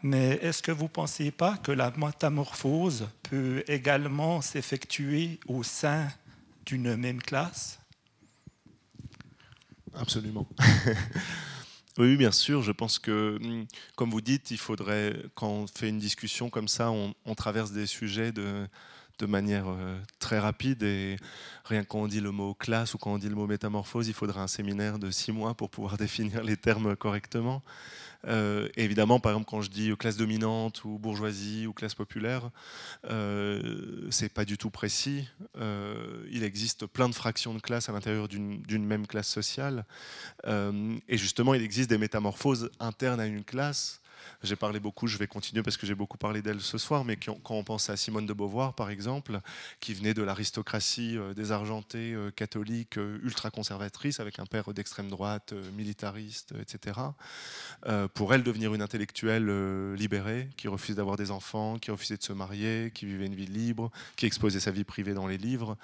Mais 0.02 0.38
est-ce 0.42 0.62
que 0.62 0.72
vous 0.72 0.84
ne 0.84 0.88
pensez 0.88 1.30
pas 1.30 1.56
que 1.58 1.70
la 1.70 1.92
métamorphose 1.96 3.08
peut 3.22 3.62
également 3.68 4.40
s'effectuer 4.40 5.38
au 5.46 5.62
sein 5.62 6.08
d'une 6.66 6.96
même 6.96 7.22
classe? 7.22 7.78
Absolument. 9.94 10.48
oui, 11.98 12.16
bien 12.16 12.32
sûr. 12.32 12.62
Je 12.62 12.72
pense 12.72 12.98
que, 12.98 13.38
hum, 13.40 13.66
comme 13.94 14.10
vous 14.10 14.20
dites, 14.20 14.50
il 14.50 14.58
faudrait, 14.58 15.14
quand 15.34 15.48
on 15.48 15.66
fait 15.66 15.88
une 15.88 15.98
discussion 15.98 16.50
comme 16.50 16.68
ça, 16.68 16.90
on, 16.90 17.34
traverse 17.36 17.70
des 17.70 17.86
sujets 17.86 18.32
de, 18.32 18.66
de 19.22 19.26
manière 19.26 19.68
euh, 19.68 19.96
très 20.18 20.40
rapide 20.40 20.82
et 20.82 21.16
rien 21.64 21.84
quand 21.84 22.00
on 22.00 22.08
dit 22.08 22.20
le 22.20 22.32
mot 22.32 22.54
classe 22.54 22.94
ou 22.94 22.98
quand 22.98 23.12
on 23.12 23.18
dit 23.18 23.28
le 23.28 23.36
mot 23.36 23.46
métamorphose, 23.46 24.08
il 24.08 24.14
faudra 24.14 24.42
un 24.42 24.48
séminaire 24.48 24.98
de 24.98 25.12
six 25.12 25.30
mois 25.30 25.54
pour 25.54 25.70
pouvoir 25.70 25.96
définir 26.06 26.42
les 26.42 26.56
termes 26.56 26.96
correctement. 26.96 27.62
Euh, 28.26 28.68
évidemment, 28.76 29.20
par 29.20 29.32
exemple, 29.32 29.48
quand 29.48 29.62
je 29.62 29.70
dis 29.70 29.96
classe 29.96 30.16
dominante 30.16 30.84
ou 30.84 30.98
bourgeoisie 30.98 31.68
ou 31.68 31.72
classe 31.72 31.94
populaire, 31.94 32.50
euh, 33.08 34.08
c'est 34.10 34.28
pas 34.28 34.44
du 34.44 34.58
tout 34.58 34.70
précis. 34.70 35.28
Il 36.30 36.42
existe 36.42 36.86
plein 36.86 37.08
de 37.08 37.14
fractions 37.14 37.54
de 37.54 37.60
classes 37.60 37.88
à 37.88 37.92
l'intérieur 37.92 38.26
d'une 38.26 38.84
même 38.84 39.06
classe 39.06 39.28
sociale. 39.28 39.84
Et 40.46 41.16
justement, 41.16 41.54
il 41.54 41.62
existe 41.62 41.90
des 41.90 41.98
métamorphoses 41.98 42.70
internes 42.80 43.20
à 43.20 43.26
une 43.26 43.44
classe 43.44 44.01
j'ai 44.42 44.56
parlé 44.56 44.80
beaucoup, 44.80 45.06
je 45.06 45.18
vais 45.18 45.26
continuer 45.26 45.62
parce 45.62 45.76
que 45.76 45.86
j'ai 45.86 45.94
beaucoup 45.94 46.18
parlé 46.18 46.42
d'elle 46.42 46.60
ce 46.60 46.78
soir, 46.78 47.04
mais 47.04 47.16
quand 47.16 47.38
on 47.50 47.64
pense 47.64 47.90
à 47.90 47.96
Simone 47.96 48.26
de 48.26 48.32
Beauvoir, 48.32 48.74
par 48.74 48.90
exemple, 48.90 49.40
qui 49.80 49.94
venait 49.94 50.14
de 50.14 50.22
l'aristocratie 50.22 51.16
euh, 51.16 51.34
désargentée, 51.34 52.12
euh, 52.14 52.30
catholique, 52.30 52.98
euh, 52.98 53.18
ultra-conservatrice, 53.22 54.20
avec 54.20 54.38
un 54.38 54.46
père 54.46 54.72
d'extrême 54.72 55.08
droite, 55.08 55.52
militariste, 55.76 56.54
etc., 56.60 57.00
pour 58.14 58.32
elle, 58.32 58.42
devenir 58.42 58.74
une 58.74 58.82
intellectuelle 58.82 59.94
libérée, 59.94 60.48
qui 60.56 60.68
refuse 60.68 60.96
d'avoir 60.96 61.16
des 61.16 61.30
enfants, 61.30 61.78
qui 61.78 61.90
refusait 61.90 62.16
de 62.16 62.22
se 62.22 62.32
marier, 62.32 62.92
qui 62.94 63.06
vivait 63.06 63.26
une 63.26 63.34
vie 63.34 63.46
libre, 63.46 63.90
qui 64.16 64.26
exposait 64.26 64.60
sa 64.60 64.70
vie 64.70 64.84
privée 64.84 65.14
dans 65.14 65.26
les 65.26 65.38
livres, 65.38 65.76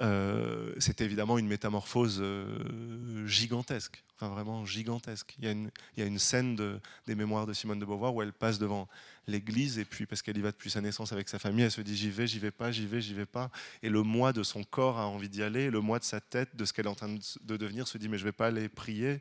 euh, 0.00 0.72
c'est 0.78 1.02
évidemment 1.02 1.36
une 1.36 1.46
métamorphose 1.46 2.20
euh, 2.22 3.26
gigantesque, 3.26 4.02
enfin 4.16 4.28
vraiment 4.28 4.64
gigantesque. 4.64 5.34
Il 5.38 5.44
y 5.44 6.02
a 6.02 6.06
une, 6.06 6.18
scène 6.18 6.56
de, 6.56 6.80
des 7.06 7.14
mémoires 7.14 7.46
de 7.46 7.52
Simone 7.52 7.78
de 7.78 7.84
Beauvoir 7.84 8.14
où 8.14 8.22
elle 8.22 8.32
passe 8.32 8.58
devant 8.58 8.88
l'église 9.26 9.78
et 9.78 9.84
puis 9.84 10.06
parce 10.06 10.22
qu'elle 10.22 10.38
y 10.38 10.40
va 10.40 10.52
depuis 10.52 10.70
sa 10.70 10.80
naissance 10.80 11.12
avec 11.12 11.28
sa 11.28 11.38
famille, 11.38 11.64
elle 11.64 11.70
se 11.70 11.82
dit 11.82 11.96
j'y 11.96 12.10
vais, 12.10 12.26
j'y 12.26 12.38
vais 12.38 12.50
pas, 12.50 12.72
j'y 12.72 12.86
vais, 12.86 13.02
j'y 13.02 13.12
vais 13.12 13.26
pas. 13.26 13.50
Et 13.82 13.90
le 13.90 14.02
moi 14.02 14.32
de 14.32 14.42
son 14.42 14.64
corps 14.64 14.98
a 14.98 15.06
envie 15.06 15.28
d'y 15.28 15.42
aller, 15.42 15.70
le 15.70 15.80
moi 15.80 15.98
de 15.98 16.04
sa 16.04 16.20
tête, 16.20 16.56
de 16.56 16.64
ce 16.64 16.72
qu'elle 16.72 16.86
est 16.86 16.90
en 16.90 16.94
train 16.94 17.14
de 17.42 17.56
devenir, 17.56 17.86
se 17.86 17.98
dit 17.98 18.08
mais 18.08 18.16
je 18.16 18.24
vais 18.24 18.32
pas 18.32 18.46
aller 18.46 18.70
prier. 18.70 19.20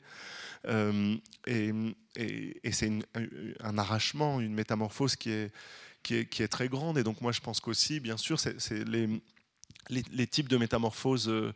Euh, 0.65 1.15
et, 1.45 1.73
c'est 2.72 2.91
un 3.60 3.77
arrachement, 3.77 4.39
une 4.39 4.53
métamorphose 4.53 5.18
qui 5.18 5.31
est, 5.31 5.51
qui 6.03 6.15
est 6.15 6.47
très 6.47 6.69
grande. 6.69 6.97
Et 6.97 7.03
donc 7.03 7.19
moi 7.19 7.34
je 7.34 7.41
pense 7.41 7.60
qu'aussi, 7.60 7.99
bien 7.99 8.15
sûr, 8.15 8.39
c'est 8.39 8.88
les 8.88 9.22
les, 9.89 10.27
types 10.27 10.47
de 10.47 10.57
métamorphoses 10.57 11.30
euh, 11.30 11.53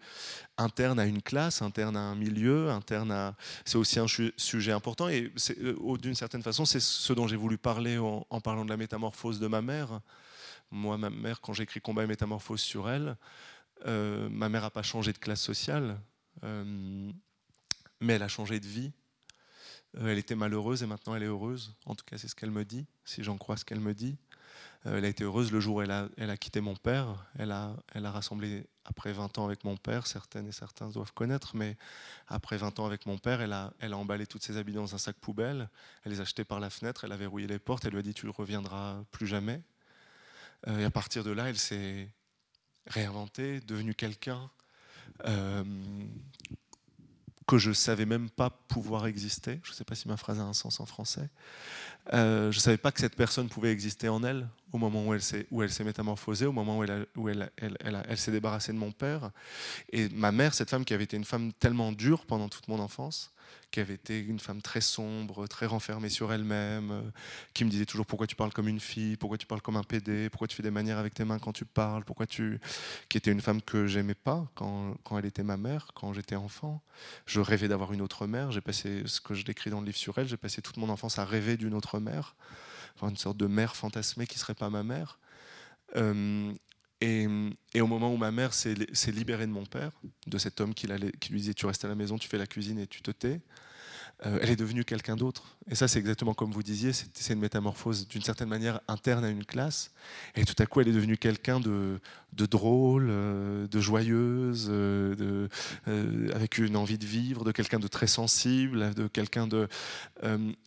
internes 0.57 0.99
à 0.99 1.05
une 1.05 1.21
classe, 1.21 1.61
internes 1.61 1.95
à 1.95 2.01
un 2.01 2.15
milieu, 2.15 2.69
internes 2.71 3.11
à... 3.11 3.35
C'est 3.65 3.77
aussi 3.77 3.99
un 3.99 4.07
sujet 4.07 4.71
important 4.71 5.07
et 5.07 5.31
euh, 5.59 5.97
d'une 5.97 6.15
certaine 6.15 6.41
façon, 6.41 6.65
c'est 6.65 6.79
ce 6.79 7.13
dont 7.13 7.27
j'ai 7.27 7.35
voulu 7.35 7.57
parler 7.57 7.97
en, 7.97 8.41
parlant 8.41 8.65
de 8.65 8.69
la 8.69 8.77
métamorphose 8.77 9.39
de 9.39 9.47
ma 9.47 9.61
mère. 9.61 10.01
Moi, 10.71 10.97
ma 10.97 11.09
mère, 11.09 11.41
quand 11.41 11.53
j'écris 11.53 11.81
Combat 11.81 12.03
et 12.03 12.07
métamorphose 12.07 12.61
sur 12.61 12.89
elle, 12.89 13.17
euh, 13.85 14.29
ma 14.29 14.49
mère 14.49 14.63
n'a 14.63 14.71
pas 14.71 14.83
changé 14.83 15.13
de 15.13 15.19
classe 15.19 15.41
sociale, 15.41 15.99
mais 18.01 18.13
elle 18.13 18.23
a 18.23 18.27
changé 18.27 18.59
de 18.59 18.67
vie. 18.67 18.91
elle 19.97 20.17
était 20.17 20.35
malheureuse 20.35 20.83
et 20.83 20.87
maintenant 20.87 21.15
elle 21.15 21.23
est 21.23 21.27
heureuse. 21.27 21.75
En 21.85 21.95
tout 21.95 22.03
cas, 22.03 22.17
c'est 22.17 22.27
ce 22.27 22.35
qu'elle 22.35 22.51
me 22.51 22.65
dit, 22.65 22.85
si 23.05 23.23
j'en 23.23 23.37
crois 23.37 23.55
ce 23.55 23.63
qu'elle 23.63 23.79
me 23.79 23.93
dit. 23.93 24.17
Euh, 24.85 24.97
elle 24.97 25.05
a 25.05 25.07
été 25.07 25.23
heureuse 25.23 25.51
le 25.51 25.59
jour 25.59 25.77
où 25.77 25.81
elle 25.81 25.91
a, 25.91 26.37
quitté 26.37 26.61
mon 26.61 26.75
père. 26.75 27.25
Elle 27.37 27.51
a, 27.51 27.75
rassemblé 27.95 28.65
après 28.85 29.13
20 29.13 29.37
ans 29.37 29.45
avec 29.45 29.63
mon 29.63 29.77
père, 29.77 30.07
certaines 30.07 30.47
et 30.47 30.51
certains 30.51 30.89
doivent 30.89 31.13
connaître, 31.13 31.55
mais 31.55 31.77
après 32.27 32.57
20 32.57 32.79
ans 32.79 32.85
avec 32.85 33.05
mon 33.05 33.17
père, 33.17 33.41
elle 33.41 33.53
a, 33.53 33.73
elle 33.79 33.93
a 33.93 33.97
emballé 33.97 34.27
toutes 34.27 34.43
ses 34.43 34.57
habits 34.57 34.73
dans 34.73 34.93
un 34.93 34.97
sac 34.97 35.15
poubelle, 35.15 35.69
elle 36.03 36.11
les 36.11 36.19
a 36.19 36.25
jetés 36.25 36.43
par 36.43 36.59
la 36.59 36.69
fenêtre, 36.69 37.05
elle 37.05 37.13
a 37.13 37.17
verrouillé 37.17 37.47
les 37.47 37.59
portes, 37.59 37.85
elle 37.85 37.91
lui 37.91 37.99
a 37.99 38.01
dit 38.01 38.13
tu 38.13 38.25
ne 38.25 38.31
reviendras 38.31 39.03
plus 39.11 39.27
jamais. 39.27 39.61
Euh, 40.67 40.79
et 40.79 40.83
à 40.83 40.91
partir 40.91 41.23
de 41.23 41.31
là, 41.31 41.49
elle 41.49 41.57
s'est 41.57 42.09
réinventée, 42.87 43.61
devenue 43.61 43.95
quelqu'un 43.95 44.49
euh, 45.25 45.63
que 47.47 47.57
je 47.57 47.69
ne 47.69 47.73
savais 47.73 48.05
même 48.05 48.29
pas 48.29 48.49
pouvoir 48.49 49.07
exister. 49.07 49.59
Je 49.63 49.71
ne 49.71 49.75
sais 49.75 49.83
pas 49.83 49.95
si 49.95 50.07
ma 50.07 50.17
phrase 50.17 50.39
a 50.39 50.43
un 50.43 50.53
sens 50.53 50.79
en 50.79 50.85
français. 50.85 51.29
Euh, 52.13 52.51
je 52.51 52.57
ne 52.57 52.61
savais 52.61 52.77
pas 52.77 52.91
que 52.91 52.99
cette 52.99 53.15
personne 53.15 53.49
pouvait 53.49 53.71
exister 53.71 54.09
en 54.09 54.23
elle 54.23 54.47
au 54.73 54.79
moment 54.79 55.05
où 55.05 55.13
elle 55.13 55.21
s'est, 55.21 55.83
métamorphosée, 55.83 56.47
au 56.47 56.51
moment 56.51 56.79
où, 56.79 57.29
elle, 57.29 58.17
s'est 58.17 58.31
débarrassée 58.31 58.73
de 58.73 58.77
mon 58.77 58.91
père. 58.91 59.29
Et 59.91 60.09
ma 60.09 60.31
mère, 60.31 60.55
cette 60.55 60.71
femme 60.71 60.83
qui 60.83 60.95
avait 60.95 61.03
été 61.03 61.15
une 61.15 61.25
femme 61.25 61.53
tellement 61.53 61.91
dure 61.91 62.25
pendant 62.25 62.49
toute 62.49 62.67
mon 62.67 62.79
enfance, 62.79 63.31
qui 63.69 63.79
avait 63.79 63.93
été 63.93 64.19
une 64.19 64.39
femme 64.39 64.63
très 64.63 64.81
sombre, 64.81 65.45
très 65.45 65.67
renfermée 65.67 66.09
sur 66.09 66.33
elle-même, 66.33 66.91
euh, 66.91 67.01
qui 67.53 67.65
me 67.65 67.69
disait 67.69 67.85
toujours 67.85 68.07
pourquoi 68.07 68.25
tu 68.25 68.35
parles 68.35 68.51
comme 68.51 68.67
une 68.67 68.79
fille, 68.79 69.15
pourquoi 69.15 69.37
tu 69.37 69.45
parles 69.45 69.61
comme 69.61 69.75
un 69.75 69.83
PD, 69.83 70.29
pourquoi 70.31 70.47
tu 70.47 70.55
fais 70.55 70.63
des 70.63 70.71
manières 70.71 70.97
avec 70.97 71.13
tes 71.13 71.23
mains 71.23 71.37
quand 71.37 71.53
tu 71.53 71.65
parles, 71.65 72.03
pourquoi 72.03 72.25
tu... 72.25 72.59
qui 73.09 73.17
était 73.17 73.31
une 73.31 73.41
femme 73.41 73.61
que 73.61 73.85
j'aimais 73.85 74.15
pas 74.15 74.47
quand, 74.55 74.95
quand 75.03 75.19
elle 75.19 75.25
était 75.25 75.43
ma 75.43 75.57
mère, 75.57 75.89
quand 75.93 76.13
j'étais 76.13 76.35
enfant. 76.35 76.81
Je 77.27 77.39
rêvais 77.39 77.67
d'avoir 77.67 77.93
une 77.93 78.01
autre 78.01 78.25
mère, 78.25 78.51
j'ai 78.51 78.61
passé 78.61 79.03
ce 79.05 79.21
que 79.21 79.35
je 79.35 79.45
décris 79.45 79.69
dans 79.69 79.81
le 79.81 79.85
livre 79.85 79.97
sur 79.97 80.17
elle, 80.17 80.27
j'ai 80.27 80.37
passé 80.37 80.63
toute 80.63 80.77
mon 80.77 80.89
enfance 80.89 81.19
à 81.19 81.25
rêver 81.25 81.57
d'une 81.57 81.75
autre 81.75 81.99
mère, 81.99 82.35
une 83.01 83.17
sorte 83.17 83.37
de 83.37 83.47
mère 83.47 83.75
fantasmée 83.75 84.27
qui 84.27 84.39
serait 84.39 84.53
pas 84.53 84.69
ma 84.69 84.83
mère. 84.83 85.19
Euh, 85.95 86.53
et, 87.01 87.27
au 87.81 87.87
moment 87.87 88.13
où 88.13 88.17
ma 88.17 88.31
mère 88.31 88.53
s'est 88.53 88.75
libérée 89.07 89.45
de 89.45 89.51
mon 89.51 89.65
père, 89.65 89.91
de 90.25 90.37
cet 90.37 90.61
homme 90.61 90.73
qui, 90.73 90.87
qui 91.19 91.31
lui 91.33 91.41
disait 91.41 91.53
tu 91.53 91.65
restes 91.65 91.83
à 91.83 91.89
la 91.89 91.95
maison, 91.95 92.17
tu 92.17 92.29
fais 92.29 92.37
la 92.37 92.47
cuisine 92.47 92.79
et 92.79 92.87
tu 92.87 93.01
te 93.01 93.11
tais, 93.11 93.41
euh, 94.25 94.39
elle 94.41 94.49
est 94.49 94.55
devenue 94.55 94.85
quelqu'un 94.85 95.15
d'autre. 95.15 95.43
Et 95.69 95.75
ça, 95.75 95.87
c'est 95.87 95.99
exactement 95.99 96.33
comme 96.33 96.51
vous 96.51 96.63
disiez, 96.63 96.91
c'est 96.93 97.33
une 97.33 97.39
métamorphose 97.39 98.07
d'une 98.07 98.21
certaine 98.21 98.49
manière 98.49 98.79
interne 98.87 99.23
à 99.23 99.29
une 99.29 99.45
classe. 99.45 99.91
Et 100.35 100.45
tout 100.45 100.55
à 100.59 100.65
coup, 100.65 100.81
elle 100.81 100.87
est 100.87 100.93
devenue 100.93 101.17
quelqu'un 101.17 101.59
de, 101.59 101.99
drôle, 102.33 103.07
euh, 103.09 103.67
de 103.67 103.79
joyeuse, 103.79 104.67
euh, 104.69 105.47
avec 106.33 106.57
une 106.57 106.75
envie 106.77 106.97
de 106.97 107.05
vivre, 107.05 107.43
de 107.43 107.51
quelqu'un 107.51 107.79
de 107.79 107.87
très 107.87 108.07
sensible, 108.07 108.93
de 108.93 109.07
quelqu'un 109.07 109.47
de. 109.47 109.67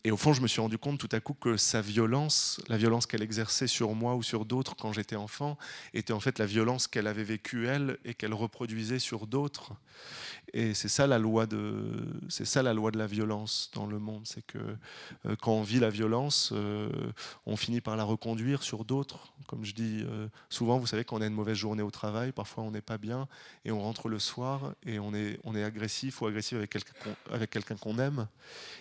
et 0.04 0.10
au 0.10 0.16
fond, 0.16 0.32
je 0.32 0.40
me 0.40 0.48
suis 0.48 0.60
rendu 0.60 0.78
compte 0.78 0.98
tout 0.98 1.08
à 1.12 1.20
coup 1.20 1.34
que 1.34 1.56
sa 1.56 1.80
violence, 1.80 2.60
la 2.68 2.76
violence 2.76 3.06
qu'elle 3.06 3.22
exerçait 3.22 3.66
sur 3.66 3.94
moi 3.94 4.16
ou 4.16 4.22
sur 4.22 4.44
d'autres 4.44 4.76
quand 4.76 4.92
j'étais 4.92 5.16
enfant, 5.16 5.58
était 5.94 6.12
en 6.12 6.20
fait 6.20 6.38
la 6.38 6.46
violence 6.46 6.88
qu'elle 6.88 7.06
avait 7.06 7.24
vécue 7.24 7.66
elle 7.66 7.98
et 8.04 8.14
qu'elle 8.14 8.34
reproduisait 8.34 8.98
sur 8.98 9.26
d'autres. 9.26 9.72
Et 10.52 10.74
c'est 10.74 10.88
ça 10.88 11.06
c'est 12.28 12.44
ça 12.44 12.62
la 12.62 12.72
loi 12.74 12.90
de 12.90 12.98
la 12.98 13.06
violence 13.06 13.45
dans 13.74 13.86
le 13.86 13.98
monde, 13.98 14.26
c'est 14.26 14.44
que 14.44 14.58
euh, 14.58 15.36
quand 15.40 15.52
on 15.52 15.62
vit 15.62 15.80
la 15.80 15.90
violence, 15.90 16.50
euh, 16.52 16.88
on 17.46 17.56
finit 17.56 17.80
par 17.80 17.96
la 17.96 18.04
reconduire 18.04 18.62
sur 18.62 18.84
d'autres. 18.84 19.32
Comme 19.46 19.64
je 19.64 19.74
dis 19.74 20.02
euh, 20.04 20.28
souvent, 20.48 20.78
vous 20.78 20.86
savez, 20.86 21.04
quand 21.04 21.16
on 21.16 21.20
a 21.20 21.26
une 21.26 21.34
mauvaise 21.34 21.56
journée 21.56 21.82
au 21.82 21.90
travail, 21.90 22.32
parfois 22.32 22.64
on 22.64 22.70
n'est 22.70 22.82
pas 22.82 22.98
bien 22.98 23.28
et 23.64 23.70
on 23.70 23.80
rentre 23.80 24.08
le 24.08 24.18
soir 24.18 24.74
et 24.84 24.98
on 24.98 25.14
est, 25.14 25.38
on 25.44 25.54
est 25.54 25.64
agressif 25.64 26.20
ou 26.20 26.26
agressif 26.26 26.56
avec 26.58 26.70
quelqu'un 26.70 26.92
avec 27.30 27.50
quelqu'un 27.50 27.76
qu'on 27.76 27.98
aime. 27.98 28.28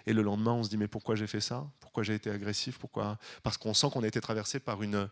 Et 0.05 0.13
le 0.13 0.21
lendemain, 0.21 0.53
on 0.53 0.63
se 0.63 0.69
dit 0.69 0.77
mais 0.77 0.87
pourquoi 0.87 1.15
j'ai 1.15 1.27
fait 1.27 1.41
ça? 1.41 1.65
Pourquoi 1.79 2.03
j'ai 2.03 2.15
été 2.15 2.29
agressif? 2.29 2.77
Pourquoi? 2.77 3.17
Parce 3.43 3.57
qu'on 3.57 3.73
sent 3.73 3.87
qu'on 3.91 4.03
a 4.03 4.07
été 4.07 4.21
traversé 4.21 4.59
par 4.59 4.83
une, 4.83 5.09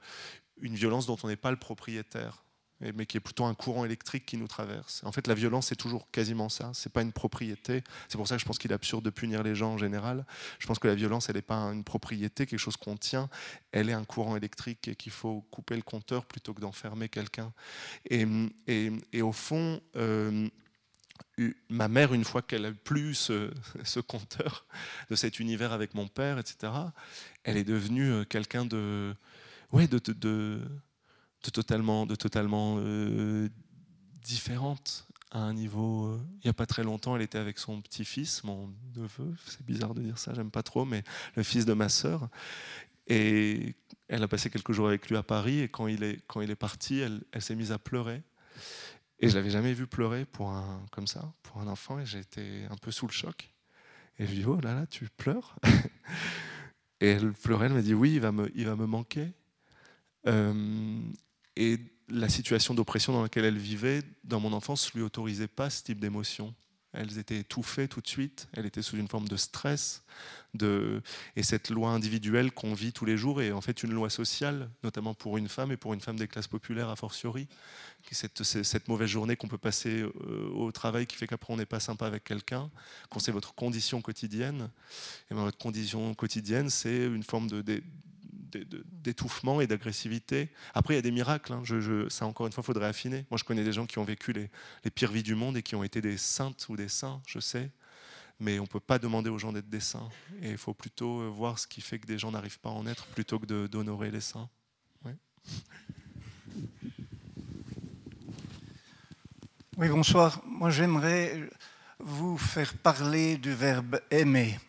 une 0.61 0.75
violence 0.75 1.05
dont 1.05 1.17
on 1.23 1.27
n'est 1.27 1.35
pas 1.35 1.51
le 1.51 1.57
propriétaire 1.57 2.43
mais 2.91 3.05
qui 3.05 3.17
est 3.17 3.21
plutôt 3.21 3.45
un 3.45 3.53
courant 3.53 3.85
électrique 3.85 4.25
qui 4.25 4.37
nous 4.37 4.47
traverse. 4.47 5.01
En 5.03 5.11
fait, 5.11 5.27
la 5.27 5.33
violence, 5.33 5.67
c'est 5.67 5.75
toujours 5.75 6.09
quasiment 6.11 6.49
ça. 6.49 6.71
C'est 6.73 6.91
pas 6.91 7.01
une 7.01 7.13
propriété. 7.13 7.83
C'est 8.09 8.17
pour 8.17 8.27
ça 8.27 8.35
que 8.35 8.41
je 8.41 8.45
pense 8.45 8.57
qu'il 8.57 8.71
est 8.71 8.75
absurde 8.75 9.05
de 9.05 9.09
punir 9.09 9.43
les 9.43 9.55
gens 9.55 9.73
en 9.73 9.77
général. 9.77 10.25
Je 10.59 10.67
pense 10.67 10.79
que 10.79 10.87
la 10.87 10.95
violence, 10.95 11.29
elle 11.29 11.35
n'est 11.35 11.41
pas 11.41 11.55
une 11.55 11.83
propriété, 11.83 12.45
quelque 12.45 12.59
chose 12.59 12.77
qu'on 12.77 12.97
tient. 12.97 13.29
Elle 13.71 13.89
est 13.89 13.93
un 13.93 14.05
courant 14.05 14.35
électrique 14.35 14.87
et 14.87 14.95
qu'il 14.95 15.11
faut 15.11 15.41
couper 15.51 15.75
le 15.75 15.81
compteur 15.81 16.25
plutôt 16.25 16.53
que 16.53 16.61
d'enfermer 16.61 17.09
quelqu'un. 17.09 17.53
Et, 18.09 18.25
et, 18.67 19.21
au 19.21 19.31
fond, 19.31 19.81
euh, 19.95 20.49
ma 21.69 21.87
mère, 21.87 22.13
une 22.13 22.23
fois 22.23 22.41
qu'elle 22.41 22.65
a 22.65 22.71
plus 22.71 23.15
ce, 23.15 23.51
ce, 23.83 23.99
compteur 23.99 24.65
de 25.09 25.15
cet 25.15 25.39
univers 25.39 25.71
avec 25.71 25.93
mon 25.93 26.07
père, 26.07 26.39
etc., 26.39 26.73
elle 27.43 27.57
est 27.57 27.63
devenue 27.63 28.11
euh, 28.11 28.23
quelqu'un 28.25 28.65
de, 28.65 29.15
ouais, 29.71 29.87
de 29.87 29.99
totalement, 31.51 32.05
de 32.05 32.15
totalement 32.15 32.75
euh, 32.79 33.49
différente 34.21 35.07
à 35.31 35.39
un 35.39 35.53
niveau. 35.53 36.07
Euh, 36.07 36.19
il 36.35 36.47
n'y 36.47 36.49
a 36.49 36.53
pas 36.53 36.65
très 36.65 36.83
longtemps, 36.83 37.15
elle 37.15 37.21
était 37.21 37.37
avec 37.37 37.59
son 37.59 37.81
petit-fils, 37.81 38.43
mon 38.43 38.73
neveu. 38.95 39.33
C'est 39.45 39.65
bizarre 39.65 39.93
de 39.93 40.01
dire 40.01 40.17
ça, 40.17 40.33
j'aime 40.33 40.51
pas 40.51 40.63
trop, 40.63 40.85
mais 40.85 41.03
le 41.35 41.43
fils 41.43 41.65
de 41.65 41.73
ma 41.73 41.89
sœur. 41.89 42.29
Et 43.07 43.75
elle 44.07 44.23
a 44.23 44.27
passé 44.27 44.49
quelques 44.49 44.71
jours 44.71 44.87
avec 44.87 45.09
lui 45.09 45.17
à 45.17 45.23
Paris. 45.23 45.59
Et 45.59 45.67
quand 45.67 45.87
il 45.87 46.03
est, 46.03 46.21
quand 46.27 46.41
il 46.41 46.49
est 46.51 46.55
parti, 46.55 46.99
elle, 46.99 47.23
elle 47.31 47.41
s'est 47.41 47.55
mise 47.55 47.71
à 47.71 47.79
pleurer. 47.79 48.21
Et 49.19 49.29
je 49.29 49.35
l'avais 49.35 49.49
jamais 49.49 49.73
vu 49.73 49.87
pleurer 49.87 50.25
pour 50.25 50.49
un, 50.49 50.85
comme 50.91 51.07
ça, 51.07 51.33
pour 51.43 51.61
un 51.61 51.67
enfant. 51.67 51.99
Et 51.99 52.17
été 52.17 52.65
un 52.69 52.77
peu 52.77 52.91
sous 52.91 53.07
le 53.07 53.11
choc. 53.11 53.53
Et 54.19 54.25
je 54.25 54.31
lui 54.31 54.39
dis, 54.39 54.45
oh 54.45 54.59
là 54.61 54.73
là, 54.75 54.85
tu 54.85 55.09
pleures? 55.17 55.55
Et 57.01 57.07
elle 57.07 57.33
pleurait, 57.33 57.65
elle 57.65 57.73
m'a 57.73 57.81
dit, 57.81 57.93
oui, 57.93 58.13
il 58.13 58.21
va 58.21 58.31
me, 58.31 58.51
il 58.55 58.65
va 58.65 58.75
me 58.75 58.85
manquer. 58.85 59.33
Euh, 60.27 61.01
et 61.55 61.79
la 62.09 62.29
situation 62.29 62.73
d'oppression 62.73 63.13
dans 63.13 63.23
laquelle 63.23 63.45
elle 63.45 63.57
vivait, 63.57 64.03
dans 64.23 64.39
mon 64.39 64.53
enfance, 64.53 64.93
lui 64.93 65.01
autorisait 65.01 65.47
pas 65.47 65.69
ce 65.69 65.83
type 65.83 65.99
d'émotion. 65.99 66.53
Elles 66.93 67.17
étaient 67.17 67.39
étouffées 67.39 67.87
tout 67.87 68.01
de 68.01 68.07
suite, 68.07 68.47
elle 68.53 68.67
était 68.67 68.83
sous 68.83 68.97
une 68.97 69.07
forme 69.07 69.27
de 69.27 69.35
stress, 69.35 70.03
de... 70.53 71.01
et 71.35 71.41
cette 71.41 71.71
loi 71.71 71.89
individuelle 71.89 72.51
qu'on 72.51 72.75
vit 72.75 72.93
tous 72.93 73.05
les 73.05 73.17
jours 73.17 73.41
est 73.41 73.51
en 73.51 73.61
fait 73.61 73.81
une 73.81 73.93
loi 73.93 74.11
sociale, 74.11 74.69
notamment 74.83 75.15
pour 75.15 75.39
une 75.39 75.49
femme 75.49 75.71
et 75.71 75.77
pour 75.77 75.95
une 75.95 76.01
femme 76.01 76.17
des 76.17 76.27
classes 76.27 76.47
populaires 76.47 76.89
a 76.89 76.95
fortiori. 76.95 77.47
Cette, 78.11 78.87
mauvaise 78.87 79.09
journée 79.09 79.35
qu'on 79.35 79.47
peut 79.47 79.57
passer 79.57 80.01
euh, 80.01 80.49
au 80.53 80.71
travail 80.71 81.07
qui 81.07 81.15
fait 81.15 81.25
qu'après 81.25 81.51
on 81.51 81.57
n'est 81.57 81.65
pas 81.65 81.79
sympa 81.79 82.05
avec 82.05 82.23
quelqu'un, 82.25 82.69
qu'on 83.09 83.19
sait 83.19 83.31
votre 83.31 83.55
condition 83.55 83.99
quotidienne. 84.03 84.69
Et 85.31 85.33
ben, 85.33 85.41
votre 85.41 85.57
condition 85.57 86.13
quotidienne, 86.13 86.69
c'est 86.69 87.05
une 87.05 87.23
forme 87.23 87.47
de, 87.47 87.81
d'étouffement 88.57 89.61
et 89.61 89.67
d'agressivité. 89.67 90.49
Après, 90.73 90.93
il 90.93 90.97
y 90.97 90.99
a 90.99 91.01
des 91.01 91.11
miracles. 91.11 91.53
Hein. 91.53 91.63
Ça, 92.09 92.25
encore 92.25 92.47
une 92.47 92.53
fois, 92.53 92.61
il 92.61 92.65
faudrait 92.65 92.87
affiner. 92.87 93.25
Moi, 93.29 93.37
je 93.37 93.43
connais 93.43 93.63
des 93.63 93.73
gens 93.73 93.85
qui 93.85 93.99
ont 93.99 94.03
vécu 94.03 94.33
les, 94.33 94.49
pires 94.91 95.11
vies 95.11 95.23
du 95.23 95.35
monde 95.35 95.57
et 95.57 95.63
qui 95.63 95.75
ont 95.75 95.83
été 95.83 96.01
des 96.01 96.17
saintes 96.17 96.65
ou 96.69 96.75
des 96.75 96.89
saints, 96.89 97.21
je 97.27 97.39
sais. 97.39 97.71
Mais 98.39 98.59
on 98.59 98.63
ne 98.63 98.67
peut 98.67 98.79
pas 98.79 98.99
demander 98.99 99.29
aux 99.29 99.37
gens 99.37 99.53
d'être 99.53 99.69
des 99.69 99.79
saints. 99.79 100.09
Et 100.41 100.51
il 100.51 100.57
faut 100.57 100.73
plutôt 100.73 101.21
euh, 101.21 101.27
voir 101.27 101.59
ce 101.59 101.67
qui 101.67 101.81
fait 101.81 101.99
que 101.99 102.07
des 102.07 102.17
gens 102.17 102.31
n'arrivent 102.31 102.59
pas 102.59 102.69
à 102.69 102.73
en 102.73 102.87
être 102.87 103.05
plutôt 103.07 103.39
que 103.39 103.67
d'honorer 103.67 104.11
les 104.11 104.21
saints. 104.21 104.49
Oui, 109.75 109.89
bonsoir. 109.89 110.39
Moi, 110.45 110.69
j'aimerais 110.69 111.49
vous 111.97 112.37
faire 112.37 112.75
parler 112.75 113.37
du 113.37 113.51
verbe 113.53 113.99
aimer. 114.11 114.59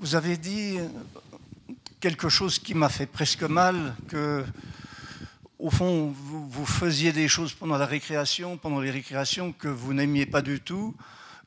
Vous 0.00 0.16
avez 0.16 0.36
dit 0.36 0.78
quelque 2.04 2.28
chose 2.28 2.58
qui 2.58 2.74
m'a 2.74 2.90
fait 2.90 3.06
presque 3.06 3.44
mal, 3.44 3.96
que 4.08 4.44
au 5.58 5.70
fond, 5.70 6.14
vous, 6.14 6.66
faisiez 6.66 7.12
des 7.12 7.28
choses 7.28 7.54
pendant 7.54 7.78
la 7.78 7.86
récréation, 7.86 8.58
pendant 8.58 8.78
les 8.80 8.90
récréations 8.90 9.54
que 9.54 9.68
vous 9.68 9.94
n'aimiez 9.94 10.26
pas 10.26 10.42
du 10.42 10.60
tout, 10.60 10.94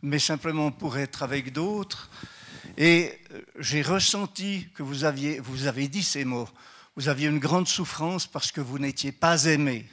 mais 0.02 0.18
simplement 0.18 0.72
pour 0.72 0.98
être 0.98 1.22
avec 1.22 1.54
d'autres. 1.54 2.10
Et 2.76 3.20
euh, 3.34 3.42
j'ai 3.60 3.84
ressenti 3.84 4.68
que 4.74 4.82
vous 4.82 5.04
aviez, 5.04 5.40
vous 5.40 5.68
avez 5.68 5.88
dit 5.88 6.02
ces 6.02 6.26
mots. 6.26 6.50
Vous 6.96 7.08
aviez 7.08 7.28
une 7.28 7.38
grande 7.38 7.68
souffrance 7.68 8.26
parce 8.26 8.52
que 8.52 8.60
vous 8.60 8.80
n'étiez 8.80 9.12
pas 9.12 9.46
aimé. 9.46 9.88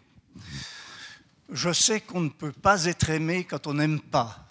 Je 1.52 1.74
sais 1.74 2.00
qu'on 2.00 2.22
ne 2.22 2.30
peut 2.30 2.52
pas 2.52 2.86
être 2.86 3.10
aimé 3.10 3.44
quand 3.44 3.66
on 3.66 3.74
n'aime 3.74 4.00
pas, 4.00 4.48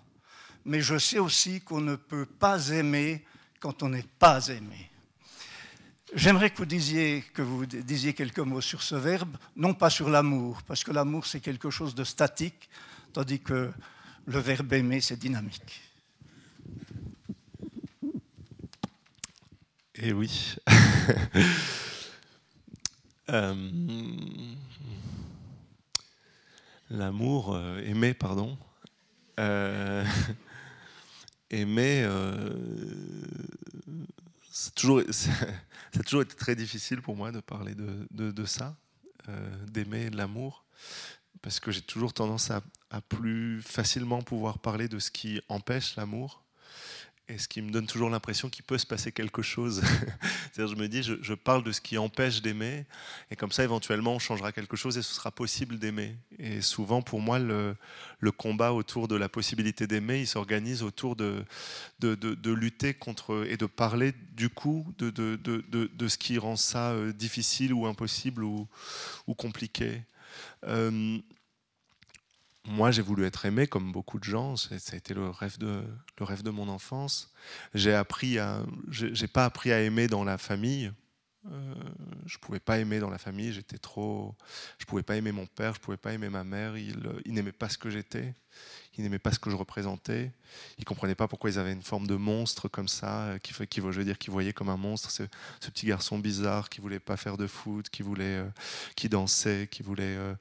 mais 0.63 0.79
je 0.79 0.99
sais 0.99 1.17
aussi 1.17 1.61
qu'on 1.61 1.81
ne 1.81 1.95
peut 1.95 2.27
pas 2.27 2.69
aimer 2.69 3.25
quand 3.59 3.81
on 3.81 3.89
n'est 3.89 4.05
pas 4.19 4.49
aimé. 4.49 4.91
J'aimerais 6.15 6.51
que 6.51 6.57
vous, 6.57 6.65
disiez, 6.65 7.23
que 7.33 7.41
vous 7.41 7.65
disiez 7.65 8.13
quelques 8.13 8.39
mots 8.39 8.61
sur 8.61 8.83
ce 8.83 8.93
verbe, 8.93 9.35
non 9.55 9.73
pas 9.73 9.89
sur 9.89 10.09
l'amour, 10.09 10.61
parce 10.63 10.83
que 10.83 10.91
l'amour 10.91 11.25
c'est 11.25 11.39
quelque 11.39 11.71
chose 11.71 11.95
de 11.95 12.03
statique, 12.03 12.69
tandis 13.13 13.39
que 13.39 13.71
le 14.25 14.39
verbe 14.39 14.73
aimer 14.73 15.01
c'est 15.01 15.17
dynamique. 15.17 15.81
Eh 19.95 20.13
oui. 20.13 20.55
Euh, 23.29 23.55
l'amour, 26.89 27.55
euh, 27.55 27.79
aimer, 27.79 28.13
pardon. 28.13 28.57
Euh, 29.39 30.05
aimer, 31.49 32.05
c'est 34.55 34.75
toujours, 34.75 35.01
ça 35.09 35.31
a 35.99 36.03
toujours 36.03 36.21
été 36.21 36.35
très 36.35 36.55
difficile 36.55 37.01
pour 37.01 37.15
moi 37.15 37.31
de 37.31 37.39
parler 37.39 37.73
de, 37.75 38.45
ça, 38.45 38.77
euh, 39.27 39.65
d'aimer 39.65 40.11
l'amour, 40.11 40.63
parce 41.41 41.59
que 41.59 41.71
j'ai 41.71 41.81
toujours 41.81 42.13
tendance 42.13 42.51
à, 42.51 42.61
plus 43.09 43.63
facilement 43.63 44.21
pouvoir 44.21 44.59
parler 44.59 44.87
de 44.87 44.99
ce 44.99 45.09
qui 45.09 45.41
empêche 45.49 45.95
l'amour 45.95 46.42
et 47.29 47.37
ce 47.37 47.47
qui 47.47 47.61
me 47.61 47.71
donne 47.71 47.87
toujours 47.87 48.09
l'impression 48.09 48.49
qu'il 48.49 48.63
peut 48.63 48.77
se 48.77 48.85
passer 48.85 49.11
quelque 49.11 49.41
chose. 49.41 49.81
C'est-à-dire, 50.51 50.75
je 50.75 50.81
me 50.81 50.87
dis, 50.87 51.03
je, 51.03 51.33
parle 51.33 51.63
de 51.63 51.71
ce 51.71 51.79
qui 51.79 51.97
empêche 51.97 52.41
d'aimer, 52.41 52.85
et 53.31 53.35
comme 53.35 53.51
ça, 53.51 53.63
éventuellement, 53.63 54.13
on 54.13 54.19
changera 54.19 54.51
quelque 54.51 54.75
chose 54.75 54.97
et 54.97 55.01
ce 55.01 55.13
sera 55.13 55.31
possible 55.31 55.79
d'aimer. 55.79 56.15
Et 56.37 56.61
souvent, 56.61 57.01
pour 57.01 57.21
moi, 57.21 57.39
le, 57.39 57.75
combat 58.37 58.73
autour 58.73 59.07
de 59.07 59.15
la 59.15 59.29
possibilité 59.29 59.87
d'aimer, 59.87 60.19
il 60.21 60.27
s'organise 60.27 60.83
autour 60.83 61.15
de 61.15 61.45
de, 61.99 62.15
de, 62.15 62.51
lutter 62.51 62.93
contre 62.93 63.45
et 63.47 63.57
de 63.57 63.65
parler 63.65 64.13
du 64.33 64.49
coup 64.49 64.85
de, 64.97 65.09
de, 65.09 66.07
ce 66.07 66.17
qui 66.17 66.37
rend 66.37 66.55
ça 66.55 66.91
euh, 66.91 67.13
difficile 67.13 67.73
ou 67.73 67.85
impossible 67.85 68.43
ou, 68.43 68.67
ou 69.27 69.33
compliqué. 69.33 70.01
Euh, 70.65 71.19
moi, 72.65 72.91
j'ai 72.91 73.01
voulu 73.01 73.25
être 73.25 73.45
aimé 73.45 73.67
comme 73.67 73.91
beaucoup 73.91 74.19
de 74.19 74.23
gens. 74.23 74.55
Ça 74.55 74.75
a 74.93 74.95
été 74.95 75.13
le 75.13 75.29
rêve 75.29 75.57
de, 75.57 75.83
le 76.17 76.25
rêve 76.25 76.43
de 76.43 76.49
mon 76.49 76.69
enfance. 76.69 77.33
J'ai 77.73 77.93
appris 77.93 78.39
à, 78.39 78.63
j'ai 78.89 79.27
pas 79.27 79.45
appris 79.45 79.73
à 79.73 79.81
aimer 79.81 80.07
dans 80.07 80.23
la 80.23 80.37
famille. 80.37 80.91
Euh, 81.51 81.75
je 82.25 82.37
pouvais 82.37 82.59
pas 82.59 82.79
aimer 82.79 82.99
dans 82.99 83.09
la 83.09 83.17
famille. 83.17 83.51
J'étais 83.53 83.77
trop, 83.77 84.35
je 84.77 84.85
pouvais 84.85 85.03
pas 85.03 85.15
aimer 85.15 85.31
mon 85.31 85.45
père, 85.45 85.73
je 85.75 85.79
pouvais 85.79 85.97
pas 85.97 86.13
aimer 86.13 86.29
ma 86.29 86.43
mère. 86.43 86.77
Il, 86.77 86.97
il 87.25 87.33
n'aimait 87.33 87.51
pas 87.51 87.69
ce 87.69 87.77
que 87.77 87.89
j'étais 87.89 88.33
ils 88.97 89.03
n'aimaient 89.03 89.19
pas 89.19 89.31
ce 89.31 89.39
que 89.39 89.49
je 89.49 89.55
représentais, 89.55 90.31
ils 90.77 90.85
comprenaient 90.85 91.15
pas 91.15 91.27
pourquoi 91.27 91.49
ils 91.49 91.57
avaient 91.57 91.73
une 91.73 91.81
forme 91.81 92.05
de 92.05 92.15
monstre 92.15 92.67
comme 92.67 92.87
ça, 92.87 93.23
euh, 93.23 93.37
qui, 93.39 93.53
qui, 93.67 93.81
je 93.81 93.85
veux 93.85 94.03
dire, 94.03 94.17
qui 94.17 94.29
voyaient 94.29 94.53
comme 94.53 94.69
un 94.69 94.77
monstre 94.77 95.09
ce, 95.09 95.23
petit 95.69 95.87
garçon 95.87 96.19
bizarre 96.19 96.69
qui 96.69 96.79
voulait 96.79 96.99
pas 96.99 97.17
faire 97.17 97.37
de 97.37 97.47
foot, 97.47 97.89
qui 97.89 98.03
voulait, 98.03 98.37
euh, 98.37 98.49
qui 98.95 99.09
dansait, 99.09 99.67
qui 99.71 99.81
voulait, 99.81 100.15
euh, 100.15 100.35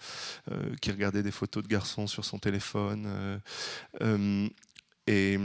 qui 0.81 0.91
regardait 0.91 1.23
des 1.23 1.31
photos 1.31 1.63
de 1.63 1.69
garçons 1.69 2.07
sur 2.07 2.25
son 2.25 2.39
téléphone, 2.39 3.41
et, 5.07 5.39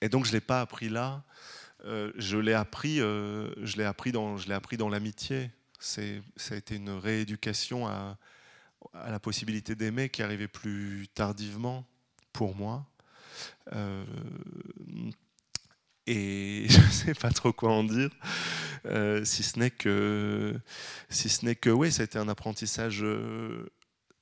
et, 0.00 0.08
donc 0.08 0.24
je 0.24 0.32
l'ai 0.32 0.40
pas 0.40 0.60
appris 0.60 0.88
là. 0.88 1.22
Je 2.16 2.36
l'ai 2.36 2.52
appris, 2.52 2.98
je 2.98 3.76
l'ai 3.76 3.84
appris 3.84 4.12
dans, 4.12 4.36
je 4.36 4.48
l'ai 4.48 4.54
appris 4.54 4.76
dans 4.76 4.88
l'amitié. 4.88 5.50
C'est, 5.78 6.22
ça 6.36 6.54
a 6.54 6.58
été 6.58 6.76
une 6.76 6.90
rééducation 6.90 7.86
à, 7.86 8.18
la 8.94 9.18
possibilité 9.18 9.74
d'aimer 9.74 10.08
qui 10.08 10.22
arrivait 10.22 10.48
plus 10.48 11.08
tardivement 11.14 11.84
pour 12.32 12.54
moi. 12.54 12.86
Euh, 13.72 14.04
et 16.06 16.66
je 16.68 16.80
ne 16.80 16.90
sais 16.90 17.14
pas 17.14 17.30
trop 17.30 17.52
quoi 17.52 17.72
en 17.72 17.84
dire, 17.84 18.10
euh, 18.86 19.24
si 19.24 19.42
ce 19.42 19.58
n'est 19.58 19.70
que, 19.70 20.58
si 21.10 21.28
ce 21.28 21.44
n'est 21.44 21.56
que, 21.56 21.70
oui, 21.70 21.90
ça 21.90 22.02
a 22.02 22.04
été 22.04 22.18
un 22.18 22.28
apprentissage. 22.28 23.02
Euh, 23.02 23.68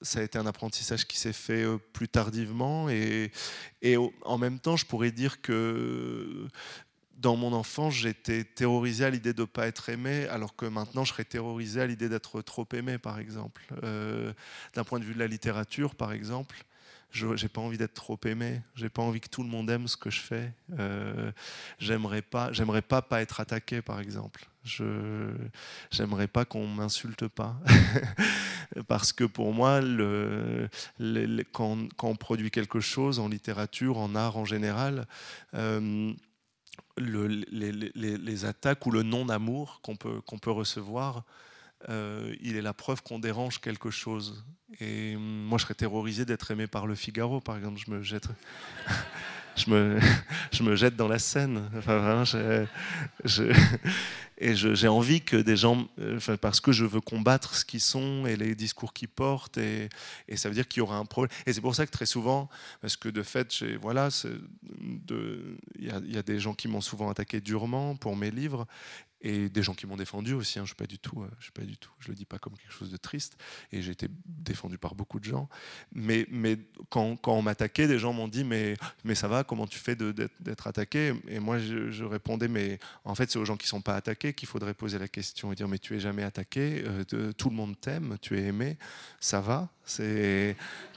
ça 0.02 0.18
a 0.18 0.22
été 0.22 0.38
un 0.38 0.46
apprentissage 0.46 1.06
qui 1.06 1.16
s'est 1.16 1.32
fait 1.32 1.64
plus 1.94 2.08
tardivement 2.08 2.90
et, 2.90 3.32
et 3.80 3.96
en 3.96 4.36
même 4.36 4.58
temps, 4.58 4.76
je 4.76 4.84
pourrais 4.84 5.12
dire 5.12 5.40
que 5.40 6.46
dans 7.24 7.36
mon 7.36 7.54
enfance, 7.54 7.94
j'étais 7.94 8.44
terrorisé 8.44 9.06
à 9.06 9.10
l'idée 9.10 9.32
de 9.32 9.40
ne 9.40 9.46
pas 9.46 9.66
être 9.66 9.88
aimé, 9.88 10.28
alors 10.28 10.54
que 10.54 10.66
maintenant, 10.66 11.04
je 11.04 11.12
serais 11.12 11.24
terrorisé 11.24 11.80
à 11.80 11.86
l'idée 11.86 12.10
d'être 12.10 12.42
trop 12.42 12.68
aimé, 12.74 12.98
par 12.98 13.18
exemple. 13.18 13.62
D'un 14.74 14.84
point 14.84 15.00
de 15.00 15.04
vue 15.04 15.14
de 15.14 15.18
la 15.18 15.26
littérature, 15.26 15.94
par 15.94 16.12
exemple, 16.12 16.64
je 17.10 17.28
n'ai 17.28 17.48
pas 17.48 17.62
envie 17.62 17.78
d'être 17.78 17.94
trop 17.94 18.20
aimé, 18.26 18.60
j'ai 18.74 18.90
pas 18.90 19.00
envie 19.00 19.20
que 19.20 19.28
tout 19.28 19.42
le 19.42 19.48
monde 19.48 19.70
aime 19.70 19.88
ce 19.88 19.96
que 19.96 20.10
je 20.10 20.20
fais. 20.20 20.52
Euh, 20.78 21.32
j'aimerais 21.78 22.20
pas, 22.20 22.52
j'aimerais 22.52 22.82
pas 22.82 23.00
pas 23.00 23.22
être 23.22 23.40
attaqué, 23.40 23.80
par 23.80 24.00
exemple. 24.00 24.46
Je 24.64 25.32
j'aimerais 25.90 26.26
pas 26.26 26.44
qu'on 26.44 26.66
m'insulte 26.66 27.28
pas, 27.28 27.56
parce 28.88 29.14
que 29.14 29.24
pour 29.24 29.54
moi, 29.54 29.80
quand, 31.52 31.78
quand, 31.96 32.08
on 32.08 32.16
produit 32.16 32.50
quelque 32.50 32.80
chose 32.80 33.18
en 33.18 33.28
littérature, 33.28 33.96
en 33.96 34.14
art 34.14 34.36
en 34.36 34.44
général. 34.44 35.06
Euh, 35.54 36.12
le, 36.96 37.26
les, 37.26 38.44
attaques 38.44 38.86
ou 38.86 38.90
le 38.90 39.02
non-amour 39.02 39.80
qu'on 39.82 39.96
peut, 39.96 40.20
peut 40.40 40.50
recevoir 40.50 41.24
euh, 41.88 42.34
il 42.40 42.56
est 42.56 42.62
la 42.62 42.72
preuve 42.72 43.02
qu'on 43.02 43.18
dérange 43.18 43.60
quelque 43.60 43.90
chose. 43.90 44.44
Et 44.80 45.16
moi, 45.16 45.58
je 45.58 45.64
serais 45.64 45.74
terrorisé 45.74 46.24
d'être 46.24 46.50
aimé 46.50 46.66
par 46.66 46.86
le 46.86 46.94
Figaro, 46.94 47.40
par 47.40 47.56
exemple. 47.56 47.78
Je 47.78 47.90
me 47.90 48.02
jette, 48.02 48.28
je 49.56 49.70
me, 49.70 49.98
je 50.52 50.62
me 50.62 50.76
jette 50.76 50.96
dans 50.96 51.08
la 51.08 51.18
scène. 51.18 51.70
Enfin, 51.76 52.24
et 54.38 54.54
j'ai 54.56 54.88
envie 54.88 55.20
que 55.20 55.36
des 55.36 55.56
gens, 55.56 55.86
enfin, 56.16 56.36
parce 56.36 56.60
que 56.60 56.72
je 56.72 56.84
veux 56.84 57.00
combattre 57.00 57.54
ce 57.54 57.64
qu'ils 57.64 57.80
sont 57.80 58.26
et 58.26 58.36
les 58.36 58.54
discours 58.54 58.92
qu'ils 58.92 59.08
portent, 59.08 59.58
et, 59.58 59.88
et, 60.28 60.36
ça 60.36 60.48
veut 60.48 60.54
dire 60.54 60.66
qu'il 60.66 60.80
y 60.80 60.82
aura 60.82 60.96
un 60.96 61.04
problème. 61.04 61.30
Et 61.46 61.52
c'est 61.52 61.60
pour 61.60 61.74
ça 61.74 61.86
que 61.86 61.92
très 61.92 62.06
souvent, 62.06 62.48
parce 62.80 62.96
que 62.96 63.08
de 63.08 63.22
fait, 63.22 63.62
voilà, 63.80 64.08
il 65.78 65.78
y, 65.78 66.14
y, 66.14 66.18
a 66.18 66.22
des 66.22 66.40
gens 66.40 66.54
qui 66.54 66.66
m'ont 66.66 66.80
souvent 66.80 67.08
attaqué 67.10 67.40
durement 67.40 67.94
pour 67.94 68.16
mes 68.16 68.30
livres, 68.30 68.66
et 69.24 69.48
des 69.48 69.62
gens 69.62 69.74
qui 69.74 69.86
m'ont 69.86 69.96
défendu 69.96 70.34
aussi. 70.34 70.58
Hein, 70.58 70.66
je 70.66 70.72
ne 70.72 70.76
pas 70.76 70.86
du 70.86 70.98
tout, 70.98 71.22
euh, 71.22 71.28
je 71.40 71.50
pas 71.50 71.62
du 71.62 71.78
tout, 71.78 71.90
je 71.98 72.08
le 72.08 72.14
dis 72.14 72.26
pas 72.26 72.38
comme 72.38 72.56
quelque 72.56 72.72
chose 72.72 72.92
de 72.92 72.96
triste. 72.98 73.36
Et 73.72 73.80
j'ai 73.80 73.92
été 73.92 74.06
défendu 74.26 74.76
par 74.76 74.94
beaucoup 74.94 75.18
de 75.18 75.24
gens. 75.24 75.48
Mais, 75.92 76.26
mais 76.30 76.58
quand, 76.90 77.16
quand 77.16 77.32
on 77.32 77.42
m'attaquait, 77.42 77.88
des 77.88 77.98
gens 77.98 78.12
m'ont 78.12 78.28
dit 78.28 78.44
mais, 78.44 78.76
mais 79.02 79.14
ça 79.14 79.26
va, 79.26 79.42
comment 79.42 79.66
tu 79.66 79.78
fais 79.78 79.96
d'être 79.96 80.66
attaqué? 80.66 81.14
Et 81.26 81.40
moi, 81.40 81.58
je, 81.58 82.04
répondais 82.04 82.48
mais 82.48 82.78
en 83.04 83.14
fait, 83.14 83.30
c'est 83.30 83.38
aux 83.38 83.46
gens 83.46 83.56
qui 83.56 83.66
sont 83.66 83.80
pas 83.80 83.96
attaqués 83.96 84.34
qu'il 84.34 84.46
faudrait 84.46 84.74
poser 84.74 84.98
la 84.98 85.08
question 85.08 85.50
et 85.50 85.54
dire 85.54 85.68
mais 85.68 85.78
tu 85.78 85.96
es 85.96 86.00
jamais 86.00 86.22
attaqué, 86.22 86.84
euh, 86.86 87.32
tout 87.32 87.48
le 87.48 87.56
monde 87.56 87.80
t'aime, 87.80 88.18
tu 88.20 88.38
es 88.38 88.42
aimé, 88.42 88.76
ça 89.20 89.40
va. 89.40 89.70
Tu 89.86 90.54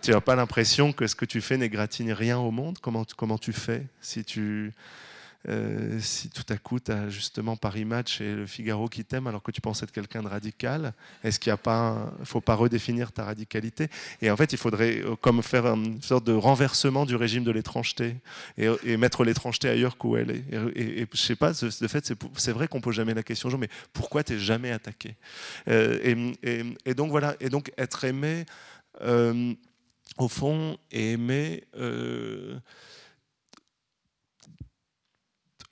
n'as 0.08 0.22
pas 0.22 0.36
l'impression 0.36 0.92
que 0.92 1.08
ce 1.08 1.16
que 1.16 1.26
tu 1.26 1.40
fais 1.40 1.58
n'égratigne 1.58 2.12
rien 2.12 2.38
au 2.38 2.52
monde? 2.52 2.78
Comment, 2.80 3.06
comment 3.16 3.38
tu 3.38 3.54
fais 3.54 3.88
si 4.02 4.26
tu 4.26 4.74
euh, 5.50 6.00
si 6.02 6.30
tout 6.30 6.44
à 6.50 6.58
coup 6.58 6.80
tu 6.80 6.92
as 6.92 7.10
justement 7.10 7.56
Paris 7.56 7.86
Match 7.86 8.20
et 8.20 8.34
le 8.34 8.46
Figaro 8.46 8.90
qui 8.90 9.06
t'aiment 9.06 9.28
alors 9.28 9.42
que 9.42 9.52
tu 9.52 9.62
penses 9.62 9.82
être 9.84 9.92
quelqu'un 9.92 10.22
de 10.22 10.28
radical 10.28 10.94
Est-ce 11.24 11.40
qu'il 11.40 11.54
ne 11.54 12.26
faut 12.26 12.42
pas 12.42 12.56
redéfinir 12.56 13.12
ta 13.12 13.24
radicalité? 13.24 13.88
Et 14.22 14.30
en 14.30 14.36
fait, 14.36 14.52
il 14.52 14.58
faudrait 14.58 15.02
euh, 15.02 15.16
comme 15.16 15.42
faire 15.42 15.66
une 15.68 16.02
sorte 16.02 16.26
de 16.26 16.34
renversement 16.34 17.06
du 17.06 17.16
régime 17.16 17.44
de 17.44 17.52
l'étrangeté 17.52 18.18
et, 18.58 18.98
mettre 18.98 19.24
l'étrangeté 19.24 19.70
ailleurs 19.70 19.98
qu'où 19.98 20.18
elle 20.18 20.32
est. 20.32 20.44
Et, 20.76 21.02
et, 21.02 21.08
je 21.14 21.18
sais 21.18 21.36
pas, 21.36 21.54
de 21.54 21.88
fait, 21.88 22.14
c'est 22.36 22.52
vrai 22.52 22.68
qu'on 22.68 22.82
pose 22.82 22.96
jamais 22.96 23.14
la 23.14 23.24
question, 23.24 23.56
mais 23.58 23.70
pourquoi 23.94 24.24
tu 24.24 24.34
n'es 24.34 24.40
jamais 24.40 24.72
attaqué? 24.72 25.16
Euh, 25.68 26.34
et, 26.86 26.94
donc 26.94 27.12
voilà, 27.12 27.36
et 27.40 27.50
donc 27.50 27.72
être 27.78 28.04
aimé, 28.04 28.46
au 30.18 30.28
fond, 30.28 30.78
et 30.92 31.12
aimer 31.14 31.64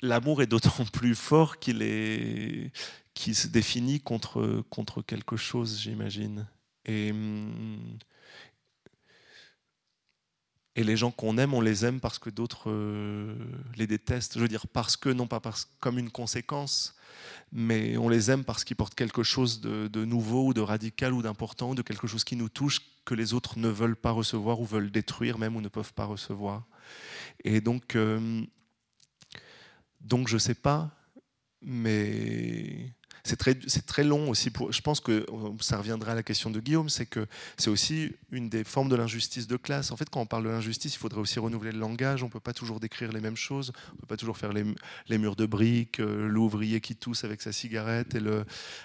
l'amour 0.02 0.42
est 0.42 0.48
d'autant 0.48 0.86
plus 0.94 1.16
fort 1.16 1.60
qu'il 1.60 1.82
est 1.82 2.72
se 3.34 3.48
définit 3.48 4.00
contre, 4.00 4.64
contre 4.70 5.02
quelque 5.02 5.38
chose, 5.38 5.80
j'imagine. 5.82 6.48
Et, 6.86 7.14
et 10.76 10.84
les 10.84 10.98
gens 10.98 11.12
qu'on 11.12 11.38
aime, 11.38 11.54
on 11.54 11.62
les 11.62 11.86
aime 11.86 12.00
parce 12.00 12.20
que 12.20 12.30
d'autres 12.30 12.70
euh, 12.70 13.34
les 13.78 13.88
détestent. 13.88 14.36
Je 14.36 14.40
veux 14.40 14.48
dire, 14.48 14.68
parce 14.68 14.98
que, 14.98 15.10
non 15.10 15.26
pas 15.26 15.40
parce, 15.40 15.70
comme 15.80 15.98
une 15.98 16.12
conséquence, 16.12 16.96
mais 17.52 17.98
on 17.98 18.10
les 18.10 18.30
aime 18.30 18.44
parce 18.44 18.64
qu'ils 18.64 18.76
portent 18.76 18.96
quelque 18.96 19.24
chose 19.24 19.62
de, 19.62 20.06
nouveau, 20.06 20.48
ou 20.48 20.54
de 20.54 20.62
radical, 20.62 21.14
ou 21.14 21.22
d'important, 21.22 21.72
ou 21.72 21.76
de 21.76 21.82
quelque 21.82 22.08
chose 22.08 22.24
qui 22.24 22.36
nous 22.36 22.50
touche, 22.50 22.82
que 23.06 23.16
les 23.16 23.34
autres 23.34 23.58
ne 23.58 23.70
veulent 23.70 23.96
pas 23.96 24.12
recevoir, 24.12 24.60
ou 24.60 24.66
veulent 24.66 24.92
détruire 24.92 25.38
même, 25.38 25.56
ou 25.56 25.62
ne 25.62 25.70
peuvent 25.70 25.94
pas 25.94 26.06
recevoir. 26.06 26.66
Et 27.44 27.62
donc, 27.62 27.96
euh, 27.96 28.44
donc 30.06 30.28
je 30.28 30.36
ne 30.36 30.40
sais 30.40 30.56
pas, 30.56 30.92
mais 31.62 32.94
c'est 33.26 33.38
très, 33.38 33.56
très 33.56 34.04
long 34.04 34.30
aussi. 34.30 34.52
Je 34.70 34.82
pense 34.82 35.00
que 35.00 35.26
ça 35.60 35.80
reviendra 35.80 36.12
à 36.12 36.16
la 36.16 36.22
question 36.22 36.52
de 36.52 36.60
Guillaume, 36.60 36.90
c'est 36.90 37.08
que 37.08 37.26
c'est 37.58 37.72
aussi 37.72 38.14
une 38.30 38.50
des 38.50 38.64
formes 38.64 38.88
de 38.88 38.96
l'injustice 38.96 39.48
de 39.48 39.58
classe. 39.58 39.90
En 39.90 39.98
fait, 39.98 40.08
quand 40.12 40.22
on 40.22 40.28
parle 40.28 40.44
de 40.44 40.50
l'injustice, 40.50 40.94
il 40.94 41.00
faudrait 41.00 41.22
aussi 41.22 41.40
renouveler 41.40 41.72
le 41.72 41.80
langage. 41.80 42.22
On 42.22 42.28
ne 42.28 42.32
peut 42.32 42.40
pas 42.40 42.54
toujours 42.54 42.80
décrire 42.80 43.12
les 43.12 43.20
mêmes 43.20 43.36
choses. 43.36 43.74
On 43.90 43.96
ne 43.96 44.00
peut 44.02 44.08
pas 44.08 44.18
toujours 44.18 44.38
faire 44.38 44.54
les, 44.54 45.18
murs 45.18 45.36
de 45.36 45.48
briques, 45.48 46.00
euh, 46.00 46.28
l'ouvrier 46.28 46.82
qui 46.82 46.96
tousse 46.96 47.24
avec 47.24 47.42
sa 47.42 47.52
cigarette. 47.52 48.14
Et 48.14 48.22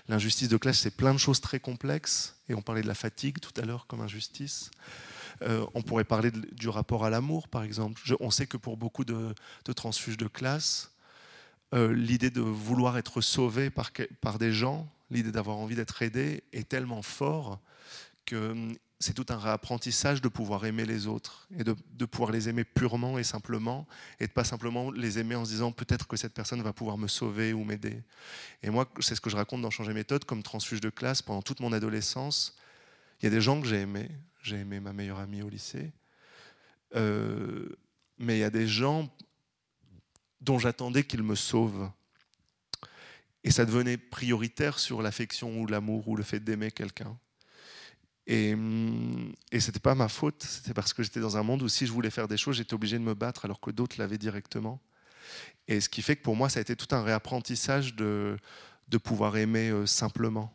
l'injustice 0.09 0.48
de 0.48 0.56
classe, 0.56 0.78
c'est 0.78 0.97
plein 0.97 1.12
de 1.12 1.18
choses 1.18 1.42
très 1.42 1.60
complexes. 1.60 2.40
Et 2.48 2.55
on 2.55 2.62
parlait 2.62 2.82
de 2.82 2.88
la 2.88 2.94
fatigue 2.94 3.40
tout 3.40 3.52
à 3.60 3.66
l'heure 3.66 3.86
comme 3.86 4.01
injustice. 4.01 4.70
Euh, 5.42 5.66
on 5.74 5.82
pourrait 5.82 6.05
parler 6.05 6.30
du 6.30 6.70
rapport 6.70 7.05
à 7.05 7.10
l'amour, 7.10 7.48
par 7.48 7.62
exemple. 7.62 8.01
on 8.20 8.30
sait 8.30 8.47
que 8.47 8.56
pour 8.56 8.78
beaucoup 8.78 9.05
de, 9.05 9.34
de 9.66 9.72
transfuges 9.74 10.16
de 10.16 10.28
classe, 10.28 10.89
euh, 11.74 11.92
l'idée 11.92 12.30
de 12.30 12.40
vouloir 12.40 12.98
être 12.98 13.20
sauvé 13.20 13.70
par, 13.70 13.90
par 14.20 14.38
des 14.38 14.52
gens, 14.52 14.88
l'idée 15.10 15.32
d'avoir 15.32 15.59
envie 15.59 15.76
d'être 15.76 16.02
aidé 16.02 16.42
est 16.52 16.68
tellement 16.68 17.02
fort 17.02 17.60
que 18.26 18.51
hum, 18.51 18.74
c'est 19.02 19.14
tout 19.14 19.26
un 19.30 19.38
réapprentissage 19.38 20.20
de 20.20 20.28
pouvoir 20.28 20.66
aimer 20.66 20.84
les 20.84 21.06
autres 21.06 21.48
et 21.59 21.64
de, 21.64 22.05
pouvoir 22.05 22.30
les 22.30 22.51
aimer 22.51 22.64
purement 22.64 23.18
et 23.18 23.24
simplement 23.24 23.86
et 24.20 24.26
de 24.26 24.32
pas 24.32 24.44
simplement 24.44 24.90
les 24.90 25.18
aimer 25.18 25.34
en 25.34 25.47
se 25.47 25.52
disant 25.52 25.72
peut-être 25.72 26.06
que 26.06 26.18
cette 26.18 26.34
personne 26.34 26.60
va 26.60 26.74
pouvoir 26.74 26.98
me 26.98 27.09
sauver 27.09 27.55
ou 27.55 27.64
m'aider. 27.64 28.02
Et 28.62 28.68
moi, 28.68 28.86
c'est 29.01 29.14
ce 29.14 29.22
que 29.22 29.30
je 29.30 29.36
raconte 29.36 29.62
dans 29.62 29.70
Changer 29.70 29.94
méthode 29.94 30.26
comme 30.26 30.42
transfuge 30.42 30.82
de 30.82 30.90
classe 30.90 31.22
pendant 31.22 31.40
toute 31.40 31.60
mon 31.60 31.72
adolescence. 31.72 32.59
Il 33.20 33.24
y 33.24 33.28
a 33.28 33.30
des 33.30 33.40
gens 33.40 33.59
que 33.59 33.66
j'ai 33.66 33.80
aimés. 33.80 34.10
J'ai 34.42 34.56
aimé 34.56 34.80
ma 34.80 34.92
meilleure 34.92 35.18
amie 35.18 35.40
au 35.40 35.48
lycée. 35.48 35.92
Euh, 36.94 37.70
mais 38.18 38.36
il 38.36 38.40
y 38.40 38.44
a 38.44 38.51
des 38.51 38.68
gens 38.68 39.09
dont 40.40 40.58
j'attendais 40.58 41.04
qu'il 41.04 41.22
me 41.22 41.34
sauve. 41.34 41.90
Et 43.42 43.50
ça 43.50 43.64
devenait 43.64 43.96
prioritaire 43.96 44.78
sur 44.78 45.02
l'affection 45.02 45.60
ou 45.60 45.66
l'amour 45.66 46.08
ou 46.08 46.16
le 46.16 46.22
fait 46.22 46.40
d'aimer 46.40 46.70
quelqu'un. 46.70 47.16
Et, 48.26 48.54
hum, 48.54 49.32
et 49.50 49.60
ce 49.60 49.68
n'était 49.68 49.80
pas 49.80 49.94
ma 49.94 50.08
faute, 50.08 50.42
c'était 50.42 50.74
parce 50.74 50.92
que 50.92 51.02
j'étais 51.02 51.20
dans 51.20 51.36
un 51.36 51.42
monde 51.42 51.62
où 51.62 51.68
si 51.68 51.86
je 51.86 51.92
voulais 51.92 52.10
faire 52.10 52.28
des 52.28 52.36
choses, 52.36 52.56
j'étais 52.56 52.74
obligé 52.74 52.98
de 52.98 53.02
me 53.02 53.14
battre 53.14 53.44
alors 53.44 53.60
que 53.60 53.70
d'autres 53.70 53.96
l'avaient 53.98 54.18
directement. 54.18 54.80
Et 55.68 55.80
ce 55.80 55.88
qui 55.88 56.02
fait 56.02 56.16
que 56.16 56.22
pour 56.22 56.36
moi, 56.36 56.48
ça 56.48 56.58
a 56.58 56.62
été 56.62 56.76
tout 56.76 56.94
un 56.94 57.02
réapprentissage 57.02 57.94
de, 57.94 58.36
de 58.88 58.98
pouvoir 58.98 59.36
aimer 59.36 59.70
euh, 59.70 59.86
simplement 59.86 60.52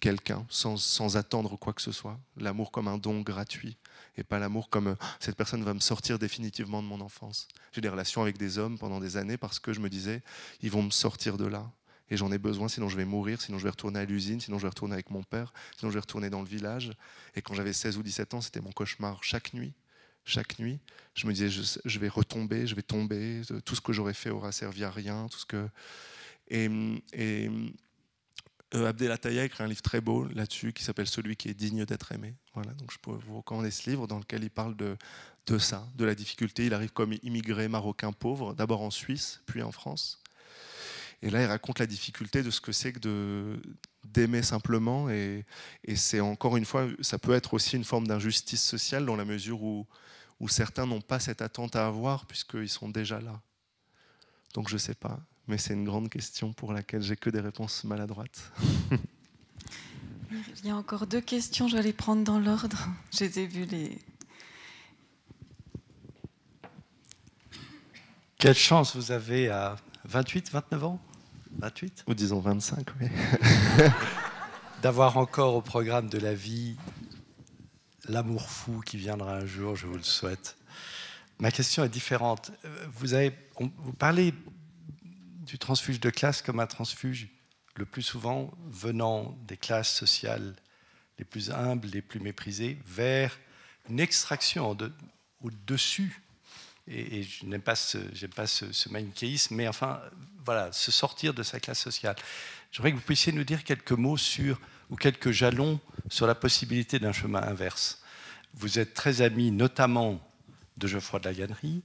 quelqu'un 0.00 0.46
sans, 0.48 0.76
sans, 0.76 1.16
attendre 1.16 1.56
quoi 1.56 1.72
que 1.72 1.82
ce 1.82 1.92
soit. 1.92 2.18
L'amour 2.36 2.70
comme 2.70 2.88
un 2.88 2.98
don 2.98 3.20
gratuit 3.20 3.76
et 4.16 4.24
pas 4.24 4.38
l'amour 4.38 4.68
comme 4.68 4.88
euh, 4.88 4.94
cette 5.20 5.36
personne 5.36 5.62
va 5.64 5.74
me 5.74 5.80
sortir 5.80 6.18
définitivement 6.18 6.82
de 6.82 6.88
mon 6.88 7.00
enfance. 7.00 7.48
J'ai 7.72 7.80
des 7.80 7.88
relations 7.88 8.22
avec 8.22 8.38
des 8.38 8.58
hommes 8.58 8.78
pendant 8.78 9.00
des 9.00 9.16
années 9.16 9.36
parce 9.36 9.58
que 9.58 9.72
je 9.72 9.80
me 9.80 9.88
disais, 9.88 10.22
ils 10.60 10.70
vont 10.70 10.82
me 10.82 10.90
sortir 10.90 11.36
de 11.36 11.46
là. 11.46 11.70
Et 12.10 12.16
j'en 12.16 12.30
ai 12.30 12.38
besoin, 12.38 12.68
sinon 12.68 12.88
je 12.88 12.96
vais 12.96 13.06
mourir, 13.06 13.40
sinon 13.40 13.58
je 13.58 13.64
vais 13.64 13.70
retourner 13.70 14.00
à 14.00 14.04
l'usine, 14.04 14.40
sinon 14.40 14.58
je 14.58 14.62
vais 14.62 14.68
retourner 14.68 14.94
avec 14.94 15.10
mon 15.10 15.22
père, 15.22 15.52
sinon 15.78 15.90
je 15.90 15.94
vais 15.94 16.00
retourner 16.00 16.28
dans 16.28 16.42
le 16.42 16.46
village. 16.46 16.92
Et 17.34 17.42
quand 17.42 17.54
j'avais 17.54 17.72
16 17.72 17.96
ou 17.96 18.02
17 18.02 18.34
ans, 18.34 18.40
c'était 18.40 18.60
mon 18.60 18.72
cauchemar 18.72 19.24
chaque 19.24 19.54
nuit. 19.54 19.72
Chaque 20.26 20.58
nuit, 20.58 20.80
je 21.14 21.26
me 21.26 21.32
disais, 21.34 21.50
je, 21.50 21.98
vais 21.98 22.08
retomber, 22.08 22.66
je 22.66 22.74
vais 22.74 22.82
tomber, 22.82 23.42
tout 23.66 23.74
ce 23.74 23.82
que 23.82 23.92
j'aurais 23.92 24.14
fait 24.14 24.30
aura 24.30 24.52
servi 24.52 24.82
à 24.82 24.90
rien, 24.90 25.26
tout 25.30 25.38
ce 25.38 25.44
que... 25.44 25.68
Et 26.48 27.50
euh, 28.74 28.88
Abdel 28.88 29.12
a 29.12 29.44
écrit 29.44 29.62
un 29.62 29.66
livre 29.66 29.82
très 29.82 30.00
beau 30.00 30.24
là-dessus 30.24 30.72
qui 30.72 30.82
s'appelle 30.82 31.06
Celui 31.06 31.36
qui 31.36 31.48
est 31.48 31.54
digne 31.54 31.84
d'être 31.84 32.12
aimé. 32.12 32.34
Voilà, 32.54 32.72
donc 32.74 32.90
je 32.92 32.98
peux 32.98 33.12
vous 33.12 33.38
recommander 33.38 33.70
ce 33.70 33.88
livre 33.88 34.06
dans 34.06 34.18
lequel 34.18 34.42
il 34.42 34.50
parle 34.50 34.76
de, 34.76 34.96
de 35.46 35.58
ça, 35.58 35.86
de 35.94 36.04
la 36.04 36.14
difficulté. 36.14 36.66
Il 36.66 36.74
arrive 36.74 36.92
comme 36.92 37.14
immigré 37.22 37.68
marocain 37.68 38.12
pauvre, 38.12 38.54
d'abord 38.54 38.82
en 38.82 38.90
Suisse, 38.90 39.42
puis 39.46 39.62
en 39.62 39.72
France. 39.72 40.20
Et 41.22 41.30
là, 41.30 41.42
il 41.42 41.46
raconte 41.46 41.78
la 41.78 41.86
difficulté 41.86 42.42
de 42.42 42.50
ce 42.50 42.60
que 42.60 42.72
c'est 42.72 42.92
que 42.92 43.58
d'aimer 44.02 44.42
simplement. 44.42 45.08
Et, 45.08 45.46
et 45.84 45.96
c'est 45.96 46.20
encore 46.20 46.56
une 46.56 46.66
fois, 46.66 46.86
ça 47.00 47.18
peut 47.18 47.32
être 47.32 47.54
aussi 47.54 47.76
une 47.76 47.84
forme 47.84 48.06
d'injustice 48.06 48.62
sociale 48.62 49.06
dans 49.06 49.16
la 49.16 49.24
mesure 49.24 49.62
où, 49.62 49.86
où 50.40 50.48
certains 50.48 50.86
n'ont 50.86 51.00
pas 51.00 51.20
cette 51.20 51.42
attente 51.42 51.76
à 51.76 51.86
avoir 51.86 52.26
puisqu'ils 52.26 52.68
sont 52.68 52.88
déjà 52.88 53.20
là. 53.20 53.40
Donc 54.52 54.68
je 54.68 54.74
ne 54.74 54.78
sais 54.78 54.94
pas 54.94 55.20
mais 55.48 55.58
c'est 55.58 55.74
une 55.74 55.84
grande 55.84 56.08
question 56.08 56.52
pour 56.52 56.72
laquelle 56.72 57.02
j'ai 57.02 57.16
que 57.16 57.30
des 57.30 57.40
réponses 57.40 57.84
maladroites. 57.84 58.52
Il 60.62 60.68
y 60.68 60.70
a 60.70 60.76
encore 60.76 61.06
deux 61.06 61.20
questions, 61.20 61.68
je 61.68 61.76
vais 61.76 61.82
les 61.82 61.92
prendre 61.92 62.24
dans 62.24 62.38
l'ordre. 62.38 62.88
Je 63.12 63.24
les 63.24 63.40
ai 63.40 63.46
vues 63.46 63.66
les. 63.66 63.98
Quelle 68.38 68.54
chance 68.54 68.96
vous 68.96 69.12
avez 69.12 69.50
à 69.50 69.76
28, 70.06 70.50
29 70.50 70.84
ans? 70.84 71.00
28 71.58 72.04
Ou 72.08 72.14
disons 72.14 72.40
25, 72.40 72.86
oui. 73.00 73.08
D'avoir 74.82 75.18
encore 75.18 75.54
au 75.54 75.60
programme 75.60 76.08
de 76.08 76.18
la 76.18 76.34
vie 76.34 76.76
l'amour 78.08 78.48
fou 78.48 78.80
qui 78.80 78.96
viendra 78.96 79.36
un 79.36 79.46
jour, 79.46 79.76
je 79.76 79.86
vous 79.86 79.96
le 79.96 80.02
souhaite. 80.02 80.56
Ma 81.38 81.50
question 81.50 81.84
est 81.84 81.88
différente. 81.88 82.52
Vous, 82.92 83.14
avez, 83.14 83.36
vous 83.58 83.92
parlez 83.92 84.34
du 85.54 85.58
transfuge 85.60 86.00
de 86.00 86.10
classe 86.10 86.42
comme 86.42 86.58
un 86.58 86.66
transfuge 86.66 87.28
le 87.76 87.86
plus 87.86 88.02
souvent 88.02 88.52
venant 88.66 89.38
des 89.46 89.56
classes 89.56 89.94
sociales 89.94 90.56
les 91.16 91.24
plus 91.24 91.52
humbles, 91.52 91.86
les 91.86 92.02
plus 92.02 92.18
méprisées, 92.18 92.76
vers 92.84 93.38
une 93.88 94.00
extraction 94.00 94.76
au-dessus. 95.40 96.20
Et, 96.88 97.22
je 97.22 97.46
n'aime 97.46 97.62
pas, 97.62 97.76
ce, 97.76 98.88
manichéisme, 98.90 99.54
mais 99.54 99.68
enfin, 99.68 100.00
voilà, 100.44 100.72
se 100.72 100.90
sortir 100.90 101.34
de 101.34 101.44
sa 101.44 101.60
classe 101.60 101.78
sociale. 101.78 102.16
J'aimerais 102.72 102.90
que 102.90 102.96
vous 102.96 103.02
puissiez 103.02 103.32
nous 103.32 103.44
dire 103.44 103.62
quelques 103.62 103.92
mots 103.92 104.16
sur, 104.16 104.60
ou 104.90 104.96
quelques 104.96 105.30
jalons 105.30 105.78
sur 106.10 106.26
la 106.26 106.34
possibilité 106.34 106.98
d'un 106.98 107.12
chemin 107.12 107.42
inverse. 107.44 108.02
Vous 108.54 108.80
êtes 108.80 108.92
très 108.92 109.22
ami 109.22 109.52
notamment 109.52 110.20
de 110.78 110.88
Geoffroy 110.88 111.20
de 111.20 111.28
la 111.28 111.34
Gannerie, 111.34 111.84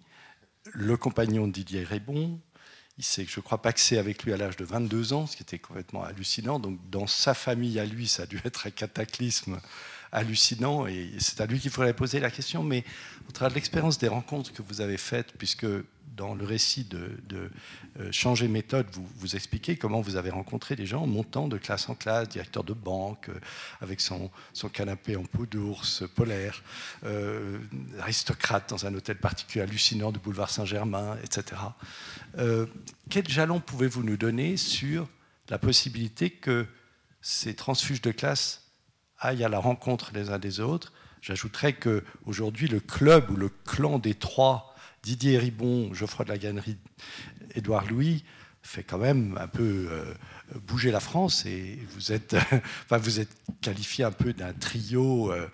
le 0.73 0.97
compagnon 0.97 1.45
de 1.45 1.51
Didier 1.51 1.83
Rébon, 1.83 2.41
il 2.99 3.25
que 3.25 3.31
je 3.31 3.39
crois 3.39 3.57
c'est 3.79 3.97
avec 3.97 4.23
lui 4.23 4.33
à 4.33 4.37
l'âge 4.37 4.57
de 4.57 4.65
22 4.65 5.13
ans, 5.13 5.25
ce 5.25 5.37
qui 5.37 5.43
était 5.43 5.57
complètement 5.57 6.03
hallucinant. 6.03 6.59
Donc 6.59 6.77
dans 6.89 7.07
sa 7.07 7.33
famille 7.33 7.79
à 7.79 7.85
lui, 7.85 8.07
ça 8.07 8.23
a 8.23 8.25
dû 8.25 8.41
être 8.45 8.67
un 8.67 8.71
cataclysme 8.71 9.59
hallucinant 10.11 10.85
et 10.85 11.11
c'est 11.19 11.39
à 11.39 11.45
lui 11.45 11.59
qu'il 11.59 11.71
faudrait 11.71 11.93
poser 11.93 12.19
la 12.19 12.29
question. 12.29 12.61
Mais 12.61 12.83
au 13.29 13.31
travers 13.31 13.51
de 13.51 13.55
l'expérience 13.55 13.97
des 13.99 14.09
rencontres 14.09 14.51
que 14.51 14.61
vous 14.61 14.81
avez 14.81 14.97
faites, 14.97 15.31
puisque 15.37 15.65
dans 16.19 16.35
le 16.35 16.43
récit 16.43 16.83
de, 16.83 17.17
euh, 17.33 18.11
Changer 18.11 18.49
méthode, 18.49 18.87
vous, 18.91 19.07
vous 19.15 19.37
expliquez 19.37 19.77
comment 19.77 20.01
vous 20.01 20.17
avez 20.17 20.29
rencontré 20.29 20.75
des 20.75 20.85
gens 20.85 21.07
montant 21.07 21.47
de 21.47 21.57
classe 21.57 21.87
en 21.87 21.95
classe, 21.95 22.27
directeur 22.27 22.65
de 22.65 22.73
banque, 22.73 23.29
euh, 23.29 23.39
avec 23.79 24.01
son, 24.01 24.29
son, 24.51 24.67
canapé 24.67 25.15
en 25.15 25.23
peau 25.23 25.45
d'ours 25.45 26.03
polaire, 26.15 26.61
aristocrate 27.99 28.69
dans 28.69 28.85
un 28.85 28.93
hôtel 28.93 29.17
particulier 29.17 29.63
hallucinant 29.63 30.11
du 30.11 30.19
boulevard 30.19 30.49
Saint-Germain, 30.49 31.17
etc. 31.23 31.61
quel 33.09 33.27
jalon 33.27 33.61
pouvez-vous 33.61 34.03
nous 34.03 34.17
donner 34.17 34.57
sur 34.57 35.07
la 35.49 35.57
possibilité 35.57 36.29
que 36.29 36.67
ces 37.21 37.55
transfuges 37.55 38.01
de 38.01 38.11
classe 38.11 38.69
aillent 39.19 39.43
à 39.43 39.49
la 39.49 39.59
rencontre 39.59 40.11
les 40.13 40.29
uns 40.29 40.39
des 40.39 40.59
autres? 40.59 40.91
J'ajouterais 41.21 41.73
qu'aujourd'hui, 41.73 42.67
le 42.67 42.79
club 42.79 43.29
ou 43.31 43.35
le 43.35 43.49
clan 43.65 43.99
des 43.99 44.15
trois, 44.15 44.68
Didier 45.03 45.37
Ribon, 45.37 45.93
Geoffroy 45.93 46.25
de 46.25 46.29
la 46.31 46.37
Gannerie, 46.37 46.77
Édouard 47.55 47.85
Louis, 47.87 48.23
fait 48.61 48.83
quand 48.83 48.97
même 48.97 49.37
un 49.39 49.47
peu 49.47 49.87
euh, 49.89 50.13
bouger 50.67 50.91
la 50.91 50.99
France 50.99 51.45
et 51.45 51.79
vous 51.91 52.11
êtes, 52.11 52.35
vous 52.89 53.19
êtes 53.19 53.35
qualifié 53.61 54.03
un 54.03 54.11
peu 54.11 54.33
d'un 54.33 54.53
trio 54.53 55.31
euh, 55.31 55.47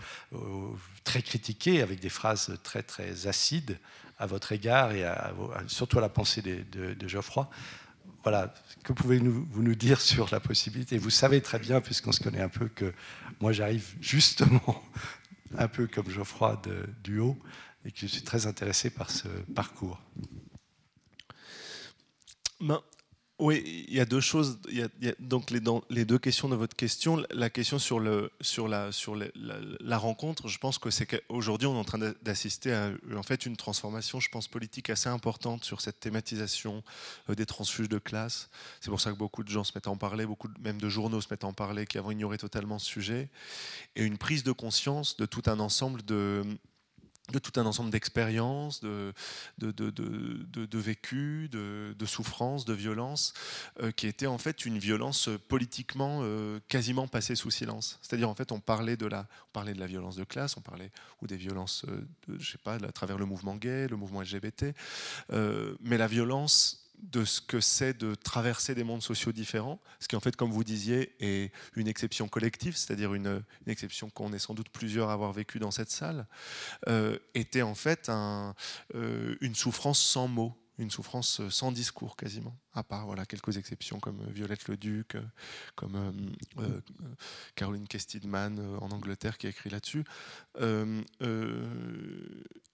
très 1.04 1.22
critiqué 1.22 1.82
avec 1.82 2.00
des 2.00 2.10
phrases 2.10 2.58
très 2.64 2.84
très 2.84 3.28
acides 3.28 3.78
à 4.18 4.26
votre 4.26 4.52
égard 4.52 4.92
et 4.94 5.06
surtout 5.68 5.98
à 5.98 6.02
la 6.02 6.10
pensée 6.10 6.42
de, 6.42 7.08
Geoffroy. 7.08 7.50
Voilà, 8.24 8.54
que 8.84 8.94
pouvez-vous 8.94 9.62
nous 9.62 9.76
dire 9.76 10.02
sur 10.02 10.30
la 10.32 10.40
possibilité? 10.40 10.98
Vous 10.98 11.10
savez 11.10 11.42
très 11.42 11.60
bien, 11.60 11.80
puisqu'on 11.82 12.12
se 12.12 12.24
connaît 12.24 12.42
un 12.42 12.50
peu, 12.50 12.68
que 12.70 12.94
moi 13.40 13.52
j'arrive 13.52 13.94
justement 14.02 14.84
un 15.58 15.68
peu 15.68 15.88
comme 15.88 16.10
Geoffroy 16.10 16.60
de, 16.64 16.88
du 17.04 17.20
haut, 17.20 17.38
et 17.86 17.92
que 17.92 18.00
je 18.00 18.08
suis 18.08 18.24
très 18.24 18.48
intéressé 18.48 18.90
par 18.90 19.12
ce 19.12 19.28
parcours. 19.54 20.00
Ben, 22.60 22.82
oui, 23.38 23.86
il 23.90 23.94
y 23.94 24.00
a 24.00 24.06
deux 24.06 24.22
choses. 24.22 24.60
Donc 25.20 25.52
les, 25.52 26.06
deux 26.06 26.18
questions 26.18 26.48
de 26.48 26.56
votre 26.56 26.76
question. 26.76 27.22
La 27.32 27.50
question 27.50 27.80
sur, 27.80 28.00
la, 28.00 29.98
rencontre, 29.98 30.48
je 30.48 30.58
pense 30.58 30.78
que 30.78 30.90
c'est 30.90 31.06
qu'aujourd'hui 31.06 31.68
on 31.68 31.76
est 31.76 31.80
en 31.80 31.84
train 31.84 32.14
d'assister 32.22 32.74
à 32.74 32.92
en 33.14 33.24
fait 33.24 33.46
une 33.46 33.58
transformation, 33.58 34.22
je 34.22 34.30
pense 34.30 34.48
politique 34.48 34.90
assez 34.90 35.10
importante 35.10 35.66
sur 35.66 35.82
cette 35.82 36.00
thématisation 36.00 36.82
euh, 37.30 37.36
des 37.36 37.46
transfuges 37.46 37.90
de 37.90 37.98
classe. 37.98 38.50
C'est 38.80 38.90
pour 38.90 39.02
ça 39.02 39.12
que 39.12 39.18
beaucoup 39.18 39.44
de 39.44 39.50
gens 39.50 39.66
se 39.66 39.74
mettent 39.76 39.88
en 39.88 39.98
parler, 39.98 40.26
beaucoup 40.26 40.48
même 40.62 40.80
de 40.80 40.88
journaux 40.88 41.20
se 41.20 41.28
mettent 41.30 41.44
en 41.44 41.54
parler, 41.54 41.86
qui 41.86 41.98
avant 41.98 42.12
ignoré 42.12 42.38
totalement 42.38 42.80
ce 42.80 42.86
sujet, 42.86 43.30
et 43.98 44.04
une 44.06 44.18
prise 44.18 44.44
de 44.44 44.54
conscience 44.54 45.18
de 45.18 45.26
tout 45.26 45.44
un 45.48 45.60
ensemble 45.60 46.04
de 46.06 46.44
de 47.32 47.40
tout 47.40 47.60
un 47.60 47.66
ensemble 47.66 47.90
d'expériences, 47.90 48.82
de, 48.82 49.14
de, 49.58 49.72
de, 49.72 49.90
de, 49.90 50.80
vécus, 50.80 51.50
de, 51.50 52.06
souffrances, 52.06 52.66
de 52.66 52.74
violences, 52.74 53.34
euh, 53.82 53.92
qui 53.92 54.08
étaient 54.08 54.28
en 54.28 54.38
fait 54.38 54.66
une 54.66 54.78
violence 54.78 55.30
politiquement 55.48 56.20
euh, 56.22 56.60
quasiment 56.68 57.08
passée 57.08 57.36
sous 57.36 57.52
silence. 57.52 58.00
C'est-à-dire 58.02 58.30
en 58.30 58.36
fait 58.36 58.52
on 58.52 58.60
parlait 58.60 58.98
de 58.98 59.08
la, 59.08 59.28
on 59.50 59.54
parlait 59.54 59.74
de 59.74 59.80
la 59.80 59.88
violence 59.88 60.16
de 60.16 60.24
classe, 60.24 60.56
on 60.58 60.62
parlait 60.62 60.92
ou 61.22 61.28
des 61.28 61.38
violences, 61.38 61.84
euh, 61.88 62.06
je 62.38 62.52
sais 62.52 62.58
pas, 62.58 62.76
à 62.76 62.92
travers 62.92 63.18
le 63.18 63.26
mouvement 63.26 63.56
gay, 63.56 63.88
le 63.88 63.98
mouvement 63.98 64.22
LGBT, 64.22 64.76
mais 65.82 65.98
la 65.98 66.08
violence 66.08 66.85
de 67.12 67.26
ce 67.26 67.42
que 67.42 67.60
c'est 67.60 67.98
de 67.98 68.16
traverser 68.16 68.76
des 68.76 68.84
mondes 68.84 69.04
sociaux 69.04 69.32
différents, 69.32 69.80
ce 70.00 70.08
qui 70.08 70.16
en 70.16 70.20
fait, 70.20 70.36
comme 70.36 70.52
vous 70.52 70.64
disiez, 70.64 71.16
est 71.20 71.52
une 71.76 71.88
exception 71.88 72.28
collective, 72.28 72.76
c'est-à-dire 72.76 73.14
une, 73.14 73.44
exception 73.68 74.10
qu'on 74.10 74.34
est 74.34 74.40
sans 74.40 74.54
doute 74.54 74.70
plusieurs 74.70 75.10
à 75.10 75.14
avoir 75.14 75.34
vécu 75.34 75.60
dans 75.60 75.72
cette 75.72 75.92
salle, 75.92 76.28
euh, 76.88 77.18
était 77.34 77.62
en 77.62 77.76
fait 77.76 78.10
euh, 78.10 79.36
une 79.42 79.56
souffrance 79.56 80.00
sans 80.00 80.28
mots 80.28 80.56
une 80.78 80.92
souffrance 80.92 81.40
euh, 81.40 81.50
sans 81.50 81.72
discours 81.72 82.16
quasiment, 82.16 82.58
à 82.74 82.84
part 82.84 83.06
voilà, 83.06 83.26
quelques 83.26 83.58
exceptions 83.58 84.00
comme 84.00 84.20
euh, 84.22 84.32
Violette 84.32 84.68
le 84.68 84.78
Duc, 84.78 85.16
euh, 85.16 85.22
comme 85.76 85.96
Caroline 87.56 87.88
Kestidman 87.88 88.60
en 88.82 88.92
Angleterre 88.92 89.38
qui 89.38 89.48
a 89.48 89.50
écrit 89.50 89.70
là-dessus. 89.70 90.04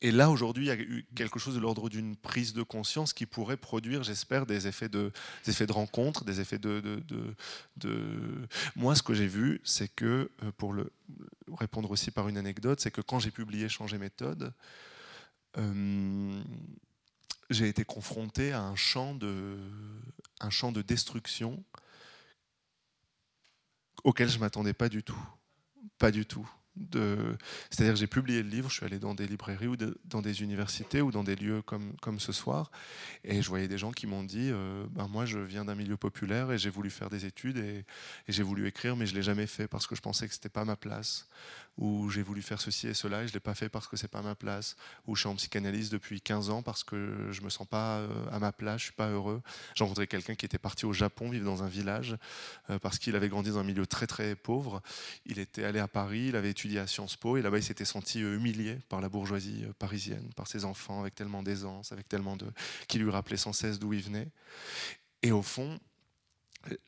et 0.01 0.11
là, 0.11 0.29
aujourd'hui, 0.29 0.65
il 0.65 0.67
y 0.67 0.71
a 0.71 0.75
eu 0.75 1.05
quelque 1.15 1.39
chose 1.39 1.55
de 1.55 1.59
l'ordre 1.59 1.89
d'une 1.89 2.15
prise 2.15 2.53
de 2.53 2.63
conscience 2.63 3.13
qui 3.13 3.25
pourrait 3.25 3.57
produire, 3.57 4.03
j'espère, 4.03 4.45
des 4.45 4.67
effets 4.67 4.89
de, 4.89 5.11
des 5.45 5.51
effets 5.51 5.67
de 5.67 5.73
rencontre, 5.73 6.23
des 6.25 6.39
effets 6.41 6.59
de... 6.59 6.79
de, 6.79 7.35
de, 7.77 8.47
Moi, 8.75 8.95
ce 8.95 9.03
que 9.03 9.13
j'ai 9.13 9.27
vu, 9.27 9.61
c'est 9.63 9.93
que, 9.93 10.31
pour 10.57 10.73
le 10.73 10.91
répondre 11.57 11.91
aussi 11.91 12.11
par 12.11 12.27
une 12.27 12.37
anecdote, 12.37 12.79
c'est 12.79 12.91
que 12.91 13.01
quand 13.01 13.19
j'ai 13.19 13.31
publié 13.31 13.69
Changer 13.69 13.97
méthode, 13.97 14.53
j'ai 17.51 17.67
été 17.67 17.83
confronté 17.83 18.51
à 18.51 18.61
un 18.61 18.75
champ 18.75 19.13
de, 19.15 19.57
destruction 20.81 21.63
auquel 24.03 24.29
je 24.29 24.35
ne 24.35 24.41
m'attendais 24.41 24.73
pas 24.73 24.89
du 24.89 25.03
tout. 25.03 25.19
Pas 25.97 26.11
du 26.11 26.25
tout. 26.25 26.49
C'est-à-dire 27.69 27.93
que 27.93 27.99
j'ai 27.99 28.07
publié 28.07 28.41
le 28.41 28.49
livre, 28.49 28.69
je 28.69 28.75
suis 28.75 28.85
allé 28.85 28.97
dans 28.97 29.13
des 29.13 29.27
librairies 29.27 29.67
ou 29.67 29.75
dans 29.75 30.21
des 30.21 30.41
universités 30.41 31.01
ou 31.01 31.11
dans 31.11 31.23
des 31.23 31.35
lieux 31.35 31.61
comme, 31.61 31.97
comme 32.01 32.19
ce 32.19 32.31
soir, 32.31 32.71
et 33.25 33.41
je 33.41 33.49
voyais 33.49 33.67
des 33.67 33.77
gens 33.77 33.91
qui 33.91 34.07
m'ont 34.07 34.23
dit, 34.23 34.49
euh, 34.51 34.85
ben 34.91 35.07
moi 35.09 35.25
je 35.25 35.37
viens 35.37 35.65
d'un 35.65 35.75
milieu 35.75 35.97
populaire 35.97 36.49
et 36.49 36.57
j'ai 36.57 36.69
voulu 36.69 36.89
faire 36.89 37.09
des 37.09 37.25
études 37.25 37.57
et, 37.57 37.79
et 38.27 38.31
j'ai 38.31 38.43
voulu 38.43 38.67
écrire, 38.67 38.95
mais 38.95 39.05
je 39.05 39.11
ne 39.11 39.17
l'ai 39.17 39.23
jamais 39.23 39.47
fait 39.47 39.67
parce 39.67 39.85
que 39.85 39.95
je 39.95 40.01
pensais 40.01 40.27
que 40.27 40.33
ce 40.33 40.39
n'était 40.39 40.49
pas 40.49 40.63
ma 40.63 40.77
place 40.77 41.27
où 41.77 42.09
j'ai 42.09 42.21
voulu 42.21 42.41
faire 42.41 42.61
ceci 42.61 42.87
et 42.87 42.93
cela 42.93 43.23
et 43.23 43.27
je 43.27 43.31
ne 43.31 43.35
l'ai 43.35 43.39
pas 43.39 43.55
fait 43.55 43.69
parce 43.69 43.87
que 43.87 43.97
c'est 43.97 44.07
pas 44.07 44.21
ma 44.21 44.35
place, 44.35 44.75
où 45.07 45.15
je 45.15 45.21
suis 45.21 45.29
en 45.29 45.35
psychanalyse 45.35 45.89
depuis 45.89 46.21
15 46.21 46.49
ans 46.49 46.61
parce 46.61 46.83
que 46.83 47.29
je 47.31 47.41
me 47.41 47.49
sens 47.49 47.67
pas 47.67 47.99
euh, 47.99 48.09
à 48.31 48.39
ma 48.39 48.51
place, 48.51 48.79
je 48.81 48.85
suis 48.85 48.93
pas 48.93 49.09
heureux. 49.09 49.41
J'ai 49.75 49.83
rencontré 49.83 50.07
quelqu'un 50.07 50.35
qui 50.35 50.45
était 50.45 50.57
parti 50.57 50.85
au 50.85 50.93
Japon 50.93 51.29
vivre 51.29 51.45
dans 51.45 51.63
un 51.63 51.67
village 51.67 52.17
euh, 52.69 52.79
parce 52.79 52.99
qu'il 52.99 53.15
avait 53.15 53.29
grandi 53.29 53.51
dans 53.51 53.59
un 53.59 53.63
milieu 53.63 53.87
très 53.87 54.07
très 54.07 54.35
pauvre. 54.35 54.81
Il 55.25 55.39
était 55.39 55.63
allé 55.63 55.79
à 55.79 55.87
Paris, 55.87 56.27
il 56.27 56.35
avait 56.35 56.51
étudié 56.51 56.79
à 56.79 56.87
Sciences 56.87 57.15
Po 57.15 57.37
et 57.37 57.41
là-bas 57.41 57.57
il 57.57 57.63
s'était 57.63 57.85
senti 57.85 58.21
euh, 58.21 58.35
humilié 58.35 58.79
par 58.89 59.01
la 59.01 59.09
bourgeoisie 59.09 59.65
parisienne, 59.79 60.29
par 60.35 60.47
ses 60.47 60.65
enfants 60.65 61.01
avec 61.01 61.15
tellement 61.15 61.43
d'aisance, 61.43 61.91
avec 61.91 62.07
tellement 62.07 62.35
de 62.35 62.47
qui 62.87 62.99
lui 62.99 63.09
rappelaient 63.09 63.37
sans 63.37 63.53
cesse 63.53 63.79
d'où 63.79 63.93
il 63.93 64.01
venait. 64.01 64.27
Et 65.23 65.31
au 65.31 65.41
fond, 65.41 65.79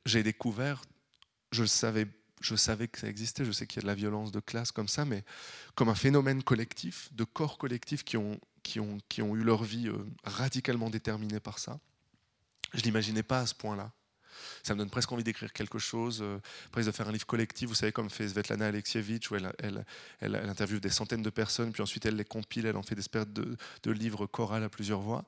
j'ai 0.06 0.24
découvert, 0.24 0.82
je 1.52 1.62
le 1.62 1.68
savais 1.68 2.08
je 2.44 2.56
savais 2.56 2.88
que 2.88 3.00
ça 3.00 3.08
existait, 3.08 3.46
je 3.46 3.52
sais 3.52 3.68
qu'il 3.68 3.78
y 3.78 3.80
a 3.80 3.84
de 3.84 3.88
la 3.88 3.96
violence 3.96 4.32
de 4.32 4.40
classe 4.40 4.72
comme 4.72 4.88
ça, 4.88 5.06
mais 5.06 5.24
comme 5.76 5.90
un 5.90 5.96
phénomène 5.96 6.44
collectif, 6.44 7.10
de 7.14 7.24
corps 7.24 7.58
collectifs 7.58 8.04
qui 8.04 8.18
ont, 8.18 8.40
eu 9.18 9.44
leur 9.44 9.64
vie 9.64 9.88
euh, 9.88 10.06
radicalement 10.24 10.90
déterminée 10.90 11.40
par 11.40 11.60
ça. 11.60 11.80
Je 12.74 12.80
ne 12.80 12.84
l'imaginais 12.84 13.24
pas 13.24 13.40
à 13.40 13.46
ce 13.46 13.56
point-là 13.56 13.92
ça 14.64 14.74
me 14.74 14.80
donne 14.80 14.90
presque 14.90 15.12
envie 15.12 15.24
d'écrire 15.24 15.52
quelque 15.54 15.80
chose, 15.80 16.20
euh, 16.22 16.40
presque 16.72 16.88
de 16.88 16.92
faire 16.92 17.08
un 17.08 17.12
livre 17.12 17.26
collectif, 17.26 17.70
vous 17.70 17.76
savez, 17.76 17.92
comme 17.92 18.10
fait 18.10 18.30
Svetlana 18.30 18.68
Alexievitch, 18.68 19.32
où 19.32 19.36
elle, 19.36 19.86
interviewe 20.22 20.80
des 20.80 20.90
centaines 20.90 21.22
de 21.22 21.30
personnes, 21.30 21.72
puis 21.72 21.82
ensuite 21.82 22.06
elle 22.06 22.16
les 22.16 22.26
compile, 22.26 22.66
elle 22.66 22.78
en 22.78 22.84
fait 22.84 22.96
des 22.96 23.02
espèces 23.02 23.28
de, 23.28 23.58
livres 23.92 24.26
chorales 24.26 24.64
à 24.64 24.70
plusieurs 24.70 25.02
voix, 25.02 25.26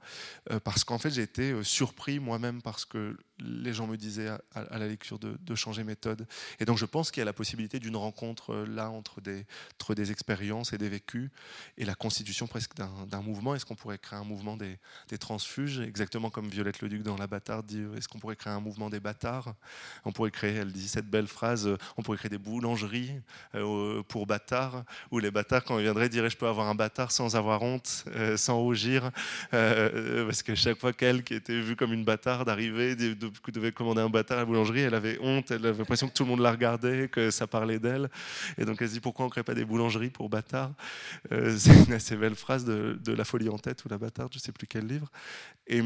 euh, 0.52 0.60
parce 0.60 0.84
qu'en 0.84 0.98
fait 0.98 1.12
j'ai 1.12 1.22
été 1.22 1.64
surpris 1.64 2.20
moi-même 2.20 2.62
parce 2.62 2.86
que 2.86 3.18
les 3.40 3.74
gens 3.74 3.88
me 3.88 3.98
disaient 3.98 4.30
à, 4.30 4.78
la 4.78 4.88
lecture 4.88 5.20
de, 5.20 5.56
changer 5.56 5.84
méthode. 5.84 6.28
Et 6.60 6.66
donc 6.66 6.78
je 6.78 6.86
pense 6.86 7.12
qu'il 7.12 7.22
y 7.22 7.24
a 7.24 7.26
la 7.26 7.34
possibilité 7.34 7.80
d'une 7.80 7.96
rencontre 7.96 8.66
là 8.68 8.90
entre 8.90 9.22
des, 9.22 9.46
expériences 10.12 10.74
et 10.74 10.78
des 10.78 10.90
vécus 10.90 11.30
et 11.78 11.86
la 11.86 11.96
constitution 11.96 12.48
presque 12.48 12.76
d'un 12.76 13.22
mouvement. 13.22 13.56
Est-ce 13.56 13.66
qu'on 13.66 13.76
pourrait 13.76 13.98
créer 13.98 14.20
un 14.20 14.24
mouvement 14.24 14.58
des, 14.58 14.78
transfuges, 15.18 15.80
exactement 15.80 16.30
comme 16.30 16.50
Violette 16.50 16.82
Leduc 16.82 17.04
dans 17.04 17.18
La 17.18 17.28
Bâtarde 17.28 17.66
dit, 17.66 17.84
est-ce 17.98 18.08
qu'on 18.08 18.20
pourrait 18.20 18.36
créer 18.36 18.54
un 18.54 18.60
mouvement 18.60 18.90
des 18.90 19.00
bâtards? 19.00 19.56
On 20.04 20.12
pourrait 20.12 20.32
créer, 20.32 20.56
elle 20.56 20.72
dit 20.72 20.88
cette 20.88 21.10
belle 21.10 21.28
phrase, 21.28 21.68
euh, 21.68 21.78
on 21.98 22.04
pourrait 22.04 22.18
créer 22.18 22.30
des 22.30 22.38
boulangeries 22.38 23.12
euh, 23.56 24.04
pour 24.04 24.28
bâtards, 24.28 24.84
où 25.12 25.20
les 25.20 25.32
bâtards, 25.32 25.64
quand 25.64 25.80
ils 25.80 25.84
viendraient, 25.84 26.10
diraient 26.10 26.30
je 26.30 26.38
peux 26.38 26.48
avoir 26.48 26.68
un 26.68 26.76
bâtard 26.76 27.12
sans 27.12 27.36
avoir 27.36 27.62
honte, 27.62 28.06
euh, 28.16 28.38
sans 28.38 28.60
rougir, 28.60 29.12
parce 29.52 30.44
que 30.44 30.56
chaque 30.56 30.80
fois 30.80 30.94
qu'elle, 30.94 31.24
qui 31.24 31.34
était 31.34 31.60
vue 31.60 31.76
comme 31.76 31.94
une 31.94 32.04
bâtarde, 32.04 32.50
arrivait, 32.50 32.96
devait 33.52 33.72
commander 33.72 34.02
un 34.02 34.10
bâtard 34.10 34.38
à 34.38 34.42
la 34.42 34.46
boulangerie, 34.46 34.82
elle 34.82 34.94
avait 34.94 35.20
honte, 35.22 35.52
elle 35.52 35.66
avait 35.66 35.78
l'impression 35.78 36.08
que 36.08 36.14
tout 36.14 36.24
le 36.24 36.30
monde 36.30 36.42
la 36.42 36.52
regardait, 36.52 37.08
que 37.08 37.32
ça 37.32 37.48
parlait 37.48 37.80
d'elle. 37.80 38.10
Et 38.58 38.66
donc 38.66 38.82
elle 38.82 38.90
se 38.90 38.94
dit 38.94 39.00
pourquoi 39.00 39.26
on 39.26 39.28
ne 39.28 39.32
crée 39.32 39.44
pas 39.44 39.56
des 39.56 39.66
boulangeries 39.66 40.10
pour 40.10 40.30
bâtards 40.30 40.74
C'est 41.30 41.86
une 41.86 41.94
assez 41.94 42.16
belle 42.16 42.36
phrase 42.36 42.66
de, 42.66 43.12
La 43.12 43.26
folie 43.26 43.50
en 43.50 43.58
tête 43.58 43.84
ou 43.86 43.90
La 43.90 43.98
bâtarde, 43.98 44.32
je 44.34 44.40
ne 44.40 44.42
sais 44.42 44.52
plus 44.52 44.68
quel 44.68 44.88
livre. 44.88 45.12
Et 45.68 45.82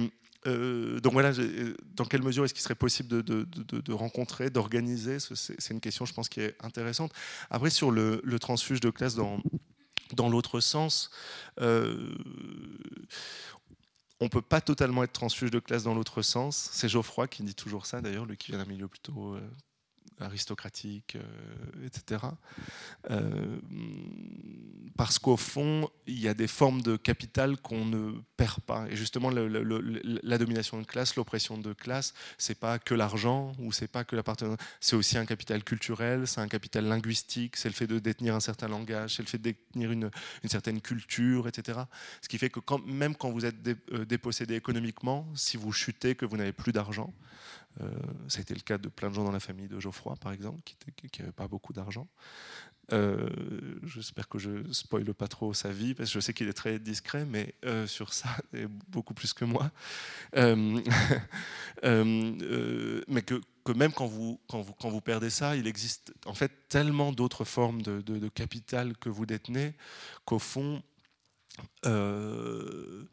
euh, 0.47 0.99
donc 0.99 1.13
voilà, 1.13 1.29
euh, 1.37 1.73
dans 1.95 2.05
quelle 2.05 2.21
mesure 2.21 2.45
est-ce 2.45 2.53
qu'il 2.53 2.63
serait 2.63 2.75
possible 2.75 3.23
de, 3.23 3.93
rencontrer, 3.93 4.49
d'organiser 4.49 5.17
C'est 5.19 5.73
une 5.73 5.81
question, 5.81 6.05
je 6.05 6.13
pense, 6.13 6.29
qui 6.29 6.41
est 6.41 6.55
intéressante. 6.61 7.11
Après, 7.49 7.69
sur 7.69 7.91
le, 7.91 8.21
transfuge 8.39 8.79
de 8.79 8.89
classe 8.89 9.15
dans, 9.15 9.41
dans 10.13 10.29
l'autre 10.29 10.59
sens, 10.59 11.11
euh, 11.59 12.15
on 14.19 14.25
ne 14.25 14.29
peut 14.29 14.41
pas 14.41 14.61
totalement 14.61 15.03
être 15.03 15.13
transfuge 15.13 15.51
de 15.51 15.59
classe 15.59 15.83
dans 15.83 15.93
l'autre 15.93 16.21
sens. 16.21 16.69
C'est 16.73 16.89
Geoffroy 16.89 17.27
qui 17.27 17.43
dit 17.43 17.55
toujours 17.55 17.85
ça, 17.85 18.01
d'ailleurs, 18.01 18.25
lui 18.25 18.37
qui 18.37 18.51
vient 18.51 18.59
d'un 18.59 18.69
milieu 18.69 18.87
plutôt 18.87 19.37
aristocratique, 20.21 21.17
etc. 21.85 22.23
parce 24.97 25.19
qu'au 25.19 25.37
fond, 25.37 25.89
il 26.07 26.19
y 26.19 26.27
a 26.27 26.33
des 26.33 26.47
formes 26.47 26.81
de 26.81 26.97
capital 26.97 27.57
qu'on 27.57 27.85
ne 27.85 28.13
perd 28.37 28.59
pas. 28.61 28.85
Et 28.89 28.95
justement, 28.95 29.29
la 29.29 30.37
domination 30.37 30.79
de 30.79 30.85
classe, 30.85 31.15
l'oppression 31.15 31.57
de 31.57 31.73
classe, 31.73 32.13
c'est 32.37 32.59
pas 32.59 32.79
que 32.79 32.93
l'argent 32.93 33.53
ou 33.59 33.71
c'est 33.71 33.87
pas 33.87 34.03
que 34.03 34.15
l'appartenance, 34.15 34.57
c'est 34.79 34.95
aussi 34.95 35.17
un 35.17 35.25
capital 35.25 35.63
culturel, 35.63 36.27
c'est 36.27 36.41
un 36.41 36.47
capital 36.47 36.85
linguistique, 36.85 37.55
c'est 37.55 37.69
le 37.69 37.73
fait 37.73 37.87
de 37.87 37.99
détenir 37.99 38.35
un 38.35 38.39
certain 38.39 38.67
langage, 38.67 39.15
c'est 39.15 39.23
le 39.23 39.27
fait 39.27 39.37
de 39.37 39.43
détenir 39.43 39.91
une, 39.91 40.09
certaine 40.45 40.81
culture, 40.81 41.47
etc. 41.47 41.79
Ce 42.21 42.27
qui 42.27 42.37
fait 42.37 42.49
que 42.49 42.59
même 42.85 43.15
quand 43.15 43.29
vous 43.31 43.45
êtes 43.45 43.61
dépossédé 43.61 44.55
économiquement, 44.55 45.27
si 45.35 45.57
vous 45.57 45.71
chutez, 45.71 46.15
que 46.15 46.25
vous 46.25 46.37
n'avez 46.37 46.53
plus 46.53 46.71
d'argent, 46.71 47.13
euh, 47.13 47.58
ça 48.27 48.39
a 48.39 48.41
été 48.41 48.53
le 48.53 48.59
cas 48.61 48.77
de 48.77 48.89
plein 48.89 49.09
de 49.09 49.15
gens 49.15 49.23
dans 49.23 49.31
la 49.31 49.39
famille 49.39 49.67
de 49.67 49.79
Geoffroy, 49.79 50.15
par 50.17 50.31
exemple, 50.33 50.59
qui 50.63 51.21
n'avaient 51.21 51.31
pas 51.31 51.47
beaucoup 51.47 51.73
d'argent. 51.73 52.07
Euh, 52.91 53.29
j'espère 53.83 54.27
que 54.27 54.39
je 54.39 54.71
spoile 54.71 55.13
pas 55.13 55.27
trop 55.27 55.53
sa 55.53 55.71
vie, 55.71 55.93
parce 55.93 56.09
que 56.09 56.15
je 56.15 56.19
sais 56.19 56.33
qu'il 56.33 56.47
est 56.47 56.53
très 56.53 56.79
discret, 56.79 57.25
mais 57.25 57.53
euh, 57.65 57.85
sur 57.87 58.13
ça, 58.13 58.29
et 58.53 58.65
beaucoup 58.87 59.13
plus 59.13 59.33
que 59.33 59.45
moi. 59.45 59.71
mais 60.33 60.81
que, 63.21 63.41
même 63.75 63.91
quand 63.93 64.07
vous, 64.07 64.39
perdez 65.03 65.29
ça, 65.29 65.55
il 65.55 65.67
existe 65.67 66.13
en 66.25 66.33
fait 66.33 66.51
tellement 66.69 67.11
d'autres 67.11 67.45
formes 67.45 67.81
de, 67.81 68.27
capital 68.29 68.97
que 68.97 69.09
vous 69.09 69.25
détenez 69.25 69.73
qu'au 70.25 70.39
fond, 70.39 70.81
euh, 71.85 73.03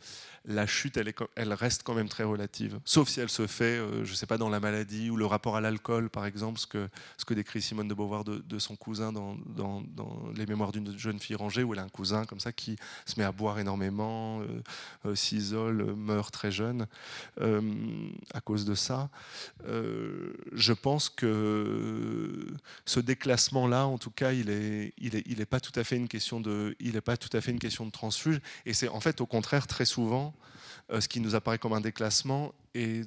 la 0.49 0.67
chute, 0.67 0.97
elle, 0.97 1.09
est, 1.09 1.19
elle, 1.35 1.53
reste 1.53 1.83
quand 1.83 1.95
même 1.95 2.09
très 2.09 2.23
relative. 2.23 2.79
Sauf 2.85 3.09
si 3.09 3.19
elle 3.19 3.29
se 3.29 3.49
fait, 3.49 3.79
euh, 3.79 4.05
je 4.05 4.13
ne 4.13 4.17
sais 4.17 4.27
pas, 4.27 4.39
dans 4.39 4.49
la 4.49 4.61
maladie 4.61 5.11
ou 5.11 5.17
le 5.17 5.27
rapport 5.27 5.57
à 5.57 5.61
l'alcool, 5.61 6.09
par 6.09 6.25
exemple, 6.25 6.61
ce 6.61 6.67
que, 6.67 7.35
décrit 7.35 7.61
Simone 7.61 7.89
de 7.89 7.95
Beauvoir 7.95 8.23
de, 8.23 8.59
son 8.59 8.77
cousin 8.77 9.13
dans, 9.13 9.37
Les 10.37 10.47
Mémoires 10.47 10.71
d'une 10.71 10.97
jeune 10.97 11.19
fille 11.19 11.35
rangée, 11.35 11.65
où 11.65 11.73
elle 11.73 11.81
a 11.81 11.83
un 11.83 11.89
cousin 11.89 12.25
comme 12.25 12.39
ça 12.39 12.53
qui 12.53 12.77
se 13.07 13.19
met 13.19 13.25
à 13.25 13.33
boire 13.33 13.59
énormément, 13.59 14.41
euh, 15.05 15.15
s'isole, 15.17 15.95
meurt 15.97 16.33
très 16.33 16.53
jeune 16.53 16.87
à 18.33 18.41
cause 18.41 18.65
de 18.65 18.75
ça. 18.75 19.11
je 19.67 20.73
pense 20.73 21.09
que 21.09 22.47
ce 22.85 23.01
déclassement-là, 23.01 23.87
en 23.87 23.99
tout 23.99 24.11
cas, 24.11 24.33
il 24.33 24.47
n'est 24.47 25.47
pas 25.47 25.61
tout 25.61 25.73
à 25.75 25.83
fait 25.83 25.97
une 25.97 26.09
question 26.09 26.41
de, 26.41 26.77
il 26.79 26.95
est 26.95 27.01
pas 27.01 27.17
tout 27.17 27.35
à 27.37 27.41
fait 27.41 27.51
une 27.51 27.59
question 27.59 27.85
de 27.85 27.91
transfuge. 27.91 28.36
Et 28.65 28.75
c'est 28.75 28.89
en 28.89 29.01
fait 29.01 29.21
au 29.21 29.27
contraire 29.27 29.67
très 29.67 29.85
souvent 29.85 30.35
euh, 30.91 31.01
ce 31.01 31.09
qui 31.09 31.21
nous 31.21 31.35
apparaît 31.35 31.59
comme 31.59 31.73
un 31.73 31.81
déclassement 31.81 32.55
et 32.75 33.03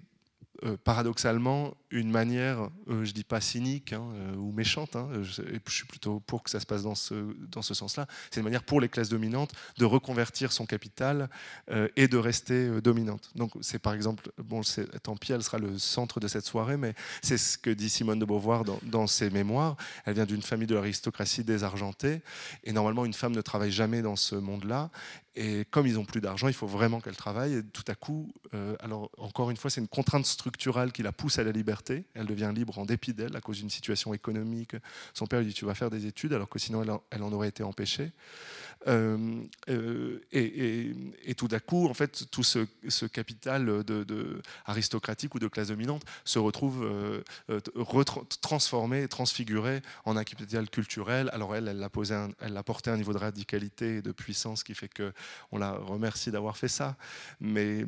euh, 0.64 0.78
paradoxalement 0.84 1.76
une 1.92 2.12
manière, 2.12 2.70
euh, 2.90 3.06
je 3.06 3.14
dis 3.14 3.24
pas 3.24 3.42
cynique 3.42 3.94
hein, 3.94 4.04
ou 4.38 4.52
méchante, 4.52 4.96
hein, 4.96 5.10
je, 5.22 5.42
suis 5.68 5.86
plutôt 5.86 6.20
pour 6.20 6.44
que 6.44 6.50
ça 6.50 6.60
se 6.60 6.66
passe 6.66 6.84
dans 6.84 6.96
ce, 6.96 7.14
dans 7.48 7.62
ce 7.62 7.74
sens-là, 7.74 8.08
c'est 8.30 8.40
une 8.40 8.44
manière 8.44 8.64
pour 8.64 8.82
les 8.82 8.90
classes 8.90 9.10
dominantes 9.10 9.54
de 9.78 9.86
reconvertir 9.86 10.52
son 10.52 10.66
capital 10.66 11.30
et 11.96 12.08
de 12.08 12.18
rester 12.18 12.82
dominante. 12.82 13.32
Donc 13.36 13.52
c'est 13.62 13.80
par 13.80 13.94
exemple, 13.94 14.32
bon, 14.38 14.62
tant 15.04 15.16
pis, 15.16 15.32
elle 15.32 15.44
sera 15.44 15.58
le 15.58 15.78
centre 15.78 16.20
de 16.20 16.28
cette 16.28 16.46
soirée, 16.46 16.78
mais 16.78 16.94
c'est 17.22 17.38
ce 17.38 17.58
que 17.58 17.70
dit 17.70 17.90
Simone 17.90 18.20
de 18.20 18.26
Beauvoir 18.26 18.64
dans 18.64 19.08
ses 19.08 19.30
mémoires. 19.30 19.78
Elle 20.06 20.16
vient 20.16 20.26
d'une 20.26 20.42
famille 20.42 20.68
de 20.68 20.76
l'aristocratie 20.76 21.44
désargentée, 21.44 22.22
et 22.64 22.72
normalement 22.72 23.06
une 23.06 23.14
femme 23.14 23.34
ne 23.34 23.42
travaille 23.42 23.72
jamais 23.72 24.02
dans 24.02 24.16
ce 24.16 24.36
monde-là, 24.36 24.92
et 25.36 25.66
comme 25.70 25.86
ils 25.88 25.94
n'ont 25.94 26.06
plus 26.06 26.22
d'argent, 26.22 26.48
il 26.48 26.54
faut 26.54 26.68
vraiment 26.68 27.00
qu'elle 27.02 27.16
travaille. 27.16 27.56
Et 27.56 27.64
tout 27.64 27.84
à 27.88 27.96
coup, 27.96 28.32
euh, 28.54 28.76
alors 28.80 29.12
encore 29.18 29.52
une 29.52 29.58
fois, 29.58 29.70
c'est 29.70 29.80
une 29.80 29.88
contrainte 29.88 30.26
structurelle 30.26 30.92
qui 30.92 31.04
la 31.04 31.12
pousse 31.12 31.40
à 31.40 31.44
la 31.44 31.52
liberté. 31.52 32.06
Elle 32.14 32.26
devient 32.26 32.52
libre 32.54 32.80
en 32.80 32.86
dépit 32.86 33.14
d'elle 33.14 33.36
à 33.36 33.42
cause 33.42 33.58
d'une 33.60 33.70
situation 33.70 34.14
économique. 34.14 34.76
Son 35.14 35.28
père 35.28 35.40
lui 35.40 35.48
dit 35.48 35.54
Tu 35.54 35.66
vas 35.66 35.76
faire 35.76 35.90
des 35.90 36.06
études, 36.06 36.34
alors 36.34 36.50
que 36.50 36.60
sinon 36.60 36.82
elle 36.82 36.92
elle 37.12 37.24
en 37.24 37.32
aurait 37.32 37.50
été 37.50 37.64
empêchée. 37.64 38.12
Euh, 38.88 39.44
euh, 39.70 40.20
et, 40.32 41.36
tout 41.36 41.48
d'un 41.48 41.60
coup, 41.60 41.88
en 41.88 41.94
fait, 41.94 42.26
tout 42.32 42.44
ce, 42.44 42.66
capital 43.08 43.84
aristocratique 44.66 45.36
ou 45.36 45.40
de 45.40 45.48
classe 45.48 45.68
dominante 45.68 46.04
se 46.24 46.40
retrouve 46.40 46.84
euh, 46.84 47.60
transformé, 48.42 49.08
transfiguré 49.08 49.82
en 50.06 50.18
un 50.18 50.24
capital 50.24 50.70
culturel. 50.70 51.30
Alors 51.34 51.56
elle, 51.56 51.68
elle 51.68 51.84
a, 51.84 51.90
posé 51.90 52.16
a 52.16 52.64
porté 52.64 52.90
un 52.90 52.98
niveau 52.98 53.14
de 53.14 53.18
radicalité 53.18 53.98
et 53.98 54.02
de 54.02 54.12
puissance 54.12 54.64
qui 54.64 54.76
fait 54.76 54.88
que 54.88 55.14
on 55.52 55.58
la 55.58 55.72
remercie 55.72 56.32
d'avoir 56.32 56.58
fait 56.58 56.68
ça. 56.68 56.96
Mais, 57.40 57.86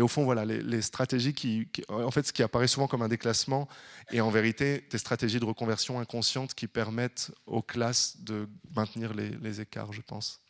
au 0.00 0.08
fond, 0.08 0.24
voilà, 0.24 0.44
les, 0.44 0.82
stratégies 0.82 1.34
qui, 1.34 1.66
en 1.88 2.10
fait, 2.10 2.26
ce 2.26 2.32
qui 2.32 2.42
apparaît 2.42 2.68
souvent 2.68 2.86
comme 2.86 3.02
un 3.02 3.08
déclassement, 3.08 3.68
et 4.10 4.20
en 4.20 4.30
vérité 4.30 4.84
des 4.90 4.98
stratégies 4.98 5.40
de 5.40 5.44
reconversion 5.44 5.98
inconsciente 5.98 6.54
qui 6.54 6.66
permettent 6.66 7.30
aux 7.46 7.62
classes 7.62 8.18
de 8.20 8.48
maintenir 8.74 9.14
les 9.14 9.60
écarts 9.60 9.93
je 9.94 10.02
pense. 10.02 10.40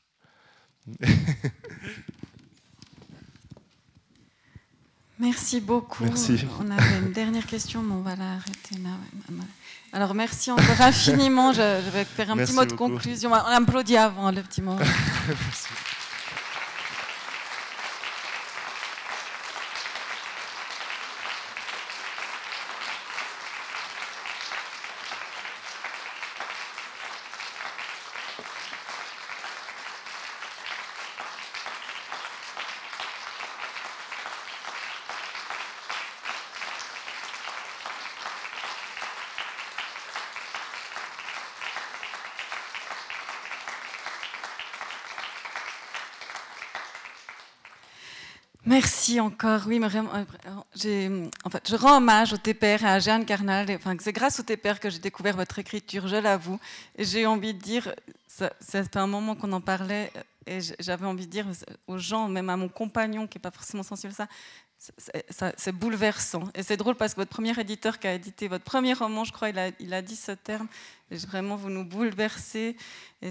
Merci 5.18 5.60
beaucoup. 5.60 6.04
Merci. 6.04 6.44
On 6.60 6.70
avait 6.70 6.98
une 6.98 7.12
dernière 7.12 7.46
question, 7.46 7.82
mais 7.82 7.94
on 7.94 8.00
va 8.00 8.16
l'arrêter 8.16 8.76
là. 8.82 8.90
Alors 9.92 10.14
merci 10.14 10.50
encore 10.50 10.80
infiniment. 10.80 11.52
Je, 11.52 11.90
vais 11.90 12.04
faire 12.04 12.30
un 12.30 12.36
petit 12.36 12.52
mot 12.52 12.64
de 12.64 12.72
conclusion. 12.72 13.30
On 13.30 13.34
applaudit 13.34 13.96
avant 13.96 14.32
le 14.32 14.42
petit 14.42 14.60
mot. 14.60 14.76
Merci. 15.28 15.68
Merci 48.74 49.20
encore. 49.20 49.60
Oui, 49.68 49.80
euh, 49.80 51.28
en 51.44 51.50
fait, 51.50 51.70
je 51.70 51.76
rends 51.76 51.98
hommage 51.98 52.32
au 52.32 52.36
TPR 52.36 52.82
et 52.82 52.86
à 52.86 52.98
Jeanne 52.98 53.24
Carnal. 53.24 53.70
Enfin, 53.70 53.94
c'est 54.00 54.12
grâce 54.12 54.40
au 54.40 54.42
TPR 54.42 54.80
que 54.80 54.90
j'ai 54.90 54.98
découvert 54.98 55.36
votre 55.36 55.60
écriture, 55.60 56.08
je 56.08 56.16
l'avoue. 56.16 56.58
J'ai 56.98 57.24
envie 57.24 57.54
de 57.54 57.60
dire, 57.60 57.94
c'est 58.26 58.96
un 58.96 59.06
moment 59.06 59.36
qu'on 59.36 59.52
en 59.52 59.60
parlait, 59.60 60.10
et 60.44 60.58
j'avais 60.80 61.06
envie 61.06 61.26
de 61.26 61.30
dire 61.30 61.46
aux 61.86 61.98
gens, 61.98 62.28
même 62.28 62.50
à 62.50 62.56
mon 62.56 62.68
compagnon 62.68 63.28
qui 63.28 63.38
n'est 63.38 63.42
pas 63.42 63.52
forcément 63.52 63.84
sensible 63.84 64.12
à 64.18 64.26
ça, 65.30 65.52
c'est 65.56 65.72
bouleversant. 65.72 66.42
Et 66.56 66.64
c'est 66.64 66.76
drôle 66.76 66.96
parce 66.96 67.14
que 67.14 67.20
votre 67.20 67.30
premier 67.30 67.56
éditeur 67.58 68.00
qui 68.00 68.08
a 68.08 68.14
édité 68.14 68.48
votre 68.48 68.64
premier 68.64 68.92
roman, 68.92 69.22
je 69.22 69.32
crois, 69.32 69.50
il 69.50 69.94
a 69.94 70.02
dit 70.02 70.16
ce 70.16 70.32
terme. 70.32 70.66
Vraiment, 71.18 71.56
vous 71.56 71.70
nous 71.70 71.84
bouleversez. 71.84 72.76
Et, 73.24 73.30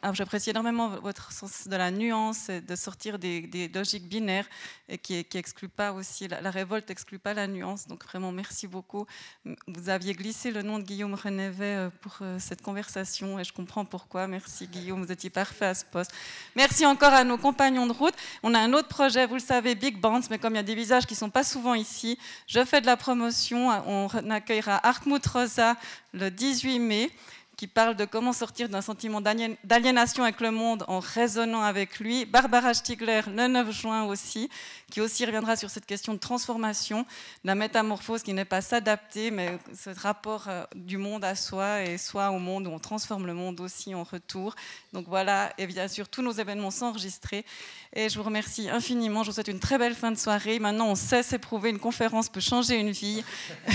ah, 0.00 0.12
j'apprécie 0.14 0.50
énormément 0.50 0.88
votre 1.00 1.32
sens 1.32 1.68
de 1.68 1.76
la 1.76 1.90
nuance, 1.90 2.48
et 2.48 2.62
de 2.62 2.74
sortir 2.74 3.18
des, 3.18 3.70
logiques 3.74 4.08
binaires 4.08 4.46
et 4.88 4.96
qui, 4.96 5.22
qui 5.24 5.36
exclut 5.36 5.68
pas 5.68 5.92
aussi, 5.92 6.28
la, 6.28 6.50
révolte 6.50 6.88
n'exclut 6.88 7.18
pas 7.18 7.34
la 7.34 7.46
nuance. 7.46 7.86
Donc 7.86 8.04
vraiment, 8.04 8.32
merci 8.32 8.66
beaucoup. 8.66 9.04
Vous 9.44 9.88
aviez 9.90 10.14
glissé 10.14 10.50
le 10.50 10.62
nom 10.62 10.78
de 10.78 10.84
Guillaume 10.84 11.12
Renévet 11.12 11.76
euh, 11.76 11.90
pour 12.00 12.16
euh, 12.22 12.38
cette 12.38 12.62
conversation 12.62 13.38
et 13.38 13.44
je 13.44 13.52
comprends 13.52 13.84
pourquoi. 13.84 14.26
Merci 14.26 14.66
Guillaume, 14.66 15.04
vous 15.04 15.12
étiez 15.12 15.28
parfait 15.28 15.66
à 15.66 15.74
ce 15.74 15.84
poste. 15.84 16.12
Merci 16.56 16.86
encore 16.86 17.12
à 17.12 17.24
nos 17.24 17.36
compagnons 17.36 17.86
de 17.86 17.92
route. 17.92 18.14
On 18.42 18.54
a 18.54 18.58
un 18.58 18.72
autre 18.72 18.88
projet, 18.88 19.26
vous 19.26 19.34
le 19.34 19.40
savez, 19.40 19.74
Big 19.74 20.00
Bands, 20.00 20.20
mais 20.30 20.38
comme 20.38 20.54
il 20.54 20.56
y 20.56 20.60
a 20.60 20.62
des 20.62 20.74
visages 20.74 21.04
qui 21.04 21.14
sont 21.14 21.30
pas 21.30 21.44
souvent 21.44 21.74
ici, 21.74 22.18
je 22.46 22.64
fais 22.64 22.80
de 22.80 22.86
la 22.86 22.96
promotion. 22.96 23.68
On 23.86 24.30
accueillera 24.30 24.80
Hartmut 24.86 25.26
Rosa 25.26 25.76
le 26.12 26.30
18 26.30 26.78
mai 26.78 27.10
qui 27.56 27.66
parle 27.66 27.94
de 27.94 28.04
comment 28.04 28.32
sortir 28.32 28.68
d'un 28.68 28.80
sentiment 28.80 29.20
d'aliénation 29.20 30.24
avec 30.24 30.40
le 30.40 30.50
monde 30.50 30.84
en 30.88 30.98
raisonnant 30.98 31.62
avec 31.62 32.00
lui. 32.00 32.24
Barbara 32.24 32.74
Stigler, 32.74 33.20
le 33.28 33.46
9 33.46 33.70
juin 33.70 34.04
aussi, 34.04 34.48
qui 34.90 35.00
aussi 35.00 35.24
reviendra 35.24 35.54
sur 35.54 35.70
cette 35.70 35.86
question 35.86 36.14
de 36.14 36.18
transformation, 36.18 37.06
la 37.44 37.54
métamorphose 37.54 38.22
qui 38.22 38.32
n'est 38.32 38.46
pas 38.46 38.62
s'adapter, 38.62 39.30
mais 39.30 39.58
ce 39.78 39.90
rapport 39.90 40.48
euh, 40.48 40.64
du 40.74 40.96
monde 40.96 41.24
à 41.24 41.36
soi 41.36 41.82
et 41.82 41.98
soi 41.98 42.30
au 42.30 42.38
monde, 42.38 42.66
où 42.66 42.70
on 42.70 42.80
transforme 42.80 43.26
le 43.26 43.34
monde 43.34 43.60
aussi 43.60 43.94
en 43.94 44.02
retour. 44.02 44.56
Donc 44.92 45.06
voilà, 45.06 45.52
et 45.58 45.66
bien 45.66 45.86
sûr, 45.86 46.08
tous 46.08 46.22
nos 46.22 46.32
événements 46.32 46.72
sont 46.72 46.86
enregistrés. 46.86 47.44
Et 47.92 48.08
je 48.08 48.18
vous 48.18 48.24
remercie 48.24 48.70
infiniment. 48.70 49.22
Je 49.22 49.30
vous 49.30 49.34
souhaite 49.34 49.48
une 49.48 49.60
très 49.60 49.78
belle 49.78 49.94
fin 49.94 50.10
de 50.10 50.18
soirée. 50.18 50.58
Maintenant, 50.58 50.88
on 50.88 50.96
sait 50.96 51.22
s'éprouver. 51.22 51.70
Une 51.70 51.78
conférence 51.78 52.28
peut 52.28 52.40
changer 52.40 52.76
une 52.76 52.90
vie. 52.90 53.22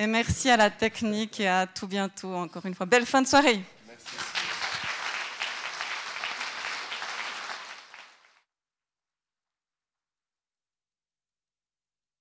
Et 0.00 0.06
merci 0.06 0.48
à 0.48 0.56
la 0.56 0.70
technique 0.70 1.40
et 1.40 1.48
à 1.48 1.66
tout 1.66 1.88
bientôt 1.88 2.32
encore 2.32 2.64
une 2.66 2.74
fois. 2.74 2.86
Belle 2.86 3.04
fin 3.04 3.20
de 3.20 3.26
soirée. 3.26 3.60